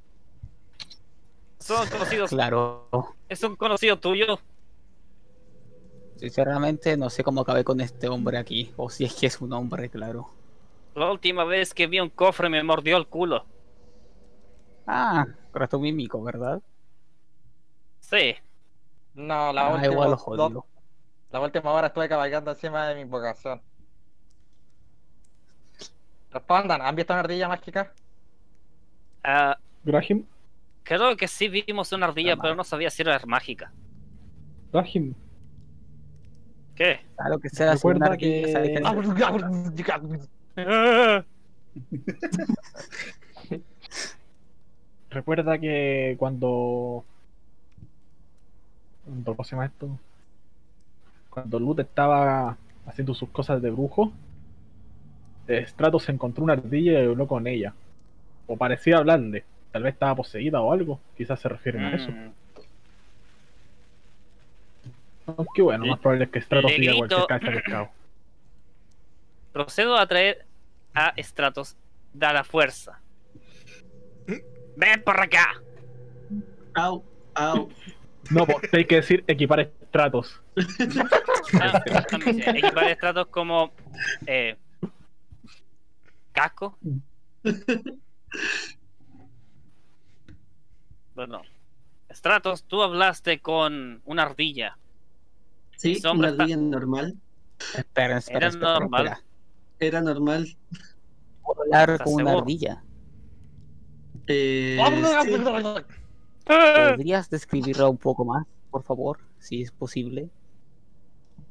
[1.59, 2.31] son conocidos.
[2.31, 2.89] Claro.
[3.29, 4.39] Es un conocido tuyo.
[6.17, 8.73] Sinceramente no sé cómo acabé con este hombre aquí.
[8.77, 10.31] O si es que es un hombre, claro.
[10.95, 13.45] La última vez que vi un cofre me mordió el culo.
[14.87, 16.63] Ah, resto mímico, ¿verdad?
[18.01, 18.35] Sí.
[19.15, 19.93] No, la Ah, última.
[19.93, 20.67] igual lo lo- jodido.
[21.33, 23.61] la última hora estuve cabalgando encima de mi invocación.
[26.41, 27.93] Respondan, ¿han visto una ardilla mágica?
[29.25, 30.25] Ah, Rahim,
[30.83, 33.73] creo que sí vimos una ardilla, pero no sabía si era mágica.
[34.73, 35.15] Rahim,
[36.75, 37.01] ¿Qué?
[37.17, 38.83] Claro que sea Recuerda una ardilla, que- sabe que-
[40.59, 41.25] Ah,
[45.11, 47.05] recuerda que cuando.
[49.05, 49.99] cuando- ¿Cómo se llama esto?
[51.31, 52.57] Cuando Lut estaba
[52.87, 54.13] haciendo sus cosas de brujo,
[55.67, 57.73] Stratos encontró una ardilla y habló con ella.
[58.47, 59.45] O parecía hablarle.
[59.73, 61.01] Tal vez estaba poseída o algo.
[61.17, 62.11] Quizás se refieren a eso.
[62.11, 62.33] mm.
[65.37, 67.89] Aunque bueno, más probable es que Stratos diga cualquier cabeza pescado.
[69.53, 70.45] Procedo a traer
[70.95, 71.77] a Stratos.
[72.13, 73.01] Da la fuerza.
[74.77, 75.61] Ven por acá.
[76.75, 77.69] au, au.
[78.31, 80.41] No, pues hay que decir equipar estratos.
[81.61, 81.83] Ah,
[82.55, 83.73] Equipar estratos como
[84.27, 84.57] eh,
[86.37, 86.79] casco.
[91.15, 91.41] Bueno,
[92.11, 94.77] Stratos, tú hablaste con una ardilla.
[95.77, 97.17] Sí, una está- ardilla normal.
[97.75, 99.07] Espera, espera, Era espera, normal.
[99.07, 99.25] espera.
[99.81, 100.57] era normal.
[101.43, 102.43] Volar ¿Estás como una seguro?
[102.43, 102.83] ardilla.
[104.27, 104.79] Eh,
[105.25, 106.53] sí.
[106.91, 109.19] ¿Podrías describirla un poco más, por favor?
[109.39, 110.29] Si es posible.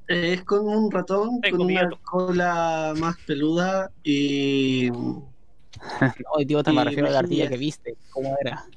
[0.08, 4.90] Es con un ratón Tengo con una cola más peluda y
[6.18, 7.98] No, idiota, me Y refiero a la ardilla que viste.
[8.10, 8.70] ¿Cómo era?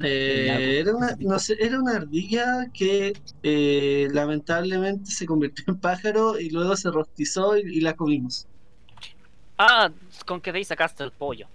[0.00, 6.38] eh, era una, no sé, era una ardilla que eh, lamentablemente se convirtió en pájaro
[6.38, 8.48] y luego se rostizó y, y la comimos.
[9.58, 9.90] Ah,
[10.26, 11.48] con que de ahí sacaste el pollo.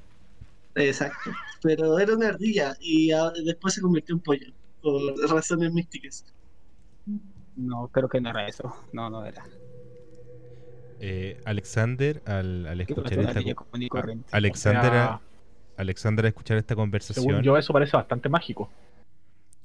[0.75, 1.37] Exacto.
[1.61, 4.47] Pero era una ardilla y ah, después se convirtió en pollo
[4.81, 6.25] por razones místicas.
[7.55, 8.75] No, creo que no era eso.
[8.91, 9.43] No, no era.
[10.99, 13.41] Eh, Alexander, al, al escuchar esta.
[14.31, 15.21] Alexander, O sea,
[15.77, 18.69] Alexander al escuchar esta conversación, según yo, eso parece bastante mágico.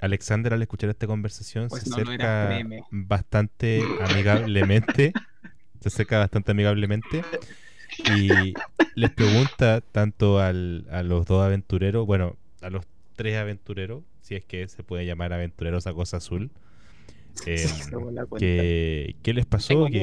[0.00, 2.58] Alexander al escuchar esta conversación Pues se no acerca
[2.91, 5.12] bastante amigablemente,
[5.81, 7.25] se acerca bastante amigablemente
[8.17, 8.55] y
[8.94, 12.84] les pregunta tanto al, a los dos aventureros, bueno, a los
[13.17, 16.50] tres aventureros, si es que se puede llamar aventureros a cosa azul,
[17.47, 17.67] eh,
[18.39, 19.68] que, ¿qué les pasó?
[19.91, 19.99] Que,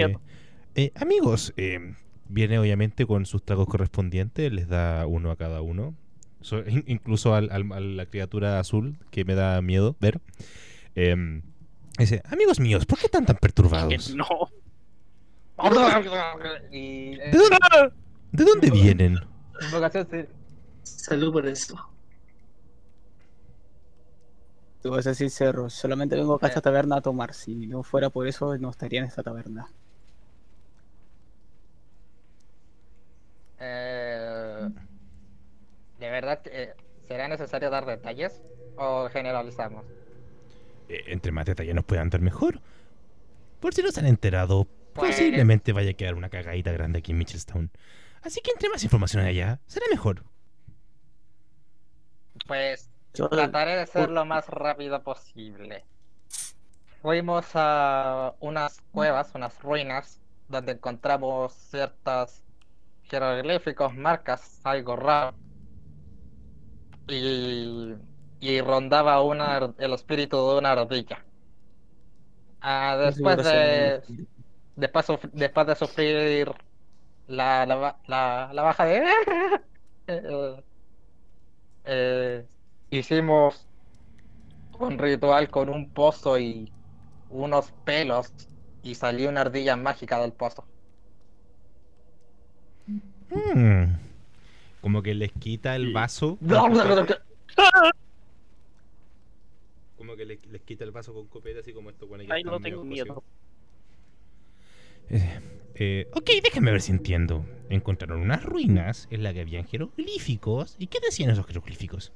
[0.75, 1.95] eh, amigos, eh,
[2.27, 5.95] viene obviamente con sus tragos correspondientes, les da uno a cada uno.
[6.41, 10.21] So- in- incluso al- al- a la criatura azul, que me da miedo ver.
[10.95, 11.41] Em,
[11.97, 13.89] dice, amigos míos, ¿por qué están tan perturbados?
[14.15, 14.27] no.
[17.31, 17.57] ¿De dónde,
[18.31, 19.19] de dónde vienen?
[20.83, 21.75] Salud por eso.
[24.85, 25.67] Tú vas a decir cerro.
[25.67, 27.33] Solamente vengo acá a esta taberna a tomar.
[27.33, 29.67] Si no fuera por eso, no estaría en esta taberna.
[33.59, 34.69] Eh,
[35.99, 36.75] ¿De verdad eh,
[37.07, 38.39] será necesario dar detalles
[38.77, 39.83] o generalizamos?
[40.87, 42.61] Eh, entre más detalles nos puedan dar mejor.
[43.61, 47.11] Por si no se han enterado, Pues- posiblemente vaya a quedar una cagadita grande aquí
[47.11, 47.71] en Mitchellstown.
[48.21, 50.25] Así que entre más información allá, será mejor.
[52.45, 55.85] Pues Yo, trataré de ser lo más rápido posible.
[57.01, 60.19] Fuimos a unas cuevas, unas ruinas,
[60.49, 62.43] donde encontramos ciertos
[63.03, 65.35] jeroglíficos, marcas, algo raro.
[67.07, 67.95] Y,
[68.39, 71.23] y rondaba una, el espíritu de una ardilla.
[72.61, 74.01] Ah, después de,
[74.75, 76.51] después, después de sufrir
[77.27, 77.65] la,
[78.07, 79.03] la, la baja de...
[80.07, 80.63] eh,
[81.85, 82.45] eh,
[82.89, 83.67] hicimos
[84.79, 86.71] un ritual con un pozo y
[87.29, 88.33] unos pelos
[88.83, 90.65] y salió una ardilla mágica del pozo.
[93.29, 93.95] Hmm.
[94.81, 96.37] Como que les quita el vaso.
[99.97, 102.05] Como que les, les quita el vaso con copete, así como esto.
[102.05, 103.23] Bueno, están no tengo miedo.
[105.09, 105.39] Eh,
[105.75, 107.45] eh, ok, déjenme ver si entiendo.
[107.69, 110.75] Encontraron unas ruinas en las que habían jeroglíficos.
[110.77, 112.13] ¿Y qué decían esos jeroglíficos?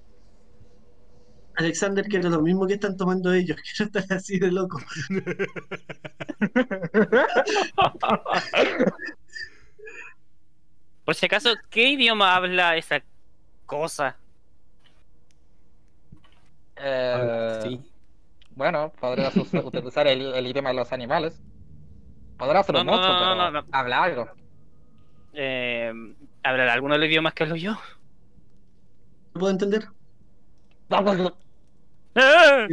[1.59, 4.79] Alexander, que era lo mismo que están tomando ellos, que no están así de loco.
[11.05, 13.01] Por si acaso, ¿qué idioma habla esa
[13.65, 14.17] cosa?
[16.75, 17.81] Eh, sí.
[18.51, 21.41] Bueno, podrías utilizar el, el idioma de los animales.
[22.37, 23.65] Podrá hacerlo No, no, mucho, no, no, pero no, no.
[23.71, 24.29] habla algo.
[25.33, 25.91] Eh,
[26.43, 27.73] ¿Hablará alguno de los idiomas que hablo yo?
[29.33, 29.87] ¿No puedo entender?
[32.15, 32.67] ¡Ah!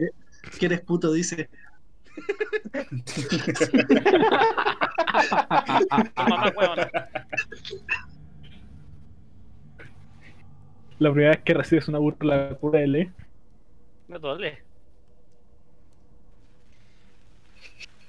[0.59, 1.49] Que eres puto, dice.
[10.99, 13.13] La primera vez que recibes una burla cruel,
[14.09, 14.63] Me duele.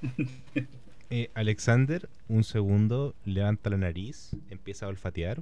[1.09, 5.41] Eh, Alexander, un segundo, levanta la nariz, empieza a olfatear.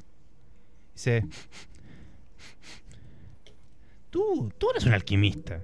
[0.94, 1.24] Dice:
[4.12, 5.64] Tú, tú eres un alquimista.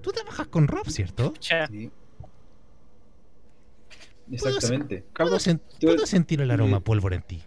[0.00, 1.34] Tú trabajas con Rob, ¿cierto?
[1.40, 1.90] Sí.
[4.32, 5.04] Exactamente.
[5.14, 7.42] Puedo, sen- Tú- puedo sentir el aroma pólvora en ti.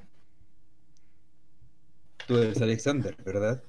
[2.28, 3.64] Tú eres Alexander, ¿verdad?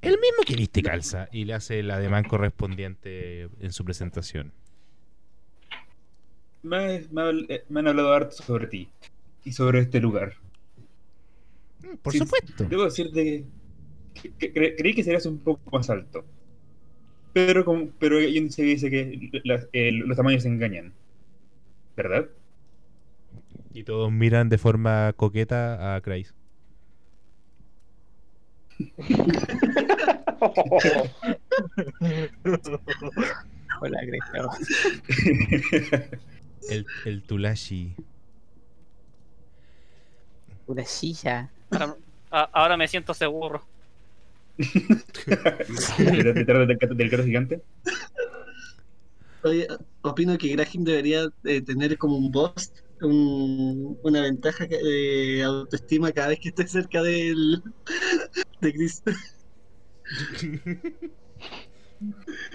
[0.00, 4.52] El mismo que viste calza y le hace el ademán correspondiente en su presentación.
[6.62, 8.88] Me, eh, me han hablado harto sobre ti
[9.44, 10.34] y sobre este lugar.
[11.82, 12.64] Mm, Por Sí, supuesto.
[12.64, 13.44] Debo decirte
[14.14, 16.24] que, que cre- creí que serías un poco más alto.
[17.32, 19.30] Pero, como, pero un dice que
[19.72, 20.92] eh, los tamaños engañan.
[21.96, 22.26] ¿Verdad?
[23.74, 26.34] Y todos miran de forma coqueta a Kreis.
[33.80, 34.48] Hola, Greta.
[36.68, 37.94] El, el Tulashi.
[40.66, 41.50] Una silla.
[41.70, 41.96] Ahora,
[42.30, 43.62] a- ahora me siento seguro.
[44.58, 45.68] ¿Detrás
[46.34, 47.62] detrás del gato, del gato gigante?
[49.44, 49.68] Oye,
[50.02, 56.28] opino que Graham debería eh, tener como un boss, un- una ventaja de autoestima cada
[56.28, 57.62] vez que esté cerca del,
[58.60, 59.02] de Chris.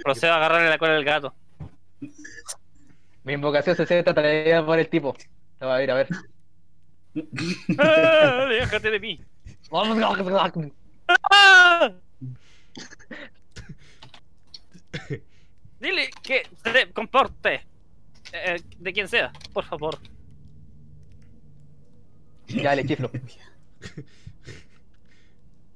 [0.03, 1.33] Procedo a agarrarle la cola al gato.
[3.23, 5.15] Mi invocación se siente atraída por el tipo.
[5.61, 6.07] Lo va a ir a ver.
[7.77, 9.19] ¡Ah, déjate de mí.
[15.79, 17.65] Dile que se comporte.
[18.31, 19.99] Eh, de quien sea, por favor.
[22.47, 23.11] Ya le chiflo.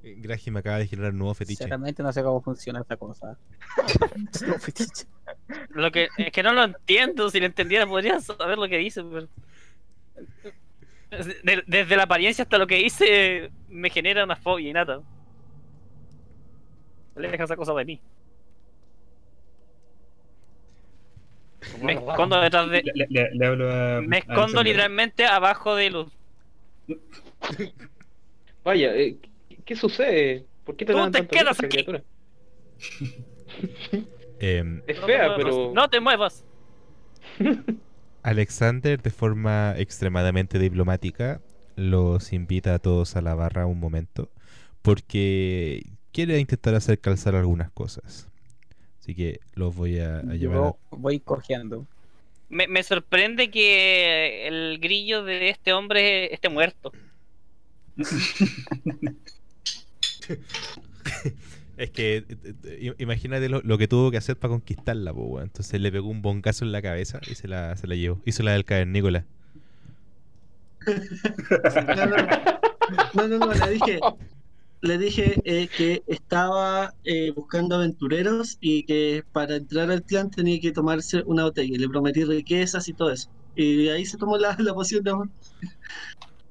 [0.01, 1.57] Graham acaba de generar un nuevo fetiche.
[1.57, 3.37] Sinceramente no sé cómo funciona esta cosa.
[4.47, 5.05] No, fetiche.
[5.69, 7.29] Lo que es que no lo entiendo.
[7.29, 9.03] Si lo entendiera, podría saber lo que dice.
[9.03, 9.27] Pero...
[11.43, 15.01] De- desde la apariencia hasta lo que dice, me genera una fobia innata.
[17.17, 18.01] Deja esa cosa de mí.
[21.81, 22.81] Me escondo detrás de.
[22.83, 24.01] Le, le- le- le hablo a.
[24.01, 24.65] Me escondo Alexander.
[24.65, 26.11] literalmente abajo de luz.
[28.63, 29.17] Vaya, eh,
[29.49, 30.45] ¿qué, qué sucede?
[30.63, 31.69] ¿Por qué te Tú dan te tanto quedas aquí.
[31.69, 32.03] criatura?
[34.39, 35.71] Em, Es fea, pero.
[35.73, 36.45] No te muevas.
[38.23, 41.41] Alexander, de forma extremadamente diplomática,
[41.75, 44.29] los invita a todos a la barra un momento
[44.81, 45.83] porque
[46.17, 48.27] quiere intentar hacer calzar algunas cosas.
[48.99, 50.57] Así que los voy a, a llevar.
[50.57, 51.85] a- Yo voy cojeando.
[52.49, 56.91] Me, me sorprende que el grillo de este hombre esté muerto.
[61.77, 65.43] Es que eh, eh, imagínate lo, lo que tuvo que hacer para conquistarla, po, weón.
[65.45, 68.19] Entonces le pegó un boncazo en la cabeza y se la, se la llevó.
[68.25, 69.23] Hizo la del cavernícola.
[73.13, 73.99] No, no, no, no, no, le dije,
[74.81, 80.59] le dije eh, que estaba eh, buscando aventureros y que para entrar al clan tenía
[80.59, 81.75] que tomarse una botella.
[81.75, 83.29] Y le prometí riquezas y todo eso.
[83.55, 85.29] Y ahí se tomó la, la poción de amor.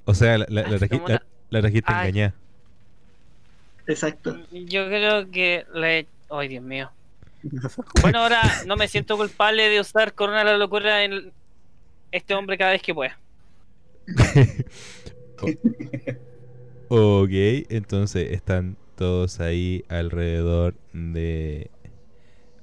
[0.05, 2.35] O sea, la, la, la traji- la- la- la trajiste engañada.
[3.87, 4.37] Exacto.
[4.51, 6.07] Yo creo que le.
[6.31, 6.91] Ay, Dios mío.
[8.03, 11.33] Bueno, ahora no me siento culpable de usar Corona la locura en
[12.11, 13.17] este hombre cada vez que pueda.
[16.89, 17.31] ok,
[17.71, 21.71] entonces están todos ahí alrededor de...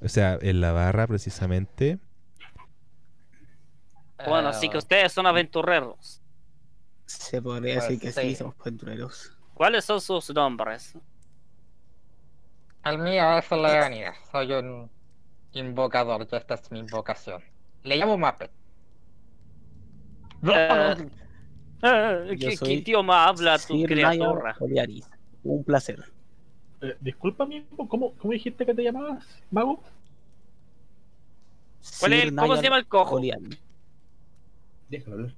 [0.02, 1.98] O sea, en la barra precisamente.
[4.26, 6.20] Bueno, así que ustedes son aventureros.
[7.06, 8.34] Se podría Pues decir que sí, sí.
[8.34, 9.32] somos aventureros.
[9.54, 10.96] ¿Cuáles son sus nombres?
[12.84, 14.16] El mío es Leonidas.
[14.30, 14.88] Soy un
[15.52, 17.42] invocador esta es mi invocación.
[17.82, 18.52] Le llamo Muppet.
[20.42, 20.96] Eh,
[22.38, 24.42] ¿Qué, soy qué idioma habla tu Sir criatura?
[24.42, 25.08] Nayar Oliaris.
[25.42, 26.02] Un placer.
[26.80, 29.82] Eh, disculpa, amigo, ¿cómo, ¿cómo dijiste que te llamabas, mago?
[32.00, 33.20] ¿Cuál es el- ¿Cómo se llama el cojo?
[34.88, 35.34] Déjalo hablar.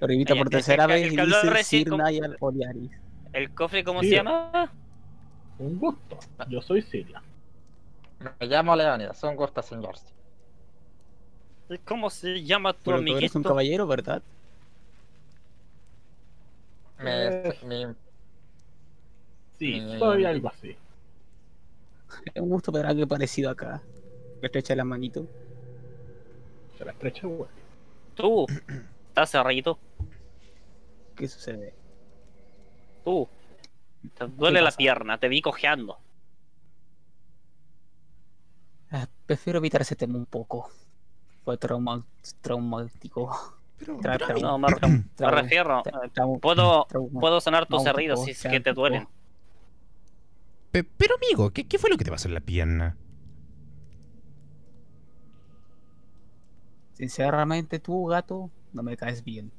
[0.00, 2.90] Lo Ay, por tercera vez el y dice Sir Nayar Oliaris.
[3.32, 4.10] ¿El cofre cómo Sí.
[4.10, 4.70] se llama?
[5.58, 6.18] Un gusto.
[6.48, 7.22] Yo soy Siria.
[8.40, 9.22] Me llamo Leonidas.
[9.22, 9.94] Un gusto, señor.
[11.84, 13.48] ¿Cómo se llama tu Pero tú eres un amiguito?
[13.48, 14.22] caballero, ¿verdad?
[16.98, 17.58] Me- Eh.
[17.64, 17.94] mi-
[19.58, 20.76] Sí, soy algo así.
[22.34, 23.82] Es un gusto ver a alguien parecido acá.
[24.40, 25.26] Le estrecha la manito.
[26.76, 27.48] Se la estrecha, güey.
[28.14, 28.46] Tú,
[29.08, 29.78] estás cerrito.
[31.16, 31.72] ¿Qué sucede?
[33.04, 33.28] Tú,
[34.16, 35.98] te duele la pierna, te vi cojeando.
[38.90, 40.70] Ah, prefiero evitar ese tema un poco.
[41.44, 42.04] Fue trauma
[42.40, 43.56] traumático.
[44.02, 44.68] Pero, No, me,
[45.18, 45.82] me refiero.
[45.86, 46.86] eh, Puedo,
[47.20, 49.08] puedo sanar tus heridas si es que te duelen.
[50.70, 52.96] pe- pero, amigo, ¿qué, ¿qué fue lo que te pasó en la pierna?
[56.94, 59.50] Sinceramente, tú, gato, no me caes bien.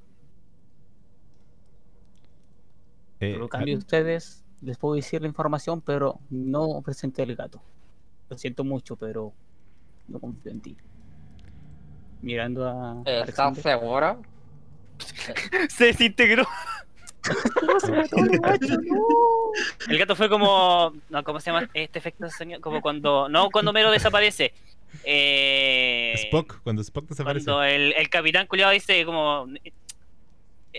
[3.19, 7.61] Eh, Por lo cambio, ustedes, les puedo decir la información, pero no presenté el gato.
[8.29, 9.33] Lo siento mucho, pero
[10.07, 10.77] no confío en ti.
[12.25, 12.97] Mirando a.
[13.05, 13.63] ¿Estás Alexander.
[13.63, 14.21] seguro?
[15.69, 16.45] Se desintegró.
[19.87, 20.93] El gato fue como.
[21.09, 22.61] No, ¿cómo se llama este efecto de sonido?
[22.61, 23.29] Como cuando.
[23.29, 24.53] No, cuando Mero desaparece.
[25.03, 27.45] Eh, Spock, cuando Spock desaparece.
[27.45, 29.47] Cuando el, el capitán culiado dice como.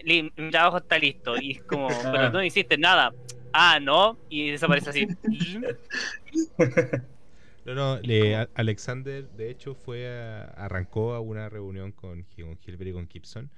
[0.03, 1.37] "Li- Mi trabajo está listo.
[1.41, 1.87] Y es como.
[1.89, 3.13] Pero no hiciste nada.
[3.53, 4.19] Ah, no.
[4.29, 5.07] Y desaparece así.
[7.67, 12.57] No, no, le- a- Alexander, de hecho, fue a- arrancó a una reunión con, con
[12.59, 13.51] Gilbert y con Gibson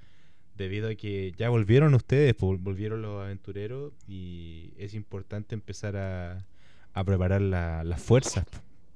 [0.55, 6.45] debido a que ya volvieron ustedes, volvieron los aventureros y es importante empezar a,
[6.93, 8.45] a preparar la- las fuerzas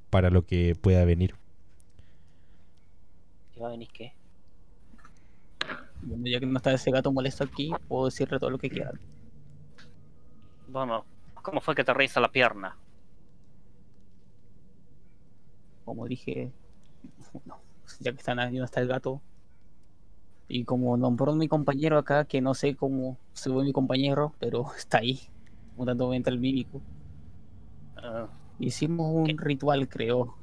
[0.09, 1.35] para lo que pueda venir.
[3.55, 4.11] ¿Y va a venir qué?
[6.01, 8.99] Bueno, ya que no está ese gato molesto aquí, puedo decirle todo lo que quieran.
[10.67, 12.75] Bueno, ¿cómo fue que te reíste la pierna?
[15.85, 16.51] Como dije,
[17.45, 17.59] no,
[17.99, 19.21] ya que están ahí no está el gato.
[20.47, 24.65] Y como nombró mi compañero acá, que no sé cómo se ve mi compañero, pero
[24.77, 25.19] está ahí,
[25.75, 26.81] mutando mental mímico.
[27.97, 28.27] Ah,
[28.59, 29.35] Hicimos un ¿Qué?
[29.37, 30.35] ritual, creo.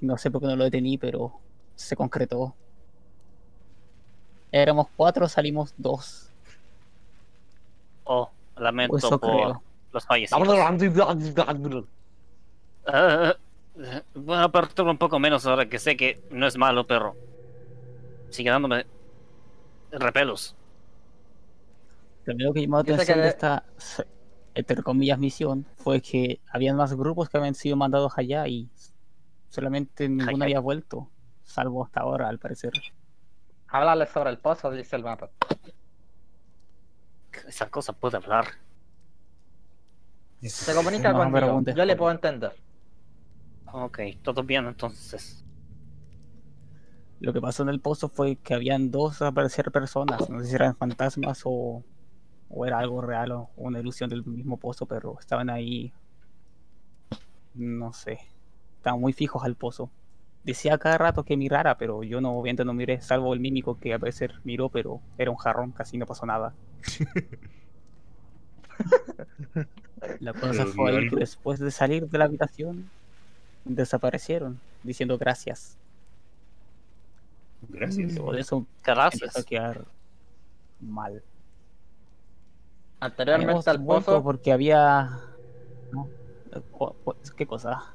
[0.00, 1.32] No sé por qué no lo detení, pero
[1.74, 2.54] se concretó.
[4.52, 6.30] Éramos cuatro, salimos dos.
[8.04, 9.62] oh, lamento Eso por creo.
[9.92, 10.64] los fallecidos.
[12.86, 13.36] Ah,
[13.78, 17.16] ah, voy a apertar un poco menos ahora que sé que no es malo, pero
[18.30, 18.86] sigue dándome
[19.90, 20.56] repelos.
[22.26, 23.64] Lo que llamó la atención de esta,
[24.54, 28.68] entre comillas, misión fue que habían más grupos que habían sido mandados allá y
[29.50, 31.08] solamente ninguno había vuelto,
[31.42, 32.72] salvo hasta ahora, al parecer.
[33.68, 35.30] Háblale sobre el pozo, dice el mapa.
[37.46, 38.46] Esa cosa puede hablar.
[40.40, 41.62] Se comunica No conmigo.
[41.74, 42.52] Yo le puedo entender.
[43.74, 45.44] Ok, todo bien entonces.
[47.18, 50.54] Lo que pasó en el pozo fue que habían dos aparecer personas, no sé si
[50.54, 51.84] eran fantasmas o,
[52.48, 55.94] o era algo real o una ilusión del mismo pozo, pero estaban ahí,
[57.54, 58.18] no sé,
[58.76, 59.90] estaban muy fijos al pozo.
[60.44, 63.94] Decía cada rato que mirara, pero yo no, obviamente no miré, salvo el mímico que
[63.94, 66.54] a veces miró, pero era un jarrón, casi no pasó nada.
[70.18, 72.92] La cosa Pero fue que después de salir de la habitación,
[73.64, 75.76] desaparecieron, diciendo gracias.
[77.68, 78.12] Gracias.
[78.12, 79.22] Eso Gracias.
[79.22, 79.84] empezó a quedar
[80.80, 81.22] mal.
[83.00, 85.20] Anteriormente al pozo, porque había.
[87.36, 87.94] ¿Qué cosa?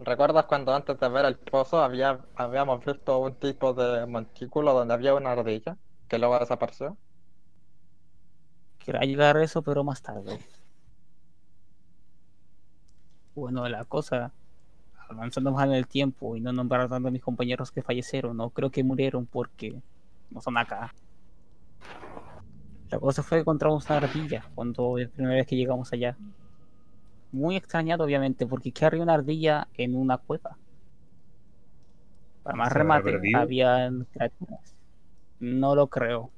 [0.00, 4.94] ¿recuerdas cuando antes de ver el pozo había, habíamos visto un tipo de montículo donde
[4.94, 5.76] había una ardilla
[6.08, 6.96] que luego desapareció?
[8.78, 10.38] Quería llegar a eso, pero más tarde.
[13.34, 14.32] Bueno, la cosa,
[15.08, 18.50] avanzando más en el tiempo y no nombrar tanto a mis compañeros que fallecieron, no
[18.50, 19.74] creo que murieron porque
[20.30, 20.92] no son acá.
[22.90, 26.16] La cosa fue que encontramos una ardilla cuando la primera vez que llegamos allá.
[27.32, 30.56] Muy extrañado, obviamente, porque ¿qué haría una ardilla en una cueva?
[32.44, 34.76] Para más ¿Se habrá remate, criaturas.
[35.40, 36.30] No lo creo.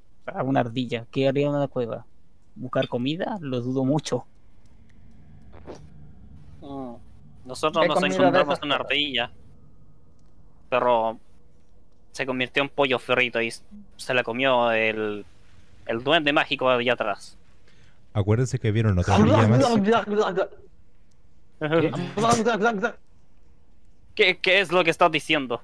[0.44, 2.06] Una ardilla, ¿qué haría en una cueva?
[2.54, 3.36] ¿Buscar comida?
[3.42, 4.24] Lo dudo mucho.
[6.62, 6.94] Mm,
[7.46, 9.30] Nosotros ¿Qué nos encontramos una ardilla,
[10.68, 11.18] pero
[12.12, 13.52] se convirtió en pollo frito y
[13.96, 15.24] se la comió el,
[15.86, 17.38] el duende mágico de allá atrás.
[18.12, 19.64] Acuérdense que vieron otra ardilla más.
[24.14, 25.62] ¿Qué, qué es lo que estás diciendo?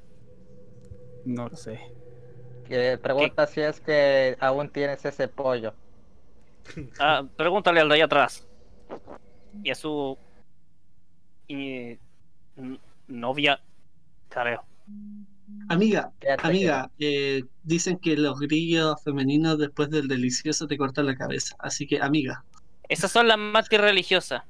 [1.25, 1.81] No lo sé.
[3.03, 5.75] Pregunta si es que aún tienes ese pollo.
[6.99, 8.47] Ah, pregúntale al de allá atrás.
[9.63, 10.17] Y a su
[11.49, 11.99] y,
[13.09, 13.61] novia,
[14.29, 14.65] creo.
[15.69, 21.17] Amiga, Quédate amiga, eh, dicen que los grillos femeninos después del delicioso te cortan la
[21.17, 21.57] cabeza.
[21.59, 22.45] Así que, amiga,
[22.89, 24.43] Esas son las más religiosas.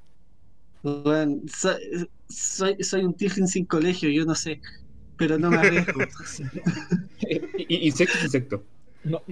[0.82, 4.60] bueno, soy, soy, soy un tiefling sin colegio, yo no sé,
[5.16, 6.00] pero no me arriesgo.
[7.68, 8.64] Insecto, insecto.
[9.04, 9.22] No,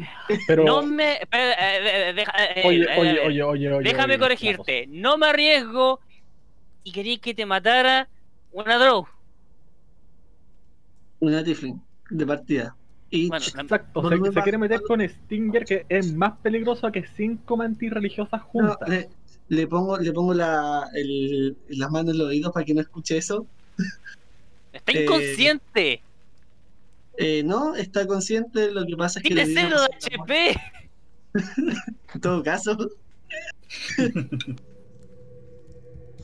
[0.47, 0.65] pero.
[0.65, 1.15] No me.
[1.15, 3.89] eh, eh, deja- eh, oye, oye, oye, oye, oye.
[3.91, 4.87] Déjame oye, corregirte.
[4.89, 6.01] No me arriesgo
[6.85, 8.09] y quería que te matara
[8.53, 9.07] una drow.
[11.21, 12.77] Una tiefling de partida.
[13.11, 17.91] Y Bueno, Exacto, se, quiere meter con Stinger, que es más peligroso que cinco mantis
[17.91, 18.89] religiosas no, juntas.
[18.89, 19.09] le,
[19.49, 23.17] le pongo, le pongo la, el, las manos en los oídos para que no escuche
[23.17, 23.47] eso.
[24.73, 26.03] está eh, inconsciente.
[27.19, 30.57] Eh, no, está consciente, lo que pasa es que Tiene cero de HP.
[32.13, 32.77] En todo caso,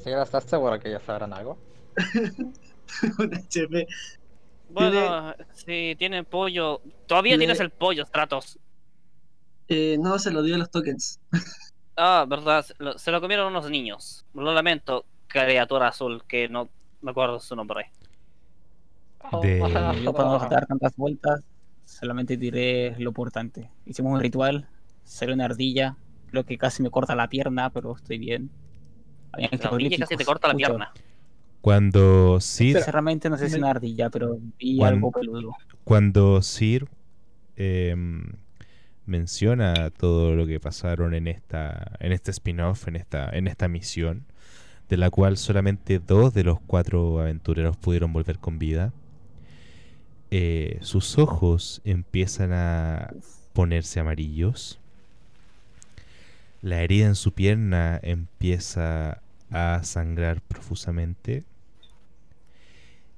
[0.10, 1.59] Si ahora estás seguro que ya sabrán algo.
[3.18, 3.86] un HP.
[4.68, 6.81] Bueno, si tienen pollo.
[7.09, 8.59] Todavía Le- tienes el pollo, Stratos.
[9.68, 11.20] Eh, no, se lo dio a los tokens.
[11.99, 12.62] Ah, verdad.
[12.62, 14.26] se lo- Se lo comieron unos niños.
[14.35, 16.68] Lo lamento, criatura azul, que no
[17.01, 17.91] me acuerdo su nombre.
[19.43, 19.59] De-
[20.05, 21.41] Yo para no dar tantas vueltas,
[21.86, 23.70] solamente diré lo importante.
[23.86, 24.68] Hicimos un ritual,
[25.05, 25.97] salió una ardilla,
[26.31, 28.51] creo que casi me corta la pierna, pero estoy bien.
[29.33, 30.93] Habían La ardilla casi te corta la pierna.
[31.61, 35.53] Cuando Sir, Sinceramente no sé si es una ardilla, pero vi Cuan- algo peludo.
[35.85, 36.87] cuando Sir
[37.57, 38.33] em,
[39.05, 44.25] menciona todo lo que pasaron en esta en este spin-off, en esta en esta misión,
[44.89, 48.93] de la cual solamente dos de los cuatro aventureros pudieron volver con vida.
[50.31, 53.13] Eh, sus ojos empiezan a
[53.53, 54.79] ponerse amarillos.
[56.62, 61.44] La herida en su pierna empieza a sangrar profusamente.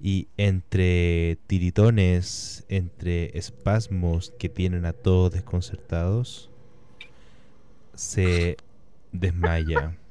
[0.00, 6.50] Y entre tiritones, entre espasmos que tienen a todos desconcertados,
[7.94, 8.56] se
[9.12, 9.96] desmaya.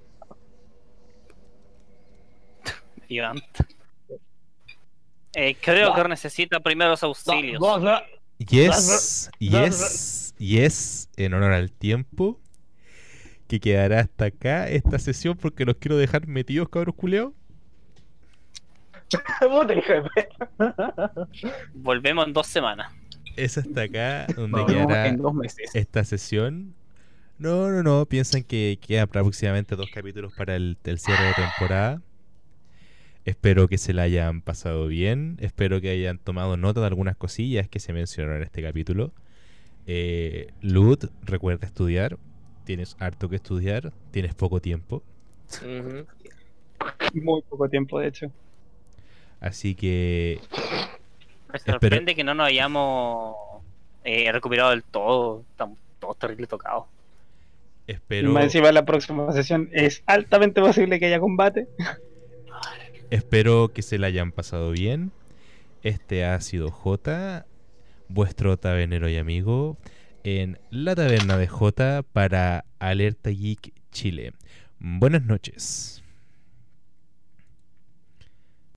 [5.33, 7.61] Eh, creo que necesita primeros auxilios.
[8.39, 12.39] Yes, yes, yes, en honor al tiempo,
[13.48, 17.34] que quedará hasta acá esta sesión porque los quiero dejar metidos, cabros culeos.
[21.74, 22.93] Volvemos en dos semanas.
[23.35, 25.72] Es hasta acá donde quedará en dos meses.
[25.74, 26.76] esta sesión.
[27.38, 32.01] No, no, no, piensan que quedan aproximadamente dos capítulos para el, el cierre de temporada.
[33.26, 35.38] Espero que se la hayan pasado bien.
[35.40, 39.14] Espero que hayan tomado nota de algunas cosillas que se mencionaron en este capítulo.
[39.85, 42.17] Eh, Lud, recuerda estudiar.
[42.67, 43.93] Tienes harto que estudiar.
[44.11, 45.01] Tienes poco tiempo.
[47.13, 48.31] Muy poco tiempo, de hecho.
[49.39, 50.41] Así que
[51.49, 53.35] Me Espero- sorprende que no nos hayamos
[54.03, 55.45] eh, recuperado del todo.
[55.51, 56.85] Estamos todos terrible tocados.
[57.87, 61.69] Espero, más encima la próxima sesión es altamente posible que haya combate.
[63.11, 65.11] espero que se la hayan pasado bien.
[65.83, 67.45] Este ha sido J,
[68.09, 69.77] vuestro tabernero y amigo,
[70.27, 74.33] en la taberna de J para Alerta Geek Chile.
[74.77, 76.03] Buenas noches.